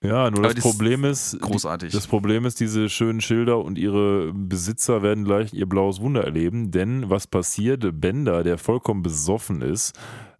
Ja, 0.02 0.30
nur 0.30 0.42
das 0.44 0.54
das- 0.54 0.64
Problem 0.64 1.04
ist, 1.04 1.38
großartig. 1.40 1.92
Das 1.92 2.06
Problem 2.06 2.46
ist, 2.46 2.58
diese 2.58 2.88
schönen 2.88 3.20
Schilder 3.20 3.62
und 3.62 3.76
ihre 3.76 4.32
Besitzer 4.32 5.02
werden 5.02 5.24
gleich 5.24 5.52
ihr 5.52 5.66
blaues 5.68 6.00
Wunder 6.00 6.24
erleben, 6.24 6.70
denn 6.70 7.10
was 7.10 7.26
passiert? 7.26 8.00
Bender, 8.00 8.42
der 8.42 8.56
vollkommen 8.56 9.02
besoffen 9.02 9.60
ist, 9.60 9.92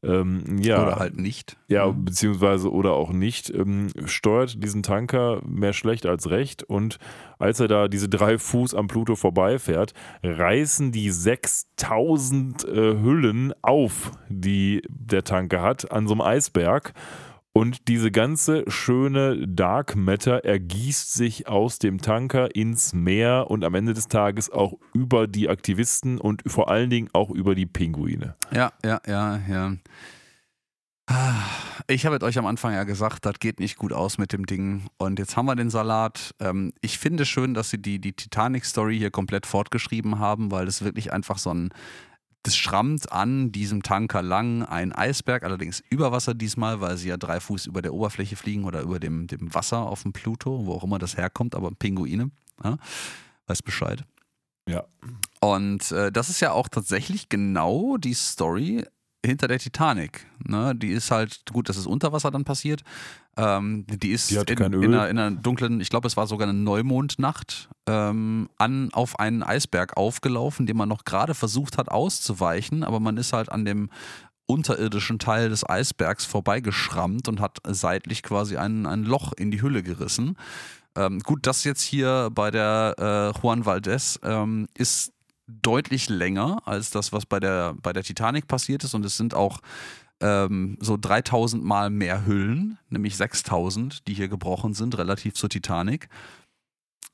ähm, 0.02 0.56
ja, 0.62 0.82
Oder 0.82 0.96
halt 0.96 1.18
nicht. 1.18 1.58
ja, 1.68 1.86
beziehungsweise 1.88 2.72
oder 2.72 2.92
auch 2.94 3.12
nicht, 3.12 3.50
ähm, 3.50 3.88
steuert 4.06 4.64
diesen 4.64 4.82
Tanker 4.82 5.42
mehr 5.46 5.74
schlecht 5.74 6.06
als 6.06 6.30
recht 6.30 6.62
und 6.62 6.96
als 7.38 7.60
er 7.60 7.68
da 7.68 7.86
diese 7.88 8.08
drei 8.08 8.38
Fuß 8.38 8.74
am 8.74 8.86
Pluto 8.86 9.14
vorbeifährt, 9.14 9.92
reißen 10.22 10.90
die 10.90 11.10
6000 11.10 12.64
äh, 12.64 12.74
Hüllen 13.02 13.52
auf, 13.60 14.12
die 14.30 14.80
der 14.88 15.22
Tanker 15.24 15.60
hat, 15.60 15.92
an 15.92 16.06
so 16.08 16.14
einem 16.14 16.22
Eisberg. 16.22 16.94
Und 17.52 17.88
diese 17.88 18.12
ganze 18.12 18.64
schöne 18.68 19.48
Dark 19.48 19.96
Matter 19.96 20.44
ergießt 20.44 21.12
sich 21.12 21.48
aus 21.48 21.80
dem 21.80 22.00
Tanker 22.00 22.54
ins 22.54 22.92
Meer 22.92 23.50
und 23.50 23.64
am 23.64 23.74
Ende 23.74 23.92
des 23.92 24.06
Tages 24.06 24.50
auch 24.50 24.74
über 24.94 25.26
die 25.26 25.48
Aktivisten 25.48 26.18
und 26.18 26.42
vor 26.46 26.70
allen 26.70 26.90
Dingen 26.90 27.08
auch 27.12 27.30
über 27.30 27.56
die 27.56 27.66
Pinguine. 27.66 28.36
Ja, 28.52 28.72
ja, 28.84 29.00
ja, 29.06 29.40
ja. 29.48 29.72
Ich 31.88 32.06
habe 32.06 32.24
euch 32.24 32.38
am 32.38 32.46
Anfang 32.46 32.72
ja 32.72 32.84
gesagt, 32.84 33.26
das 33.26 33.40
geht 33.40 33.58
nicht 33.58 33.76
gut 33.76 33.92
aus 33.92 34.16
mit 34.16 34.32
dem 34.32 34.46
Ding. 34.46 34.86
Und 34.96 35.18
jetzt 35.18 35.36
haben 35.36 35.46
wir 35.46 35.56
den 35.56 35.70
Salat. 35.70 36.32
Ähm, 36.38 36.72
ich 36.82 36.98
finde 36.98 37.26
schön, 37.26 37.52
dass 37.52 37.70
sie 37.70 37.82
die, 37.82 38.00
die 38.00 38.12
Titanic-Story 38.12 38.96
hier 38.96 39.10
komplett 39.10 39.44
fortgeschrieben 39.44 40.20
haben, 40.20 40.52
weil 40.52 40.66
das 40.66 40.84
wirklich 40.84 41.12
einfach 41.12 41.38
so 41.38 41.52
ein. 41.52 41.70
Das 42.42 42.56
schrammt 42.56 43.12
an 43.12 43.52
diesem 43.52 43.82
Tanker 43.82 44.22
lang 44.22 44.62
ein 44.62 44.92
Eisberg, 44.92 45.42
allerdings 45.42 45.82
über 45.90 46.10
Wasser 46.10 46.34
diesmal, 46.34 46.80
weil 46.80 46.96
sie 46.96 47.08
ja 47.08 47.18
drei 47.18 47.38
Fuß 47.38 47.66
über 47.66 47.82
der 47.82 47.92
Oberfläche 47.92 48.36
fliegen 48.36 48.64
oder 48.64 48.80
über 48.80 48.98
dem, 48.98 49.26
dem 49.26 49.54
Wasser 49.54 49.80
auf 49.80 50.02
dem 50.02 50.12
Pluto, 50.12 50.64
wo 50.64 50.72
auch 50.72 50.84
immer 50.84 50.98
das 50.98 51.16
herkommt, 51.16 51.54
aber 51.54 51.70
Pinguine. 51.70 52.30
Ja, 52.64 52.78
weiß 53.46 53.62
Bescheid. 53.62 54.04
Ja. 54.66 54.84
Und 55.40 55.90
äh, 55.92 56.12
das 56.12 56.30
ist 56.30 56.40
ja 56.40 56.52
auch 56.52 56.68
tatsächlich 56.68 57.28
genau 57.28 57.96
die 57.96 58.14
Story 58.14 58.84
hinter 59.24 59.48
der 59.48 59.58
Titanic. 59.58 60.26
Ne? 60.42 60.74
Die 60.74 60.90
ist 60.90 61.10
halt, 61.10 61.42
gut, 61.52 61.68
das 61.68 61.76
ist 61.76 61.86
unter 61.86 62.12
Wasser 62.12 62.30
dann 62.30 62.44
passiert. 62.44 62.82
Ähm, 63.36 63.86
die 63.86 64.10
ist 64.10 64.30
Die 64.30 64.36
in, 64.36 64.58
in, 64.82 64.94
einer, 64.94 65.08
in 65.08 65.18
einer 65.18 65.30
dunklen, 65.30 65.80
ich 65.80 65.90
glaube, 65.90 66.08
es 66.08 66.16
war 66.16 66.26
sogar 66.26 66.48
eine 66.48 66.58
Neumondnacht, 66.58 67.68
ähm, 67.86 68.48
an, 68.58 68.90
auf 68.92 69.18
einen 69.18 69.42
Eisberg 69.42 69.96
aufgelaufen, 69.96 70.66
den 70.66 70.76
man 70.76 70.88
noch 70.88 71.04
gerade 71.04 71.34
versucht 71.34 71.78
hat 71.78 71.90
auszuweichen, 71.90 72.82
aber 72.82 73.00
man 73.00 73.16
ist 73.16 73.32
halt 73.32 73.50
an 73.50 73.64
dem 73.64 73.90
unterirdischen 74.46 75.18
Teil 75.18 75.48
des 75.48 75.68
Eisbergs 75.68 76.24
vorbeigeschrammt 76.24 77.28
und 77.28 77.40
hat 77.40 77.58
seitlich 77.68 78.22
quasi 78.22 78.56
ein, 78.56 78.84
ein 78.84 79.04
Loch 79.04 79.32
in 79.32 79.50
die 79.50 79.62
Hülle 79.62 79.82
gerissen. 79.82 80.36
Ähm, 80.96 81.20
gut, 81.20 81.46
das 81.46 81.62
jetzt 81.62 81.82
hier 81.82 82.30
bei 82.32 82.50
der 82.50 83.32
äh, 83.36 83.40
Juan 83.40 83.64
Valdez 83.64 84.18
ähm, 84.24 84.66
ist 84.76 85.12
deutlich 85.62 86.08
länger 86.08 86.62
als 86.66 86.90
das, 86.90 87.12
was 87.12 87.26
bei 87.26 87.40
der, 87.40 87.74
bei 87.82 87.92
der 87.92 88.02
Titanic 88.02 88.48
passiert 88.48 88.84
ist. 88.84 88.94
Und 88.94 89.04
es 89.04 89.16
sind 89.16 89.34
auch 89.34 89.60
ähm, 90.20 90.76
so 90.80 90.96
3000 90.96 91.64
Mal 91.64 91.90
mehr 91.90 92.26
Hüllen, 92.26 92.78
nämlich 92.88 93.16
6000, 93.16 94.06
die 94.06 94.14
hier 94.14 94.28
gebrochen 94.28 94.74
sind, 94.74 94.96
relativ 94.98 95.34
zur 95.34 95.48
Titanic. 95.48 96.08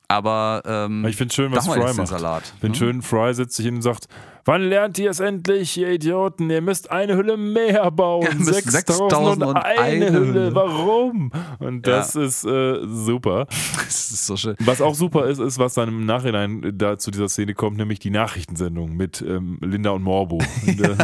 Aber 0.09 0.61
ähm, 0.65 1.05
Ich 1.05 1.17
finde 1.17 1.33
schön, 1.33 1.51
was 1.51 1.67
Fry 1.67 1.93
macht. 1.93 2.07
Salat. 2.07 2.43
Ich 2.43 2.61
finde 2.61 2.67
ne? 2.69 2.75
schön, 2.75 3.01
Fry 3.01 3.33
setzt 3.33 3.57
sich 3.57 3.65
hin 3.65 3.75
und 3.75 3.81
sagt, 3.81 4.07
wann 4.45 4.61
lernt 4.61 4.97
ihr 4.99 5.09
es 5.09 5.19
endlich, 5.19 5.75
ihr 5.77 5.89
Idioten? 5.91 6.49
Ihr 6.49 6.61
müsst 6.61 6.89
eine 6.91 7.17
Hülle 7.17 7.35
mehr 7.35 7.91
bauen. 7.91 8.25
Müsst 8.37 8.71
6000 8.71 9.11
und 9.43 9.57
6001 9.57 9.79
eine 9.79 10.11
Hülle. 10.11 10.25
Hülle. 10.25 10.55
Warum? 10.55 11.31
Und 11.59 11.85
Ja. 11.85 11.97
das 11.97 12.15
ist 12.15 12.45
äh, 12.45 12.79
super. 12.87 13.47
Das 13.87 14.11
ist 14.11 14.25
so 14.27 14.35
schön. 14.37 14.55
Was 14.59 14.81
auch 14.81 14.95
super 14.95 15.27
ist, 15.27 15.39
ist, 15.39 15.59
was 15.59 15.73
dann 15.73 15.87
im 15.89 16.05
Nachhinein 16.05 16.73
da 16.77 16.97
zu 16.97 17.09
dieser 17.11 17.29
Szene 17.29 17.53
kommt, 17.53 17.77
nämlich 17.77 17.99
die 17.99 18.09
Nachrichtensendung 18.09 18.95
mit 18.95 19.21
ähm, 19.21 19.59
Linda 19.61 19.91
und 19.91 20.03
Morbo. 20.03 20.37
Und, 20.67 20.81
äh, 20.81 20.95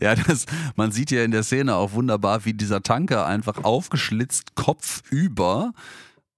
Ja, 0.00 0.14
das, 0.14 0.46
man 0.76 0.92
sieht 0.92 1.10
ja 1.10 1.24
in 1.24 1.30
der 1.30 1.42
Szene 1.42 1.74
auch 1.76 1.92
wunderbar, 1.92 2.44
wie 2.44 2.54
dieser 2.54 2.82
Tanker 2.82 3.26
einfach 3.26 3.64
aufgeschlitzt, 3.64 4.54
kopfüber, 4.54 5.72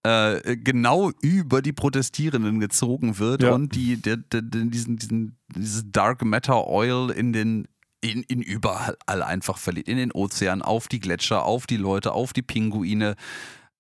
äh, 0.04 0.56
genau 0.56 1.10
über 1.22 1.62
die 1.62 1.72
Protestierenden 1.72 2.60
gezogen 2.60 3.18
wird 3.18 3.42
Ja. 3.42 3.52
und 3.52 3.74
die, 3.74 3.96
der, 3.96 4.18
der, 4.18 4.42
diesen, 4.42 4.96
diesen, 4.96 5.38
dieses 5.54 5.90
Dark 5.90 6.24
Matter 6.24 6.66
Oil 6.66 7.10
in 7.10 7.32
den 7.32 7.66
in, 8.02 8.22
in 8.24 8.42
überall 8.42 8.96
einfach 9.06 9.56
verliert. 9.56 9.88
In 9.88 9.96
den 9.96 10.12
Ozean, 10.12 10.60
auf 10.60 10.88
die 10.88 11.00
Gletscher, 11.00 11.44
auf 11.44 11.66
die 11.66 11.78
Leute, 11.78 12.12
auf 12.12 12.34
die 12.34 12.42
Pinguine. 12.42 13.16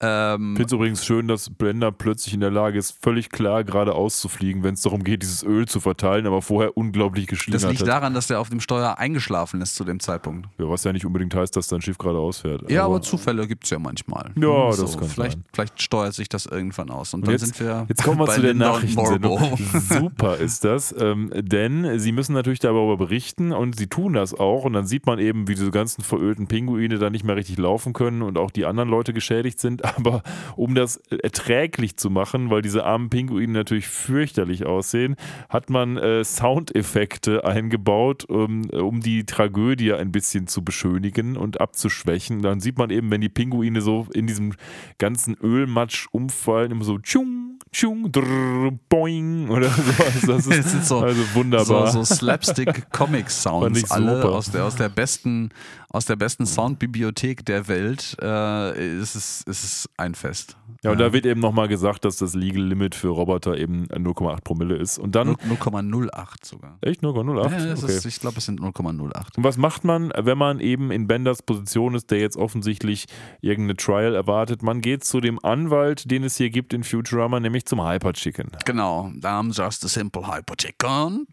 Ähm, 0.00 0.52
Ich 0.52 0.56
finde 0.58 0.66
es 0.66 0.72
übrigens 0.72 1.04
schön, 1.06 1.28
dass 1.28 1.50
Blender 1.50 1.92
plötzlich 1.92 2.34
in 2.34 2.40
der 2.40 2.50
Lage 2.50 2.78
ist, 2.78 2.98
völlig 3.02 3.30
klar 3.30 3.62
geradeaus 3.64 4.18
zu 4.18 4.28
fliegen, 4.28 4.62
wenn 4.64 4.74
es 4.74 4.80
darum 4.82 5.04
geht, 5.04 5.22
dieses 5.22 5.42
Öl 5.44 5.66
zu 5.68 5.78
verteilen, 5.80 6.26
aber 6.26 6.42
vorher 6.42 6.76
unglaublich 6.76 7.26
das 7.26 7.30
geschlingert 7.38 7.70
liegt 7.70 7.80
hat. 7.82 7.88
daran, 7.88 8.12
dass 8.12 8.26
der 8.26 8.40
auf 8.40 8.50
dem 8.50 8.60
Steuer 8.60 8.98
eingeschlafen 8.98 9.60
ist 9.62 9.76
zu 9.76 9.84
dem 9.84 10.00
Zeitpunkt. 10.00 10.48
Ja, 10.58 10.68
was 10.68 10.82
ja 10.84 10.92
nicht 10.92 11.06
unbedingt 11.06 11.34
heißt, 11.34 11.56
dass 11.56 11.68
dein 11.68 11.80
Schiff 11.80 11.96
geradeaus 11.96 12.38
fährt. 12.40 12.68
Ja, 12.70 12.84
aber 12.86 13.02
Zufälle 13.02 13.46
gibt 13.46 13.64
es 13.64 13.70
ja 13.70 13.78
manchmal. 13.78 14.32
Ja, 14.36 14.72
Hm, 14.72 14.76
das 14.80 14.98
kann 14.98 15.08
vielleicht, 15.08 15.32
sein. 15.38 15.44
vielleicht 15.52 15.80
steuert 15.82 16.14
sich 16.14 16.28
das 16.28 16.46
irgendwann 16.46 16.90
aus. 16.90 17.14
Und, 17.14 17.20
Und 17.20 17.26
dann 17.28 17.32
jetzt, 17.34 17.44
sind 17.54 17.60
wir. 17.60 17.86
jetzt 17.88 18.02
kommen 18.02 18.18
wir 18.18 18.26
zu 18.26 18.40
der 18.42 18.54
Nachrichtensendung. 18.54 19.56
Super 19.88 20.36
ist 20.38 20.64
das, 20.64 20.92
ähm, 20.98 21.30
denn 21.34 21.98
sie 22.00 22.10
müssen 22.12 22.32
natürlich 22.34 22.58
darüber 22.58 22.96
berichten 22.96 23.52
und 23.52 23.76
sie 23.76 23.86
tun 23.86 24.14
das 24.14 24.34
auch. 24.34 24.64
Und 24.64 24.72
dann 24.72 24.86
sieht 24.86 25.06
man 25.06 25.18
eben, 25.20 25.46
wie 25.46 25.54
diese 25.54 25.70
ganzen 25.70 26.02
verölten 26.02 26.48
Pinguine 26.48 26.98
da 26.98 27.10
nicht 27.10 27.24
mehr 27.24 27.36
richtig 27.36 27.58
laufen 27.58 27.92
können 27.92 28.22
und 28.22 28.38
auch 28.38 28.50
die 28.50 28.64
anderen 28.66 28.88
Leute 28.88 29.12
geschädigt 29.12 29.60
sind. 29.60 29.82
Aber 29.84 30.22
um 30.56 30.74
das 30.74 30.96
erträglich 30.96 31.96
zu 31.96 32.10
machen, 32.10 32.50
weil 32.50 32.62
diese 32.62 32.84
armen 32.84 33.10
Pinguine 33.10 33.52
natürlich 33.52 33.86
fürchterlich 33.86 34.66
aussehen, 34.66 35.16
hat 35.48 35.70
man 35.70 35.96
äh, 35.96 36.24
Soundeffekte 36.24 37.44
eingebaut, 37.44 38.24
um, 38.24 38.68
um 38.70 39.00
die 39.00 39.24
Tragödie 39.26 39.92
ein 39.92 40.12
bisschen 40.12 40.46
zu 40.46 40.64
beschönigen 40.64 41.36
und 41.36 41.60
abzuschwächen. 41.60 42.42
Dann 42.42 42.60
sieht 42.60 42.78
man 42.78 42.90
eben, 42.90 43.10
wenn 43.10 43.20
die 43.20 43.28
Pinguine 43.28 43.80
so 43.80 44.06
in 44.14 44.26
diesem 44.26 44.54
ganzen 44.98 45.36
Ölmatsch 45.42 46.06
umfallen, 46.10 46.72
immer 46.72 46.84
so 46.84 46.98
tschung, 46.98 47.58
tschung, 47.72 48.10
drrr, 48.10 48.72
boing 48.88 49.48
oder 49.50 49.68
sowas. 50.22 50.22
Das 50.26 50.46
ist 50.46 50.70
sind 50.70 50.84
so, 50.84 51.00
also 51.00 51.22
so, 51.22 51.34
wunderbar. 51.34 51.86
so 51.88 52.04
Fand 52.04 52.06
Slapstick-Comic-Sounds, 52.06 53.90
alle 53.90 54.16
super. 54.16 54.32
aus 54.32 54.50
der, 54.50 54.64
aus 54.64 54.76
der 54.76 54.88
besten, 54.88 55.50
aus 55.94 56.06
der 56.06 56.16
besten 56.16 56.44
Soundbibliothek 56.44 57.46
der 57.46 57.68
Welt. 57.68 58.16
Äh, 58.20 58.26
es, 58.26 59.14
ist, 59.14 59.48
es 59.48 59.62
ist 59.62 59.90
ein 59.96 60.16
Fest. 60.16 60.56
Ja, 60.82 60.90
und 60.90 60.98
da 60.98 61.12
wird 61.12 61.24
eben 61.24 61.40
nochmal 61.40 61.68
gesagt, 61.68 62.04
dass 62.04 62.16
das 62.16 62.34
Legal 62.34 62.64
Limit 62.64 62.96
für 62.96 63.08
Roboter 63.08 63.56
eben 63.56 63.86
0,8 63.86 64.42
Promille 64.42 64.76
ist. 64.76 64.98
Und 64.98 65.14
dann. 65.14 65.36
0,08 65.36 66.44
sogar. 66.44 66.78
Echt 66.80 67.02
0,08? 67.02 67.66
Ja, 67.66 67.72
okay. 67.74 67.92
ist, 67.92 68.04
ich 68.06 68.18
glaube, 68.18 68.38
es 68.38 68.44
sind 68.44 68.60
0,08. 68.60 69.36
Und 69.36 69.44
was 69.44 69.56
macht 69.56 69.84
man, 69.84 70.12
wenn 70.16 70.36
man 70.36 70.58
eben 70.58 70.90
in 70.90 71.06
Benders 71.06 71.42
Position 71.42 71.94
ist, 71.94 72.10
der 72.10 72.18
jetzt 72.18 72.36
offensichtlich 72.36 73.06
irgendeine 73.40 73.76
Trial 73.76 74.16
erwartet? 74.16 74.64
Man 74.64 74.80
geht 74.80 75.04
zu 75.04 75.20
dem 75.20 75.42
Anwalt, 75.44 76.10
den 76.10 76.24
es 76.24 76.36
hier 76.36 76.50
gibt 76.50 76.74
in 76.74 76.82
Futurama, 76.82 77.38
nämlich 77.38 77.66
zum 77.66 77.86
Hyper 77.86 78.12
Chicken. 78.14 78.50
Genau, 78.64 79.12
I'm 79.22 79.56
just 79.56 79.84
a 79.84 79.88
simple 79.88 80.26
hyper 80.26 80.56
chicken. 80.56 81.28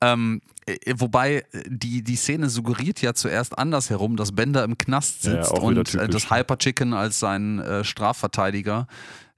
Ähm, 0.00 0.40
äh, 0.40 0.55
wobei 0.96 1.44
äh, 1.52 1.62
die, 1.66 2.02
die 2.02 2.16
Szene 2.16 2.48
suggeriert 2.48 3.00
ja 3.02 3.14
zuerst 3.14 3.58
andersherum, 3.58 4.16
dass 4.16 4.32
Bender 4.32 4.64
im 4.64 4.78
Knast 4.78 5.24
Ja, 5.24 5.44
sitzt 5.44 5.52
wieder 5.52 5.62
und 5.62 5.94
äh, 5.94 6.08
das 6.08 6.30
Hyper 6.30 6.58
Chicken 6.58 6.92
als 6.92 7.20
sein 7.20 7.60
äh, 7.60 7.84
Strafverteidiger 7.84 8.86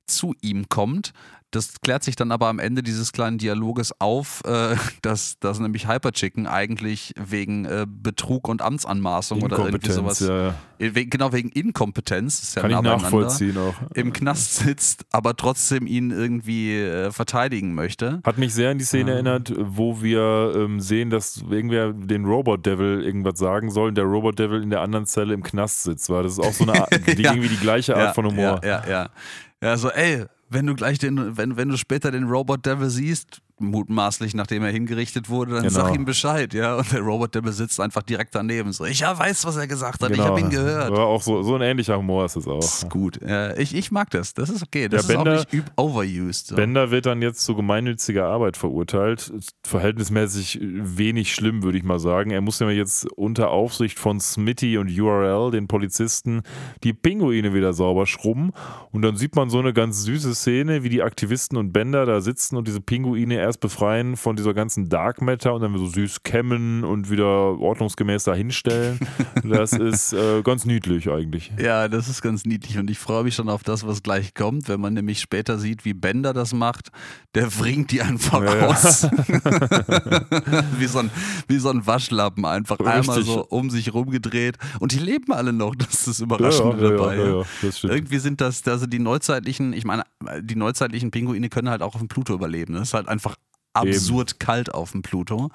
zu 0.06 0.34
ihm 0.40 0.68
kommt. 0.68 1.12
Das 1.50 1.80
klärt 1.80 2.02
sich 2.04 2.14
dann 2.14 2.30
aber 2.30 2.48
am 2.48 2.58
Ende 2.58 2.82
dieses 2.82 3.12
kleinen 3.12 3.38
Dialoges 3.38 3.92
auf, 4.00 4.42
äh, 4.44 4.76
dass, 5.02 5.38
dass 5.40 5.58
nämlich 5.60 5.88
Hyper 5.88 6.12
Chicken 6.12 6.46
eigentlich 6.46 7.14
wegen 7.18 7.64
äh, 7.64 7.86
Betrug 7.88 8.48
und 8.48 8.60
Amtsanmaßung 8.60 9.42
oder 9.42 9.58
irgendwie 9.58 9.90
sowas, 9.90 10.20
ja, 10.20 10.48
ja. 10.48 10.54
äh, 10.78 10.94
we- 10.94 11.06
genau 11.06 11.32
wegen 11.32 11.48
Inkompetenz, 11.48 12.42
ist 12.42 12.56
ja 12.56 12.62
Kann 12.62 12.70
ich 12.70 12.76
nah 12.76 12.82
nachvollziehen 12.98 13.56
auch. 13.56 13.74
im 13.94 14.12
Knast 14.12 14.56
sitzt, 14.56 15.06
aber 15.10 15.34
trotzdem 15.36 15.86
ihn 15.86 16.10
irgendwie 16.10 16.76
äh, 16.80 17.10
verteidigen 17.12 17.74
möchte. 17.74 18.20
Hat 18.24 18.36
mich 18.36 18.52
sehr 18.52 18.70
an 18.72 18.78
die 18.78 18.84
Szene 18.84 19.12
Ah. 19.12 19.14
erinnert, 19.14 19.52
wo 19.56 20.02
wir 20.02 20.52
ähm, 20.54 20.80
sehen, 20.80 21.08
dass 21.08 21.42
irgendwer 21.48 21.92
den 21.94 22.26
Robot 22.26 22.66
Devil 22.66 23.02
irgendwas 23.02 23.38
sagen 23.38 23.70
soll 23.70 23.88
und 23.88 23.94
der 23.94 24.04
Robot 24.04 24.38
Devil 24.38 24.62
in 24.62 24.68
der 24.70 24.82
anderen 24.82 25.06
Zelle 25.06 25.32
im 25.32 25.42
Knast 25.42 25.84
sitzt. 25.84 26.10
War 26.10 26.22
das 26.22 26.32
ist 26.32 26.40
auch 26.40 26.52
so 26.52 26.64
eine 26.64 26.80
Art, 26.82 26.90
die 27.18 27.22
Ja. 27.22 27.32
irgendwie 27.32 27.48
die 27.48 27.56
gleiche 27.60 27.96
Art 27.96 28.14
von 28.14 28.26
Humor. 28.26 28.60
Ja, 28.62 28.82
ja, 28.84 28.88
ja. 28.88 29.08
Ja, 29.62 29.76
so, 29.76 29.90
ey, 29.90 30.24
wenn 30.48 30.66
du 30.66 30.74
gleich 30.74 30.98
den, 30.98 31.36
wenn, 31.36 31.56
wenn 31.56 31.68
du 31.68 31.76
später 31.76 32.10
den 32.10 32.24
Robot 32.24 32.64
Devil 32.66 32.90
siehst, 32.90 33.40
mutmaßlich, 33.60 34.34
nachdem 34.34 34.62
er 34.64 34.70
hingerichtet 34.70 35.28
wurde, 35.28 35.52
dann 35.52 35.62
Genau. 35.64 35.74
sag 35.74 35.94
ihm 35.94 36.04
Bescheid, 36.04 36.54
ja. 36.54 36.76
Und 36.76 36.92
der 36.92 37.00
Robot 37.00 37.34
Devil 37.34 37.52
sitzt 37.52 37.80
einfach 37.80 38.02
direkt 38.02 38.34
daneben. 38.34 38.72
So, 38.72 38.84
ich 38.84 39.00
ja 39.00 39.18
weiß, 39.18 39.44
was 39.44 39.56
er 39.56 39.66
gesagt 39.66 40.02
hat, 40.02 40.10
ich 40.10 40.18
habe 40.20 40.40
ihn 40.40 40.50
gehört. 40.50 40.90
War 40.92 41.06
auch 41.06 41.22
so, 41.22 41.42
so 41.42 41.54
ein 41.56 41.62
ähnlicher 41.62 41.96
Humor 41.98 42.24
ist 42.24 42.36
es 42.36 42.46
auch. 42.46 42.60
Das 42.60 42.82
ist 42.84 42.90
gut. 42.90 43.20
Ja, 43.26 43.56
ich, 43.56 43.74
ich 43.74 43.90
mag 43.90 44.10
das. 44.10 44.34
Das 44.34 44.48
ist 44.50 44.62
okay. 44.62 44.88
Das 44.88 45.06
Ja, 45.08 45.14
ist 45.14 45.16
Bender- 45.24 45.40
auch 45.40 45.52
nicht 45.52 45.64
overused. 45.76 46.46
So. 46.48 46.56
Bender 46.56 46.90
wird 46.90 47.06
dann 47.06 47.22
jetzt 47.22 47.40
zu 47.44 47.54
gemeinnütziger 47.54 48.26
Arbeit 48.26 48.56
verurteilt. 48.56 49.32
Verhältnismäßig 49.66 50.58
wenig 50.62 51.34
schlimm, 51.34 51.62
würde 51.62 51.78
ich 51.78 51.84
mal 51.84 51.98
sagen. 51.98 52.30
Er 52.30 52.40
muss 52.40 52.58
ja 52.58 52.68
jetzt 52.70 53.06
unter 53.12 53.50
Aufsicht 53.50 53.98
von 53.98 54.18
Smitty 54.20 54.76
und 54.78 54.88
URL, 54.90 55.50
den 55.50 55.68
Polizisten, 55.68 56.42
die 56.84 56.92
Pinguine 56.92 57.54
wieder 57.54 57.72
sauber 57.72 58.06
schrubben. 58.06 58.50
Und 58.92 59.02
dann 59.02 59.16
sieht 59.16 59.36
man 59.36 59.50
so 59.50 59.58
eine 59.58 59.72
ganz 59.72 60.02
süße 60.02 60.34
Szene, 60.34 60.82
wie 60.82 60.88
die 60.88 61.02
Aktivisten 61.02 61.56
und 61.56 61.72
Bender 61.72 62.06
da 62.06 62.20
sitzen 62.20 62.56
und 62.56 62.66
diese 62.66 62.80
Pinguine 62.80 63.36
erst 63.48 63.60
befreien 63.60 64.16
von 64.16 64.36
dieser 64.36 64.54
ganzen 64.54 64.88
Dark 64.88 65.20
Matter 65.20 65.54
und 65.54 65.62
dann 65.62 65.76
so 65.76 65.86
süß 65.86 66.22
kämmen 66.22 66.84
und 66.84 67.10
wieder 67.10 67.26
ordnungsgemäß 67.26 68.24
da 68.24 68.34
hinstellen. 68.34 68.98
Das 69.44 69.72
ist 69.72 70.12
äh, 70.12 70.42
ganz 70.42 70.64
niedlich 70.66 71.08
eigentlich. 71.08 71.52
Ja, 71.58 71.88
das 71.88 72.08
ist 72.08 72.22
ganz 72.22 72.44
niedlich 72.44 72.76
und 72.78 72.90
ich 72.90 72.98
freue 72.98 73.24
mich 73.24 73.34
schon 73.34 73.48
auf 73.48 73.62
das, 73.62 73.86
was 73.86 74.02
gleich 74.02 74.34
kommt, 74.34 74.68
wenn 74.68 74.80
man 74.80 74.94
nämlich 74.94 75.20
später 75.20 75.58
sieht, 75.58 75.84
wie 75.84 75.94
Bender 75.94 76.32
das 76.34 76.52
macht. 76.52 76.88
Der 77.34 77.46
bringt 77.46 77.90
die 77.92 78.02
einfach 78.02 78.42
Ja, 78.42 78.56
ja. 78.56 78.66
raus. 78.66 79.06
wie, 80.78 80.86
so 80.86 80.98
ein, 80.98 81.10
wie 81.46 81.58
so 81.58 81.70
ein 81.70 81.86
Waschlappen 81.86 82.44
einfach 82.44 82.78
einmal 82.80 83.16
Richtig. 83.18 83.26
so 83.26 83.46
um 83.46 83.70
sich 83.70 83.94
rumgedreht. 83.94 84.56
Und 84.80 84.92
die 84.92 84.98
leben 84.98 85.32
alle 85.32 85.52
noch, 85.52 85.74
das 85.74 85.88
ist 85.94 86.08
das 86.08 86.18
Ja, 86.18 86.24
Überraschende 86.24 86.76
ja, 86.84 86.90
ja, 86.90 86.96
dabei. 86.96 87.16
ja, 87.16 87.40
ja. 87.40 87.44
Irgendwie 87.84 88.18
sind 88.18 88.40
das, 88.40 88.66
also 88.66 88.86
die 88.86 88.98
neuzeitlichen, 88.98 89.72
ich 89.72 89.84
meine, 89.84 90.02
die 90.42 90.56
neuzeitlichen 90.56 91.10
Pinguine 91.10 91.48
können 91.48 91.70
halt 91.70 91.82
auch 91.82 91.94
auf 91.94 92.00
dem 92.00 92.08
Pluto 92.08 92.34
überleben. 92.34 92.74
Das 92.74 92.88
ist 92.88 92.94
halt 92.94 93.08
einfach 93.08 93.36
absurd 93.80 94.32
Eben. 94.32 94.38
kalt 94.38 94.74
auf 94.74 94.92
dem 94.92 95.02
Pluto. 95.02 95.50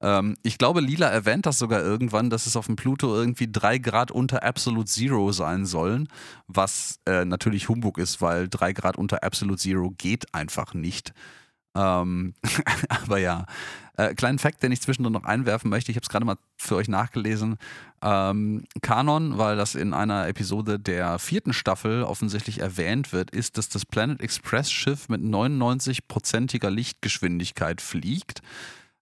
Ähm, 0.00 0.36
ich 0.42 0.58
glaube, 0.58 0.80
Lila 0.80 1.08
erwähnt 1.08 1.46
das 1.46 1.58
sogar 1.58 1.82
irgendwann, 1.82 2.30
dass 2.30 2.46
es 2.46 2.56
auf 2.56 2.66
dem 2.66 2.76
Pluto 2.76 3.14
irgendwie 3.14 3.50
drei 3.50 3.78
Grad 3.78 4.10
unter 4.10 4.42
Absolute 4.42 4.86
Zero 4.86 5.32
sein 5.32 5.66
sollen, 5.66 6.08
was 6.46 7.00
äh, 7.06 7.24
natürlich 7.24 7.68
Humbug 7.68 7.98
ist, 7.98 8.20
weil 8.20 8.48
drei 8.48 8.72
Grad 8.72 8.96
unter 8.96 9.22
Absolute 9.22 9.58
Zero 9.60 9.90
geht 9.96 10.34
einfach 10.34 10.74
nicht. 10.74 11.12
Ähm, 11.74 12.34
aber 12.88 13.18
ja, 13.18 13.46
äh, 13.96 14.14
kleinen 14.14 14.38
Fakt, 14.38 14.62
den 14.62 14.72
ich 14.72 14.80
zwischendrin 14.80 15.12
noch 15.12 15.24
einwerfen 15.24 15.70
möchte, 15.70 15.90
ich 15.90 15.96
habe 15.96 16.04
es 16.04 16.08
gerade 16.08 16.24
mal 16.24 16.36
für 16.56 16.76
euch 16.76 16.88
nachgelesen. 16.88 17.56
Ähm, 18.02 18.64
Kanon, 18.80 19.36
weil 19.36 19.56
das 19.56 19.74
in 19.74 19.92
einer 19.92 20.26
Episode 20.26 20.78
der 20.78 21.18
vierten 21.18 21.52
Staffel 21.52 22.02
offensichtlich 22.02 22.60
erwähnt 22.60 23.12
wird, 23.12 23.30
ist, 23.30 23.58
dass 23.58 23.68
das 23.68 23.84
Planet 23.84 24.20
Express 24.20 24.70
Schiff 24.70 25.08
mit 25.08 25.20
99-prozentiger 25.20 26.70
Lichtgeschwindigkeit 26.70 27.80
fliegt. 27.80 28.40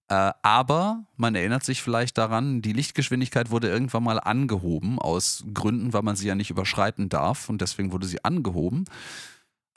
Äh, 0.08 0.32
aber 0.42 1.04
man 1.16 1.34
erinnert 1.34 1.64
sich 1.64 1.82
vielleicht 1.82 2.18
daran, 2.18 2.62
die 2.62 2.72
Lichtgeschwindigkeit 2.72 3.50
wurde 3.50 3.68
irgendwann 3.68 4.02
mal 4.02 4.18
angehoben, 4.18 4.98
aus 4.98 5.44
Gründen, 5.52 5.92
weil 5.92 6.02
man 6.02 6.16
sie 6.16 6.26
ja 6.26 6.34
nicht 6.34 6.50
überschreiten 6.50 7.08
darf 7.08 7.48
und 7.48 7.60
deswegen 7.60 7.92
wurde 7.92 8.06
sie 8.06 8.24
angehoben. 8.24 8.86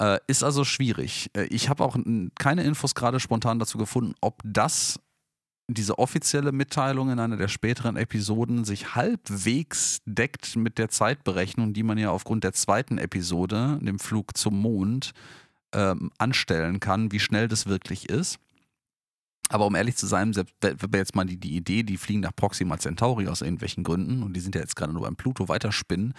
Äh, 0.01 0.19
ist 0.25 0.43
also 0.43 0.63
schwierig. 0.63 1.29
Äh, 1.37 1.43
ich 1.45 1.69
habe 1.69 1.83
auch 1.83 1.95
keine 2.39 2.63
Infos 2.63 2.95
gerade 2.95 3.19
spontan 3.19 3.59
dazu 3.59 3.77
gefunden, 3.77 4.15
ob 4.19 4.41
das 4.43 4.99
diese 5.67 5.99
offizielle 5.99 6.51
Mitteilung 6.51 7.11
in 7.11 7.19
einer 7.19 7.37
der 7.37 7.47
späteren 7.47 7.95
Episoden 7.97 8.65
sich 8.65 8.95
halbwegs 8.95 10.01
deckt 10.05 10.55
mit 10.55 10.79
der 10.79 10.89
Zeitberechnung, 10.89 11.73
die 11.73 11.83
man 11.83 11.99
ja 11.99 12.09
aufgrund 12.09 12.43
der 12.43 12.53
zweiten 12.53 12.97
Episode, 12.97 13.79
dem 13.81 13.99
Flug 13.99 14.35
zum 14.35 14.59
Mond, 14.59 15.11
ähm, 15.73 16.11
anstellen 16.17 16.79
kann, 16.79 17.11
wie 17.11 17.19
schnell 17.19 17.47
das 17.47 17.67
wirklich 17.67 18.09
ist. 18.09 18.39
Aber 19.49 19.67
um 19.67 19.75
ehrlich 19.75 19.97
zu 19.97 20.07
sein, 20.07 20.33
wenn 20.35 20.77
wir 20.91 20.99
jetzt 20.99 21.15
mal 21.15 21.25
die, 21.25 21.37
die 21.37 21.55
Idee, 21.55 21.83
die 21.83 21.97
fliegen 21.97 22.21
nach 22.21 22.35
Proxima 22.35 22.77
Centauri 22.79 23.27
aus 23.27 23.41
irgendwelchen 23.41 23.83
Gründen 23.83 24.23
und 24.23 24.33
die 24.33 24.39
sind 24.39 24.55
ja 24.55 24.61
jetzt 24.61 24.75
gerade 24.75 24.93
nur 24.93 25.03
beim 25.03 25.15
Pluto 25.15 25.47
weiterspinnen, 25.47 26.13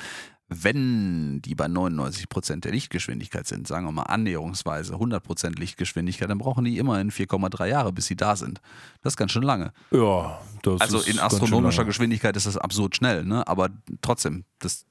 wenn 0.60 1.40
die 1.42 1.54
bei 1.54 1.66
99% 1.66 2.60
der 2.60 2.72
Lichtgeschwindigkeit 2.72 3.46
sind, 3.46 3.66
sagen 3.66 3.86
wir 3.86 3.92
mal 3.92 4.02
annäherungsweise 4.02 4.94
100% 4.94 5.58
Lichtgeschwindigkeit, 5.58 6.28
dann 6.30 6.38
brauchen 6.38 6.64
die 6.64 6.78
immerhin 6.78 7.10
4,3 7.10 7.66
Jahre, 7.66 7.92
bis 7.92 8.06
sie 8.06 8.16
da 8.16 8.36
sind. 8.36 8.60
Das 9.02 9.14
ist 9.14 9.16
ganz 9.16 9.32
schön 9.32 9.42
lange. 9.42 9.72
Ja, 9.90 10.40
das 10.62 10.80
Also 10.80 11.00
in 11.00 11.18
astronomischer 11.18 11.84
Geschwindigkeit 11.84 12.36
ist 12.36 12.46
das 12.46 12.56
absurd 12.56 12.96
schnell, 12.96 13.24
ne? 13.24 13.46
aber 13.46 13.70
trotzdem, 14.00 14.44
das 14.58 14.86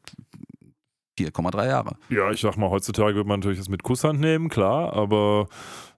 4,3 1.20 1.68
Jahre. 1.68 1.96
Ja, 2.10 2.32
ich 2.32 2.42
sag 2.42 2.58
mal, 2.58 2.70
heutzutage 2.70 3.16
wird 3.16 3.28
man 3.28 3.40
natürlich 3.40 3.60
das 3.60 3.70
mit 3.70 3.84
Kusshand 3.84 4.20
nehmen, 4.20 4.50
klar, 4.50 4.94
aber 4.94 5.48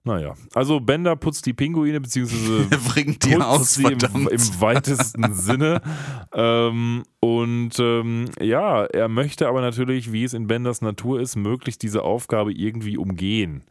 naja. 0.06 0.34
Also 0.54 0.80
Bender 0.80 1.16
putzt 1.16 1.46
die 1.46 1.54
Pinguine, 1.54 1.98
beziehungsweise 2.00 2.66
bringt 2.88 3.24
die 3.24 3.36
aus, 3.36 3.74
sie 3.74 3.84
im, 3.84 4.28
im, 4.28 4.60
weitesten 4.60 5.34
Sinne. 5.34 5.80
Ähm, 6.36 7.04
und 7.20 7.78
ähm, 7.78 8.24
ja, 8.40 8.84
er 8.86 9.08
möchte 9.08 9.46
aber 9.46 9.60
natürlich, 9.60 10.12
wie 10.12 10.24
es 10.24 10.34
in 10.34 10.48
Benders 10.48 10.82
Natur 10.82 11.20
ist, 11.20 11.36
möglichst 11.36 11.82
diese 11.84 12.02
Aufgabe 12.02 12.52
irgendwie 12.52 12.96
umgehen. 12.96 13.62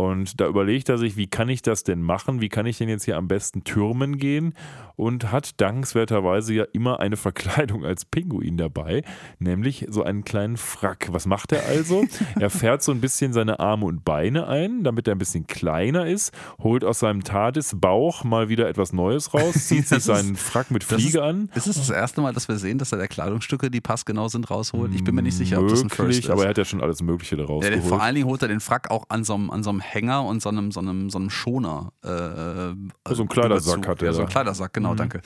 Und 0.00 0.40
da 0.40 0.46
überlegt 0.46 0.88
er 0.88 0.96
sich, 0.96 1.18
wie 1.18 1.26
kann 1.26 1.50
ich 1.50 1.60
das 1.60 1.84
denn 1.84 2.00
machen? 2.00 2.40
Wie 2.40 2.48
kann 2.48 2.64
ich 2.64 2.78
denn 2.78 2.88
jetzt 2.88 3.04
hier 3.04 3.18
am 3.18 3.28
besten 3.28 3.64
türmen 3.64 4.16
gehen? 4.16 4.54
Und 4.96 5.30
hat 5.30 5.60
dankenswerterweise 5.60 6.54
ja 6.54 6.64
immer 6.72 7.00
eine 7.00 7.18
Verkleidung 7.18 7.84
als 7.84 8.06
Pinguin 8.06 8.56
dabei, 8.56 9.02
nämlich 9.38 9.86
so 9.90 10.02
einen 10.02 10.24
kleinen 10.24 10.56
Frack. 10.56 11.08
Was 11.10 11.26
macht 11.26 11.52
er 11.52 11.66
also? 11.66 12.06
er 12.40 12.48
fährt 12.48 12.82
so 12.82 12.92
ein 12.92 13.02
bisschen 13.02 13.34
seine 13.34 13.60
Arme 13.60 13.84
und 13.86 14.02
Beine 14.04 14.46
ein, 14.46 14.84
damit 14.84 15.06
er 15.06 15.14
ein 15.14 15.18
bisschen 15.18 15.46
kleiner 15.46 16.06
ist, 16.06 16.32
holt 16.62 16.82
aus 16.82 17.00
seinem 17.00 17.22
TARDIS-Bauch 17.22 18.24
mal 18.24 18.48
wieder 18.48 18.68
etwas 18.68 18.94
Neues 18.94 19.34
raus, 19.34 19.52
zieht 19.68 19.86
sich 19.86 20.02
seinen 20.02 20.36
Frack 20.36 20.70
mit 20.70 20.82
Fliege 20.82 21.18
ist, 21.18 21.24
an. 21.24 21.50
Ist 21.54 21.66
es 21.66 21.76
das 21.76 21.90
erste 21.90 22.22
Mal, 22.22 22.32
dass 22.32 22.48
wir 22.48 22.56
sehen, 22.56 22.78
dass 22.78 22.92
er 22.92 22.98
der 22.98 23.08
Kleidungsstücke, 23.08 23.70
die 23.70 23.82
passgenau 23.82 24.28
sind, 24.28 24.50
rausholt? 24.50 24.94
Ich 24.94 25.04
bin 25.04 25.14
mir 25.14 25.22
nicht 25.22 25.36
sicher, 25.36 25.60
ob 25.60 25.68
das 25.68 25.82
ein 25.82 25.90
First 25.90 26.20
ist. 26.20 26.30
aber 26.30 26.44
er 26.44 26.50
hat 26.50 26.58
ja 26.58 26.64
schon 26.64 26.80
alles 26.80 27.02
Mögliche 27.02 27.36
da 27.36 27.44
rausgeholt. 27.44 27.82
Ja, 27.82 27.88
vor 27.88 28.02
allen 28.02 28.14
Dingen 28.14 28.26
holt 28.26 28.40
er 28.40 28.48
den 28.48 28.60
Frack 28.60 28.90
auch 28.90 29.04
an 29.10 29.24
so 29.24 29.34
einem, 29.34 29.50
an 29.50 29.62
so 29.62 29.70
einem 29.70 29.80
Hänger 29.92 30.24
und 30.24 30.40
so 30.42 30.48
einem, 30.48 30.72
so 30.72 30.80
einem, 30.80 31.10
so 31.10 31.18
einem 31.18 31.30
Schoner. 31.30 31.92
Äh, 32.04 32.10
äh 32.10 32.74
so 33.10 33.22
ein 33.22 33.28
Kleidersack 33.28 33.86
hat 33.88 34.02
er. 34.02 34.06
Ja, 34.06 34.12
so 34.12 34.22
ein 34.22 34.28
Kleidersack, 34.28 34.72
genau, 34.72 34.92
mhm. 34.92 34.96
danke. 34.96 35.20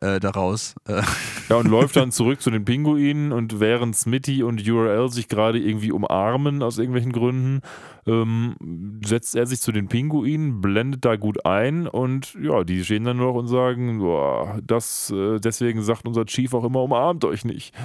Äh, 0.00 0.20
daraus. 0.20 0.74
Äh. 0.86 1.02
Ja, 1.48 1.56
und 1.56 1.68
läuft 1.68 1.96
dann 1.96 2.12
zurück 2.12 2.40
zu 2.40 2.50
den 2.50 2.64
Pinguinen 2.64 3.32
und 3.32 3.60
während 3.60 3.96
Smitty 3.96 4.42
und 4.42 4.66
URL 4.66 5.10
sich 5.10 5.28
gerade 5.28 5.58
irgendwie 5.58 5.92
umarmen 5.92 6.62
aus 6.62 6.78
irgendwelchen 6.78 7.12
Gründen, 7.12 7.60
ähm, 8.06 9.00
setzt 9.04 9.36
er 9.36 9.46
sich 9.46 9.60
zu 9.60 9.72
den 9.72 9.88
Pinguinen, 9.88 10.60
blendet 10.60 11.04
da 11.04 11.16
gut 11.16 11.44
ein 11.44 11.86
und 11.86 12.34
ja, 12.40 12.64
die 12.64 12.84
stehen 12.84 13.04
dann 13.04 13.18
noch 13.18 13.34
und 13.34 13.48
sagen, 13.48 13.98
boah, 13.98 14.58
das, 14.62 15.10
äh, 15.10 15.38
deswegen 15.38 15.82
sagt 15.82 16.06
unser 16.06 16.24
Chief 16.26 16.52
auch 16.54 16.64
immer, 16.64 16.82
umarmt 16.82 17.24
euch 17.24 17.44
nicht. 17.44 17.74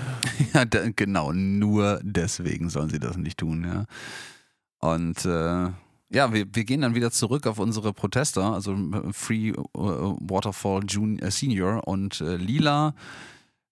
Ja, 0.53 0.63
da, 0.63 0.89
genau, 0.95 1.33
nur 1.33 1.99
deswegen 2.03 2.69
sollen 2.69 2.89
sie 2.89 2.99
das 2.99 3.17
nicht 3.17 3.39
tun, 3.39 3.65
ja. 3.65 3.85
Und 4.79 5.25
äh, 5.25 5.69
ja, 6.09 6.31
wir, 6.33 6.45
wir 6.53 6.63
gehen 6.65 6.81
dann 6.81 6.95
wieder 6.95 7.11
zurück 7.11 7.47
auf 7.47 7.59
unsere 7.59 7.93
Protester, 7.93 8.53
also 8.53 8.73
äh, 8.73 9.13
Free 9.13 9.49
äh, 9.49 9.55
Waterfall 9.73 10.83
Junior, 10.87 11.27
äh, 11.27 11.31
Senior 11.31 11.87
und 11.87 12.21
äh, 12.21 12.35
Lila, 12.35 12.93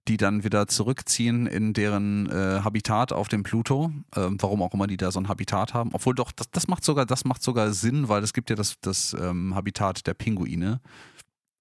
die 0.08 0.18
dann 0.18 0.44
wieder 0.44 0.68
zurückziehen 0.68 1.48
in 1.48 1.74
deren 1.74 2.30
äh, 2.30 2.62
Habitat 2.64 3.14
auf 3.14 3.30
dem 3.30 3.44
Pluto. 3.44 3.92
Ähm, 4.16 4.38
warum 4.42 4.62
auch 4.62 4.74
immer 4.74 4.88
die 4.88 4.98
da 4.98 5.12
so 5.12 5.20
ein 5.20 5.30
Habitat 5.30 5.74
haben. 5.74 5.92
Obwohl 5.94 6.16
doch, 6.16 6.32
das, 6.32 6.50
das, 6.52 6.68
macht, 6.68 6.84
sogar, 6.84 7.06
das 7.06 7.24
macht 7.24 7.42
sogar 7.42 7.72
Sinn, 7.72 8.10
weil 8.10 8.24
es 8.24 8.34
gibt 8.34 8.50
ja 8.50 8.56
das, 8.56 8.80
das 8.82 9.14
ähm, 9.14 9.56
Habitat 9.56 10.06
der 10.06 10.14
Pinguine, 10.14 10.82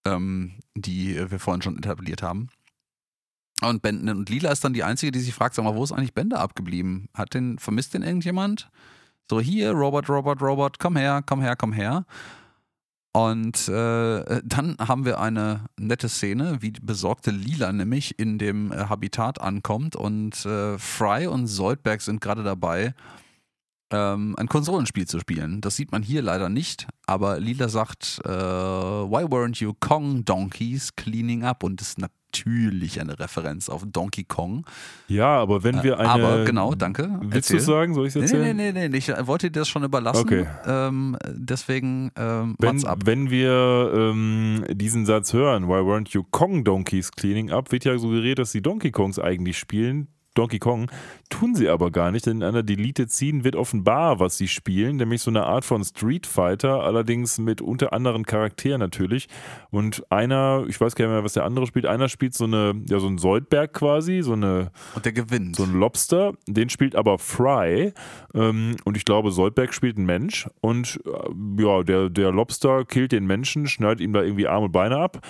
ähm, 0.05 0.55
die 0.75 1.15
wir 1.31 1.39
vorhin 1.39 1.63
schon 1.63 1.79
etabliert 1.79 2.23
haben. 2.23 2.49
Und, 3.63 3.81
ben, 3.83 4.09
und 4.09 4.29
Lila 4.29 4.51
ist 4.51 4.65
dann 4.65 4.73
die 4.73 4.83
Einzige, 4.83 5.13
die 5.13 5.21
sich 5.21 5.35
fragt, 5.35 5.55
sag 5.55 5.65
mal, 5.65 5.77
wo 5.77 5.85
ist 5.85 5.93
eigentlich 5.93 6.15
Bender 6.15 6.41
abgeblieben? 6.41 7.09
Hat 7.15 7.35
den, 7.35 7.59
vermisst 7.61 7.95
den 7.95 8.03
irgendjemand? 8.03 8.71
So, 9.31 9.41
hier, 9.41 9.73
Robert, 9.73 10.09
Robert, 10.09 10.43
Robert, 10.43 10.79
komm 10.79 10.97
her, 10.97 11.23
komm 11.25 11.41
her, 11.41 11.57
komm 11.57 11.73
her. 11.73 12.05
Und 13.15 13.69
äh, 13.69 14.41
dann 14.43 14.77
haben 14.79 15.05
wir 15.05 15.21
eine 15.21 15.67
nette 15.79 16.09
Szene, 16.09 16.59
wie 16.61 16.71
besorgte 16.71 17.31
Lila 17.31 17.71
nämlich 17.73 18.19
in 18.19 18.39
dem 18.39 18.73
äh, 18.73 18.87
Habitat 18.89 19.39
ankommt 19.41 19.97
und 19.97 20.47
äh, 20.47 20.79
Fry 20.79 21.27
und 21.27 21.47
Zoidberg 21.47 22.01
sind 22.01 22.23
gerade 22.23 22.43
dabei, 22.43 22.95
ähm, 23.93 24.35
ein 24.39 24.49
Konsolenspiel 24.49 25.07
zu 25.07 25.21
spielen. 25.21 25.61
Das 25.61 25.77
sieht 25.77 25.93
man 25.93 26.03
hier 26.03 26.23
leider 26.23 26.49
nicht, 26.49 26.87
aber 27.07 27.39
Lila 27.39 27.69
sagt, 27.69 28.21
äh, 28.25 28.31
Why 28.31 29.25
weren't 29.25 29.63
you 29.63 29.75
Kong 29.79 30.25
Donkeys 30.25 30.97
cleaning 30.97 31.45
up? 31.45 31.63
Und 31.63 31.81
das 31.81 31.91
ist 31.91 31.99
natürlich 31.99 33.01
eine 33.01 33.19
Referenz 33.19 33.69
auf 33.69 33.85
Donkey 33.87 34.25
Kong. 34.25 34.65
Ja, 35.09 35.39
aber 35.39 35.63
wenn 35.63 35.83
wir 35.83 36.01
eine. 36.01 36.09
Aber 36.09 36.45
genau, 36.45 36.75
danke. 36.75 37.21
Willst 37.21 37.51
du 37.51 37.61
sagen? 37.61 37.95
Soll 37.95 38.07
ich 38.07 38.17
es 38.17 38.23
erzählen? 38.23 38.57
Nee, 38.57 38.73
nee, 38.73 38.73
nee, 38.73 38.89
nee, 38.89 38.97
ich 38.97 39.09
wollte 39.27 39.51
dir 39.51 39.61
das 39.61 39.69
schon 39.69 39.85
überlassen. 39.85 40.23
Okay. 40.23 40.47
Ähm, 40.67 41.17
deswegen, 41.29 42.11
ähm, 42.17 42.57
wenn, 42.59 42.85
ab. 42.87 43.01
wenn 43.05 43.31
wir 43.31 43.93
ähm, 43.95 44.65
diesen 44.71 45.05
Satz 45.05 45.35
hören, 45.35 45.69
Why 45.69 45.81
weren't 45.81 46.13
you 46.13 46.25
Kong 46.31 46.65
Donkeys 46.65 47.13
cleaning 47.13 47.51
up, 47.51 47.71
wird 47.71 47.85
ja 47.85 47.99
suggeriert, 47.99 48.39
dass 48.39 48.53
die 48.53 48.63
Donkey 48.63 48.91
Kongs 48.91 49.19
eigentlich 49.19 49.59
spielen 49.59 50.09
Donkey 50.35 50.59
Kong. 50.59 50.91
Tun 51.29 51.55
sie 51.55 51.69
aber 51.69 51.91
gar 51.91 52.11
nicht, 52.11 52.27
denn 52.27 52.39
in 52.39 52.43
einer 52.43 52.63
Deleted 52.63 53.11
Scene 53.11 53.45
wird 53.45 53.57
offenbar, 53.57 54.21
was 54.21 54.37
sie 54.37 54.49
spielen, 54.49 54.97
nämlich 54.97 55.23
so 55.23 55.31
eine 55.31 55.45
Art 55.45 55.65
von 55.65 55.85
Street 55.85 56.27
Fighter, 56.27 56.83
allerdings 56.83 57.39
mit 57.39 57.61
unter 57.61 57.93
anderen 57.93 58.25
Charakteren 58.25 58.81
natürlich. 58.81 59.29
Und 59.71 60.11
einer, 60.11 60.65
ich 60.69 60.81
weiß 60.81 60.95
gar 60.95 61.07
nicht 61.07 61.15
mehr, 61.15 61.25
was 61.25 61.35
der 61.35 61.45
andere 61.45 61.67
spielt, 61.67 61.87
einer 61.87 62.09
spielt 62.09 62.35
so 62.35 62.45
eine, 62.45 62.75
ja, 62.89 62.99
so 62.99 63.09
ein 63.09 63.19
Soldberg 63.19 63.73
quasi, 63.73 64.23
so 64.23 64.33
eine. 64.33 64.71
Und 64.95 65.05
der 65.05 65.13
gewinnt. 65.13 65.57
So 65.57 65.65
ein 65.65 65.73
Lobster, 65.73 66.33
den 66.47 66.69
spielt 66.69 66.97
aber 66.97 67.19
Fry. 67.19 67.93
Ähm, 68.35 68.77
und 68.85 68.97
ich 68.97 69.05
glaube, 69.05 69.33
Soldberg 69.33 69.75
spielt 69.75 69.99
ein 69.99 70.07
Mensch. 70.07 70.49
Und 70.61 71.01
äh, 71.07 71.63
ja, 71.63 71.83
der, 71.83 72.09
der 72.09 72.33
Lobster 72.33 72.85
killt 72.85 73.13
den 73.13 73.27
Menschen, 73.27 73.67
schneidet 73.67 74.01
ihm 74.01 74.13
da 74.13 74.23
irgendwie 74.23 74.49
Arme 74.49 74.67
und 74.67 74.73
Beine 74.73 74.97
ab. 74.97 75.21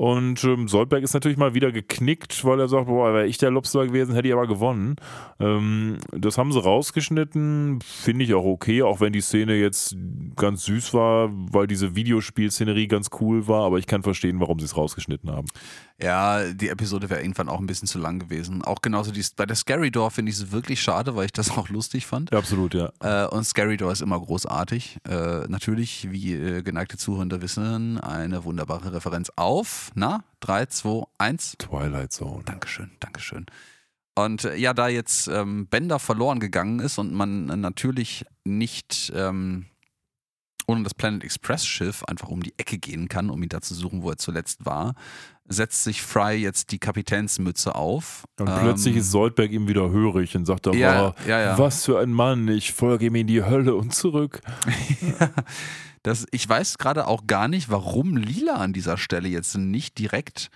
Und 0.00 0.42
ähm, 0.44 0.66
Soldberg 0.66 1.02
ist 1.02 1.12
natürlich 1.12 1.36
mal 1.36 1.52
wieder 1.52 1.72
geknickt, 1.72 2.42
weil 2.46 2.58
er 2.58 2.68
sagt, 2.68 2.86
boah, 2.86 3.12
wäre 3.12 3.26
ich 3.26 3.36
der 3.36 3.50
Lobster 3.50 3.86
gewesen, 3.86 4.14
hätte 4.14 4.28
ich 4.28 4.32
aber 4.32 4.46
gewonnen. 4.46 4.96
Ähm, 5.38 5.98
das 6.10 6.38
haben 6.38 6.52
sie 6.52 6.58
rausgeschnitten, 6.58 7.80
finde 7.82 8.24
ich 8.24 8.32
auch 8.32 8.46
okay, 8.46 8.82
auch 8.82 9.02
wenn 9.02 9.12
die 9.12 9.20
Szene 9.20 9.56
jetzt 9.56 9.94
ganz 10.36 10.64
süß 10.64 10.94
war, 10.94 11.28
weil 11.30 11.66
diese 11.66 11.96
Videospielszenerie 11.96 12.88
ganz 12.88 13.10
cool 13.20 13.46
war, 13.46 13.66
aber 13.66 13.76
ich 13.76 13.86
kann 13.86 14.02
verstehen, 14.02 14.40
warum 14.40 14.58
sie 14.58 14.64
es 14.64 14.74
rausgeschnitten 14.74 15.30
haben. 15.30 15.48
Ja, 16.02 16.52
die 16.52 16.68
Episode 16.68 17.10
wäre 17.10 17.20
irgendwann 17.20 17.48
auch 17.48 17.60
ein 17.60 17.66
bisschen 17.66 17.88
zu 17.88 17.98
lang 17.98 18.18
gewesen. 18.18 18.62
Auch 18.62 18.80
genauso 18.80 19.12
die, 19.12 19.24
bei 19.36 19.44
der 19.44 19.56
Scary 19.56 19.90
Door 19.90 20.10
finde 20.10 20.30
ich 20.30 20.38
es 20.38 20.50
wirklich 20.50 20.80
schade, 20.80 21.14
weil 21.14 21.26
ich 21.26 21.32
das 21.32 21.50
auch 21.56 21.68
lustig 21.68 22.06
fand. 22.06 22.30
Ja, 22.30 22.38
absolut, 22.38 22.74
ja. 22.74 22.90
Äh, 23.00 23.26
und 23.28 23.44
Scary 23.44 23.76
Door 23.76 23.92
ist 23.92 24.00
immer 24.00 24.18
großartig. 24.18 24.98
Äh, 25.08 25.46
natürlich, 25.48 26.10
wie 26.10 26.34
äh, 26.34 26.62
geneigte 26.62 26.96
Zuhörer 26.96 27.42
wissen, 27.42 28.00
eine 28.00 28.44
wunderbare 28.44 28.92
Referenz 28.92 29.30
auf, 29.36 29.90
na, 29.94 30.24
3, 30.40 30.66
2, 30.66 31.04
1. 31.18 31.56
Twilight 31.58 32.12
Zone. 32.12 32.42
Dankeschön, 32.44 32.90
Dankeschön. 33.00 33.46
Und 34.14 34.44
äh, 34.44 34.56
ja, 34.56 34.74
da 34.74 34.88
jetzt 34.88 35.28
ähm, 35.28 35.66
Bender 35.66 35.98
verloren 35.98 36.40
gegangen 36.40 36.80
ist 36.80 36.98
und 36.98 37.12
man 37.12 37.46
natürlich 37.46 38.24
nicht 38.44 39.12
ähm, 39.14 39.66
ohne 40.70 40.84
das 40.84 40.94
Planet 40.94 41.24
Express 41.24 41.66
Schiff 41.66 42.04
einfach 42.04 42.28
um 42.28 42.42
die 42.42 42.54
Ecke 42.56 42.78
gehen 42.78 43.08
kann, 43.08 43.28
um 43.30 43.42
ihn 43.42 43.48
da 43.48 43.60
zu 43.60 43.74
suchen, 43.74 44.02
wo 44.02 44.10
er 44.10 44.16
zuletzt 44.16 44.64
war, 44.64 44.94
setzt 45.48 45.82
sich 45.82 46.00
Fry 46.00 46.36
jetzt 46.36 46.70
die 46.70 46.78
Kapitänsmütze 46.78 47.74
auf. 47.74 48.24
Und 48.38 48.48
ähm, 48.48 48.58
plötzlich 48.60 48.96
ist 48.96 49.10
Soldberg 49.10 49.50
ihm 49.50 49.66
wieder 49.66 49.90
hörig 49.90 50.36
und 50.36 50.46
sagt, 50.46 50.66
ja, 50.66 51.14
ja, 51.26 51.40
ja. 51.40 51.58
was 51.58 51.84
für 51.84 51.98
ein 51.98 52.12
Mann, 52.12 52.46
ich 52.48 52.72
folge 52.72 53.06
ihm 53.06 53.16
in 53.16 53.26
die 53.26 53.42
Hölle 53.42 53.74
und 53.74 53.94
zurück. 53.94 54.40
das, 56.02 56.26
ich 56.30 56.48
weiß 56.48 56.78
gerade 56.78 57.08
auch 57.08 57.26
gar 57.26 57.48
nicht, 57.48 57.68
warum 57.68 58.16
Lila 58.16 58.54
an 58.54 58.72
dieser 58.72 58.96
Stelle 58.96 59.28
jetzt 59.28 59.56
nicht 59.56 59.98
direkt 59.98 60.50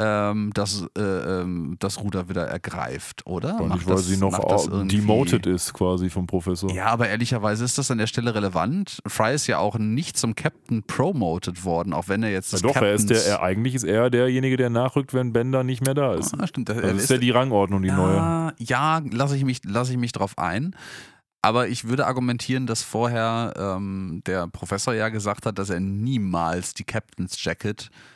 ähm, 0.00 0.50
das, 0.54 0.86
äh, 0.98 1.02
ähm, 1.02 1.76
das 1.78 2.00
Ruder 2.00 2.28
wieder 2.28 2.46
ergreift, 2.46 3.24
oder? 3.26 3.58
Weil, 3.60 3.68
nicht, 3.68 3.86
weil 3.86 3.94
das, 3.94 4.06
sie 4.06 4.16
noch 4.16 4.36
demoted 4.88 5.46
ist 5.46 5.72
quasi 5.72 6.10
vom 6.10 6.26
Professor. 6.26 6.70
Ja, 6.72 6.86
aber 6.86 7.08
ehrlicherweise 7.08 7.64
ist 7.64 7.78
das 7.78 7.90
an 7.90 7.98
der 7.98 8.08
Stelle 8.08 8.34
relevant. 8.34 9.00
Fry 9.06 9.34
ist 9.34 9.46
ja 9.46 9.58
auch 9.58 9.78
nicht 9.78 10.16
zum 10.16 10.34
Captain 10.34 10.82
promoted 10.82 11.64
worden, 11.64 11.92
auch 11.92 12.08
wenn 12.08 12.24
er 12.24 12.30
jetzt 12.30 12.52
ja 12.52 12.58
doch, 12.58 12.74
er 12.74 12.92
ist 12.92 13.08
der, 13.08 13.24
er, 13.24 13.42
eigentlich 13.42 13.76
ist 13.76 13.84
er 13.84 14.10
derjenige, 14.10 14.56
der 14.56 14.70
nachrückt, 14.70 15.14
wenn 15.14 15.32
Bender 15.32 15.62
nicht 15.62 15.84
mehr 15.84 15.94
da 15.94 16.14
ist. 16.14 16.34
Ah, 16.38 16.46
stimmt. 16.46 16.68
Das 16.68 16.78
also 16.78 16.96
ist 16.96 17.10
ja 17.10 17.18
die 17.18 17.30
Rangordnung, 17.30 17.82
die 17.82 17.88
ja, 17.88 17.96
neue. 17.96 18.54
Ja, 18.58 19.00
lasse 19.12 19.36
ich, 19.36 19.44
mich, 19.44 19.60
lass 19.64 19.90
ich 19.90 19.96
mich 19.96 20.10
drauf 20.10 20.38
ein. 20.38 20.74
Aber 21.40 21.68
ich 21.68 21.86
würde 21.86 22.06
argumentieren, 22.06 22.66
dass 22.66 22.82
vorher 22.82 23.52
ähm, 23.56 24.22
der 24.26 24.48
Professor 24.48 24.94
ja 24.94 25.10
gesagt 25.10 25.46
hat, 25.46 25.58
dass 25.58 25.68
er 25.70 25.78
niemals 25.78 26.72
die 26.72 26.84
Captain's 26.84 27.42
Jacket 27.44 27.90
äh, 27.90 28.13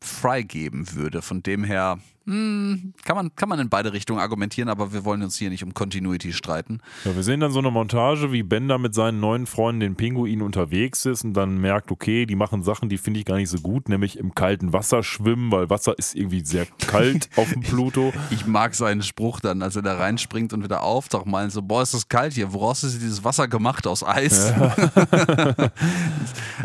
freigeben 0.00 0.94
würde. 0.94 1.22
Von 1.22 1.42
dem 1.42 1.64
her 1.64 1.98
hm, 2.24 2.94
kann, 3.04 3.16
man, 3.16 3.34
kann 3.34 3.48
man 3.48 3.58
in 3.58 3.68
beide 3.68 3.92
Richtungen 3.92 4.20
argumentieren, 4.20 4.68
aber 4.68 4.92
wir 4.92 5.04
wollen 5.04 5.22
uns 5.22 5.36
hier 5.36 5.50
nicht 5.50 5.64
um 5.64 5.74
Continuity 5.74 6.32
streiten. 6.32 6.80
Ja, 7.04 7.14
wir 7.16 7.22
sehen 7.22 7.40
dann 7.40 7.50
so 7.50 7.58
eine 7.58 7.70
Montage, 7.70 8.32
wie 8.32 8.42
Bender 8.42 8.78
mit 8.78 8.94
seinen 8.94 9.20
neuen 9.20 9.46
Freunden, 9.46 9.80
den 9.80 9.96
Pinguinen, 9.96 10.42
unterwegs 10.42 11.04
ist 11.04 11.24
und 11.24 11.34
dann 11.34 11.58
merkt, 11.58 11.90
okay, 11.90 12.26
die 12.26 12.36
machen 12.36 12.62
Sachen, 12.62 12.88
die 12.88 12.98
finde 12.98 13.20
ich 13.20 13.26
gar 13.26 13.36
nicht 13.36 13.48
so 13.48 13.58
gut, 13.58 13.88
nämlich 13.88 14.18
im 14.18 14.34
kalten 14.34 14.72
Wasser 14.72 15.02
schwimmen, 15.02 15.50
weil 15.50 15.68
Wasser 15.68 15.98
ist 15.98 16.14
irgendwie 16.14 16.44
sehr 16.44 16.66
kalt 16.86 17.28
auf 17.36 17.50
dem 17.50 17.62
Pluto. 17.62 18.12
Ich 18.30 18.46
mag 18.46 18.74
seinen 18.74 19.02
Spruch 19.02 19.40
dann, 19.40 19.62
als 19.62 19.76
er 19.76 19.82
da 19.82 19.96
reinspringt 19.96 20.52
und 20.52 20.62
wieder 20.62 20.82
auftaucht, 20.82 21.26
mal 21.26 21.50
so, 21.50 21.62
boah, 21.62 21.82
ist 21.82 21.94
das 21.94 22.08
kalt 22.08 22.34
hier, 22.34 22.52
woraus 22.52 22.84
ist 22.84 23.02
dieses 23.02 23.24
Wasser 23.24 23.48
gemacht? 23.48 23.86
Aus 23.86 24.04
Eis? 24.04 24.50
Ja. 24.50 24.72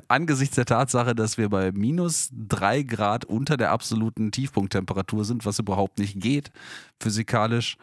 Angesichts 0.07 0.55
der 0.55 0.65
Tatsache, 0.65 1.15
dass 1.15 1.37
wir 1.37 1.49
bei 1.49 1.71
minus 1.71 2.29
drei 2.31 2.83
Grad 2.83 3.25
unter 3.25 3.57
der 3.57 3.71
absoluten 3.71 4.31
Tiefpunkttemperatur 4.31 5.25
sind, 5.25 5.45
was 5.47 5.59
überhaupt 5.59 5.97
nicht 5.97 6.19
geht, 6.19 6.51
physikalisch, 7.01 7.77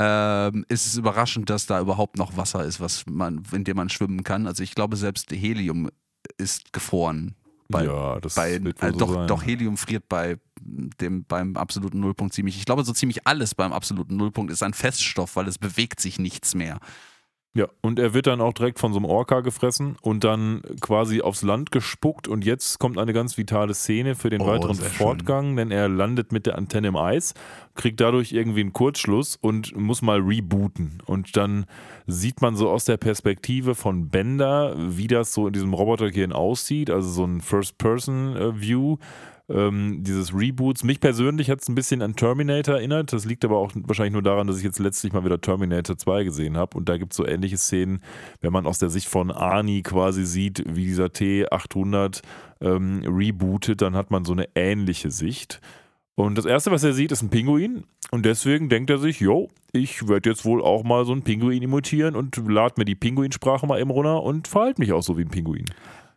ähm, 0.00 0.64
ist 0.68 0.86
es 0.86 0.96
überraschend, 0.96 1.50
dass 1.50 1.66
da 1.66 1.78
überhaupt 1.78 2.16
noch 2.16 2.36
Wasser 2.36 2.64
ist, 2.64 2.80
was 2.80 3.04
man, 3.06 3.42
in 3.52 3.64
dem 3.64 3.76
man 3.76 3.90
schwimmen 3.90 4.24
kann. 4.24 4.46
Also 4.46 4.62
ich 4.62 4.74
glaube, 4.74 4.96
selbst 4.96 5.30
Helium 5.30 5.90
ist 6.38 6.72
gefroren. 6.72 7.34
Bei, 7.68 7.84
ja, 7.84 8.18
das 8.18 8.34
bei, 8.34 8.62
wird 8.64 8.82
äh, 8.82 8.92
so 8.92 8.98
doch, 8.98 9.12
sein. 9.12 9.28
doch 9.28 9.44
Helium 9.44 9.76
friert 9.76 10.08
bei 10.08 10.38
dem 10.62 11.24
beim 11.24 11.56
absoluten 11.56 12.00
Nullpunkt 12.00 12.34
ziemlich. 12.34 12.56
Ich 12.56 12.64
glaube, 12.64 12.82
so 12.84 12.92
ziemlich 12.92 13.26
alles 13.26 13.54
beim 13.54 13.72
absoluten 13.72 14.16
Nullpunkt 14.16 14.50
ist 14.50 14.62
ein 14.62 14.74
Feststoff, 14.74 15.36
weil 15.36 15.46
es 15.46 15.58
bewegt 15.58 16.00
sich 16.00 16.18
nichts 16.18 16.54
mehr. 16.54 16.80
Ja, 17.52 17.66
und 17.80 17.98
er 17.98 18.14
wird 18.14 18.28
dann 18.28 18.40
auch 18.40 18.52
direkt 18.52 18.78
von 18.78 18.92
so 18.92 18.98
einem 19.00 19.06
Orca 19.06 19.40
gefressen 19.40 19.96
und 20.02 20.22
dann 20.22 20.62
quasi 20.80 21.20
aufs 21.20 21.42
Land 21.42 21.72
gespuckt. 21.72 22.28
Und 22.28 22.44
jetzt 22.44 22.78
kommt 22.78 22.96
eine 22.96 23.12
ganz 23.12 23.36
vitale 23.38 23.74
Szene 23.74 24.14
für 24.14 24.30
den 24.30 24.42
Oh, 24.42 24.46
weiteren 24.46 24.76
Fortgang, 24.76 25.46
schön. 25.48 25.56
denn 25.56 25.70
er 25.72 25.88
landet 25.88 26.30
mit 26.30 26.46
der 26.46 26.56
Antenne 26.56 26.86
im 26.88 26.96
Eis, 26.96 27.34
kriegt 27.74 28.00
dadurch 28.00 28.30
irgendwie 28.30 28.60
einen 28.60 28.72
Kurzschluss 28.72 29.34
und 29.34 29.74
muss 29.76 30.00
mal 30.00 30.20
rebooten. 30.20 31.02
Und 31.06 31.36
dann 31.36 31.66
sieht 32.06 32.40
man 32.40 32.54
so 32.54 32.70
aus 32.70 32.84
der 32.84 32.98
Perspektive 32.98 33.74
von 33.74 34.10
Bender, 34.10 34.76
wie 34.78 35.08
das 35.08 35.34
so 35.34 35.48
in 35.48 35.52
diesem 35.52 35.74
Robotergehirn 35.74 36.32
aussieht, 36.32 36.88
also 36.88 37.08
so 37.08 37.24
ein 37.24 37.40
First-Person-View. 37.40 38.98
Ähm, 39.50 40.04
dieses 40.04 40.32
Reboots. 40.32 40.84
Mich 40.84 41.00
persönlich 41.00 41.50
hat 41.50 41.60
es 41.60 41.68
ein 41.68 41.74
bisschen 41.74 42.02
an 42.02 42.14
Terminator 42.14 42.76
erinnert. 42.76 43.12
Das 43.12 43.24
liegt 43.24 43.44
aber 43.44 43.58
auch 43.58 43.72
wahrscheinlich 43.74 44.12
nur 44.12 44.22
daran, 44.22 44.46
dass 44.46 44.58
ich 44.58 44.62
jetzt 44.62 44.78
letztlich 44.78 45.12
mal 45.12 45.24
wieder 45.24 45.40
Terminator 45.40 45.98
2 45.98 46.22
gesehen 46.22 46.56
habe. 46.56 46.78
Und 46.78 46.88
da 46.88 46.96
gibt 46.98 47.12
es 47.12 47.16
so 47.16 47.26
ähnliche 47.26 47.56
Szenen, 47.56 48.00
wenn 48.40 48.52
man 48.52 48.66
aus 48.66 48.78
der 48.78 48.90
Sicht 48.90 49.08
von 49.08 49.32
Arnie 49.32 49.82
quasi 49.82 50.24
sieht, 50.24 50.62
wie 50.68 50.84
dieser 50.84 51.06
T800 51.06 52.22
ähm, 52.60 53.02
rebootet, 53.04 53.82
dann 53.82 53.96
hat 53.96 54.10
man 54.10 54.24
so 54.24 54.32
eine 54.32 54.48
ähnliche 54.54 55.10
Sicht. 55.10 55.60
Und 56.14 56.36
das 56.36 56.44
Erste, 56.44 56.70
was 56.70 56.84
er 56.84 56.92
sieht, 56.92 57.12
ist 57.12 57.22
ein 57.22 57.30
Pinguin. 57.30 57.84
Und 58.10 58.26
deswegen 58.26 58.68
denkt 58.68 58.90
er 58.90 58.98
sich, 58.98 59.20
jo, 59.20 59.48
ich 59.72 60.08
werde 60.08 60.30
jetzt 60.30 60.44
wohl 60.44 60.62
auch 60.62 60.84
mal 60.84 61.04
so 61.04 61.12
einen 61.12 61.22
Pinguin 61.22 61.62
imitieren 61.62 62.16
und 62.16 62.36
lade 62.48 62.74
mir 62.76 62.84
die 62.84 62.96
Pinguinsprache 62.96 63.66
mal 63.66 63.80
eben 63.80 63.90
runter 63.90 64.22
und 64.22 64.48
verhalte 64.48 64.80
mich 64.80 64.92
auch 64.92 65.02
so 65.02 65.16
wie 65.16 65.22
ein 65.22 65.30
Pinguin. 65.30 65.66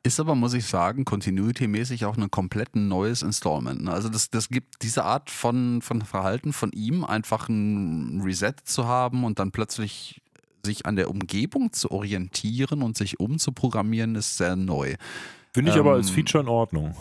Ist 0.05 0.19
aber, 0.19 0.35
muss 0.35 0.53
ich 0.53 0.65
sagen, 0.65 1.05
continuity-mäßig 1.05 2.05
auch 2.05 2.17
ein 2.17 2.30
komplett 2.30 2.75
neues 2.75 3.21
Installment. 3.21 3.84
ne? 3.84 3.91
Also 3.91 4.09
das, 4.09 4.30
das 4.30 4.49
gibt 4.49 4.84
diese 4.84 5.05
Art 5.05 5.30
von, 5.30 5.81
von 5.81 6.01
Verhalten 6.01 6.51
von 6.51 6.73
ihm, 6.73 7.05
einfach 7.05 7.47
ein 7.47 8.19
Reset 8.21 8.55
zu 8.65 8.85
haben 8.85 9.23
und 9.23 9.39
dann 9.39 9.51
plötzlich 9.51 10.21
sich 10.65 10.85
an 10.85 10.97
der 10.97 11.09
Umgebung 11.09 11.71
zu 11.71 11.91
orientieren 11.91 12.81
und 12.81 12.97
sich 12.97 13.19
umzuprogrammieren, 13.19 14.15
ist 14.15 14.38
sehr 14.38 14.57
neu. 14.57 14.95
Finde 15.53 15.71
ich 15.71 15.77
aber 15.77 15.91
Ähm, 15.91 15.97
als 15.97 16.09
Feature 16.09 16.43
in 16.43 16.49
Ordnung. 16.49 16.95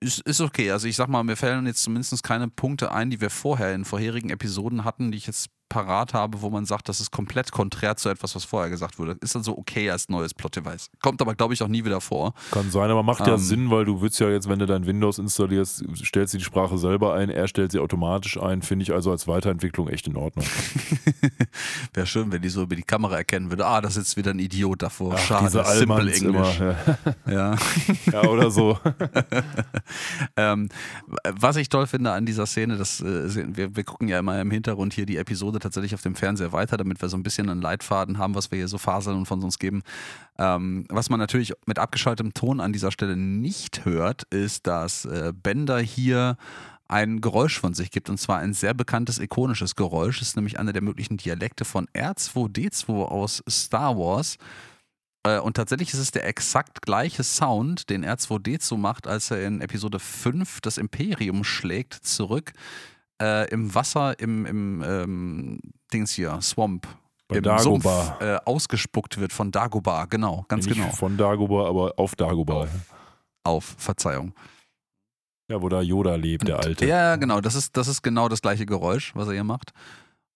Ist, 0.00 0.20
ist 0.20 0.40
okay. 0.40 0.70
Also 0.70 0.86
ich 0.88 0.96
sag 0.96 1.08
mal, 1.08 1.22
mir 1.24 1.36
fallen 1.36 1.66
jetzt 1.66 1.82
zumindest 1.82 2.22
keine 2.22 2.48
Punkte 2.48 2.92
ein, 2.92 3.10
die 3.10 3.20
wir 3.20 3.30
vorher 3.30 3.74
in 3.74 3.84
vorherigen 3.84 4.30
Episoden 4.30 4.84
hatten, 4.84 5.10
die 5.10 5.18
ich 5.18 5.26
jetzt 5.26 5.50
parat 5.68 6.14
habe, 6.14 6.40
wo 6.42 6.50
man 6.50 6.64
sagt, 6.64 6.88
das 6.88 7.00
ist 7.00 7.10
komplett 7.10 7.52
konträr 7.52 7.96
zu 7.96 8.08
etwas, 8.08 8.34
was 8.34 8.44
vorher 8.44 8.70
gesagt 8.70 8.98
wurde. 8.98 9.16
Ist 9.20 9.36
also 9.36 9.56
okay 9.56 9.90
als 9.90 10.08
neues 10.08 10.34
Plot-Device. 10.34 10.90
Kommt 11.02 11.20
aber, 11.20 11.34
glaube 11.34 11.54
ich, 11.54 11.62
auch 11.62 11.68
nie 11.68 11.84
wieder 11.84 12.00
vor. 12.00 12.34
Kann 12.50 12.70
sein, 12.70 12.90
aber 12.90 13.02
macht 13.02 13.26
ja 13.26 13.34
Ähm, 13.34 13.38
Sinn, 13.38 13.70
weil 13.70 13.84
du 13.84 14.00
willst 14.00 14.20
ja 14.20 14.28
jetzt, 14.30 14.48
wenn 14.48 14.58
du 14.58 14.66
dein 14.66 14.86
Windows 14.86 15.18
installierst, 15.18 15.84
stellst 16.04 16.34
du 16.34 16.38
die 16.38 16.44
Sprache 16.44 16.78
selber 16.78 17.14
ein, 17.14 17.30
er 17.30 17.48
stellt 17.48 17.72
sie 17.72 17.78
automatisch 17.78 18.40
ein, 18.40 18.62
finde 18.62 18.82
ich 18.84 18.92
also 18.92 19.10
als 19.10 19.28
Weiterentwicklung 19.28 19.88
echt 19.88 20.06
in 20.06 20.16
Ordnung. 20.16 20.46
Wäre 21.94 22.06
schön, 22.06 22.32
wenn 22.32 22.42
die 22.42 22.48
so 22.48 22.62
über 22.62 22.76
die 22.76 22.82
Kamera 22.82 23.16
erkennen 23.16 23.50
würde, 23.50 23.66
ah, 23.66 23.80
da 23.80 23.90
sitzt 23.90 24.16
wieder 24.16 24.30
ein 24.32 24.38
Idiot 24.38 24.82
davor. 24.82 25.14
Ach, 25.16 25.18
Schade, 25.18 25.46
diese 25.46 25.64
simple 25.64 26.12
English. 26.12 26.60
immer. 26.60 26.76
Ja. 27.26 27.56
Ja, 28.12 28.22
oder 28.24 28.50
so. 28.50 28.78
ähm, 30.36 30.68
was 31.30 31.56
ich 31.56 31.68
toll 31.68 31.86
finde 31.86 32.12
an 32.12 32.26
dieser 32.26 32.46
Szene, 32.46 32.76
das, 32.76 33.00
äh, 33.00 33.56
wir, 33.56 33.76
wir 33.76 33.84
gucken 33.84 34.08
ja 34.08 34.18
immer 34.18 34.40
im 34.40 34.50
Hintergrund 34.50 34.92
hier 34.94 35.06
die 35.06 35.16
Episode 35.16 35.57
tatsächlich 35.60 35.94
auf 35.94 36.02
dem 36.02 36.14
Fernseher 36.14 36.52
weiter, 36.52 36.76
damit 36.76 37.00
wir 37.00 37.08
so 37.08 37.16
ein 37.16 37.22
bisschen 37.22 37.48
einen 37.48 37.62
Leitfaden 37.62 38.18
haben, 38.18 38.34
was 38.34 38.50
wir 38.50 38.58
hier 38.58 38.68
so 38.68 38.78
faseln 38.78 39.16
und 39.16 39.26
von 39.26 39.42
uns 39.42 39.58
geben. 39.58 39.82
Ähm, 40.38 40.86
was 40.88 41.10
man 41.10 41.18
natürlich 41.18 41.52
mit 41.66 41.78
abgeschaltetem 41.78 42.34
Ton 42.34 42.60
an 42.60 42.72
dieser 42.72 42.92
Stelle 42.92 43.16
nicht 43.16 43.84
hört, 43.84 44.24
ist, 44.30 44.66
dass 44.66 45.04
äh, 45.04 45.32
Bender 45.34 45.78
hier 45.78 46.36
ein 46.88 47.20
Geräusch 47.20 47.60
von 47.60 47.74
sich 47.74 47.90
gibt 47.90 48.08
und 48.08 48.18
zwar 48.18 48.38
ein 48.38 48.54
sehr 48.54 48.74
bekanntes, 48.74 49.18
ikonisches 49.18 49.76
Geräusch. 49.76 50.20
Das 50.20 50.28
ist 50.28 50.36
nämlich 50.36 50.58
einer 50.58 50.72
der 50.72 50.82
möglichen 50.82 51.18
Dialekte 51.18 51.64
von 51.64 51.86
R2D2 51.88 53.04
aus 53.04 53.42
Star 53.48 53.96
Wars. 53.98 54.38
Äh, 55.22 55.38
Und 55.38 55.54
tatsächlich 55.54 55.92
ist 55.92 55.98
es 55.98 56.10
der 56.10 56.26
exakt 56.26 56.82
gleiche 56.82 57.24
Sound, 57.24 57.90
den 57.90 58.04
R2D2 58.04 58.76
macht, 58.78 59.06
als 59.06 59.30
er 59.30 59.46
in 59.46 59.60
Episode 59.60 59.98
5 59.98 60.60
das 60.62 60.78
Imperium 60.78 61.44
schlägt 61.44 61.94
zurück 61.94 62.52
äh, 63.20 63.48
im 63.50 63.74
Wasser, 63.74 64.18
im, 64.18 64.46
im 64.46 64.82
ähm, 64.82 65.60
Dings 65.92 66.12
hier, 66.12 66.38
Swamp. 66.40 66.86
Bei 67.28 67.36
Im 67.36 67.42
Dagobah. 67.42 68.04
Sumpf 68.04 68.20
äh, 68.22 68.38
ausgespuckt 68.46 69.18
wird 69.18 69.34
von 69.34 69.50
Dagobah, 69.50 70.06
genau, 70.06 70.46
ganz 70.48 70.64
Nicht 70.64 70.76
genau. 70.76 70.92
von 70.92 71.18
Dagobah, 71.18 71.68
aber 71.68 71.92
auf 71.98 72.16
Dagobah. 72.16 72.68
Auf, 73.44 73.76
Verzeihung. 73.76 74.32
Ja, 75.50 75.60
wo 75.60 75.68
da 75.68 75.82
Yoda 75.82 76.14
lebt, 76.14 76.48
der 76.48 76.58
Alte. 76.58 76.86
Ja, 76.86 77.16
genau, 77.16 77.40
das 77.40 77.54
ist, 77.54 77.76
das 77.76 77.88
ist 77.88 78.02
genau 78.02 78.28
das 78.28 78.40
gleiche 78.40 78.64
Geräusch, 78.64 79.14
was 79.14 79.28
er 79.28 79.34
hier 79.34 79.44
macht. 79.44 79.72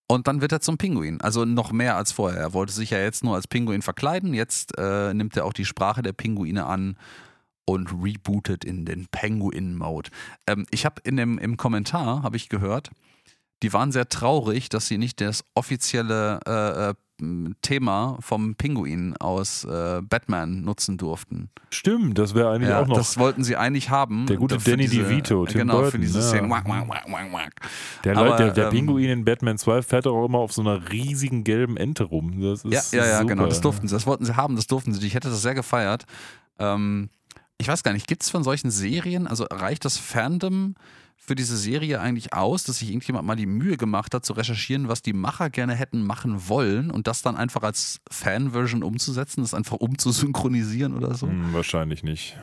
Und 0.06 0.26
dann 0.26 0.42
wird 0.42 0.52
er 0.52 0.60
zum 0.60 0.76
Pinguin. 0.76 1.20
Also 1.22 1.46
noch 1.46 1.72
mehr 1.72 1.96
als 1.96 2.12
vorher. 2.12 2.40
Er 2.40 2.52
wollte 2.52 2.72
sich 2.72 2.90
ja 2.90 2.98
jetzt 2.98 3.24
nur 3.24 3.34
als 3.34 3.48
Pinguin 3.48 3.80
verkleiden. 3.80 4.34
Jetzt 4.34 4.76
äh, 4.78 5.14
nimmt 5.14 5.36
er 5.36 5.46
auch 5.46 5.54
die 5.54 5.64
Sprache 5.64 6.02
der 6.02 6.12
Pinguine 6.12 6.66
an 6.66 6.96
und 7.64 7.92
rebootet 8.02 8.64
in 8.64 8.84
den 8.84 9.06
Penguin-Mode. 9.10 10.10
Ähm, 10.46 10.66
ich 10.70 10.84
habe 10.84 11.00
in 11.04 11.16
dem 11.16 11.38
im 11.38 11.56
Kommentar 11.56 12.22
habe 12.22 12.36
ich 12.36 12.48
gehört, 12.48 12.90
die 13.62 13.72
waren 13.72 13.92
sehr 13.92 14.08
traurig, 14.08 14.68
dass 14.68 14.88
sie 14.88 14.98
nicht 14.98 15.20
das 15.20 15.44
offizielle 15.54 16.40
äh, 16.46 16.90
äh, 16.90 16.94
Thema 17.62 18.16
vom 18.18 18.56
Pinguin 18.56 19.16
aus 19.18 19.62
äh, 19.64 20.02
Batman 20.02 20.62
nutzen 20.62 20.98
durften. 20.98 21.50
Stimmt, 21.70 22.18
das 22.18 22.34
wäre 22.34 22.50
eigentlich 22.50 22.70
Ja, 22.70 22.80
auch 22.80 22.88
noch. 22.88 22.96
das 22.96 23.16
wollten 23.16 23.44
sie 23.44 23.56
eigentlich 23.56 23.90
haben. 23.90 24.26
Der 24.26 24.36
gute 24.38 24.58
Für 24.58 24.70
Danny 24.72 24.88
diese, 24.88 25.04
DeVito, 25.04 25.46
Tim 25.46 25.58
genau, 25.60 25.74
für 25.76 25.82
Burton, 25.82 26.00
diese 26.00 26.18
ja. 26.18 26.24
Szene. 26.24 26.50
Wack, 26.50 26.68
wack, 26.68 26.88
wack, 26.88 27.54
der, 28.02 28.16
aber, 28.16 28.36
der, 28.36 28.50
der 28.50 28.64
ähm, 28.64 28.70
Pinguin 28.70 29.08
in 29.10 29.24
Batman 29.24 29.56
2 29.56 29.82
fährt 29.82 30.08
auch 30.08 30.26
immer 30.26 30.38
auf 30.38 30.52
so 30.52 30.62
einer 30.62 30.90
riesigen 30.90 31.44
gelben 31.44 31.76
Ente 31.76 32.02
rum. 32.02 32.40
Das 32.40 32.64
Ja, 32.64 32.80
ist 32.80 32.92
ja, 32.92 33.06
ja, 33.06 33.18
super. 33.18 33.26
genau, 33.28 33.46
das 33.46 33.60
durften 33.60 33.86
sie. 33.86 33.94
Das 33.94 34.04
wollten 34.06 34.24
sie 34.24 34.34
haben, 34.36 34.56
das 34.56 34.66
durften 34.66 34.92
sie. 34.92 35.06
Ich 35.06 35.14
hätte 35.14 35.28
das 35.30 35.42
sehr 35.42 35.54
gefeiert. 35.54 36.06
Ähm, 36.58 37.08
ich 37.62 37.68
weiß 37.68 37.84
gar 37.84 37.92
nicht, 37.92 38.08
gibt 38.08 38.24
es 38.24 38.30
von 38.30 38.42
solchen 38.42 38.70
Serien, 38.72 39.28
also 39.28 39.46
reicht 39.48 39.84
das 39.84 39.96
Fandom 39.96 40.74
für 41.16 41.36
diese 41.36 41.56
Serie 41.56 42.00
eigentlich 42.00 42.32
aus, 42.32 42.64
dass 42.64 42.78
sich 42.78 42.88
irgendjemand 42.88 43.24
mal 43.24 43.36
die 43.36 43.46
Mühe 43.46 43.76
gemacht 43.76 44.12
hat, 44.12 44.26
zu 44.26 44.32
recherchieren, 44.32 44.88
was 44.88 45.02
die 45.02 45.12
Macher 45.12 45.48
gerne 45.48 45.76
hätten 45.76 46.02
machen 46.02 46.48
wollen 46.48 46.90
und 46.90 47.06
das 47.06 47.22
dann 47.22 47.36
einfach 47.36 47.62
als 47.62 48.00
Fanversion 48.10 48.82
umzusetzen, 48.82 49.42
das 49.42 49.54
einfach 49.54 49.76
umzusynchronisieren 49.76 50.96
oder 50.96 51.14
so? 51.14 51.28
Hm, 51.28 51.52
wahrscheinlich 51.52 52.02
nicht. 52.02 52.36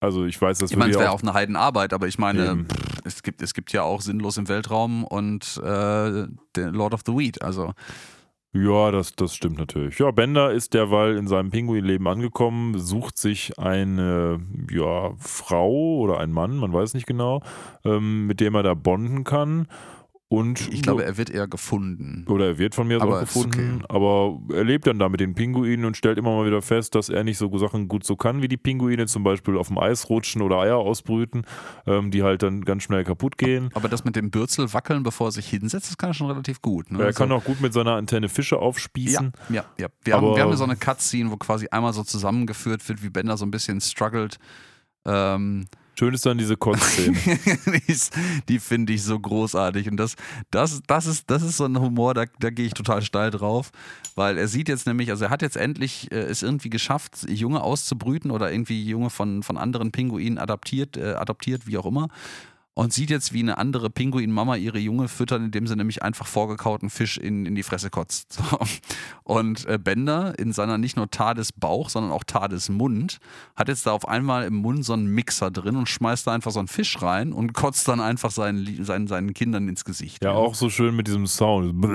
Also 0.00 0.24
ich 0.24 0.40
weiß, 0.40 0.58
dass 0.58 0.70
ich 0.70 0.76
meine, 0.78 0.92
es 0.92 0.98
wäre 0.98 1.10
auch 1.10 1.22
eine 1.22 1.34
Heidenarbeit, 1.34 1.92
aber 1.92 2.08
ich 2.08 2.18
meine, 2.18 2.64
pff, 2.64 3.00
es 3.04 3.22
gibt, 3.22 3.42
es 3.42 3.52
gibt 3.52 3.72
ja 3.72 3.82
auch 3.82 4.00
Sinnlos 4.00 4.38
im 4.38 4.48
Weltraum 4.48 5.04
und 5.04 5.60
äh, 5.62 6.26
Lord 6.56 6.94
of 6.94 7.02
the 7.04 7.12
Weed, 7.12 7.42
also 7.42 7.74
ja, 8.54 8.92
das, 8.92 9.16
das 9.16 9.34
stimmt 9.34 9.58
natürlich. 9.58 9.98
Ja, 9.98 10.12
Bender 10.12 10.52
ist 10.52 10.74
derweil 10.74 11.16
in 11.16 11.26
seinem 11.26 11.50
Pinguinleben 11.50 12.06
angekommen, 12.06 12.78
sucht 12.78 13.18
sich 13.18 13.58
eine 13.58 14.40
ja, 14.70 15.12
Frau 15.18 15.96
oder 15.98 16.18
einen 16.18 16.32
Mann, 16.32 16.56
man 16.58 16.72
weiß 16.72 16.94
nicht 16.94 17.06
genau, 17.06 17.42
ähm, 17.84 18.28
mit 18.28 18.38
dem 18.38 18.54
er 18.54 18.62
da 18.62 18.74
bonden 18.74 19.24
kann. 19.24 19.66
Und 20.28 20.72
ich 20.72 20.82
glaube, 20.82 21.04
er 21.04 21.16
wird 21.16 21.30
eher 21.30 21.46
gefunden. 21.46 22.24
Oder 22.28 22.46
er 22.46 22.58
wird 22.58 22.74
von 22.74 22.88
mir 22.88 23.00
aber 23.00 23.20
gefunden. 23.20 23.82
Okay. 23.84 23.94
Aber 23.94 24.40
er 24.52 24.64
lebt 24.64 24.86
dann 24.86 24.98
da 24.98 25.08
mit 25.08 25.20
den 25.20 25.34
Pinguinen 25.34 25.84
und 25.84 25.96
stellt 25.96 26.18
immer 26.18 26.34
mal 26.34 26.46
wieder 26.46 26.62
fest, 26.62 26.94
dass 26.94 27.08
er 27.08 27.24
nicht 27.24 27.38
so 27.38 27.56
Sachen 27.58 27.88
gut 27.88 28.04
so 28.04 28.16
kann 28.16 28.42
wie 28.42 28.48
die 28.48 28.56
Pinguine, 28.56 29.06
zum 29.06 29.22
Beispiel 29.22 29.56
auf 29.56 29.68
dem 29.68 29.78
Eis 29.78 30.08
rutschen 30.08 30.42
oder 30.42 30.56
Eier 30.58 30.78
ausbrüten, 30.78 31.46
ähm, 31.86 32.10
die 32.10 32.22
halt 32.22 32.42
dann 32.42 32.64
ganz 32.64 32.84
schnell 32.84 33.04
kaputt 33.04 33.38
gehen. 33.38 33.68
Aber 33.74 33.88
das 33.88 34.04
mit 34.04 34.16
dem 34.16 34.30
Bürzel 34.30 34.72
wackeln, 34.72 35.02
bevor 35.02 35.28
er 35.28 35.32
sich 35.32 35.48
hinsetzt, 35.48 35.90
das 35.90 35.98
kann 35.98 36.10
er 36.10 36.14
schon 36.14 36.28
relativ 36.28 36.62
gut. 36.62 36.90
Ne? 36.90 37.00
Er 37.00 37.06
also, 37.06 37.18
kann 37.18 37.30
auch 37.30 37.44
gut 37.44 37.60
mit 37.60 37.72
seiner 37.72 37.92
Antenne 37.92 38.28
Fische 38.28 38.58
aufspießen. 38.58 39.32
Ja, 39.50 39.54
ja, 39.54 39.64
ja. 39.78 39.88
Wir, 40.02 40.14
haben, 40.14 40.34
wir 40.34 40.42
haben 40.42 40.56
so 40.56 40.64
eine 40.64 40.76
Cutscene, 40.76 41.30
wo 41.30 41.36
quasi 41.36 41.68
einmal 41.68 41.92
so 41.92 42.02
zusammengeführt 42.02 42.88
wird, 42.88 43.02
wie 43.02 43.10
Bender 43.10 43.36
so 43.36 43.44
ein 43.44 43.50
bisschen 43.50 43.80
struggelt. 43.80 44.38
Ähm, 45.04 45.66
Schön 45.96 46.14
ist 46.14 46.26
dann 46.26 46.38
diese 46.38 46.56
Kotzszene. 46.56 47.16
die, 48.48 48.58
finde 48.58 48.92
ich 48.92 49.02
so 49.02 49.18
großartig. 49.18 49.88
Und 49.88 49.96
das, 49.96 50.16
das, 50.50 50.80
das, 50.86 51.06
ist, 51.06 51.30
das 51.30 51.42
ist 51.42 51.56
so 51.56 51.64
ein 51.64 51.78
Humor, 51.78 52.14
da, 52.14 52.24
da 52.40 52.50
gehe 52.50 52.66
ich 52.66 52.74
total 52.74 53.02
steil 53.02 53.30
drauf. 53.30 53.70
Weil 54.16 54.38
er 54.38 54.48
sieht 54.48 54.68
jetzt 54.68 54.86
nämlich, 54.86 55.10
also 55.10 55.26
er 55.26 55.30
hat 55.30 55.42
jetzt 55.42 55.56
endlich 55.56 56.10
äh, 56.12 56.16
es 56.16 56.42
irgendwie 56.42 56.70
geschafft, 56.70 57.26
Junge 57.28 57.62
auszubrüten 57.62 58.30
oder 58.30 58.50
irgendwie 58.50 58.84
Junge 58.84 59.10
von, 59.10 59.42
von 59.42 59.56
anderen 59.56 59.92
Pinguinen 59.92 60.38
adaptiert, 60.38 60.96
äh, 60.96 61.14
adoptiert, 61.14 61.66
wie 61.66 61.78
auch 61.78 61.86
immer 61.86 62.08
und 62.74 62.92
sieht 62.92 63.10
jetzt, 63.10 63.32
wie 63.32 63.40
eine 63.40 63.58
andere 63.58 63.88
Pinguin-Mama 63.88 64.56
ihre 64.56 64.78
Junge 64.78 65.08
füttern, 65.08 65.44
indem 65.44 65.66
sie 65.66 65.76
nämlich 65.76 66.02
einfach 66.02 66.26
vorgekauten 66.26 66.90
Fisch 66.90 67.16
in, 67.16 67.46
in 67.46 67.54
die 67.54 67.62
Fresse 67.62 67.90
kotzt. 67.90 68.38
So. 68.44 68.58
Und 69.22 69.64
äh, 69.66 69.78
Bender 69.78 70.38
in 70.38 70.52
seiner 70.52 70.76
nicht 70.76 70.96
nur 70.96 71.08
Tades 71.10 71.52
Bauch, 71.52 71.88
sondern 71.88 72.12
auch 72.12 72.24
Tades 72.24 72.68
Mund 72.68 73.18
hat 73.56 73.68
jetzt 73.68 73.86
da 73.86 73.92
auf 73.92 74.06
einmal 74.06 74.44
im 74.44 74.56
Mund 74.56 74.84
so 74.84 74.92
einen 74.92 75.06
Mixer 75.06 75.50
drin 75.50 75.76
und 75.76 75.88
schmeißt 75.88 76.26
da 76.26 76.32
einfach 76.32 76.50
so 76.50 76.58
einen 76.58 76.68
Fisch 76.68 77.00
rein 77.00 77.32
und 77.32 77.54
kotzt 77.54 77.88
dann 77.88 78.00
einfach 78.00 78.30
seinen, 78.30 78.84
seinen, 78.84 79.06
seinen 79.06 79.32
Kindern 79.34 79.68
ins 79.68 79.84
Gesicht. 79.84 80.22
Ja, 80.22 80.32
ja. 80.32 80.36
auch 80.36 80.54
so 80.54 80.68
schön 80.68 80.94
mit 80.94 81.06
diesem 81.06 81.26
Sound. 81.26 81.84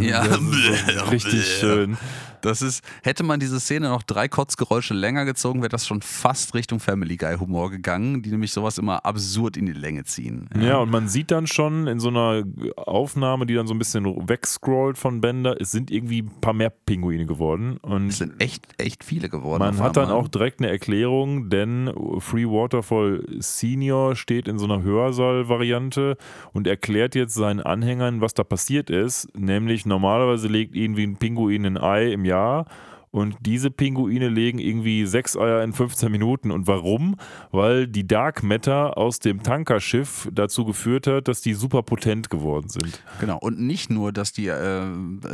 Ja, 0.00 0.22
richtig 1.10 1.46
schön. 1.46 1.96
Das 2.42 2.60
ist, 2.60 2.84
hätte 3.02 3.22
man 3.22 3.38
diese 3.38 3.60
Szene 3.60 3.88
noch 3.88 4.02
drei 4.02 4.28
Kotzgeräusche 4.28 4.94
länger 4.94 5.24
gezogen, 5.24 5.60
wäre 5.62 5.68
das 5.68 5.86
schon 5.86 6.02
fast 6.02 6.54
Richtung 6.54 6.80
Family 6.80 7.16
Guy 7.16 7.36
Humor 7.38 7.70
gegangen, 7.70 8.22
die 8.22 8.30
nämlich 8.30 8.52
sowas 8.52 8.78
immer 8.78 9.06
absurd 9.06 9.56
in 9.62 9.74
die 9.74 9.80
Länge 9.80 10.04
ziehen. 10.04 10.48
Ja. 10.54 10.62
ja, 10.62 10.78
und 10.78 10.90
man 10.90 11.08
sieht 11.08 11.30
dann 11.30 11.46
schon 11.46 11.86
in 11.86 12.00
so 12.00 12.08
einer 12.08 12.44
Aufnahme, 12.76 13.46
die 13.46 13.54
dann 13.54 13.66
so 13.66 13.74
ein 13.74 13.78
bisschen 13.78 14.04
wegscrollt 14.28 14.98
von 14.98 15.20
Bender, 15.20 15.60
es 15.60 15.70
sind 15.70 15.90
irgendwie 15.90 16.22
ein 16.22 16.40
paar 16.40 16.52
mehr 16.52 16.70
Pinguine 16.70 17.26
geworden. 17.26 17.78
Und 17.82 18.08
es 18.08 18.18
sind 18.18 18.40
echt, 18.40 18.66
echt 18.78 19.04
viele 19.04 19.28
geworden. 19.28 19.60
Man 19.60 19.78
hat 19.78 19.96
dann 19.96 20.10
auch 20.10 20.28
direkt 20.28 20.60
eine 20.60 20.70
Erklärung, 20.70 21.48
denn 21.48 21.92
Free 22.18 22.46
Waterfall 22.46 23.24
Senior 23.38 24.16
steht 24.16 24.48
in 24.48 24.58
so 24.58 24.64
einer 24.64 24.82
Hörsaal-Variante 24.82 26.16
und 26.52 26.66
erklärt 26.66 27.14
jetzt 27.14 27.34
seinen 27.34 27.60
Anhängern, 27.60 28.20
was 28.20 28.34
da 28.34 28.44
passiert 28.44 28.90
ist. 28.90 29.28
Nämlich 29.36 29.86
normalerweise 29.86 30.48
legt 30.48 30.74
irgendwie 30.74 31.04
ein 31.04 31.16
Pinguin 31.16 31.64
ein 31.66 31.78
Ei 31.78 32.12
im 32.12 32.24
Jahr. 32.24 32.66
Und 33.12 33.36
diese 33.40 33.70
Pinguine 33.70 34.30
legen 34.30 34.58
irgendwie 34.58 35.04
sechs 35.04 35.36
Eier 35.36 35.62
in 35.62 35.74
15 35.74 36.10
Minuten. 36.10 36.50
Und 36.50 36.66
warum? 36.66 37.16
Weil 37.50 37.86
die 37.86 38.06
Dark 38.06 38.42
Matter 38.42 38.96
aus 38.96 39.18
dem 39.18 39.42
Tankerschiff 39.42 40.30
dazu 40.32 40.64
geführt 40.64 41.06
hat, 41.06 41.28
dass 41.28 41.42
die 41.42 41.52
super 41.52 41.82
potent 41.82 42.30
geworden 42.30 42.70
sind. 42.70 43.02
Genau. 43.20 43.36
Und 43.36 43.60
nicht 43.60 43.90
nur, 43.90 44.12
dass 44.12 44.32
die 44.32 44.46
äh, 44.46 44.86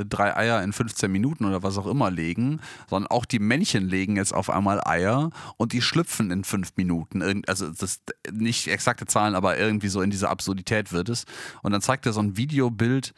drei 0.08 0.36
Eier 0.36 0.60
in 0.64 0.72
15 0.72 1.10
Minuten 1.10 1.44
oder 1.44 1.62
was 1.62 1.78
auch 1.78 1.86
immer 1.86 2.10
legen, 2.10 2.58
sondern 2.90 3.12
auch 3.12 3.24
die 3.24 3.38
Männchen 3.38 3.88
legen 3.88 4.16
jetzt 4.16 4.34
auf 4.34 4.50
einmal 4.50 4.80
Eier 4.84 5.30
und 5.56 5.72
die 5.72 5.80
schlüpfen 5.80 6.32
in 6.32 6.42
fünf 6.42 6.72
Minuten. 6.76 7.44
Also 7.46 7.70
das 7.70 8.00
nicht 8.32 8.66
exakte 8.66 9.06
Zahlen, 9.06 9.36
aber 9.36 9.56
irgendwie 9.56 9.88
so 9.88 10.02
in 10.02 10.10
diese 10.10 10.28
Absurdität 10.28 10.92
wird 10.92 11.08
es. 11.10 11.26
Und 11.62 11.70
dann 11.70 11.80
zeigt 11.80 12.06
er 12.06 12.12
so 12.12 12.20
ein 12.20 12.36
Videobild 12.36 13.14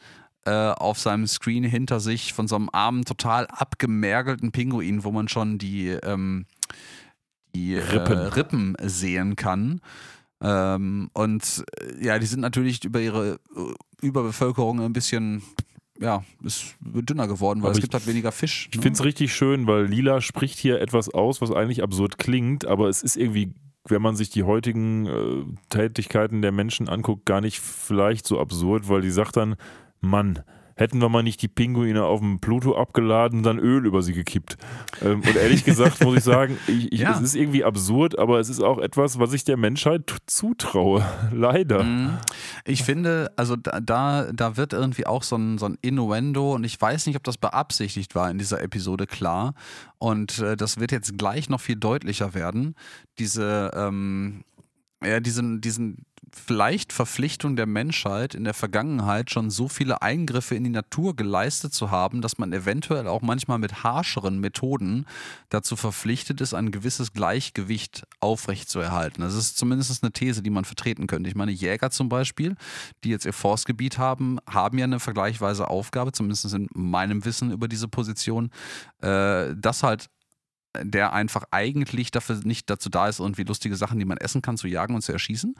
auf 0.49 0.97
seinem 0.97 1.27
Screen 1.27 1.63
hinter 1.63 1.99
sich 1.99 2.33
von 2.33 2.47
so 2.47 2.55
einem 2.55 2.69
armen, 2.71 3.05
total 3.05 3.47
abgemergelten 3.47 4.51
Pinguin, 4.51 5.03
wo 5.03 5.11
man 5.11 5.27
schon 5.27 5.57
die, 5.57 5.89
ähm, 5.89 6.45
die 7.53 7.75
Rippen. 7.75 8.17
Äh, 8.17 8.27
Rippen 8.27 8.75
sehen 8.81 9.35
kann. 9.35 9.81
Ähm, 10.41 11.09
und 11.13 11.63
äh, 11.79 12.05
ja, 12.05 12.17
die 12.17 12.25
sind 12.25 12.39
natürlich 12.39 12.83
über 12.83 12.99
ihre 12.99 13.39
äh, 13.55 14.05
Überbevölkerung 14.05 14.81
ein 14.81 14.93
bisschen 14.93 15.43
ja, 15.99 16.23
ist 16.43 16.75
dünner 16.81 17.27
geworden, 17.27 17.61
weil 17.61 17.69
aber 17.69 17.77
es 17.77 17.81
gibt 17.81 17.93
halt 17.93 18.07
weniger 18.07 18.31
Fisch. 18.31 18.67
Ich 18.71 18.77
ne? 18.77 18.81
finde 18.81 18.97
es 18.97 19.03
richtig 19.03 19.33
schön, 19.35 19.67
weil 19.67 19.85
Lila 19.85 20.19
spricht 20.19 20.57
hier 20.57 20.81
etwas 20.81 21.09
aus, 21.09 21.41
was 21.41 21.51
eigentlich 21.51 21.83
absurd 21.83 22.17
klingt, 22.17 22.65
aber 22.65 22.89
es 22.89 23.03
ist 23.03 23.17
irgendwie, 23.17 23.53
wenn 23.87 24.01
man 24.01 24.15
sich 24.15 24.31
die 24.31 24.43
heutigen 24.43 25.05
äh, 25.05 25.45
Tätigkeiten 25.69 26.41
der 26.41 26.51
Menschen 26.51 26.89
anguckt, 26.89 27.27
gar 27.27 27.39
nicht 27.39 27.59
vielleicht 27.59 28.25
so 28.25 28.39
absurd, 28.39 28.89
weil 28.89 29.01
die 29.01 29.11
sagt 29.11 29.37
dann, 29.37 29.55
Mann, 30.01 30.43
hätten 30.81 30.99
wir 30.99 31.09
mal 31.09 31.23
nicht 31.23 31.41
die 31.41 31.47
Pinguine 31.47 32.03
auf 32.03 32.19
dem 32.19 32.39
Pluto 32.39 32.75
abgeladen 32.75 33.39
und 33.39 33.43
dann 33.43 33.59
Öl 33.59 33.85
über 33.85 34.01
sie 34.01 34.13
gekippt. 34.13 34.57
Ähm, 35.01 35.21
und 35.21 35.35
ehrlich 35.35 35.63
gesagt 35.63 36.03
muss 36.03 36.17
ich 36.17 36.23
sagen, 36.23 36.57
ich, 36.67 36.91
ich, 36.91 37.01
ja. 37.01 37.11
es 37.11 37.21
ist 37.21 37.35
irgendwie 37.35 37.63
absurd, 37.63 38.17
aber 38.17 38.39
es 38.39 38.49
ist 38.49 38.61
auch 38.61 38.79
etwas, 38.79 39.19
was 39.19 39.31
ich 39.33 39.43
der 39.43 39.57
Menschheit 39.57 40.11
zutraue. 40.25 41.05
Leider. 41.31 41.83
Mhm. 41.83 42.17
Ich 42.65 42.83
finde, 42.83 43.31
also 43.35 43.55
da, 43.55 44.31
da 44.33 44.57
wird 44.57 44.73
irgendwie 44.73 45.05
auch 45.05 45.23
so 45.23 45.35
ein, 45.35 45.57
so 45.57 45.67
ein 45.67 45.77
Innuendo 45.81 46.55
und 46.55 46.63
ich 46.63 46.81
weiß 46.81 47.05
nicht, 47.05 47.15
ob 47.15 47.23
das 47.23 47.37
beabsichtigt 47.37 48.15
war 48.15 48.29
in 48.31 48.39
dieser 48.39 48.61
Episode 48.61 49.05
klar. 49.05 49.53
Und 49.99 50.39
äh, 50.39 50.57
das 50.57 50.79
wird 50.79 50.91
jetzt 50.91 51.17
gleich 51.17 51.47
noch 51.47 51.61
viel 51.61 51.75
deutlicher 51.75 52.33
werden. 52.33 52.73
Diese, 53.19 53.69
ähm, 53.75 54.43
ja, 55.03 55.19
diesen, 55.19 55.61
diesen 55.61 56.05
vielleicht 56.33 56.93
Verpflichtung 56.93 57.55
der 57.55 57.65
Menschheit 57.65 58.35
in 58.35 58.43
der 58.43 58.53
Vergangenheit 58.53 59.31
schon 59.31 59.49
so 59.49 59.67
viele 59.67 60.01
Eingriffe 60.01 60.55
in 60.55 60.63
die 60.63 60.69
Natur 60.69 61.15
geleistet 61.15 61.73
zu 61.73 61.91
haben, 61.91 62.21
dass 62.21 62.37
man 62.37 62.53
eventuell 62.53 63.07
auch 63.07 63.21
manchmal 63.21 63.57
mit 63.57 63.83
harscheren 63.83 64.39
Methoden 64.39 65.05
dazu 65.49 65.75
verpflichtet 65.75 66.39
ist, 66.39 66.53
ein 66.53 66.71
gewisses 66.71 67.13
Gleichgewicht 67.13 68.03
aufrechtzuerhalten. 68.19 69.21
Das 69.21 69.35
ist 69.35 69.57
zumindest 69.57 70.03
eine 70.03 70.11
These, 70.11 70.41
die 70.41 70.49
man 70.49 70.65
vertreten 70.65 71.07
könnte. 71.07 71.29
Ich 71.29 71.35
meine, 71.35 71.51
Jäger 71.51 71.91
zum 71.91 72.07
Beispiel, 72.07 72.55
die 73.03 73.09
jetzt 73.09 73.25
ihr 73.25 73.33
Forstgebiet 73.33 73.97
haben, 73.97 74.39
haben 74.49 74.77
ja 74.77 74.85
eine 74.85 74.99
vergleichweise 74.99 75.69
Aufgabe, 75.69 76.11
zumindest 76.11 76.53
in 76.53 76.69
meinem 76.73 77.25
Wissen 77.25 77.51
über 77.51 77.67
diese 77.67 77.87
Position, 77.87 78.51
äh, 79.01 79.53
das 79.57 79.83
halt 79.83 80.09
der 80.79 81.13
einfach 81.13 81.43
eigentlich 81.51 82.11
dafür 82.11 82.39
nicht 82.43 82.69
dazu 82.69 82.89
da 82.89 83.07
ist, 83.07 83.19
irgendwie 83.19 83.43
lustige 83.43 83.75
Sachen, 83.75 83.99
die 83.99 84.05
man 84.05 84.17
essen 84.17 84.41
kann, 84.41 84.57
zu 84.57 84.67
jagen 84.67 84.95
und 84.95 85.01
zu 85.01 85.11
erschießen, 85.11 85.55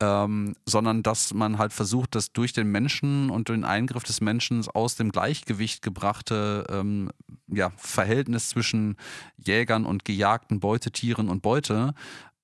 ähm, 0.00 0.54
sondern 0.66 1.02
dass 1.02 1.32
man 1.32 1.58
halt 1.58 1.72
versucht, 1.72 2.14
das 2.14 2.32
durch 2.32 2.52
den 2.52 2.70
Menschen 2.70 3.30
und 3.30 3.48
den 3.48 3.64
Eingriff 3.64 4.02
des 4.02 4.20
Menschen 4.20 4.66
aus 4.68 4.96
dem 4.96 5.10
Gleichgewicht 5.10 5.82
gebrachte 5.82 6.66
ähm, 6.70 7.10
ja, 7.48 7.70
Verhältnis 7.76 8.50
zwischen 8.50 8.96
Jägern 9.36 9.86
und 9.86 10.04
gejagten 10.04 10.60
Beutetieren 10.60 11.28
und 11.28 11.42
Beute 11.42 11.94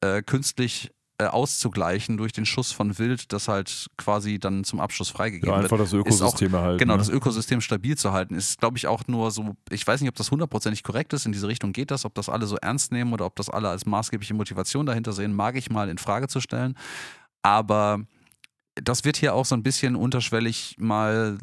äh, 0.01 0.23
künstlich 0.23 0.93
äh, 1.23 1.27
auszugleichen 1.27 2.17
durch 2.17 2.33
den 2.33 2.47
Schuss 2.47 2.73
von 2.73 2.99
Wild, 2.99 3.33
das 3.33 3.49
halt 3.49 3.87
quasi 3.97 4.39
dann 4.39 4.65
zum 4.65 4.81
Abschluss 4.81 5.11
freigegeben 5.11 5.49
ja, 5.49 5.57
einfach 5.57 5.79
wird. 5.79 5.81
Einfach 5.81 5.93
das 5.93 6.01
Ökosystem 6.01 6.55
erhalten. 6.55 6.79
Genau, 6.79 6.95
ne? 6.95 6.99
das 6.99 7.09
Ökosystem 7.09 7.61
stabil 7.61 7.97
zu 7.97 8.13
halten, 8.13 8.35
ist, 8.35 8.59
glaube 8.59 8.77
ich, 8.77 8.87
auch 8.87 9.07
nur 9.07 9.31
so, 9.31 9.57
ich 9.71 9.87
weiß 9.87 10.01
nicht, 10.01 10.09
ob 10.09 10.17
das 10.17 10.31
hundertprozentig 10.31 10.83
korrekt 10.83 11.13
ist, 11.13 11.27
in 11.27 11.33
diese 11.33 11.49
Richtung 11.49 11.73
geht 11.73 11.91
das, 11.91 12.05
ob 12.05 12.15
das 12.15 12.29
alle 12.29 12.47
so 12.47 12.57
ernst 12.57 12.93
nehmen 12.93 13.13
oder 13.13 13.27
ob 13.27 13.37
das 13.37 13.49
alle 13.49 13.69
als 13.69 13.87
maßgebliche 13.87 14.35
Motivation 14.35 14.87
dahinter 14.87 15.13
sehen, 15.13 15.33
mag 15.33 15.57
ich 15.57 15.71
mal 15.71 15.89
in 15.89 15.99
Frage 15.99 16.29
zu 16.29 16.41
stellen. 16.41 16.77
Aber 17.43 18.01
das 18.75 19.05
wird 19.05 19.17
hier 19.17 19.35
auch 19.35 19.45
so 19.45 19.55
ein 19.55 19.63
bisschen 19.63 19.97
unterschwellig 19.97 20.77
mal 20.79 21.39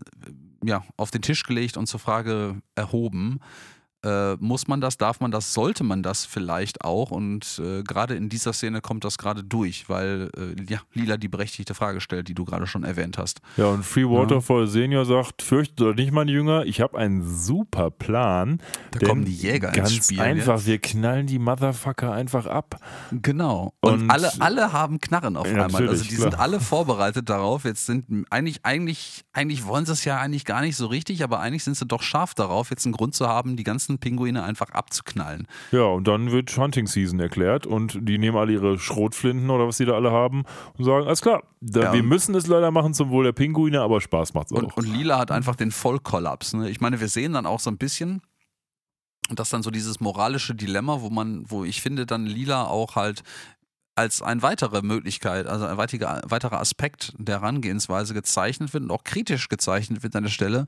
ja, 0.64 0.84
auf 0.98 1.12
den 1.12 1.22
Tisch 1.22 1.44
gelegt 1.44 1.78
und 1.78 1.88
zur 1.88 2.00
Frage 2.00 2.62
erhoben. 2.76 3.40
Äh, 4.04 4.36
muss 4.36 4.68
man 4.68 4.80
das, 4.80 4.98
darf 4.98 5.20
man 5.20 5.30
das, 5.30 5.54
sollte 5.54 5.84
man 5.84 6.04
das 6.04 6.26
vielleicht 6.26 6.86
auch? 6.86 7.12
Und 7.12 7.62
äh, 7.64 7.84
gerade 7.84 8.16
in 8.16 8.30
dieser 8.30 8.54
Szene 8.54 8.80
kommt 8.80 9.04
das 9.04 9.18
gerade 9.18 9.44
durch, 9.44 9.90
weil 9.90 10.30
äh, 10.38 10.72
ja, 10.72 10.80
Lila 10.94 11.18
die 11.18 11.28
berechtigte 11.28 11.74
Frage 11.74 12.00
stellt, 12.00 12.30
die 12.30 12.34
du 12.34 12.46
gerade 12.46 12.66
schon 12.66 12.84
erwähnt 12.84 13.18
hast. 13.18 13.42
Ja, 13.58 13.66
und 13.66 13.84
Free 13.84 14.06
Waterfall 14.06 14.62
ja. 14.62 14.68
Senior 14.68 15.06
sagt, 15.06 15.42
fürchtet 15.42 15.82
oder 15.82 15.96
nicht, 15.96 16.12
meine 16.12 16.32
Jünger, 16.32 16.66
ich 16.66 16.80
habe 16.80 16.98
einen 16.98 17.28
super 17.28 17.92
Plan. 17.92 18.62
Da 18.92 19.06
kommen 19.06 19.26
die 19.26 19.36
Jäger 19.36 19.72
ganz 19.72 19.94
ins 19.94 20.06
Spiel. 20.06 20.22
einfach, 20.22 20.56
jetzt. 20.56 20.68
wir 20.68 20.80
knallen 20.80 21.28
die 21.28 21.40
Motherfucker 21.40 22.14
einfach 22.14 22.46
ab. 22.46 22.80
Genau. 23.12 23.74
Und, 23.82 24.04
und 24.04 24.10
alle, 24.10 24.32
alle 24.40 24.72
haben 24.72 25.02
Knarren 25.02 25.36
auf 25.36 25.52
ja, 25.52 25.66
einmal. 25.66 25.90
Also 25.90 26.04
die 26.04 26.16
klar. 26.16 26.32
sind 26.32 26.40
alle 26.40 26.62
vorbereitet 26.62 27.30
darauf. 27.30 27.66
Jetzt 27.66 27.86
sind 27.86 28.26
eigentlich, 28.30 28.62
eigentlich, 28.64 29.26
eigentlich 29.34 29.66
wollen 29.66 29.86
sie 29.86 29.92
es 29.92 30.06
ja 30.06 30.20
eigentlich 30.20 30.46
gar 30.46 30.62
nicht 30.62 30.78
so 30.78 30.88
richtig, 30.88 31.24
aber 31.24 31.40
eigentlich 31.42 31.64
sind 31.64 31.76
sie 31.76 31.86
doch 31.86 32.02
scharf 32.02 32.34
darauf, 32.34 32.70
jetzt 32.70 32.86
einen 32.86 32.94
Grund 32.94 33.14
zu 33.14 33.28
haben, 33.28 33.58
die 33.58 33.64
ganzen 33.64 33.89
Pinguine 33.98 34.44
einfach 34.44 34.70
abzuknallen. 34.70 35.48
Ja, 35.72 35.86
und 35.86 36.08
dann 36.08 36.32
wird 36.32 36.56
Hunting 36.56 36.86
Season 36.86 37.20
erklärt 37.20 37.66
und 37.66 37.98
die 38.02 38.18
nehmen 38.18 38.38
alle 38.38 38.54
ihre 38.54 38.78
Schrotflinten 38.78 39.50
oder 39.50 39.68
was 39.68 39.78
sie 39.78 39.86
da 39.86 39.94
alle 39.94 40.12
haben 40.12 40.44
und 40.78 40.86
sagen, 40.86 41.08
alles 41.08 41.22
klar, 41.22 41.44
da, 41.62 41.82
ja, 41.82 41.94
wir 41.94 42.04
müssen 42.04 42.36
es 42.36 42.48
leider 42.48 42.70
machen 42.72 42.94
zum 42.94 43.10
Wohl 43.10 43.24
der 43.24 43.32
Pinguine, 43.32 43.82
aber 43.82 44.00
Spaß 44.02 44.34
macht 44.34 44.52
es 44.52 44.58
auch. 44.58 44.62
Und, 44.62 44.78
und 44.78 44.86
Lila 44.86 45.18
hat 45.18 45.32
einfach 45.32 45.56
den 45.56 45.72
Vollkollaps. 45.72 46.54
Ne? 46.54 46.70
Ich 46.70 46.82
meine, 46.82 47.00
wir 47.00 47.08
sehen 47.08 47.34
dann 47.34 47.46
auch 47.46 47.60
so 47.60 47.72
ein 47.72 47.78
bisschen, 47.78 48.22
und 49.30 49.40
das 49.40 49.50
dann 49.50 49.64
so 49.64 49.72
dieses 49.72 50.00
moralische 50.00 50.56
Dilemma, 50.56 51.02
wo 51.02 51.10
man, 51.10 51.44
wo 51.50 51.64
ich 51.64 51.82
finde, 51.82 52.06
dann 52.06 52.26
Lila 52.26 52.66
auch 52.66 52.96
halt 52.96 53.24
als 54.00 54.22
eine 54.22 54.42
weitere 54.42 54.82
Möglichkeit, 54.82 55.46
also 55.46 55.66
ein 55.66 55.76
weitiger, 55.76 56.22
weiterer 56.24 56.62
Aspekt 56.62 57.14
der 57.18 57.42
Herangehensweise 57.42 58.14
gezeichnet 58.14 58.74
wird 58.74 58.86
und 58.86 58.92
auch 58.92 59.04
kritisch 59.04 59.50
gezeichnet 59.50 60.04
wird 60.04 60.16
an 60.16 60.24
der 60.24 60.30
Stelle, 60.30 60.68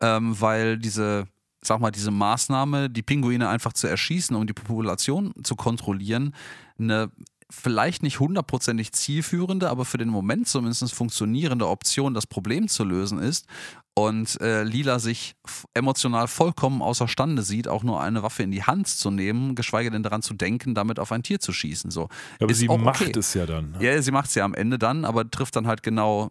ähm, 0.00 0.38
weil 0.38 0.76
diese, 0.76 1.26
sag 1.66 1.80
mal, 1.80 1.90
diese 1.90 2.10
Maßnahme, 2.10 2.90
die 2.90 3.02
Pinguine 3.02 3.48
einfach 3.48 3.72
zu 3.72 3.86
erschießen, 3.86 4.34
um 4.36 4.46
die 4.46 4.52
Population 4.52 5.32
zu 5.42 5.56
kontrollieren, 5.56 6.34
eine 6.78 7.10
vielleicht 7.50 8.02
nicht 8.02 8.18
hundertprozentig 8.18 8.92
zielführende, 8.92 9.70
aber 9.70 9.84
für 9.84 9.98
den 9.98 10.08
Moment 10.08 10.48
zumindest 10.48 10.92
funktionierende 10.92 11.68
Option, 11.68 12.14
das 12.14 12.26
Problem 12.26 12.68
zu 12.68 12.82
lösen 12.84 13.20
ist 13.20 13.46
und 13.94 14.40
äh, 14.40 14.62
Lila 14.62 14.98
sich 14.98 15.36
emotional 15.72 16.28
vollkommen 16.28 16.82
außerstande 16.82 17.42
sieht, 17.42 17.68
auch 17.68 17.82
nur 17.82 18.00
eine 18.00 18.22
Waffe 18.22 18.42
in 18.42 18.50
die 18.50 18.64
Hand 18.64 18.88
zu 18.88 19.10
nehmen, 19.10 19.54
geschweige 19.54 19.90
denn 19.90 20.02
daran 20.02 20.22
zu 20.22 20.34
denken, 20.34 20.74
damit 20.74 20.98
auf 20.98 21.12
ein 21.12 21.22
Tier 21.22 21.40
zu 21.40 21.52
schießen. 21.52 21.90
So. 21.90 22.02
Ja, 22.02 22.08
aber 22.42 22.50
ist 22.50 22.58
sie 22.58 22.68
macht 22.68 23.00
okay. 23.00 23.18
es 23.18 23.34
ja 23.34 23.46
dann. 23.46 23.72
Ne? 23.72 23.78
Ja, 23.80 24.02
sie 24.02 24.10
macht 24.10 24.28
es 24.28 24.34
ja 24.34 24.44
am 24.44 24.54
Ende 24.54 24.78
dann, 24.78 25.04
aber 25.04 25.30
trifft 25.30 25.56
dann 25.56 25.66
halt 25.66 25.82
genau 25.82 26.30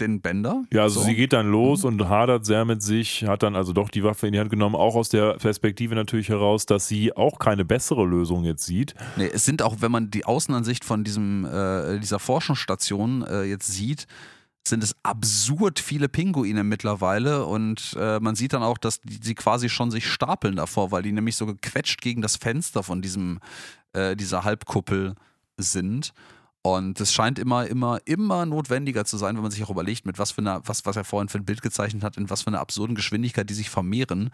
den 0.00 0.20
Bänder. 0.20 0.64
Ja, 0.72 0.82
also 0.82 1.00
so. 1.00 1.06
sie 1.06 1.14
geht 1.14 1.32
dann 1.32 1.50
los 1.50 1.82
mhm. 1.82 1.88
und 1.88 2.08
hadert 2.08 2.44
sehr 2.44 2.64
mit 2.64 2.82
sich, 2.82 3.24
hat 3.26 3.42
dann 3.42 3.56
also 3.56 3.72
doch 3.72 3.88
die 3.88 4.04
Waffe 4.04 4.26
in 4.26 4.32
die 4.32 4.40
Hand 4.40 4.50
genommen, 4.50 4.74
auch 4.74 4.94
aus 4.94 5.08
der 5.08 5.34
Perspektive 5.34 5.94
natürlich 5.94 6.28
heraus, 6.28 6.66
dass 6.66 6.88
sie 6.88 7.16
auch 7.16 7.38
keine 7.38 7.64
bessere 7.64 8.04
Lösung 8.04 8.44
jetzt 8.44 8.64
sieht. 8.64 8.94
Nee, 9.16 9.30
es 9.32 9.44
sind 9.44 9.62
auch, 9.62 9.76
wenn 9.80 9.92
man 9.92 10.10
die 10.10 10.24
Außenansicht 10.24 10.84
von 10.84 11.04
diesem, 11.04 11.44
äh, 11.44 11.98
dieser 11.98 12.18
Forschungsstation 12.18 13.22
äh, 13.22 13.44
jetzt 13.44 13.66
sieht, 13.66 14.06
sind 14.68 14.82
es 14.82 14.96
absurd 15.02 15.78
viele 15.78 16.08
Pinguine 16.08 16.64
mittlerweile 16.64 17.46
und 17.46 17.96
äh, 17.98 18.18
man 18.20 18.34
sieht 18.34 18.52
dann 18.52 18.62
auch, 18.62 18.78
dass 18.78 19.00
die, 19.00 19.20
die, 19.20 19.34
quasi 19.34 19.68
schon 19.68 19.90
sich 19.90 20.06
stapeln 20.06 20.56
davor, 20.56 20.90
weil 20.90 21.02
die 21.02 21.12
nämlich 21.12 21.36
so 21.36 21.46
gequetscht 21.46 22.00
gegen 22.00 22.22
das 22.22 22.36
Fenster 22.36 22.82
von 22.82 23.00
diesem, 23.00 23.38
äh, 23.92 24.16
dieser 24.16 24.44
Halbkuppel 24.44 25.14
sind. 25.56 26.12
Und 26.66 27.00
es 27.00 27.12
scheint 27.12 27.38
immer, 27.38 27.64
immer, 27.68 28.00
immer 28.06 28.44
notwendiger 28.44 29.04
zu 29.04 29.18
sein, 29.18 29.36
wenn 29.36 29.42
man 29.42 29.52
sich 29.52 29.62
auch 29.62 29.70
überlegt, 29.70 30.04
mit 30.04 30.18
was 30.18 30.32
für 30.32 30.40
einer, 30.40 30.66
was, 30.66 30.84
was 30.84 30.96
er 30.96 31.04
vorhin 31.04 31.28
für 31.28 31.38
ein 31.38 31.44
Bild 31.44 31.62
gezeichnet 31.62 32.02
hat, 32.02 32.16
in 32.16 32.28
was 32.28 32.42
für 32.42 32.48
einer 32.48 32.58
absurden 32.58 32.96
Geschwindigkeit 32.96 33.48
die 33.48 33.54
sich 33.54 33.70
vermehren, 33.70 34.30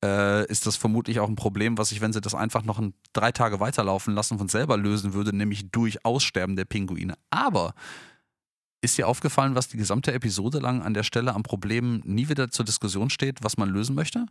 äh, 0.00 0.46
ist 0.46 0.64
das 0.64 0.76
vermutlich 0.76 1.18
auch 1.18 1.28
ein 1.28 1.34
Problem, 1.34 1.78
was 1.78 1.88
sich, 1.88 2.00
wenn 2.00 2.12
sie 2.12 2.20
das 2.20 2.36
einfach 2.36 2.62
noch 2.62 2.78
ein, 2.78 2.94
drei 3.12 3.32
Tage 3.32 3.58
weiterlaufen 3.58 4.14
lassen, 4.14 4.38
von 4.38 4.48
selber 4.48 4.76
lösen 4.76 5.12
würde, 5.12 5.34
nämlich 5.34 5.72
durch 5.72 6.04
Aussterben 6.04 6.54
der 6.54 6.66
Pinguine. 6.66 7.14
Aber 7.30 7.74
ist 8.80 8.96
dir 8.96 9.08
aufgefallen, 9.08 9.56
was 9.56 9.66
die 9.66 9.76
gesamte 9.76 10.12
Episode 10.12 10.60
lang 10.60 10.82
an 10.82 10.94
der 10.94 11.02
Stelle 11.02 11.34
am 11.34 11.42
Problem 11.42 12.00
nie 12.04 12.28
wieder 12.28 12.52
zur 12.52 12.64
Diskussion 12.64 13.10
steht, 13.10 13.42
was 13.42 13.56
man 13.56 13.68
lösen 13.68 13.96
möchte? 13.96 14.26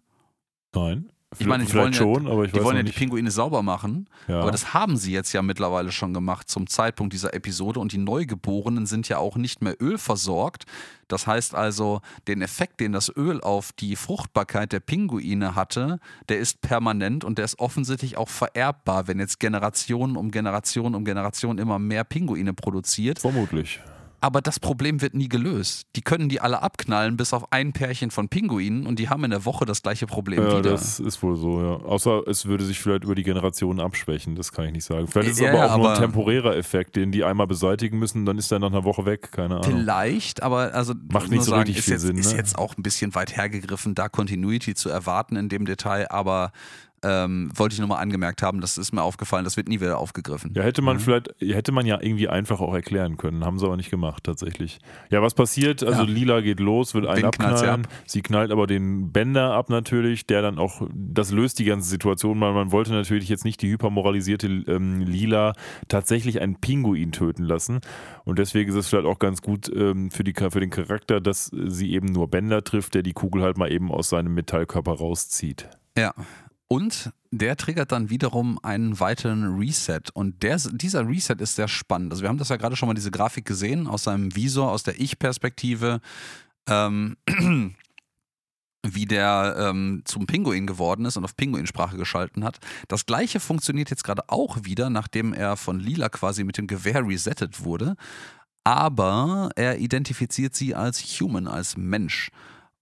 Nein. 0.73 1.11
Ich 1.39 1.47
meine, 1.47 1.63
die 1.63 1.73
wollen, 1.73 1.93
schon, 1.93 2.27
ja, 2.27 2.45
die, 2.45 2.61
wollen 2.61 2.75
ja 2.75 2.83
die 2.83 2.91
Pinguine 2.91 3.31
sauber 3.31 3.63
machen, 3.63 4.09
ja. 4.27 4.41
aber 4.41 4.51
das 4.51 4.73
haben 4.73 4.97
sie 4.97 5.13
jetzt 5.13 5.31
ja 5.31 5.41
mittlerweile 5.41 5.91
schon 5.93 6.13
gemacht 6.13 6.49
zum 6.49 6.67
Zeitpunkt 6.67 7.13
dieser 7.13 7.33
Episode 7.33 7.79
und 7.79 7.93
die 7.93 7.99
Neugeborenen 7.99 8.85
sind 8.85 9.07
ja 9.07 9.17
auch 9.17 9.37
nicht 9.37 9.61
mehr 9.61 9.81
ölversorgt. 9.81 10.65
Das 11.07 11.27
heißt 11.27 11.55
also, 11.55 12.01
den 12.27 12.41
Effekt, 12.41 12.81
den 12.81 12.91
das 12.91 13.09
Öl 13.15 13.39
auf 13.41 13.71
die 13.71 13.95
Fruchtbarkeit 13.95 14.73
der 14.73 14.81
Pinguine 14.81 15.55
hatte, 15.55 15.99
der 16.27 16.39
ist 16.39 16.59
permanent 16.61 17.23
und 17.23 17.37
der 17.37 17.45
ist 17.45 17.59
offensichtlich 17.59 18.17
auch 18.17 18.29
vererbbar, 18.29 19.07
wenn 19.07 19.19
jetzt 19.19 19.39
Generationen 19.39 20.17
um 20.17 20.31
Generationen 20.31 20.95
um 20.95 21.05
Generationen 21.05 21.59
immer 21.59 21.79
mehr 21.79 22.03
Pinguine 22.03 22.53
produziert. 22.53 23.19
Vermutlich 23.19 23.79
aber 24.21 24.41
das 24.41 24.59
Problem 24.59 25.01
wird 25.01 25.15
nie 25.15 25.27
gelöst. 25.27 25.87
Die 25.95 26.01
können 26.01 26.29
die 26.29 26.39
alle 26.39 26.61
abknallen, 26.61 27.17
bis 27.17 27.33
auf 27.33 27.51
ein 27.51 27.73
Pärchen 27.73 28.11
von 28.11 28.29
Pinguinen 28.29 28.85
und 28.85 28.99
die 28.99 29.09
haben 29.09 29.23
in 29.23 29.31
der 29.31 29.45
Woche 29.45 29.65
das 29.65 29.81
gleiche 29.81 30.05
Problem 30.05 30.43
ja, 30.43 30.59
wieder. 30.59 30.71
Das 30.71 30.99
ist 30.99 31.21
wohl 31.23 31.35
so, 31.35 31.59
ja. 31.59 31.75
Außer 31.83 32.27
es 32.27 32.45
würde 32.45 32.63
sich 32.63 32.79
vielleicht 32.79 33.03
über 33.03 33.15
die 33.15 33.23
Generationen 33.23 33.79
abschwächen, 33.79 34.35
das 34.35 34.51
kann 34.51 34.65
ich 34.65 34.73
nicht 34.73 34.85
sagen. 34.85 35.07
Vielleicht 35.07 35.31
ist 35.31 35.37
es 35.37 35.41
ja, 35.41 35.51
aber 35.51 35.65
auch 35.65 35.71
aber 35.71 35.83
nur 35.83 35.91
ein 35.93 35.99
temporärer 36.01 36.55
Effekt, 36.55 36.95
den 36.95 37.11
die 37.11 37.23
einmal 37.23 37.47
beseitigen 37.47 37.97
müssen, 37.97 38.25
dann 38.27 38.37
ist 38.37 38.51
er 38.51 38.59
nach 38.59 38.71
einer 38.71 38.83
Woche 38.83 39.05
weg, 39.05 39.31
keine 39.31 39.55
Ahnung. 39.55 39.63
Vielleicht, 39.63 40.43
aber 40.43 40.75
also 40.75 40.93
macht 41.11 41.31
nicht 41.31 41.43
so 41.43 41.51
sagen, 41.51 41.63
richtig 41.63 41.83
viel 41.83 41.93
jetzt, 41.93 42.01
Sinn. 42.03 42.17
Ist 42.17 42.33
ne? 42.33 42.37
jetzt 42.37 42.57
auch 42.59 42.77
ein 42.77 42.83
bisschen 42.83 43.15
weit 43.15 43.35
hergegriffen, 43.35 43.95
da 43.95 44.07
Continuity 44.07 44.75
zu 44.75 44.89
erwarten 44.89 45.35
in 45.35 45.49
dem 45.49 45.65
Detail, 45.65 46.11
aber 46.11 46.51
ähm, 47.03 47.49
wollte 47.55 47.73
ich 47.73 47.79
nochmal 47.79 48.01
angemerkt 48.01 48.43
haben, 48.43 48.61
das 48.61 48.77
ist 48.77 48.93
mir 48.93 49.01
aufgefallen, 49.01 49.43
das 49.43 49.57
wird 49.57 49.67
nie 49.67 49.79
wieder 49.79 49.97
aufgegriffen. 49.97 50.51
Ja, 50.55 50.63
hätte 50.63 50.81
man 50.81 50.97
mhm. 50.97 51.01
vielleicht, 51.01 51.35
hätte 51.39 51.71
man 51.71 51.85
ja 51.85 51.99
irgendwie 51.99 52.27
einfach 52.27 52.61
auch 52.61 52.73
erklären 52.73 53.17
können, 53.17 53.43
haben 53.43 53.57
sie 53.57 53.65
aber 53.65 53.77
nicht 53.77 53.89
gemacht 53.89 54.23
tatsächlich. 54.23 54.79
Ja, 55.09 55.21
was 55.21 55.33
passiert? 55.33 55.83
Also 55.83 56.03
ja. 56.03 56.07
Lila 56.07 56.41
geht 56.41 56.59
los, 56.59 56.93
will 56.93 57.07
einen 57.07 57.25
abknallen, 57.25 57.85
ab. 57.85 57.91
sie 58.05 58.21
knallt 58.21 58.51
aber 58.51 58.67
den 58.67 59.11
Bänder 59.11 59.53
ab 59.53 59.69
natürlich, 59.69 60.27
der 60.27 60.41
dann 60.41 60.59
auch, 60.59 60.87
das 60.93 61.31
löst 61.31 61.59
die 61.59 61.65
ganze 61.65 61.89
Situation, 61.89 62.39
weil 62.39 62.53
man 62.53 62.71
wollte 62.71 62.91
natürlich 62.91 63.29
jetzt 63.29 63.45
nicht 63.45 63.61
die 63.61 63.69
hypermoralisierte 63.69 64.47
ähm, 64.47 65.01
Lila 65.01 65.53
tatsächlich 65.87 66.39
einen 66.41 66.55
Pinguin 66.61 67.11
töten 67.11 67.43
lassen 67.43 67.81
und 68.25 68.37
deswegen 68.37 68.69
ist 68.69 68.75
es 68.75 68.87
vielleicht 68.87 69.07
auch 69.07 69.19
ganz 69.19 69.41
gut 69.41 69.71
ähm, 69.75 70.11
für, 70.11 70.23
die, 70.23 70.33
für 70.33 70.59
den 70.59 70.69
Charakter, 70.69 71.19
dass 71.19 71.45
sie 71.45 71.93
eben 71.93 72.07
nur 72.07 72.27
Bänder 72.27 72.63
trifft, 72.63 72.93
der 72.93 73.01
die 73.01 73.13
Kugel 73.13 73.41
halt 73.41 73.57
mal 73.57 73.71
eben 73.71 73.91
aus 73.91 74.09
seinem 74.09 74.33
Metallkörper 74.35 74.93
rauszieht. 74.93 75.67
Ja, 75.97 76.13
und 76.71 77.11
der 77.31 77.57
triggert 77.57 77.91
dann 77.91 78.09
wiederum 78.09 78.57
einen 78.63 78.97
weiteren 79.01 79.57
Reset. 79.57 80.03
Und 80.13 80.41
der, 80.41 80.55
dieser 80.55 81.05
Reset 81.05 81.35
ist 81.39 81.57
sehr 81.57 81.67
spannend. 81.67 82.13
Also 82.13 82.21
wir 82.21 82.29
haben 82.29 82.37
das 82.37 82.47
ja 82.47 82.55
gerade 82.55 82.77
schon 82.77 82.87
mal 82.87 82.93
diese 82.93 83.11
Grafik 83.11 83.43
gesehen 83.43 83.87
aus 83.87 84.05
seinem 84.05 84.33
Visor, 84.37 84.71
aus 84.71 84.83
der 84.83 84.97
Ich-Perspektive, 84.97 85.99
ähm, 86.69 87.17
wie 88.87 89.05
der 89.05 89.57
ähm, 89.59 90.03
zum 90.05 90.27
Pinguin 90.27 90.65
geworden 90.65 91.03
ist 91.03 91.17
und 91.17 91.25
auf 91.25 91.35
Pinguinsprache 91.35 91.97
geschalten 91.97 92.45
hat. 92.45 92.59
Das 92.87 93.05
gleiche 93.05 93.41
funktioniert 93.41 93.89
jetzt 93.89 94.05
gerade 94.05 94.29
auch 94.29 94.59
wieder, 94.63 94.89
nachdem 94.89 95.33
er 95.33 95.57
von 95.57 95.77
Lila 95.77 96.07
quasi 96.07 96.45
mit 96.45 96.57
dem 96.57 96.67
Gewehr 96.67 97.05
resettet 97.05 97.65
wurde. 97.65 97.97
Aber 98.63 99.49
er 99.57 99.79
identifiziert 99.79 100.55
sie 100.55 100.73
als 100.73 101.01
Human, 101.01 101.49
als 101.49 101.75
Mensch. 101.75 102.31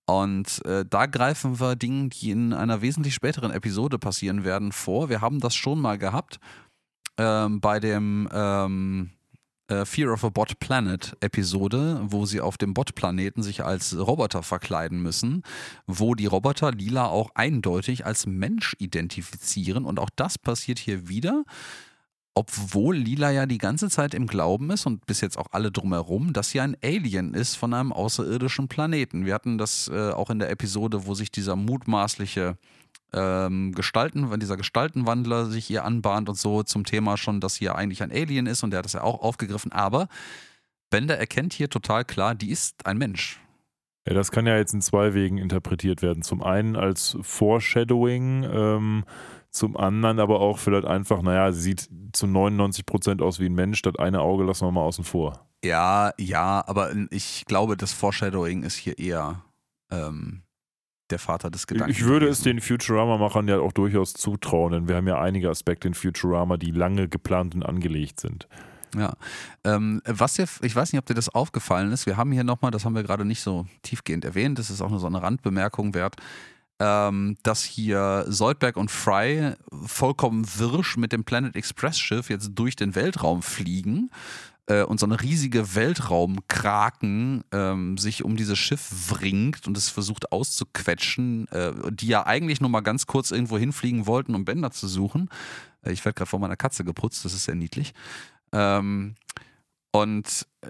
Und 0.10 0.66
äh, 0.66 0.86
da 0.90 1.06
greifen 1.06 1.60
wir 1.60 1.76
Dinge, 1.76 2.10
die 2.10 2.32
in 2.32 2.52
einer 2.52 2.82
wesentlich 2.82 3.14
späteren 3.14 3.52
Episode 3.52 4.00
passieren 4.00 4.44
werden, 4.44 4.72
vor. 4.72 5.08
Wir 5.08 5.22
haben 5.22 5.40
das 5.40 5.54
schon 5.54 5.80
mal 5.80 6.00
gehabt 6.00 6.40
ähm, 7.20 7.62
bei 7.62 7.80
dem 7.80 8.28
ähm, 8.34 9.12
äh, 9.68 9.86
Fear 9.86 10.12
of 10.12 10.24
a 10.24 10.30
Bot 10.30 10.60
Planet 10.60 11.16
Episode, 11.20 12.02
wo 12.06 12.26
sie 12.26 12.42
auf 12.42 12.58
dem 12.58 12.74
Bot-Planeten 12.74 13.44
sich 13.44 13.64
als 13.64 13.96
Roboter 13.96 14.42
verkleiden 14.42 15.00
müssen, 15.00 15.44
wo 15.86 16.16
die 16.16 16.26
Roboter 16.26 16.72
Lila 16.72 17.06
auch 17.06 17.30
eindeutig 17.36 18.08
als 18.08 18.26
Mensch 18.26 18.76
identifizieren. 18.80 19.86
Und 19.86 20.00
auch 20.00 20.10
das 20.16 20.40
passiert 20.40 20.80
hier 20.80 21.08
wieder 21.08 21.44
obwohl 22.40 22.96
Lila 22.96 23.32
ja 23.32 23.46
die 23.46 23.58
ganze 23.58 23.90
Zeit 23.90 24.14
im 24.14 24.26
Glauben 24.26 24.70
ist 24.70 24.86
und 24.86 25.06
bis 25.06 25.20
jetzt 25.20 25.38
auch 25.38 25.48
alle 25.52 25.74
drumherum, 25.74 26.32
dass 26.32 26.52
sie 26.52 26.62
ein 26.62 26.78
Alien 26.82 27.34
ist 27.34 27.56
von 27.56 27.74
einem 27.74 27.92
außerirdischen 27.92 28.70
Planeten. 28.70 29.26
Wir 29.26 29.34
hatten 29.34 29.58
das 29.58 29.90
äh, 29.90 30.12
auch 30.12 30.30
in 30.30 30.40
der 30.40 30.50
Episode, 30.50 31.06
wo 31.06 31.16
sich 31.16 31.32
dieser 31.32 31.58
mutmaßliche 31.58 32.56
ähm, 33.12 33.74
Gestalten, 33.74 34.32
wenn 34.32 34.40
dieser 34.40 34.56
Gestaltenwandler 34.56 35.48
sich 35.48 35.70
ihr 35.70 35.84
anbahnt 35.84 36.30
und 36.30 36.38
so 36.38 36.64
zum 36.64 36.86
Thema 36.86 37.18
schon, 37.18 37.42
dass 37.42 37.56
sie 37.56 37.66
ja 37.66 37.76
eigentlich 37.76 38.04
ein 38.04 38.12
Alien 38.12 38.46
ist 38.46 38.64
und 38.64 38.72
der 38.72 38.78
hat 38.78 38.86
das 38.86 38.94
ja 38.94 39.04
auch 39.04 39.22
aufgegriffen. 39.22 39.74
Aber 39.74 40.08
Bender 40.90 41.18
erkennt 41.18 41.52
hier 41.52 41.70
total 41.70 42.06
klar, 42.06 42.36
die 42.36 42.52
ist 42.52 42.86
ein 42.86 42.98
Mensch. 42.98 43.42
Ja, 44.08 44.14
das 44.14 44.32
kann 44.32 44.48
ja 44.48 44.56
jetzt 44.56 44.74
in 44.74 44.82
zwei 44.82 45.14
Wegen 45.14 45.38
interpretiert 45.40 46.02
werden. 46.02 46.24
Zum 46.24 46.42
einen 46.42 46.78
als 46.78 47.18
Foreshadowing. 47.22 48.48
Ähm 48.50 49.04
zum 49.52 49.78
anderen 49.78 50.20
aber 50.20 50.40
auch 50.40 50.60
vielleicht 50.60 50.86
einfach, 50.86 51.22
naja, 51.22 51.52
sie 51.52 51.62
sieht 51.62 51.90
zu 52.14 52.28
99 52.28 52.86
Prozent 52.86 53.22
aus 53.22 53.40
wie 53.40 53.48
ein 53.48 53.56
Mensch, 53.56 53.82
das 53.82 53.96
eine 53.98 54.22
Auge 54.22 54.44
lassen 54.44 54.66
wir 54.66 54.72
mal 54.72 54.82
außen 54.82 55.04
vor. 55.04 55.48
Ja, 55.64 56.14
ja, 56.18 56.64
aber 56.68 56.94
ich 57.10 57.46
glaube, 57.46 57.76
das 57.76 57.92
Foreshadowing 57.92 58.64
ist 58.64 58.76
hier 58.76 58.98
eher, 58.98 59.44
ähm, 59.92 60.44
der 61.10 61.20
Vater 61.20 61.50
des 61.50 61.68
Gedankens. 61.68 61.98
Ich 61.98 62.06
würde 62.06 62.28
es 62.28 62.42
den 62.42 62.62
Futurama-Machern 62.62 63.48
ja 63.48 63.60
auch 63.60 63.72
durchaus 63.72 64.14
zutrauen, 64.14 64.72
denn 64.72 64.88
wir 64.88 64.96
haben 64.96 65.08
ja 65.08 65.20
einige 65.20 65.50
Aspekte 65.50 65.88
in 65.88 65.94
Futurama, 65.94 66.58
die 66.58 66.72
lange 66.72 67.08
geplant 67.08 67.56
und 67.56 67.64
angelegt 67.64 68.20
sind. 68.20 68.48
Ja, 68.96 69.14
ähm, 69.64 70.02
was 70.06 70.34
dir, 70.34 70.46
ich 70.62 70.76
weiß 70.76 70.92
nicht, 70.92 71.00
ob 71.00 71.06
dir 71.06 71.14
das 71.14 71.30
aufgefallen 71.30 71.92
ist. 71.92 72.06
Wir 72.06 72.18
haben 72.18 72.32
hier 72.32 72.44
nochmal, 72.44 72.72
das 72.72 72.86
haben 72.86 72.96
wir 72.96 73.04
gerade 73.04 73.26
nicht 73.26 73.42
so 73.42 73.68
tiefgehend 73.84 74.26
erwähnt, 74.26 74.58
das 74.58 74.70
ist 74.70 74.82
auch 74.82 74.90
nur 74.90 75.00
so 75.00 75.08
eine 75.08 75.22
Randbemerkung 75.22 75.94
wert, 75.94 76.16
ähm, 76.80 77.38
dass 77.44 77.64
hier 77.64 78.26
Soldberg 78.28 78.78
und 78.78 78.90
Fry 78.90 79.54
vollkommen 79.86 80.46
wirsch 80.58 80.98
mit 80.98 81.12
dem 81.12 81.24
Planet 81.24 81.56
Express 81.56 82.00
Schiff 82.00 82.30
jetzt 82.30 82.52
durch 82.56 82.76
den 82.76 82.96
Weltraum 82.96 83.42
fliegen 83.42 84.10
äh, 84.68 84.84
und 84.84 85.00
so 85.00 85.06
eine 85.06 85.22
riesige 85.22 85.76
Weltraumkraken 85.76 87.44
ähm, 87.52 87.98
sich 87.98 88.24
um 88.24 88.38
dieses 88.38 88.58
Schiff 88.58 89.10
wringt 89.10 89.68
und 89.68 89.76
es 89.76 89.90
versucht 89.90 90.32
auszuquetschen, 90.32 91.48
äh, 91.50 91.74
die 91.92 92.08
ja 92.08 92.26
eigentlich 92.26 92.62
nur 92.62 92.70
mal 92.70 92.82
ganz 92.82 93.08
kurz 93.08 93.32
irgendwo 93.32 93.58
hinfliegen 93.58 94.06
wollten, 94.06 94.36
um 94.36 94.46
Bänder 94.46 94.72
zu 94.72 94.88
suchen. 94.88 95.30
Äh, 95.84 95.92
ich 95.92 96.06
werde 96.06 96.16
gerade 96.16 96.30
vor 96.30 96.40
meiner 96.40 96.58
Katze 96.58 96.86
geputzt, 96.86 97.26
das 97.26 97.34
ist 97.34 97.46
sehr 97.46 97.56
niedlich. 97.56 97.94
Ähm, 98.54 99.16
und 99.92 100.48
äh, 100.62 100.70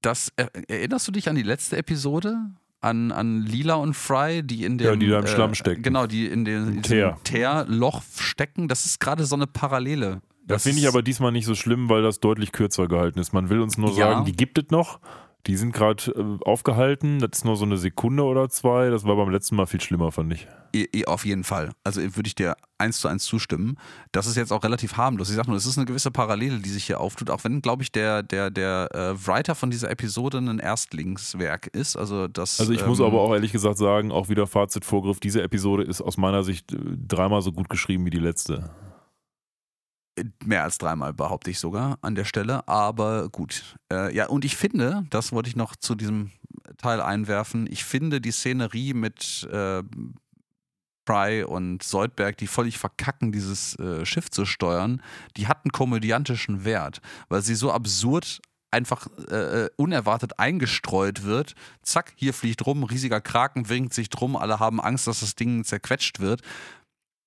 das 0.00 0.32
erinnerst 0.36 1.06
du 1.06 1.12
dich 1.12 1.28
an 1.28 1.36
die 1.36 1.42
letzte 1.42 1.76
Episode? 1.76 2.36
An, 2.82 3.12
an 3.12 3.42
Lila 3.42 3.74
und 3.74 3.94
Fry, 3.94 4.42
die 4.42 4.64
in 4.64 4.76
dem, 4.76 4.86
ja, 4.86 4.96
die 4.96 5.06
da 5.06 5.20
im 5.20 5.26
Schlamm 5.28 5.54
stecken. 5.54 5.82
Genau, 5.82 6.06
die 6.06 6.26
in 6.26 6.44
dem 6.44 6.82
Teerloch 6.82 8.02
stecken. 8.18 8.66
Das 8.66 8.84
ist 8.84 8.98
gerade 8.98 9.24
so 9.24 9.36
eine 9.36 9.46
Parallele. 9.46 10.20
Das, 10.44 10.56
das 10.56 10.62
finde 10.64 10.80
ich 10.80 10.88
aber 10.88 11.02
diesmal 11.02 11.30
nicht 11.30 11.46
so 11.46 11.54
schlimm, 11.54 11.88
weil 11.88 12.02
das 12.02 12.18
deutlich 12.18 12.50
kürzer 12.50 12.88
gehalten 12.88 13.20
ist. 13.20 13.32
Man 13.32 13.48
will 13.48 13.60
uns 13.60 13.78
nur 13.78 13.90
ja. 13.90 14.12
sagen, 14.12 14.24
die 14.24 14.32
gibt 14.32 14.58
es 14.58 14.70
noch. 14.70 14.98
Die 15.46 15.56
sind 15.56 15.72
gerade 15.72 16.12
äh, 16.12 16.44
aufgehalten. 16.44 17.18
Das 17.18 17.30
ist 17.38 17.44
nur 17.44 17.56
so 17.56 17.64
eine 17.64 17.76
Sekunde 17.76 18.22
oder 18.22 18.48
zwei. 18.48 18.90
Das 18.90 19.04
war 19.04 19.16
beim 19.16 19.30
letzten 19.30 19.56
Mal 19.56 19.66
viel 19.66 19.80
schlimmer, 19.80 20.12
fand 20.12 20.32
ich. 20.32 20.46
Auf 21.06 21.26
jeden 21.26 21.44
Fall. 21.44 21.72
Also 21.84 22.00
würde 22.00 22.28
ich 22.28 22.34
dir 22.34 22.56
eins 22.78 23.00
zu 23.00 23.08
eins 23.08 23.24
zustimmen. 23.24 23.76
Das 24.12 24.26
ist 24.26 24.36
jetzt 24.36 24.52
auch 24.52 24.62
relativ 24.62 24.96
harmlos. 24.96 25.28
Ich 25.30 25.36
sage 25.36 25.48
nur, 25.48 25.56
es 25.56 25.66
ist 25.66 25.76
eine 25.76 25.84
gewisse 25.84 26.10
Parallele, 26.10 26.60
die 26.60 26.70
sich 26.70 26.84
hier 26.84 27.00
auftut. 27.00 27.28
Auch 27.28 27.42
wenn, 27.44 27.60
glaube 27.60 27.82
ich, 27.82 27.90
der, 27.90 28.22
der, 28.22 28.50
der 28.50 28.88
äh, 28.94 29.26
Writer 29.26 29.54
von 29.54 29.70
dieser 29.70 29.90
Episode 29.90 30.38
ein 30.38 30.60
Erstlingswerk 30.60 31.66
ist. 31.66 31.96
Also, 31.96 32.28
das, 32.28 32.60
also 32.60 32.72
ich 32.72 32.82
ähm, 32.82 32.88
muss 32.88 33.00
aber 33.00 33.20
auch 33.20 33.34
ehrlich 33.34 33.52
gesagt 33.52 33.78
sagen, 33.78 34.12
auch 34.12 34.28
wieder 34.28 34.46
Fazitvorgriff, 34.46 35.18
diese 35.18 35.42
Episode 35.42 35.82
ist 35.82 36.00
aus 36.00 36.16
meiner 36.16 36.44
Sicht 36.44 36.72
äh, 36.72 36.78
dreimal 37.08 37.42
so 37.42 37.52
gut 37.52 37.68
geschrieben 37.68 38.06
wie 38.06 38.10
die 38.10 38.18
letzte. 38.18 38.70
Mehr 40.44 40.64
als 40.64 40.78
dreimal 40.78 41.14
behaupte 41.14 41.50
ich 41.50 41.58
sogar 41.58 41.98
an 42.02 42.14
der 42.14 42.24
Stelle, 42.24 42.68
aber 42.68 43.30
gut. 43.30 43.76
Äh, 43.90 44.14
ja, 44.14 44.26
und 44.26 44.44
ich 44.44 44.56
finde, 44.56 45.06
das 45.08 45.32
wollte 45.32 45.48
ich 45.48 45.56
noch 45.56 45.74
zu 45.74 45.94
diesem 45.94 46.32
Teil 46.76 47.00
einwerfen, 47.00 47.66
ich 47.70 47.84
finde 47.84 48.20
die 48.20 48.32
Szenerie 48.32 48.92
mit 48.92 49.48
äh, 49.50 49.82
Fry 51.06 51.44
und 51.44 51.82
Soldberg, 51.82 52.36
die 52.36 52.46
völlig 52.46 52.78
verkacken, 52.78 53.32
dieses 53.32 53.78
äh, 53.78 54.04
Schiff 54.04 54.30
zu 54.30 54.44
steuern, 54.44 55.02
die 55.36 55.48
hat 55.48 55.64
einen 55.64 55.72
komödiantischen 55.72 56.64
Wert, 56.64 57.00
weil 57.28 57.42
sie 57.42 57.54
so 57.54 57.72
absurd 57.72 58.40
einfach 58.70 59.06
äh, 59.30 59.64
äh 59.64 59.70
unerwartet 59.76 60.38
eingestreut 60.38 61.24
wird. 61.24 61.54
Zack, 61.82 62.14
hier 62.16 62.32
fliegt 62.32 62.64
rum, 62.64 62.84
riesiger 62.84 63.20
Kraken 63.20 63.68
winkt 63.68 63.94
sich 63.94 64.08
drum, 64.08 64.36
alle 64.36 64.60
haben 64.60 64.80
Angst, 64.80 65.06
dass 65.06 65.20
das 65.20 65.34
Ding 65.34 65.64
zerquetscht 65.64 66.20
wird. 66.20 66.42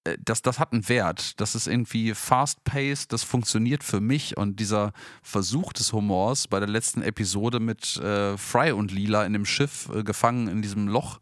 Äh, 0.05 0.17
das, 0.23 0.41
das 0.41 0.59
hat 0.59 0.71
einen 0.71 0.87
Wert. 0.87 1.39
Das 1.41 1.55
ist 1.55 1.67
irgendwie 1.67 2.13
fast-paced, 2.13 3.11
das 3.11 3.23
funktioniert 3.23 3.83
für 3.83 3.99
mich. 3.99 4.37
Und 4.37 4.59
dieser 4.59 4.93
Versuch 5.21 5.73
des 5.73 5.91
Humors 5.91 6.47
bei 6.47 6.59
der 6.59 6.69
letzten 6.69 7.01
Episode 7.01 7.59
mit 7.59 7.97
äh, 7.97 8.37
Fry 8.37 8.71
und 8.71 8.91
Lila 8.91 9.25
in 9.25 9.33
dem 9.33 9.45
Schiff 9.45 9.89
äh, 9.93 10.03
gefangen 10.03 10.47
in 10.47 10.61
diesem 10.61 10.87
Loch, 10.87 11.19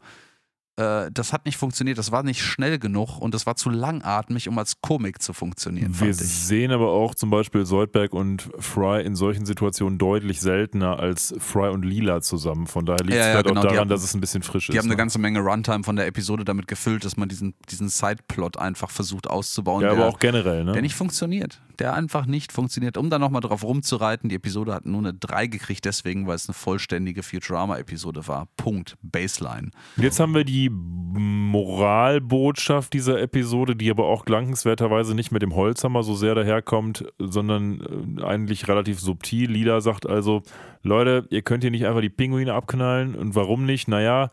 äh, 0.76 1.10
das 1.12 1.32
hat 1.32 1.46
nicht 1.46 1.56
funktioniert, 1.56 1.98
das 1.98 2.10
war 2.10 2.22
nicht 2.24 2.42
schnell 2.42 2.78
genug 2.78 3.18
und 3.18 3.32
das 3.32 3.46
war 3.46 3.54
zu 3.54 3.70
langatmig, 3.70 4.48
um 4.48 4.58
als 4.58 4.80
Komik 4.80 5.22
zu 5.22 5.32
funktionieren. 5.32 5.94
Wir 6.00 6.12
sehen 6.14 6.72
aber 6.72 6.90
auch 6.90 7.14
zum 7.14 7.30
Beispiel 7.30 7.64
Soldberg 7.64 8.12
und 8.12 8.50
Fry 8.58 9.02
in 9.04 9.14
solchen 9.14 9.46
Situationen 9.46 9.98
deutlich 9.98 10.40
seltener 10.40 10.98
als 10.98 11.34
Fry 11.38 11.68
und 11.68 11.84
Lila 11.84 12.20
zusammen. 12.22 12.66
Von 12.66 12.86
daher 12.86 13.04
liegt 13.04 13.12
es 13.12 13.18
ja, 13.18 13.28
ja, 13.28 13.34
halt 13.36 13.46
genau, 13.46 13.60
auch 13.60 13.64
daran, 13.64 13.78
haben, 13.78 13.88
dass 13.88 14.02
es 14.02 14.14
ein 14.14 14.20
bisschen 14.20 14.42
frisch 14.42 14.66
die 14.66 14.70
ist. 14.70 14.74
Die 14.74 14.78
haben 14.78 14.86
ne? 14.86 14.94
eine 14.94 14.98
ganze 14.98 15.18
Menge 15.20 15.40
Runtime 15.40 15.84
von 15.84 15.94
der 15.94 16.06
Episode 16.06 16.44
damit 16.44 16.66
gefüllt, 16.66 17.04
dass 17.04 17.16
man 17.16 17.28
diesen, 17.28 17.54
diesen 17.70 17.88
Sideplot 17.88 18.58
einfach 18.58 18.90
versucht 18.90 19.28
auszubauen. 19.28 19.82
Ja, 19.82 19.92
aber 19.92 20.06
auch 20.06 20.18
generell, 20.18 20.64
ne? 20.64 20.72
Der 20.72 20.82
nicht 20.82 20.96
funktioniert. 20.96 21.60
Der 21.78 21.94
einfach 21.94 22.26
nicht 22.26 22.52
funktioniert. 22.52 22.96
Um 22.96 23.10
da 23.10 23.18
nochmal 23.18 23.40
drauf 23.40 23.64
rumzureiten, 23.64 24.28
die 24.28 24.36
Episode 24.36 24.72
hat 24.74 24.86
nur 24.86 25.00
eine 25.00 25.14
3 25.14 25.48
gekriegt, 25.48 25.84
deswegen, 25.84 26.26
weil 26.26 26.36
es 26.36 26.48
eine 26.48 26.54
vollständige 26.54 27.22
Futurama-Episode 27.22 28.26
war. 28.28 28.48
Punkt. 28.56 28.96
Baseline. 29.02 29.70
Jetzt 29.96 30.20
haben 30.20 30.34
wir 30.34 30.44
die 30.44 30.70
Moralbotschaft 30.70 32.92
dieser 32.92 33.20
Episode, 33.20 33.76
die 33.76 33.90
aber 33.90 34.06
auch 34.06 34.24
glankenswerterweise 34.24 35.14
nicht 35.14 35.32
mit 35.32 35.42
dem 35.42 35.54
Holzhammer 35.54 36.02
so 36.02 36.14
sehr 36.14 36.34
daherkommt, 36.34 37.04
sondern 37.18 38.16
äh, 38.18 38.24
eigentlich 38.24 38.68
relativ 38.68 39.00
subtil. 39.00 39.50
Lila 39.50 39.80
sagt 39.80 40.06
also, 40.06 40.42
Leute, 40.82 41.26
ihr 41.30 41.40
könnt 41.42 41.64
hier 41.64 41.70
nicht 41.70 41.86
einfach 41.86 42.02
die 42.02 42.10
Pinguine 42.10 42.52
abknallen. 42.52 43.14
Und 43.14 43.34
warum 43.34 43.64
nicht? 43.64 43.88
Naja, 43.88 44.30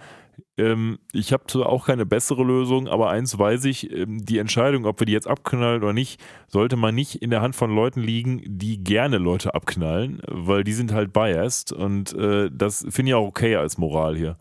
ähm, 0.57 0.99
ich 1.11 1.33
habe 1.33 1.45
zwar 1.47 1.67
auch 1.67 1.87
keine 1.87 2.05
bessere 2.05 2.43
Lösung, 2.43 2.87
aber 2.87 3.09
eins 3.09 3.37
weiß 3.37 3.65
ich, 3.65 3.91
ähm, 3.91 4.25
die 4.25 4.37
Entscheidung, 4.37 4.85
ob 4.85 4.99
wir 4.99 5.05
die 5.05 5.13
jetzt 5.13 5.27
abknallen 5.27 5.81
oder 5.81 5.93
nicht, 5.93 6.21
sollte 6.47 6.75
man 6.75 6.95
nicht 6.95 7.15
in 7.15 7.29
der 7.29 7.41
Hand 7.41 7.55
von 7.55 7.73
Leuten 7.73 8.01
liegen, 8.01 8.41
die 8.45 8.83
gerne 8.83 9.17
Leute 9.17 9.55
abknallen, 9.55 10.21
weil 10.27 10.63
die 10.63 10.73
sind 10.73 10.91
halt 10.93 11.13
biased 11.13 11.71
und 11.71 12.13
äh, 12.13 12.49
das 12.51 12.85
finde 12.89 13.11
ich 13.11 13.15
auch 13.15 13.27
okay 13.27 13.55
als 13.55 13.77
Moral 13.77 14.17
hier. 14.17 14.37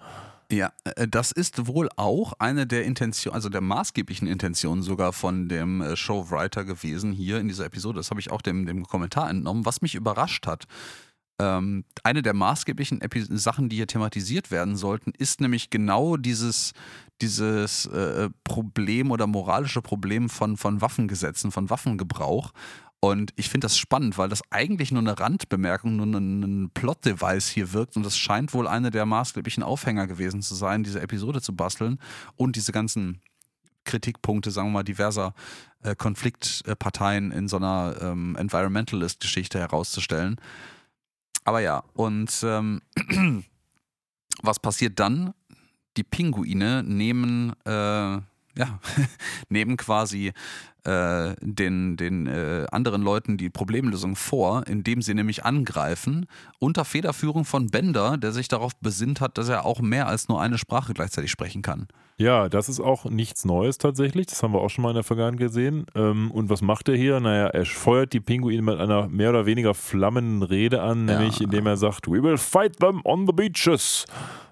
Ja, 0.50 0.72
äh, 0.84 1.06
das 1.06 1.30
ist 1.30 1.66
wohl 1.66 1.88
auch 1.96 2.32
eine 2.38 2.66
der 2.66 2.84
Intentionen, 2.84 3.34
also 3.34 3.48
der 3.48 3.60
maßgeblichen 3.60 4.26
Intentionen 4.26 4.82
sogar 4.82 5.12
von 5.12 5.48
dem 5.48 5.80
äh, 5.80 5.96
Showwriter 5.96 6.64
gewesen 6.64 7.12
hier 7.12 7.38
in 7.38 7.48
dieser 7.48 7.66
Episode. 7.66 7.98
Das 7.98 8.10
habe 8.10 8.20
ich 8.20 8.30
auch 8.30 8.42
dem, 8.42 8.66
dem 8.66 8.84
Kommentar 8.84 9.30
entnommen, 9.30 9.64
was 9.64 9.80
mich 9.80 9.94
überrascht 9.94 10.46
hat. 10.46 10.66
Ähm, 11.40 11.84
eine 12.02 12.20
der 12.20 12.34
maßgeblichen 12.34 13.00
Epi 13.00 13.24
Sachen, 13.30 13.70
die 13.70 13.76
hier 13.76 13.86
thematisiert 13.86 14.50
werden 14.50 14.76
sollten, 14.76 15.12
ist 15.16 15.40
nämlich 15.40 15.70
genau 15.70 16.18
dieses, 16.18 16.72
dieses 17.22 17.86
äh, 17.86 18.28
Problem 18.44 19.10
oder 19.10 19.26
moralische 19.26 19.80
Problem 19.80 20.28
von, 20.28 20.58
von 20.58 20.82
Waffengesetzen, 20.82 21.50
von 21.50 21.70
Waffengebrauch. 21.70 22.52
Und 23.02 23.32
ich 23.36 23.48
finde 23.48 23.64
das 23.64 23.78
spannend, 23.78 24.18
weil 24.18 24.28
das 24.28 24.42
eigentlich 24.50 24.92
nur 24.92 25.00
eine 25.00 25.18
Randbemerkung, 25.18 25.96
nur 25.96 26.06
ein, 26.06 26.42
ein 26.42 26.70
Plot-Device 26.74 27.48
hier 27.48 27.72
wirkt. 27.72 27.96
Und 27.96 28.04
das 28.04 28.18
scheint 28.18 28.52
wohl 28.52 28.68
einer 28.68 28.90
der 28.90 29.06
maßgeblichen 29.06 29.62
Aufhänger 29.62 30.06
gewesen 30.06 30.42
zu 30.42 30.54
sein, 30.54 30.82
diese 30.84 31.00
Episode 31.00 31.40
zu 31.40 31.56
basteln 31.56 31.98
und 32.36 32.56
diese 32.56 32.72
ganzen 32.72 33.22
Kritikpunkte, 33.84 34.50
sagen 34.50 34.68
wir 34.68 34.72
mal, 34.72 34.82
diverser 34.82 35.32
äh, 35.82 35.96
Konfliktparteien 35.96 37.32
in 37.32 37.48
so 37.48 37.56
einer 37.56 37.96
ähm, 38.02 38.36
Environmentalist-Geschichte 38.36 39.58
herauszustellen. 39.58 40.36
Aber 41.44 41.60
ja, 41.60 41.82
und 41.94 42.30
ähm, 42.44 42.82
was 44.42 44.58
passiert 44.58 44.98
dann? 45.00 45.34
Die 45.96 46.04
Pinguine 46.04 46.82
nehmen, 46.82 47.52
äh, 47.64 47.70
ja, 47.70 48.24
nehmen 49.48 49.76
quasi 49.76 50.32
äh, 50.84 51.34
den, 51.40 51.96
den 51.96 52.26
äh, 52.26 52.66
anderen 52.70 53.02
Leuten 53.02 53.36
die 53.36 53.50
Problemlösung 53.50 54.16
vor, 54.16 54.66
indem 54.66 55.02
sie 55.02 55.14
nämlich 55.14 55.44
angreifen, 55.44 56.26
unter 56.58 56.84
Federführung 56.84 57.44
von 57.44 57.68
Bender, 57.68 58.16
der 58.16 58.32
sich 58.32 58.48
darauf 58.48 58.76
besinnt 58.76 59.20
hat, 59.20 59.38
dass 59.38 59.48
er 59.48 59.64
auch 59.64 59.80
mehr 59.80 60.06
als 60.06 60.28
nur 60.28 60.40
eine 60.40 60.58
Sprache 60.58 60.94
gleichzeitig 60.94 61.30
sprechen 61.30 61.62
kann. 61.62 61.88
Ja, 62.20 62.50
das 62.50 62.68
ist 62.68 62.80
auch 62.80 63.06
nichts 63.06 63.46
Neues 63.46 63.78
tatsächlich. 63.78 64.26
Das 64.26 64.42
haben 64.42 64.52
wir 64.52 64.60
auch 64.60 64.68
schon 64.68 64.82
mal 64.82 64.90
in 64.90 64.96
der 64.96 65.04
Vergangenheit 65.04 65.40
gesehen. 65.40 65.86
Ähm, 65.94 66.30
und 66.30 66.50
was 66.50 66.60
macht 66.60 66.90
er 66.90 66.94
hier? 66.94 67.18
Naja, 67.18 67.46
er 67.46 67.64
feuert 67.64 68.12
die 68.12 68.20
Pinguine 68.20 68.60
mit 68.60 68.78
einer 68.78 69.08
mehr 69.08 69.30
oder 69.30 69.46
weniger 69.46 69.72
flammenden 69.72 70.42
Rede 70.42 70.82
an, 70.82 71.06
nämlich 71.06 71.38
ja. 71.38 71.44
indem 71.44 71.66
er 71.66 71.78
sagt: 71.78 72.08
We 72.08 72.22
will 72.22 72.36
fight 72.36 72.78
them 72.78 73.00
on 73.04 73.26
the 73.26 73.32
beaches. 73.32 74.04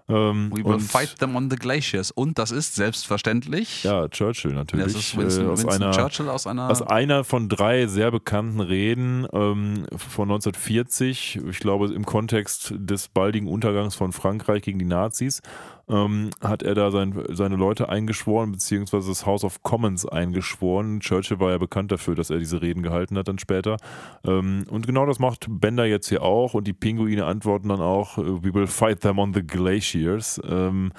Ähm, 0.09 0.51
We 0.51 0.65
will 0.65 0.81
fight 0.81 1.19
them 1.19 1.37
on 1.37 1.51
the 1.51 1.57
glaciers. 1.57 2.11
Und 2.11 2.39
das 2.39 2.51
ist 2.51 2.75
selbstverständlich. 2.75 3.85
Ja, 3.85 4.09
Churchill 4.09 4.53
natürlich. 4.53 4.87
Das 4.87 4.95
ist 4.95 5.17
Winston, 5.17 5.47
äh, 5.47 5.51
aus 5.51 5.63
Winston 5.63 5.83
einer, 5.83 5.93
Churchill 5.93 6.29
aus 6.29 6.47
einer. 6.47 6.71
Aus 6.71 6.83
einer 6.83 7.25
von 7.25 7.49
drei 7.49 7.87
sehr 7.87 8.11
bekannten 8.11 8.61
Reden 8.61 9.27
ähm, 9.33 9.87
von 9.97 10.31
1940. 10.31 11.41
Ich 11.49 11.59
glaube, 11.59 11.93
im 11.93 12.07
Kontext 12.07 12.73
des 12.77 13.09
baldigen 13.09 13.49
Untergangs 13.49 13.95
von 13.95 14.13
Frankreich 14.13 14.63
gegen 14.63 14.79
die 14.79 14.87
Nazis 14.87 15.43
ähm, 15.89 16.31
hat 16.41 16.63
er 16.63 16.75
da 16.75 16.91
sein, 16.91 17.15
seine 17.31 17.57
Leute 17.57 17.89
eingeschworen, 17.89 18.53
beziehungsweise 18.53 19.09
das 19.09 19.27
House 19.27 19.45
of 19.45 19.63
Commons 19.63 20.07
eingeschworen. 20.07 21.01
Churchill 21.01 21.41
war 21.41 21.51
ja 21.51 21.59
bekannt 21.59 21.93
dafür, 21.93 22.15
dass 22.15 22.31
er 22.31 22.39
diese 22.39 22.61
Reden 22.63 22.83
gehalten 22.83 23.17
hat 23.17 23.29
dann 23.29 23.39
später. 23.39 23.77
Ähm, 24.25 24.65
und 24.71 24.87
genau 24.87 25.07
das 25.07 25.19
macht 25.19 25.47
Bender 25.49 25.85
jetzt 25.85 26.09
hier 26.09 26.23
auch 26.23 26.55
und 26.55 26.67
die 26.67 26.73
Pinguine 26.73 27.25
antworten 27.25 27.69
dann 27.69 27.81
auch, 27.81 28.19
äh, 28.19 28.23
we 28.23 28.55
will 28.55 28.67
fight 28.67 29.01
them 29.01 29.19
on 29.19 29.33
the 29.35 29.43
glaciers. 29.43 30.41
Ähm, 30.45 30.93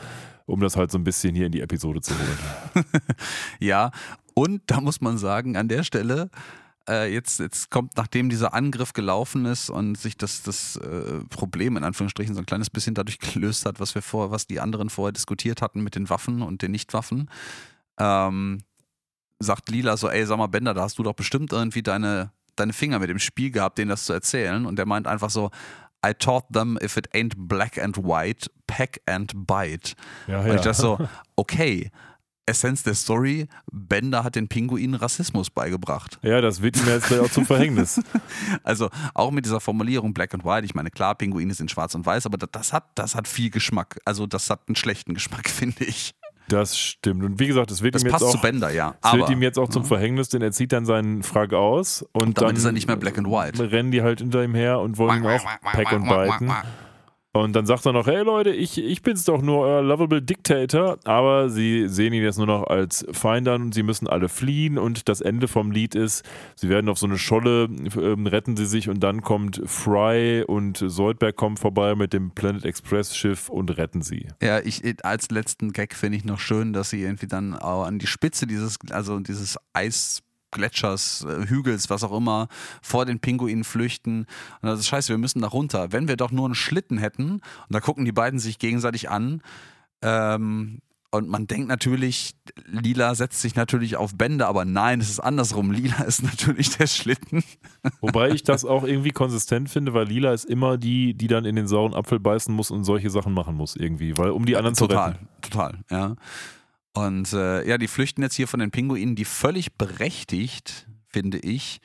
um 0.46 0.62
das 0.62 0.76
halt 0.76 0.90
so 0.90 0.98
ein 0.98 1.04
bisschen 1.04 1.36
hier 1.36 1.46
in 1.46 1.52
die 1.52 1.62
Episode 1.62 2.02
zu 2.02 2.14
holen. 2.16 2.86
ja, 3.60 3.92
und 4.34 4.64
da 4.66 4.82
muss 4.82 5.00
man 5.00 5.20
sagen, 5.20 5.56
an 5.56 5.68
der 5.68 5.84
Stelle 5.84 6.32
äh, 6.90 7.14
jetzt, 7.14 7.40
jetzt 7.40 7.70
kommt, 7.70 7.96
nachdem 7.96 8.30
dieser 8.30 8.54
Angriff 8.54 8.94
gelaufen 8.94 9.46
ist 9.46 9.70
und 9.70 9.98
sich 9.98 10.18
das, 10.18 10.42
das 10.42 10.76
äh, 10.78 11.20
Problem 11.30 11.78
in 11.78 11.84
Anführungsstrichen 11.84 12.34
so 12.34 12.42
ein 12.42 12.46
kleines 12.46 12.70
bisschen 12.70 12.96
dadurch 12.96 13.20
gelöst 13.20 13.66
hat, 13.66 13.80
was 13.80 13.96
wir 13.96 14.02
vor, 14.02 14.32
was 14.32 14.48
die 14.48 14.60
anderen 14.60 14.90
vorher 14.90 15.14
diskutiert 15.14 15.62
hatten 15.62 15.82
mit 15.82 15.96
den 15.96 16.10
Waffen 16.10 16.42
und 16.42 16.62
den 16.62 16.72
Nichtwaffen, 16.72 17.30
ähm, 18.00 18.64
sagt 19.40 19.70
Lila 19.70 19.98
so, 19.98 20.10
ey, 20.10 20.26
sag 20.26 20.38
mal, 20.38 20.48
Bender, 20.48 20.74
da 20.74 20.82
hast 20.82 20.98
du 20.98 21.04
doch 21.04 21.14
bestimmt 21.14 21.54
irgendwie 21.54 21.84
deine, 21.84 22.32
deine 22.56 22.74
Finger 22.74 23.00
mit 23.00 23.10
dem 23.10 23.20
Spiel 23.20 23.52
gehabt, 23.52 23.78
denen 23.78 23.90
das 23.90 24.06
zu 24.06 24.14
erzählen. 24.14 24.66
Und 24.66 24.76
der 24.76 24.86
meint 24.86 25.08
einfach 25.08 25.30
so, 25.30 25.52
I 26.06 26.14
taught 26.14 26.46
them 26.52 26.78
if 26.82 26.98
it 26.98 27.14
ain't 27.14 27.34
black 27.36 27.78
and 27.78 27.98
white, 27.98 28.50
pack 28.68 29.00
and 29.06 29.48
bite. 29.48 29.96
Ja, 30.28 30.42
Und 30.42 30.48
ja. 30.48 30.56
ich 30.56 30.62
dachte 30.62 30.82
so, 30.82 31.10
okay, 31.36 31.92
Essenz 32.50 32.84
der 32.84 32.94
Story, 32.96 33.48
Bender 33.72 34.24
hat 34.24 34.36
den 34.36 34.48
Pinguinen 34.48 34.96
Rassismus 34.96 35.50
beigebracht. 35.50 36.20
ja, 36.22 36.42
das 36.42 36.62
wird 36.62 36.78
ihm 36.78 36.88
jetzt 36.88 37.12
auch 37.14 37.30
zum 37.32 37.46
Verhängnis. 37.46 38.02
Also 38.64 38.90
auch 39.14 39.32
mit 39.32 39.46
dieser 39.46 39.60
Formulierung 39.60 40.14
Black 40.14 40.34
and 40.34 40.44
White, 40.46 40.66
ich 40.66 40.76
meine, 40.76 40.90
klar, 40.92 41.16
Pinguine 41.16 41.54
sind 41.54 41.72
schwarz 41.72 41.96
und 41.96 42.06
weiß, 42.06 42.26
aber 42.26 42.38
das, 42.38 42.74
hat, 42.74 42.86
das 42.96 43.16
hat 43.16 43.28
viel 43.28 43.50
Geschmack. 43.50 44.00
Also 44.06 44.28
das 44.28 44.50
hat 44.50 44.62
einen 44.68 44.76
schlechten 44.76 45.14
Geschmack, 45.14 45.50
finde 45.50 45.86
ich. 45.86 46.14
Das 46.48 46.78
stimmt. 46.80 47.24
Und 47.24 47.40
wie 47.40 47.46
gesagt, 47.48 47.70
das 47.70 47.84
wird 47.84 47.94
Das 47.96 48.04
ihm 48.04 48.10
jetzt 48.12 48.24
auch. 48.24 48.32
zu 48.32 48.40
Bender, 48.40 48.72
ja. 48.72 48.96
Das 49.02 49.12
Aber 49.12 49.20
wird 49.20 49.30
ihm 49.30 49.42
jetzt 49.44 49.60
auch 49.60 49.70
zum 49.70 49.86
Verhängnis, 49.86 50.30
denn 50.30 50.42
er 50.42 50.52
zieht 50.52 50.72
dann 50.72 50.84
seinen 50.86 51.22
Frag 51.22 51.54
aus 51.54 52.02
und, 52.12 52.24
Und 52.24 52.42
dann 52.42 52.56
ist 52.56 52.66
er 52.66 52.72
nicht 52.72 52.88
mehr 52.88 52.96
black 52.98 53.18
and 53.20 53.28
white. 53.28 53.72
rennen 53.72 53.92
die 53.92 54.02
halt 54.02 54.20
hinter 54.20 54.44
ihm 54.44 54.56
her 54.56 54.80
und 54.80 54.98
wollen 54.98 55.24
ihn 55.24 55.30
auch 55.30 55.46
pack 55.62 55.92
und 55.92 56.08
biten. 56.10 56.52
Und 57.32 57.56
dann 57.56 57.68
sagt 57.68 57.86
er 57.86 57.94
noch, 57.94 58.08
hey 58.08 58.24
Leute, 58.24 58.50
ich, 58.50 58.80
ich 58.80 59.04
bin's 59.04 59.24
doch 59.24 59.44
nur 59.44 59.60
euer 59.60 59.84
lovable 59.84 60.22
Dictator, 60.22 60.98
aber 61.04 61.50
sie 61.50 61.88
sehen 61.88 62.12
ihn 62.12 62.24
jetzt 62.24 62.38
nur 62.38 62.48
noch 62.48 62.66
als 62.66 63.06
Feind 63.12 63.48
an. 63.48 63.62
Und 63.62 63.74
sie 63.76 63.84
müssen 63.84 64.08
alle 64.08 64.30
fliehen. 64.30 64.80
Und 64.80 65.08
das 65.08 65.22
Ende 65.22 65.48
vom 65.48 65.72
Lied 65.72 65.94
ist, 65.94 66.24
sie 66.56 66.70
werden 66.70 66.90
auf 66.90 66.98
so 66.98 67.06
eine 67.06 67.20
Scholle, 67.20 67.66
ähm, 67.66 68.26
retten 68.26 68.58
sie 68.58 68.66
sich. 68.66 68.90
Und 68.90 69.02
dann 69.02 69.22
kommt 69.22 69.62
Fry 69.66 70.44
und 70.48 70.84
Soldberg 70.84 71.36
kommen 71.36 71.58
vorbei 71.58 71.94
mit 71.94 72.14
dem 72.14 72.32
Planet 72.32 72.66
Express 72.66 73.16
Schiff 73.16 73.50
und 73.50 73.78
retten 73.78 74.02
sie. 74.02 74.28
Ja, 74.42 74.60
ich 74.60 74.82
als 75.04 75.30
letzten 75.30 75.72
Gag 75.72 75.94
finde 75.94 76.18
ich 76.18 76.26
noch 76.26 76.40
schön, 76.40 76.74
dass 76.74 76.90
sie 76.90 77.04
irgendwie 77.04 77.28
dann 77.28 77.54
auch 77.54 77.84
an 77.84 78.00
die 78.00 78.08
Spitze 78.08 78.48
dieses, 78.48 78.80
also 78.90 79.20
dieses 79.20 79.58
Eisgletschers, 79.74 80.29
äh, 80.58 81.48
Hügels, 81.48 81.90
was 81.90 82.04
auch 82.04 82.16
immer, 82.16 82.48
vor 82.82 83.06
den 83.06 83.20
Pinguinen 83.20 83.64
flüchten. 83.64 84.26
Und 84.62 84.70
das 84.70 84.80
ist 84.80 84.88
scheiße, 84.88 85.10
wir 85.10 85.18
müssen 85.18 85.42
da 85.42 85.48
runter. 85.48 85.92
Wenn 85.92 86.08
wir 86.08 86.18
doch 86.18 86.32
nur 86.32 86.46
einen 86.46 86.56
Schlitten 86.56 86.98
hätten, 86.98 87.32
und 87.34 87.42
da 87.70 87.80
gucken 87.80 88.06
die 88.06 88.12
beiden 88.12 88.40
sich 88.40 88.60
gegenseitig 88.60 89.10
an, 89.10 89.42
ähm, 90.02 90.82
und 91.12 91.28
man 91.28 91.48
denkt 91.48 91.68
natürlich, 91.68 92.36
Lila 92.68 93.16
setzt 93.16 93.42
sich 93.42 93.56
natürlich 93.56 93.96
auf 93.96 94.16
Bänder, 94.16 94.48
aber 94.48 94.64
nein, 94.64 95.02
es 95.02 95.10
ist 95.10 95.20
andersrum. 95.20 95.72
Lila 95.72 96.04
ist 96.04 96.22
natürlich 96.22 96.78
der 96.78 96.86
Schlitten. 96.86 97.44
Wobei 98.00 98.30
ich 98.30 98.44
das 98.44 98.64
auch 98.64 98.84
irgendwie 98.84 99.10
konsistent 99.10 99.70
finde, 99.70 99.94
weil 99.94 100.08
Lila 100.08 100.34
ist 100.34 100.46
immer 100.46 100.78
die, 100.78 101.16
die 101.16 101.28
dann 101.28 101.46
in 101.46 101.56
den 101.56 101.68
sauren 101.68 101.96
Apfel 101.96 102.20
beißen 102.20 102.54
muss 102.54 102.70
und 102.70 102.84
solche 102.84 103.10
Sachen 103.10 103.34
machen 103.34 103.56
muss 103.56 103.76
irgendwie, 103.76 104.18
weil 104.18 104.30
um 104.30 104.46
die 104.46 104.56
anderen 104.56 104.76
zu 104.76 104.88
total, 104.88 105.12
retten. 105.12 105.28
total, 105.42 105.80
ja. 105.90 106.16
Und 106.94 107.34
äh, 107.34 107.68
ja, 107.68 107.78
die 107.78 107.88
flüchten 107.88 108.22
jetzt 108.24 108.36
hier 108.36 108.48
von 108.48 108.60
den 108.60 108.72
Pinguinen, 108.72 109.16
die 109.16 109.26
völlig 109.26 109.74
berechtigt, 109.78 110.88
finde 111.08 111.40
ich, 111.40 111.80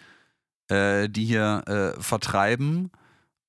äh, 0.68 1.08
die 1.08 1.24
hier 1.24 1.62
äh, 1.96 2.00
vertreiben. 2.02 2.90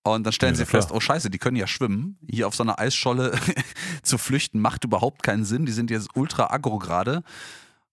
Und 0.04 0.24
dann 0.24 0.34
stellen 0.34 0.54
Ja, 0.54 0.58
sie 0.58 0.66
klar. 0.66 0.82
fest, 0.84 0.94
oh 0.94 1.00
scheiße, 1.00 1.30
die 1.32 1.40
können 1.40 1.58
ja 1.58 1.66
schwimmen. 1.66 2.20
Hier 2.30 2.48
auf 2.48 2.56
so 2.56 2.64
einer 2.64 2.78
Eisscholle 2.78 3.34
zu 4.04 4.18
flüchten 4.18 4.60
macht 4.60 4.84
überhaupt 4.84 5.24
keinen 5.24 5.46
Sinn. 5.46 5.66
Die 5.66 5.72
sind 5.72 5.90
jetzt 5.90 6.10
ultra 6.16 6.54
aggro 6.54 6.78
gerade. 6.78 7.24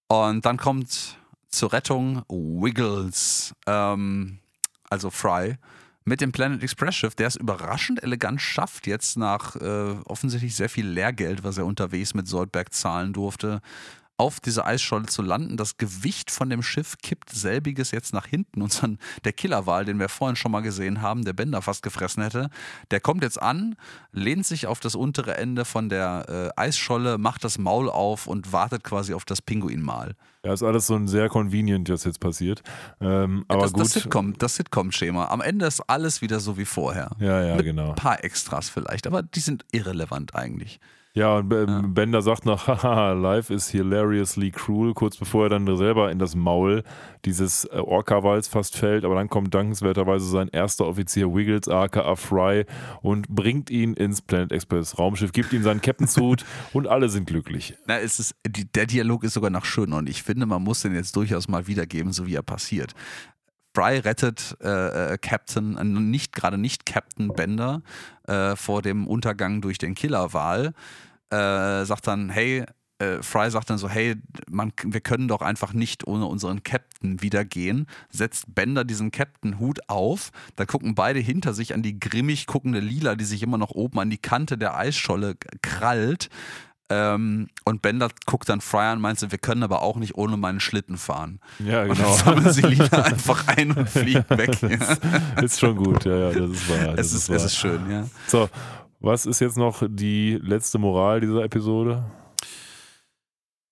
Und 0.09 0.45
dann 0.45 0.59
kommt 0.59 1.17
zur 1.49 1.73
Rettung 1.73 2.23
Wiggles, 2.29 3.55
ähm, 3.67 4.41
also 4.91 5.09
Fry, 5.11 5.57
mit 6.05 6.21
dem 6.21 6.33
Planet 6.33 6.63
Express 6.63 6.95
Schiff, 6.95 7.15
der 7.15 7.29
es 7.29 7.37
überraschend 7.37 8.03
elegant 8.03 8.41
schafft, 8.41 8.87
jetzt 8.87 9.17
nach 9.17 9.57
äh, 9.57 9.95
offensichtlich 10.05 10.55
sehr 10.57 10.69
viel 10.69 10.87
Lehrgeld, 10.87 11.45
was 11.45 11.59
er 11.59 11.67
unterwegs 11.67 12.15
mit 12.15 12.27
Soldberg 12.27 12.73
zahlen 12.73 13.13
durfte, 13.13 13.61
auf 14.23 14.39
dieser 14.39 14.65
Eisscholle 14.65 15.07
zu 15.07 15.21
landen. 15.21 15.57
Das 15.57 15.79
Gewicht 15.79 16.31
von 16.31 16.49
dem 16.49 16.63
Schiff 16.63 16.97
kippt 17.03 17.31
selbiges 17.31 17.91
jetzt 17.91 18.15
nach 18.15 18.27
hinten. 18.27 18.63
Und 18.63 18.81
dann 18.81 18.99
der 19.25 19.33
Killerwal, 19.33 19.85
den 19.85 19.99
wir 19.99 20.09
vorhin 20.09 20.37
schon 20.37 20.53
mal 20.53 20.61
gesehen 20.61 21.03
haben, 21.03 21.25
der 21.25 21.33
Bender 21.33 21.61
fast 21.61 21.83
gefressen 21.83 22.23
hätte, 22.23 22.49
der 22.93 23.01
kommt 23.01 23.25
jetzt 23.25 23.43
an, 23.43 23.75
lehnt 24.13 24.47
sich 24.47 24.69
auf 24.69 24.79
das 24.79 24.95
untere 24.95 25.37
Ende 25.37 25.65
von 25.65 25.89
der 25.89 26.53
äh, 26.57 26.61
Eisscholle, 26.61 27.19
macht 27.19 27.43
das 27.43 27.59
Maul 27.59 27.91
auf 27.91 28.29
und 28.29 28.53
wartet 28.53 28.85
quasi 28.85 29.13
auf 29.13 29.25
das 29.25 29.43
Pinguinmal. 29.43 30.15
Ja, 30.45 30.53
ist 30.53 30.63
alles 30.63 30.87
so 30.87 30.95
ein 30.95 31.09
sehr 31.09 31.29
convenient, 31.29 31.89
was 31.89 32.05
jetzt 32.05 32.21
passiert. 32.21 32.63
Ähm, 33.01 33.45
aber 33.49 33.63
das, 33.63 33.73
gut. 33.73 33.83
das 33.83 33.93
Sitcom, 33.93 34.39
das 34.39 34.55
Sitcom-Schema. 34.55 35.29
Am 35.31 35.41
Ende 35.41 35.67
ist 35.67 35.81
alles 35.89 36.23
wieder 36.23 36.39
so 36.39 36.57
wie 36.57 36.65
vorher. 36.65 37.11
ja, 37.19 37.45
ja, 37.45 37.57
Mit 37.57 37.65
genau. 37.65 37.91
ein 37.91 37.95
paar 37.97 38.23
Extras 38.23 38.69
vielleicht, 38.69 39.09
aber 39.09 39.23
die 39.23 39.41
sind 39.41 39.65
irrelevant 39.73 40.37
eigentlich. 40.37 40.79
Ja, 41.15 41.37
und 41.37 41.53
ähm, 41.53 41.93
Bender 41.93 42.23
sagt 42.23 42.47
noch, 42.47 42.67
haha, 42.83 43.13
life 43.13 43.53
is 43.53 43.69
hilariously 43.69 44.51
cruel, 44.51 44.95
kurz 44.95 45.19
bevor 45.19 45.45
er 45.45 45.49
dann 45.51 45.77
selber 45.77 46.11
in 46.11 46.19
das 46.19 46.35
Maul 46.35 46.85
dieses 47.27 47.67
äh, 47.67 47.77
Orca-Wals 47.77 48.49
fast 48.49 48.77
fällt. 48.77 49.05
Aber 49.05 49.15
dann 49.15 49.29
kommt 49.29 49.55
dankenswerterweise 49.55 50.27
sein 50.27 50.49
erster 50.49 50.87
Offizier 50.87 51.35
Wiggles, 51.35 51.69
aka 51.69 52.17
Fry, 52.17 52.65
und 53.03 53.29
bringt 53.29 53.69
ihn 53.69 53.93
ins 53.93 54.23
Planet 54.23 54.53
Express 54.53 54.99
Raumschiff, 54.99 55.33
gibt 55.33 55.53
ihm 55.53 55.63
seinen 55.63 55.83
Captain-Suit 55.83 56.47
und 56.73 56.87
alle 56.87 57.11
sind 57.11 57.27
glücklich. 57.27 57.77
Na, 57.87 57.99
es 57.99 58.19
ist, 58.19 58.35
der 58.47 58.87
Dialog 58.87 59.23
ist 59.25 59.35
sogar 59.35 59.51
noch 59.51 59.67
schön 59.67 59.93
und 59.93 60.09
ich 60.09 60.23
finde, 60.23 60.47
man 60.47 60.63
muss 60.63 60.81
den 60.81 60.95
jetzt 60.95 61.15
durchaus 61.17 61.47
mal 61.47 61.67
wiedergeben, 61.67 62.13
so 62.13 62.27
wie 62.27 62.37
er 62.37 62.43
passiert. 62.43 62.95
Fry 63.75 63.99
rettet 63.99 64.57
äh, 64.63 65.15
äh, 65.15 65.19
Captain, 65.19 65.77
äh, 65.77 65.85
nicht 65.85 66.35
gerade 66.35 66.59
nicht 66.59 66.87
Captain 66.87 67.29
Bender 67.29 67.83
äh, 68.27 68.55
vor 68.57 68.83
dem 68.83 69.07
Untergang 69.07 69.61
durch 69.61 69.79
den 69.79 69.95
Killerwal. 69.95 70.75
Äh, 71.31 71.85
sagt 71.85 72.07
dann, 72.07 72.29
hey, 72.31 72.65
Fry 73.21 73.51
sagt 73.51 73.69
dann 73.69 73.79
so, 73.79 73.89
hey, 73.89 74.15
man, 74.49 74.73
wir 74.85 75.01
können 75.01 75.27
doch 75.27 75.41
einfach 75.41 75.73
nicht 75.73 76.07
ohne 76.07 76.27
unseren 76.27 76.63
Captain 76.63 77.21
wieder 77.21 77.45
gehen. 77.45 77.89
Setzt 78.11 78.55
Bender 78.55 78.85
diesen 78.85 79.11
Captain-Hut 79.11 79.81
auf. 79.89 80.31
Da 80.55 80.67
gucken 80.67 80.95
beide 80.95 81.19
hinter 81.19 81.53
sich 81.53 81.75
an 81.75 81.83
die 81.83 81.99
grimmig 81.99 82.47
guckende 82.47 82.79
Lila, 82.79 83.17
die 83.17 83.25
sich 83.25 83.43
immer 83.43 83.59
noch 83.59 83.73
oben 83.73 83.99
an 83.99 84.09
die 84.09 84.19
Kante 84.19 84.57
der 84.57 84.77
Eisscholle 84.77 85.35
krallt. 85.63 86.29
Ähm, 86.95 87.49
und 87.65 87.81
Bender 87.81 88.11
guckt 88.27 88.51
dann 88.51 88.61
Fry 88.61 88.81
an 88.83 88.99
und 88.99 89.03
meint, 89.03 89.19
so, 89.19 89.31
wir 89.31 89.39
können 89.39 89.63
aber 89.63 89.81
auch 89.81 89.97
nicht 89.97 90.15
ohne 90.17 90.37
meinen 90.37 90.61
Schlitten 90.61 90.99
fahren. 90.99 91.41
Ja, 91.59 91.85
Und 91.85 91.95
genau. 91.97 92.09
dann 92.09 92.19
sammeln 92.19 92.53
sie 92.53 92.61
Lila 92.63 93.03
einfach 93.03 93.49
ein 93.49 93.73
und 93.73 93.89
fliegen 93.89 94.25
weg. 94.29 94.59
Ja. 94.63 94.79
ist 95.43 95.59
schon 95.59 95.77
gut, 95.77 96.05
ja, 96.05 96.31
ja, 96.31 96.33
das 96.33 96.51
ist 96.51 96.69
wahr. 96.69 96.95
Das 96.97 97.07
Es, 97.07 97.13
ist, 97.15 97.29
wahr. 97.31 97.37
es 97.37 97.45
ist 97.45 97.57
schön, 97.57 97.91
ja. 97.91 98.07
So, 98.27 98.49
was 99.01 99.25
ist 99.27 99.41
jetzt 99.41 99.57
noch 99.57 99.83
die 99.89 100.39
letzte 100.43 100.79
Moral 100.79 101.21
dieser 101.21 101.43
Episode? 101.45 102.05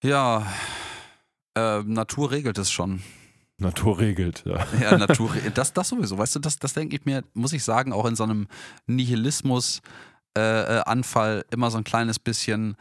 Ja, 0.02 0.46
äh, 1.54 1.82
Natur 1.82 2.30
regelt 2.30 2.56
es 2.58 2.70
schon. 2.70 3.02
Natur 3.58 3.98
regelt, 3.98 4.42
ja. 4.46 4.64
Ja, 4.80 4.96
Natur, 4.96 5.30
das, 5.54 5.72
das 5.74 5.88
sowieso. 5.88 6.16
Weißt 6.16 6.34
du, 6.36 6.38
das, 6.38 6.58
das 6.58 6.72
denke 6.72 6.96
ich 6.96 7.04
mir, 7.04 7.22
muss 7.34 7.52
ich 7.52 7.62
sagen, 7.62 7.92
auch 7.92 8.06
in 8.06 8.16
so 8.16 8.24
einem 8.24 8.48
Nihilismus-Anfall 8.86 11.44
immer 11.50 11.70
so 11.70 11.76
ein 11.78 11.84
kleines 11.84 12.18
bisschen 12.18 12.76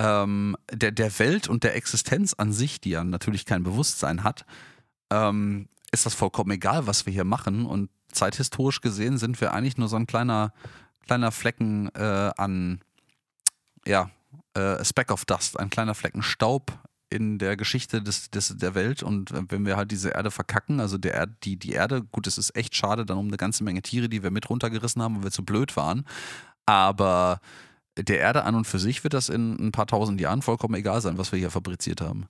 ähm, 0.00 0.56
der, 0.72 0.92
der 0.92 1.18
Welt 1.18 1.46
und 1.46 1.62
der 1.62 1.76
Existenz 1.76 2.32
an 2.32 2.52
sich, 2.52 2.80
die 2.80 2.90
ja 2.90 3.04
natürlich 3.04 3.44
kein 3.44 3.62
Bewusstsein 3.62 4.24
hat, 4.24 4.46
ähm, 5.10 5.68
ist 5.92 6.06
das 6.06 6.14
vollkommen 6.14 6.52
egal, 6.52 6.86
was 6.86 7.04
wir 7.04 7.12
hier 7.12 7.24
machen. 7.24 7.66
Und 7.66 7.90
zeithistorisch 8.10 8.80
gesehen 8.80 9.18
sind 9.18 9.40
wir 9.42 9.52
eigentlich 9.52 9.76
nur 9.76 9.88
so 9.88 9.96
ein 9.96 10.06
kleiner, 10.06 10.54
kleiner 11.04 11.30
Flecken 11.32 11.90
äh, 11.94 12.30
an, 12.36 12.80
ja, 13.86 14.10
äh, 14.54 14.82
Speck 14.82 15.10
of 15.12 15.26
Dust, 15.26 15.60
ein 15.60 15.68
kleiner 15.68 15.94
Flecken 15.94 16.22
Staub 16.22 16.72
in 17.10 17.38
der 17.38 17.56
Geschichte 17.56 18.00
des, 18.00 18.30
des, 18.30 18.56
der 18.56 18.74
Welt 18.74 19.02
und 19.02 19.32
äh, 19.32 19.42
wenn 19.48 19.66
wir 19.66 19.76
halt 19.76 19.90
diese 19.90 20.10
Erde 20.10 20.30
verkacken, 20.30 20.80
also 20.80 20.96
der 20.96 21.26
die, 21.26 21.56
die 21.56 21.72
Erde, 21.72 22.02
gut, 22.02 22.26
es 22.26 22.38
ist 22.38 22.56
echt 22.56 22.74
schade 22.74 23.04
dann 23.04 23.18
um 23.18 23.26
eine 23.26 23.36
ganze 23.36 23.64
Menge 23.64 23.82
Tiere, 23.82 24.08
die 24.08 24.22
wir 24.22 24.30
mit 24.30 24.48
runtergerissen 24.48 25.02
haben, 25.02 25.16
weil 25.16 25.24
wir 25.24 25.30
zu 25.30 25.44
blöd 25.44 25.76
waren, 25.76 26.06
aber 26.64 27.40
der 27.96 28.18
Erde 28.18 28.44
an 28.44 28.54
und 28.54 28.66
für 28.66 28.78
sich 28.78 29.02
wird 29.04 29.14
das 29.14 29.28
in 29.28 29.56
ein 29.58 29.72
paar 29.72 29.86
tausend 29.86 30.20
Jahren 30.20 30.42
vollkommen 30.42 30.74
egal 30.74 31.00
sein, 31.00 31.18
was 31.18 31.32
wir 31.32 31.38
hier 31.38 31.50
fabriziert 31.50 32.00
haben. 32.00 32.26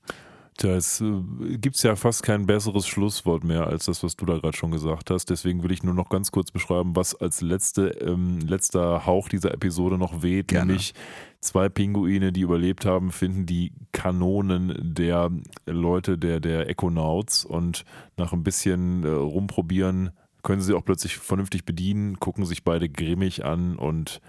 Tja, 0.57 0.77
es 0.77 1.01
äh, 1.01 1.57
gibt 1.57 1.83
ja 1.83 1.97
fast 1.97 2.23
kein 2.23 2.45
besseres 2.45 2.87
Schlusswort 2.87 3.45
mehr 3.45 3.67
als 3.67 3.87
das, 3.87 4.03
was 4.03 4.17
du 4.17 4.27
da 4.27 4.37
gerade 4.37 4.57
schon 4.57 4.71
gesagt 4.71 5.11
hast. 5.11 5.31
Deswegen 5.31 5.63
will 5.63 5.73
ich 5.73 5.83
nur 5.83 5.95
noch 5.95 6.11
ganz 6.11 6.33
kurz 6.33 6.51
beschreiben, 6.51 6.95
was 6.97 7.15
als 7.15 7.41
letzte, 7.41 7.89
ähm, 8.03 8.41
letzter 8.41 9.07
Hauch 9.07 9.29
dieser 9.31 9.55
Episode 9.55 9.97
noch 9.97 10.23
weht. 10.23 10.49
Gerne. 10.49 10.67
Nämlich 10.67 10.93
zwei 11.41 11.71
Pinguine, 11.71 12.33
die 12.33 12.43
überlebt 12.43 12.85
haben, 12.85 13.11
finden 13.11 13.47
die 13.47 13.73
Kanonen 13.93 14.75
der 14.95 15.31
Leute, 15.65 16.19
der, 16.19 16.41
der 16.41 16.69
Econauts 16.69 17.45
und 17.47 17.85
nach 18.19 18.35
ein 18.35 18.43
bisschen 18.43 19.05
äh, 19.05 19.09
rumprobieren 19.09 20.11
können 20.43 20.63
sie 20.63 20.75
auch 20.75 20.85
plötzlich 20.85 21.19
vernünftig 21.19 21.65
bedienen, 21.65 22.19
gucken 22.19 22.47
sich 22.47 22.65
beide 22.65 22.89
grimmig 22.89 23.45
an 23.45 23.77
und 23.77 24.21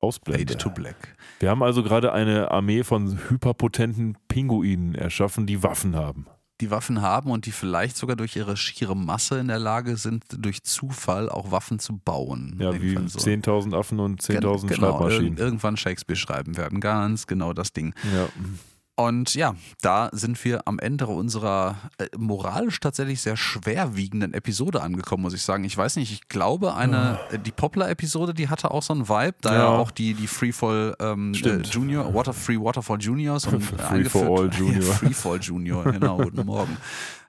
ausblenden. 0.00 0.46
Fade 0.48 0.58
to 0.58 0.70
Black. 0.70 1.16
Wir 1.40 1.50
haben 1.50 1.62
also 1.62 1.82
gerade 1.82 2.12
eine 2.12 2.50
Armee 2.50 2.84
von 2.84 3.18
hyperpotenten 3.28 4.16
Pinguinen 4.28 4.94
erschaffen, 4.94 5.46
die 5.46 5.62
Waffen 5.62 5.96
haben. 5.96 6.26
die 6.60 6.70
Waffen 6.72 7.00
haben 7.02 7.30
und 7.30 7.46
die 7.46 7.52
vielleicht 7.52 7.96
sogar 7.96 8.16
durch 8.16 8.34
ihre 8.34 8.56
schiere 8.56 8.96
Masse 8.96 9.38
in 9.38 9.46
der 9.46 9.60
Lage 9.60 9.96
sind, 9.96 10.24
durch 10.36 10.64
Zufall 10.64 11.30
auch 11.30 11.52
Waffen 11.52 11.78
zu 11.78 11.96
bauen. 11.98 12.56
Ja, 12.60 12.72
wie 12.82 12.94
so. 13.08 13.18
10.000 13.20 13.74
Affen 13.76 14.00
und 14.00 14.20
10.000 14.22 14.66
Gen- 14.66 14.76
Schreibmaschinen. 14.76 15.36
ir- 15.36 15.38
irgendwann 15.38 15.76
Shakespeare 15.76 16.16
schreiben 16.16 16.56
werden. 16.56 16.80
Ganz 16.80 17.28
genau 17.28 17.52
das 17.52 17.72
Ding. 17.72 17.94
Ja. 18.12 18.28
Und 19.00 19.34
ja, 19.36 19.54
da 19.80 20.08
sind 20.10 20.44
wir 20.44 20.66
am 20.66 20.80
Ende 20.80 21.06
unserer 21.06 21.76
äh, 21.98 22.06
moralisch 22.18 22.80
tatsächlich 22.80 23.22
sehr 23.22 23.36
schwerwiegenden 23.36 24.34
Episode 24.34 24.82
angekommen, 24.82 25.22
muss 25.22 25.34
ich 25.34 25.42
sagen. 25.42 25.62
Ich 25.62 25.76
weiß 25.76 25.94
nicht, 25.94 26.10
ich 26.12 26.26
glaube, 26.26 26.74
eine, 26.74 27.20
äh, 27.30 27.38
die 27.38 27.52
Poplar-Episode, 27.52 28.34
die 28.34 28.48
hatte 28.48 28.72
auch 28.72 28.82
so 28.82 28.92
einen 28.94 29.08
Vibe, 29.08 29.36
da 29.40 29.52
ja, 29.52 29.58
Ja. 29.60 29.68
auch 29.68 29.92
die, 29.92 30.14
die 30.14 30.26
Freefall 30.26 30.96
ähm, 30.98 31.32
äh. 31.32 31.58
Junior, 31.62 32.12
Water, 32.12 32.32
Free 32.32 32.58
Waterfall 32.58 33.00
Juniors 33.00 33.46
und 33.52 33.60
Free 33.60 33.80
eingeführt, 33.80 34.24
for 34.24 34.40
all 34.40 34.48
Junior. 34.52 34.82
Ja, 34.82 34.92
Freefall 34.94 35.38
Junior, 35.40 35.84
genau, 35.84 36.16
guten 36.24 36.44
Morgen, 36.44 36.76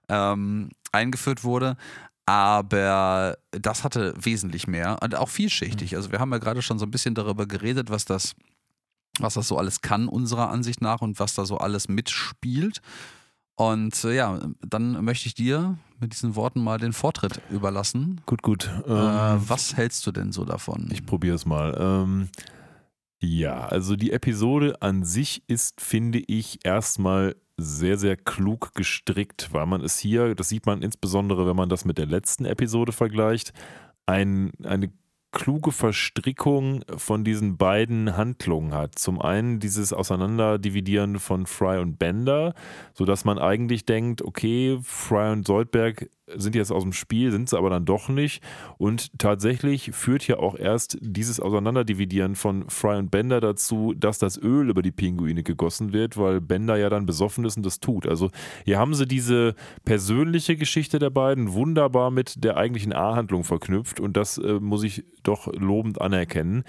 ähm, 0.07 0.69
eingeführt 0.91 1.43
wurde. 1.43 1.77
Aber 2.25 3.37
das 3.51 3.83
hatte 3.83 4.15
wesentlich 4.19 4.65
mehr 4.67 4.97
und 5.03 5.13
auch 5.13 5.27
Mhm. 5.27 5.31
vielschichtig. 5.33 5.95
Also 5.95 6.11
wir 6.11 6.19
haben 6.19 6.31
ja 6.31 6.39
gerade 6.39 6.63
schon 6.63 6.79
so 6.79 6.85
ein 6.87 6.91
bisschen 6.91 7.13
darüber 7.13 7.45
geredet, 7.45 7.91
was 7.91 8.05
das 8.05 8.33
was 9.21 9.35
das 9.35 9.47
so 9.47 9.57
alles 9.57 9.81
kann, 9.81 10.07
unserer 10.07 10.49
Ansicht 10.49 10.81
nach, 10.81 11.01
und 11.01 11.19
was 11.19 11.33
da 11.33 11.45
so 11.45 11.57
alles 11.57 11.87
mitspielt. 11.87 12.81
Und 13.55 14.03
äh, 14.05 14.15
ja, 14.15 14.39
dann 14.61 15.03
möchte 15.03 15.27
ich 15.27 15.33
dir 15.33 15.77
mit 15.99 16.13
diesen 16.13 16.35
Worten 16.35 16.63
mal 16.63 16.77
den 16.77 16.93
Vortritt 16.93 17.41
überlassen. 17.49 18.21
Gut, 18.25 18.41
gut. 18.41 18.69
Äh, 18.87 18.91
Ähm, 18.91 19.43
was 19.47 19.75
hältst 19.75 20.07
du 20.07 20.11
denn 20.11 20.31
so 20.31 20.45
davon? 20.45 20.89
Ich 20.93 21.05
probiere 21.05 21.35
es 21.35 21.45
mal. 21.45 21.75
Ähm, 21.77 22.29
ja, 23.21 23.65
also 23.65 23.97
die 23.97 24.11
Episode 24.13 24.81
an 24.81 25.03
sich 25.03 25.43
ist, 25.47 25.81
finde 25.81 26.19
ich, 26.19 26.59
erstmal 26.63 27.35
sehr, 27.57 27.97
sehr 27.97 28.15
klug 28.15 28.73
gestrickt, 28.75 29.49
weil 29.51 29.65
man 29.65 29.81
es 29.81 29.99
hier, 29.99 30.35
das 30.35 30.47
sieht 30.47 30.65
man 30.65 30.81
insbesondere, 30.81 31.45
wenn 31.45 31.57
man 31.57 31.67
das 31.67 31.83
mit 31.83 31.97
der 31.97 32.05
letzten 32.05 32.45
Episode 32.45 32.93
vergleicht, 32.93 33.51
ein, 34.05 34.51
eine 34.63 34.89
kluge 35.31 35.71
Verstrickung 35.71 36.83
von 36.97 37.23
diesen 37.23 37.57
beiden 37.57 38.17
Handlungen 38.17 38.73
hat. 38.73 38.97
Zum 38.97 39.21
einen 39.21 39.59
dieses 39.59 39.93
Auseinanderdividieren 39.93 41.19
von 41.19 41.45
Fry 41.45 41.79
und 41.79 41.99
Bender, 41.99 42.53
sodass 42.93 43.25
man 43.25 43.37
eigentlich 43.37 43.85
denkt, 43.85 44.21
okay, 44.21 44.79
Fry 44.83 45.31
und 45.31 45.45
Soldberg 45.45 46.09
sind 46.35 46.55
jetzt 46.55 46.71
aus 46.71 46.83
dem 46.83 46.93
Spiel, 46.93 47.31
sind 47.31 47.49
sie 47.49 47.57
aber 47.57 47.69
dann 47.69 47.85
doch 47.85 48.09
nicht. 48.09 48.43
Und 48.77 49.17
tatsächlich 49.17 49.91
führt 49.93 50.27
ja 50.27 50.37
auch 50.37 50.57
erst 50.57 50.97
dieses 51.01 51.39
Auseinanderdividieren 51.39 52.35
von 52.35 52.69
Fry 52.69 52.97
und 52.97 53.11
Bender 53.11 53.39
dazu, 53.41 53.93
dass 53.95 54.19
das 54.19 54.37
Öl 54.41 54.69
über 54.69 54.81
die 54.81 54.91
Pinguine 54.91 55.43
gegossen 55.43 55.93
wird, 55.93 56.17
weil 56.17 56.41
Bender 56.41 56.77
ja 56.77 56.89
dann 56.89 57.05
besoffen 57.05 57.45
ist 57.45 57.57
und 57.57 57.65
das 57.65 57.79
tut. 57.79 58.07
Also 58.07 58.29
hier 58.65 58.79
haben 58.79 58.93
sie 58.93 59.05
diese 59.05 59.55
persönliche 59.85 60.55
Geschichte 60.55 60.99
der 60.99 61.09
beiden 61.09 61.53
wunderbar 61.53 62.11
mit 62.11 62.43
der 62.43 62.57
eigentlichen 62.57 62.93
A-Handlung 62.93 63.43
verknüpft 63.43 63.99
und 63.99 64.17
das 64.17 64.37
äh, 64.37 64.59
muss 64.59 64.83
ich 64.83 65.03
doch 65.23 65.47
lobend 65.53 66.01
anerkennen. 66.01 66.63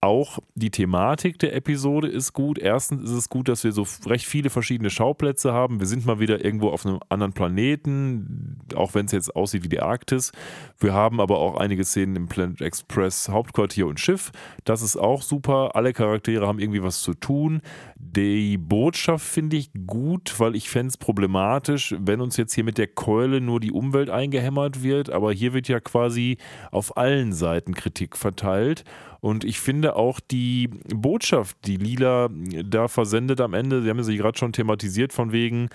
Auch 0.00 0.38
die 0.54 0.70
Thematik 0.70 1.40
der 1.40 1.56
Episode 1.56 2.06
ist 2.06 2.32
gut. 2.32 2.56
Erstens 2.56 3.10
ist 3.10 3.16
es 3.16 3.28
gut, 3.28 3.48
dass 3.48 3.64
wir 3.64 3.72
so 3.72 3.84
recht 4.06 4.26
viele 4.26 4.48
verschiedene 4.48 4.90
Schauplätze 4.90 5.52
haben. 5.52 5.80
Wir 5.80 5.88
sind 5.88 6.06
mal 6.06 6.20
wieder 6.20 6.44
irgendwo 6.44 6.68
auf 6.68 6.86
einem 6.86 7.00
anderen 7.08 7.32
Planeten, 7.32 8.60
auch 8.76 8.94
wenn 8.94 9.06
es 9.06 9.12
jetzt 9.12 9.34
aussieht 9.34 9.64
wie 9.64 9.68
die 9.68 9.80
Arktis. 9.80 10.30
Wir 10.78 10.92
haben 10.92 11.20
aber 11.20 11.38
auch 11.38 11.56
einige 11.56 11.84
Szenen 11.84 12.14
im 12.14 12.28
Planet 12.28 12.60
Express 12.60 13.28
Hauptquartier 13.28 13.88
und 13.88 13.98
Schiff. 13.98 14.30
Das 14.64 14.82
ist 14.82 14.96
auch 14.96 15.22
super. 15.22 15.74
Alle 15.74 15.92
Charaktere 15.92 16.46
haben 16.46 16.60
irgendwie 16.60 16.84
was 16.84 17.02
zu 17.02 17.14
tun. 17.14 17.60
Die 17.96 18.56
Botschaft 18.56 19.26
finde 19.26 19.56
ich 19.56 19.72
gut, 19.88 20.38
weil 20.38 20.54
ich 20.54 20.70
fände 20.70 20.90
es 20.90 20.96
problematisch, 20.96 21.96
wenn 21.98 22.20
uns 22.20 22.36
jetzt 22.36 22.54
hier 22.54 22.62
mit 22.62 22.78
der 22.78 22.86
Keule 22.86 23.40
nur 23.40 23.58
die 23.58 23.72
Umwelt 23.72 24.10
eingehämmert 24.10 24.84
wird. 24.84 25.10
Aber 25.10 25.32
hier 25.32 25.54
wird 25.54 25.66
ja 25.66 25.80
quasi 25.80 26.38
auf 26.70 26.96
allen 26.96 27.32
Seiten 27.32 27.74
Kritik 27.74 28.16
verteilt. 28.16 28.84
Und 29.20 29.44
ich 29.44 29.58
finde 29.60 29.96
auch 29.96 30.20
die 30.20 30.68
Botschaft, 30.94 31.56
die 31.66 31.76
Lila 31.76 32.28
da 32.64 32.88
versendet 32.88 33.40
am 33.40 33.54
Ende, 33.54 33.82
Sie 33.82 33.90
haben 33.90 34.02
sie 34.02 34.16
gerade 34.16 34.38
schon 34.38 34.52
thematisiert, 34.52 35.12
von 35.12 35.32
wegen, 35.32 35.68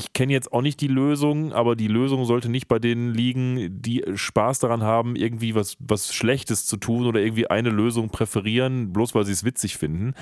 ich 0.00 0.14
kenne 0.14 0.32
jetzt 0.32 0.54
auch 0.54 0.62
nicht 0.62 0.80
die 0.80 0.88
Lösung, 0.88 1.52
aber 1.52 1.76
die 1.76 1.86
Lösung 1.86 2.24
sollte 2.24 2.48
nicht 2.48 2.68
bei 2.68 2.78
denen 2.78 3.12
liegen, 3.12 3.82
die 3.82 4.02
Spaß 4.14 4.58
daran 4.58 4.82
haben, 4.82 5.14
irgendwie 5.14 5.54
was, 5.54 5.76
was 5.78 6.14
Schlechtes 6.14 6.64
zu 6.64 6.78
tun 6.78 7.06
oder 7.06 7.20
irgendwie 7.20 7.48
eine 7.48 7.68
Lösung 7.68 8.08
präferieren, 8.08 8.94
bloß 8.94 9.14
weil 9.14 9.26
sie 9.26 9.32
es 9.32 9.44
witzig 9.44 9.76
finden. 9.76 10.14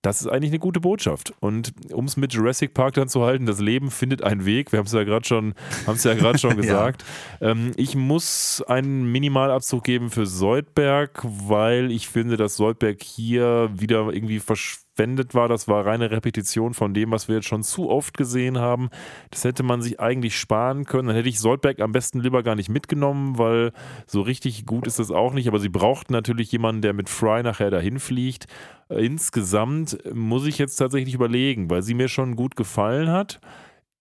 Das 0.00 0.22
ist 0.22 0.28
eigentlich 0.28 0.52
eine 0.52 0.58
gute 0.58 0.80
Botschaft. 0.80 1.34
Und 1.40 1.74
um 1.92 2.06
es 2.06 2.16
mit 2.16 2.32
Jurassic 2.32 2.72
Park 2.72 2.94
dann 2.94 3.08
zu 3.08 3.24
halten, 3.24 3.44
das 3.44 3.60
Leben 3.60 3.90
findet 3.90 4.22
einen 4.22 4.46
Weg. 4.46 4.72
Wir 4.72 4.78
haben 4.78 4.86
es 4.86 4.92
ja 4.92 5.04
gerade 5.04 5.26
schon, 5.26 5.52
haben 5.86 5.96
es 5.96 6.04
ja 6.04 6.14
gerade 6.14 6.38
schon 6.38 6.56
gesagt. 6.62 7.04
ähm, 7.42 7.72
ich 7.76 7.94
muss 7.94 8.64
einen 8.66 9.12
Minimalabzug 9.12 9.84
geben 9.84 10.08
für 10.08 10.24
Soldberg, 10.24 11.22
weil 11.24 11.90
ich 11.90 12.08
finde, 12.08 12.38
dass 12.38 12.56
Soldberg 12.56 13.02
hier 13.02 13.68
wieder 13.74 14.10
irgendwie 14.10 14.40
verschwendet 14.96 15.34
war. 15.34 15.48
Das 15.48 15.68
war 15.68 15.84
reine 15.84 16.10
Repetition 16.10 16.72
von 16.74 16.94
dem, 16.94 17.10
was 17.10 17.28
wir 17.28 17.36
jetzt 17.36 17.48
schon 17.48 17.62
zu 17.62 17.90
oft 17.90 18.16
gesehen 18.16 18.58
haben. 18.58 18.88
Das 19.30 19.44
hätte 19.44 19.62
man 19.62 19.82
sich 19.82 20.00
eigentlich 20.00 20.38
sparen 20.38 20.84
können. 20.84 21.08
Dann 21.08 21.16
hätte 21.16 21.28
ich 21.28 21.38
Soldberg 21.38 21.80
am 21.80 21.92
besten 21.92 22.20
lieber 22.20 22.42
gar 22.42 22.54
nicht 22.54 22.70
mitgenommen, 22.70 23.38
weil 23.38 23.72
so 24.06 24.22
richtig 24.22 24.64
gut 24.64 24.86
ist 24.86 24.98
das 24.98 25.10
auch 25.10 25.34
nicht. 25.34 25.48
Aber 25.48 25.58
sie 25.58 25.68
brauchten 25.68 26.12
natürlich 26.12 26.50
jemanden, 26.50 26.82
der 26.82 26.94
mit 26.94 27.08
Fry 27.08 27.42
nachher 27.42 27.70
dahin 27.70 27.98
fliegt. 27.98 28.46
Insgesamt 28.88 29.98
muss 30.14 30.46
ich 30.46 30.58
jetzt 30.58 30.76
tatsächlich 30.76 31.14
überlegen, 31.14 31.68
weil 31.68 31.82
sie 31.82 31.94
mir 31.94 32.08
schon 32.08 32.34
gut 32.34 32.56
gefallen 32.56 33.10
hat. 33.10 33.40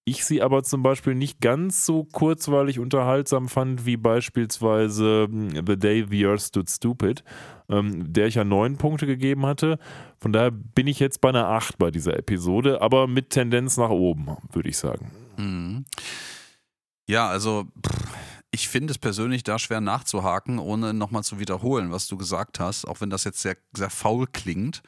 Ich 0.07 0.23
sie 0.23 0.43
aber 0.43 0.61
zum 0.61 0.83
Beispiel 0.83 1.15
nicht 1.15 1.41
ganz 1.41 1.83
so 1.83 2.03
kurzweilig 2.03 2.77
unterhaltsam 2.77 3.49
fand, 3.49 3.87
wie 3.87 3.97
beispielsweise 3.97 5.27
hm, 5.27 5.65
The 5.65 5.77
Day 5.77 6.05
the 6.07 6.27
Earth 6.27 6.41
Stood 6.41 6.69
Stupid, 6.69 7.23
ähm, 7.69 8.13
der 8.13 8.27
ich 8.27 8.35
ja 8.35 8.43
neun 8.43 8.77
Punkte 8.77 9.07
gegeben 9.07 9.47
hatte. 9.47 9.79
Von 10.19 10.31
daher 10.31 10.51
bin 10.51 10.85
ich 10.85 10.99
jetzt 10.99 11.21
bei 11.21 11.29
einer 11.29 11.47
acht 11.47 11.79
bei 11.79 11.89
dieser 11.89 12.15
Episode, 12.17 12.81
aber 12.81 13.07
mit 13.07 13.31
Tendenz 13.31 13.77
nach 13.77 13.89
oben, 13.89 14.27
würde 14.51 14.69
ich 14.69 14.77
sagen. 14.77 15.11
Mhm. 15.37 15.85
Ja, 17.07 17.27
also 17.27 17.65
ich 18.51 18.69
finde 18.69 18.91
es 18.91 18.99
persönlich 18.99 19.43
da 19.43 19.57
schwer 19.57 19.81
nachzuhaken, 19.81 20.59
ohne 20.59 20.93
nochmal 20.93 21.23
zu 21.23 21.39
wiederholen, 21.39 21.91
was 21.91 22.07
du 22.07 22.15
gesagt 22.15 22.59
hast, 22.59 22.85
auch 22.85 23.01
wenn 23.01 23.09
das 23.09 23.23
jetzt 23.23 23.41
sehr, 23.41 23.57
sehr 23.75 23.89
faul 23.89 24.27
klingt. 24.31 24.83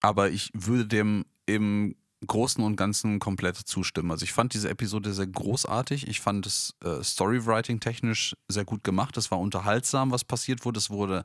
Aber 0.00 0.30
ich 0.30 0.50
würde 0.52 0.86
dem 0.86 1.24
im 1.46 1.94
Großen 2.26 2.62
und 2.62 2.76
Ganzen 2.76 3.18
komplett 3.18 3.56
zustimmen. 3.56 4.10
Also 4.10 4.24
ich 4.24 4.32
fand 4.32 4.54
diese 4.54 4.68
Episode 4.68 5.12
sehr 5.12 5.26
großartig. 5.26 6.06
Ich 6.08 6.20
fand 6.20 6.46
es 6.46 6.74
äh, 6.84 7.02
Storywriting 7.02 7.80
technisch 7.80 8.34
sehr 8.48 8.64
gut 8.64 8.84
gemacht. 8.84 9.16
Es 9.16 9.30
war 9.30 9.40
unterhaltsam, 9.40 10.10
was 10.10 10.24
passiert 10.24 10.64
wurde. 10.64 10.78
Es 10.78 10.90
wurde 10.90 11.24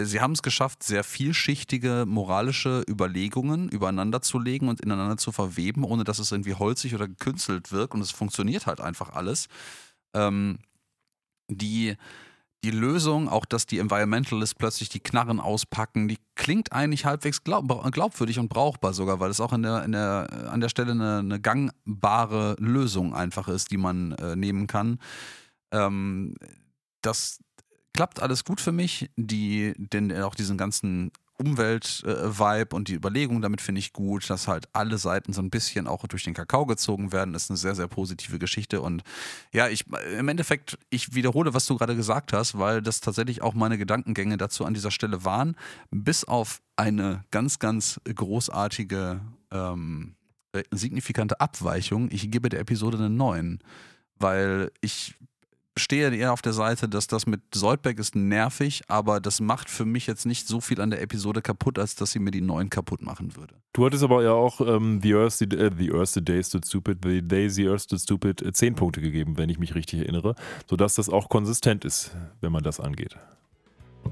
Sie 0.00 0.20
haben 0.20 0.32
es 0.32 0.42
geschafft, 0.42 0.82
sehr 0.82 1.04
vielschichtige 1.04 2.04
moralische 2.06 2.82
Überlegungen 2.88 3.68
übereinander 3.68 4.22
zu 4.22 4.38
legen 4.38 4.68
und 4.68 4.80
ineinander 4.80 5.18
zu 5.18 5.32
verweben, 5.32 5.84
ohne 5.84 6.02
dass 6.02 6.18
es 6.18 6.32
irgendwie 6.32 6.54
holzig 6.54 6.94
oder 6.94 7.06
gekünstelt 7.06 7.72
wirkt. 7.72 7.94
Und 7.94 8.00
es 8.00 8.10
funktioniert 8.10 8.66
halt 8.66 8.80
einfach 8.80 9.10
alles. 9.10 9.48
Ähm, 10.14 10.58
die, 11.48 11.96
die 12.64 12.70
Lösung, 12.70 13.28
auch 13.28 13.44
dass 13.44 13.66
die 13.66 13.78
Environmentalists 13.78 14.54
plötzlich 14.54 14.88
die 14.88 15.00
Knarren 15.00 15.40
auspacken, 15.40 16.08
die 16.08 16.18
klingt 16.36 16.72
eigentlich 16.72 17.04
halbwegs 17.04 17.42
glaub, 17.42 17.66
glaubwürdig 17.92 18.38
und 18.38 18.48
brauchbar 18.48 18.92
sogar, 18.94 19.20
weil 19.20 19.30
es 19.30 19.40
auch 19.40 19.52
in 19.52 19.62
der, 19.62 19.84
in 19.84 19.92
der, 19.92 20.48
an 20.50 20.60
der 20.60 20.68
Stelle 20.68 20.92
eine, 20.92 21.18
eine 21.18 21.40
gangbare 21.40 22.56
Lösung 22.58 23.14
einfach 23.14 23.48
ist, 23.48 23.70
die 23.70 23.76
man 23.78 24.12
äh, 24.12 24.36
nehmen 24.36 24.66
kann. 24.66 24.98
Ähm, 25.72 26.34
das 27.00 27.40
klappt 27.92 28.22
alles 28.22 28.44
gut 28.44 28.60
für 28.60 28.72
mich. 28.72 29.10
Die, 29.16 29.74
denn 29.76 30.12
auch 30.22 30.34
diesen 30.34 30.56
ganzen 30.56 31.10
Umwelt-Vibe 31.42 32.76
und 32.76 32.88
die 32.88 32.94
Überlegung 32.94 33.42
damit 33.42 33.60
finde 33.60 33.80
ich 33.80 33.92
gut, 33.92 34.28
dass 34.30 34.48
halt 34.48 34.68
alle 34.72 34.98
Seiten 34.98 35.32
so 35.32 35.42
ein 35.42 35.50
bisschen 35.50 35.86
auch 35.86 36.06
durch 36.06 36.24
den 36.24 36.34
Kakao 36.34 36.66
gezogen 36.66 37.12
werden. 37.12 37.32
Das 37.32 37.44
ist 37.44 37.50
eine 37.50 37.56
sehr, 37.56 37.74
sehr 37.74 37.88
positive 37.88 38.38
Geschichte. 38.38 38.80
Und 38.80 39.02
ja, 39.52 39.68
ich 39.68 39.84
im 40.18 40.28
Endeffekt, 40.28 40.78
ich 40.90 41.14
wiederhole, 41.14 41.54
was 41.54 41.66
du 41.66 41.76
gerade 41.76 41.96
gesagt 41.96 42.32
hast, 42.32 42.58
weil 42.58 42.82
das 42.82 43.00
tatsächlich 43.00 43.42
auch 43.42 43.54
meine 43.54 43.78
Gedankengänge 43.78 44.36
dazu 44.36 44.64
an 44.64 44.74
dieser 44.74 44.90
Stelle 44.90 45.24
waren, 45.24 45.56
bis 45.90 46.24
auf 46.24 46.62
eine 46.76 47.24
ganz, 47.30 47.58
ganz 47.58 48.00
großartige, 48.04 49.20
ähm, 49.50 50.14
signifikante 50.70 51.40
Abweichung. 51.40 52.10
Ich 52.10 52.30
gebe 52.30 52.48
der 52.48 52.60
Episode 52.60 52.98
einen 52.98 53.16
9, 53.16 53.58
weil 54.18 54.70
ich 54.80 55.14
stehe 55.76 56.14
eher 56.14 56.32
auf 56.32 56.42
der 56.42 56.52
Seite, 56.52 56.88
dass 56.88 57.06
das 57.06 57.26
mit 57.26 57.40
Soldberg 57.54 57.98
ist 57.98 58.14
nervig, 58.14 58.82
aber 58.88 59.20
das 59.20 59.40
macht 59.40 59.70
für 59.70 59.84
mich 59.84 60.06
jetzt 60.06 60.26
nicht 60.26 60.46
so 60.46 60.60
viel 60.60 60.80
an 60.80 60.90
der 60.90 61.00
Episode 61.00 61.42
kaputt, 61.42 61.78
als 61.78 61.94
dass 61.94 62.12
sie 62.12 62.18
mir 62.18 62.30
die 62.30 62.40
neuen 62.40 62.70
kaputt 62.70 63.02
machen 63.02 63.36
würde. 63.36 63.54
Du 63.72 63.84
hattest 63.86 64.04
aber 64.04 64.22
ja 64.22 64.32
auch 64.32 64.60
ähm, 64.60 65.00
the, 65.02 65.14
Earth, 65.14 65.38
the, 65.38 65.44
äh, 65.46 65.70
the 65.76 65.92
Earth, 65.92 66.10
the 66.10 66.22
Day 66.22 66.42
Stood 66.42 66.66
Stupid, 66.66 66.98
The 67.02 67.22
Day 67.22 67.48
the 67.48 67.68
Earth 67.68 67.82
Stood 67.82 68.00
Stupid 68.00 68.42
äh, 68.42 68.52
10 68.52 68.74
Punkte 68.74 69.00
gegeben, 69.00 69.38
wenn 69.38 69.48
ich 69.48 69.58
mich 69.58 69.74
richtig 69.74 70.00
erinnere, 70.00 70.34
sodass 70.68 70.94
das 70.94 71.08
auch 71.08 71.28
konsistent 71.28 71.84
ist, 71.84 72.14
wenn 72.40 72.52
man 72.52 72.62
das 72.62 72.80
angeht. 72.80 73.16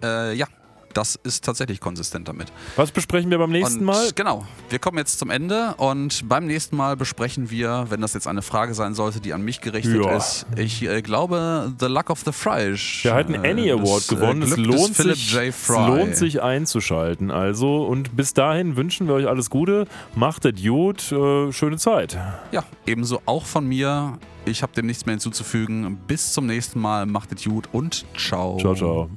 Äh, 0.03 0.35
ja, 0.35 0.47
das 0.93 1.19
ist 1.23 1.45
tatsächlich 1.45 1.81
konsistent 1.81 2.29
damit. 2.29 2.49
Was 2.77 2.91
besprechen 2.91 3.31
wir 3.31 3.39
beim 3.39 3.51
nächsten 3.51 3.81
und 3.81 3.87
Mal? 3.87 4.11
Genau, 4.15 4.47
wir 4.69 4.79
kommen 4.79 4.99
jetzt 4.99 5.19
zum 5.19 5.31
Ende 5.31 5.75
und 5.77 6.29
beim 6.29 6.47
nächsten 6.47 6.77
Mal 6.77 6.97
besprechen 6.97 7.51
wir, 7.51 7.87
wenn 7.91 8.01
das 8.01 8.15
jetzt 8.15 8.27
eine 8.27 8.43
Frage 8.43 8.75
sein 8.75 8.95
sollte, 8.95 9.21
die 9.21 9.33
an 9.33 9.43
mich 9.43 9.61
gerichtet 9.61 10.05
Ja. 10.05 10.17
ist, 10.17 10.47
ich 10.57 10.83
äh, 10.83 11.03
glaube, 11.03 11.73
The 11.79 11.87
Luck 11.87 12.11
of 12.11 12.23
the 12.25 12.33
Fries. 12.33 13.01
Der 13.05 13.15
hat 13.15 13.27
einen 13.27 13.45
äh, 13.45 13.51
Annie 13.51 13.73
Award 13.73 14.01
das, 14.03 14.09
gewonnen. 14.09 14.43
Äh, 14.43 14.47
es, 14.47 14.55
Glück 14.55 14.71
des 14.71 14.81
lohnt 14.81 14.97
Philip 14.97 15.17
sich, 15.17 15.33
J. 15.33 15.43
es 15.49 15.69
lohnt 15.69 16.17
sich 16.17 16.43
einzuschalten. 16.43 17.31
Also, 17.31 17.85
und 17.85 18.17
bis 18.17 18.35
dahin 18.35 18.77
wünschen 18.77 19.07
wir 19.07 19.15
euch 19.15 19.27
alles 19.27 19.51
Gute. 19.51 19.87
Macht 20.15 20.45
es 20.45 20.63
gut. 20.63 21.13
Äh, 21.13 21.53
schöne 21.53 21.77
Zeit. 21.77 22.19
Ja, 22.53 22.65
ebenso 22.87 23.21
auch 23.27 23.45
von 23.47 23.67
mir. 23.67 24.19
Ich 24.47 24.63
habe 24.63 24.73
dem 24.73 24.87
nichts 24.87 25.07
mehr 25.07 25.15
hinzuzufügen. 25.15 25.99
Bis 26.07 26.33
zum 26.33 26.47
nächsten 26.47 26.81
Mal. 26.81 27.07
Macht 27.07 27.33
es 27.33 27.45
gut 27.45 27.69
und 27.73 28.05
ciao. 28.17 28.59
Ciao, 28.59 28.75
ciao. 28.75 29.11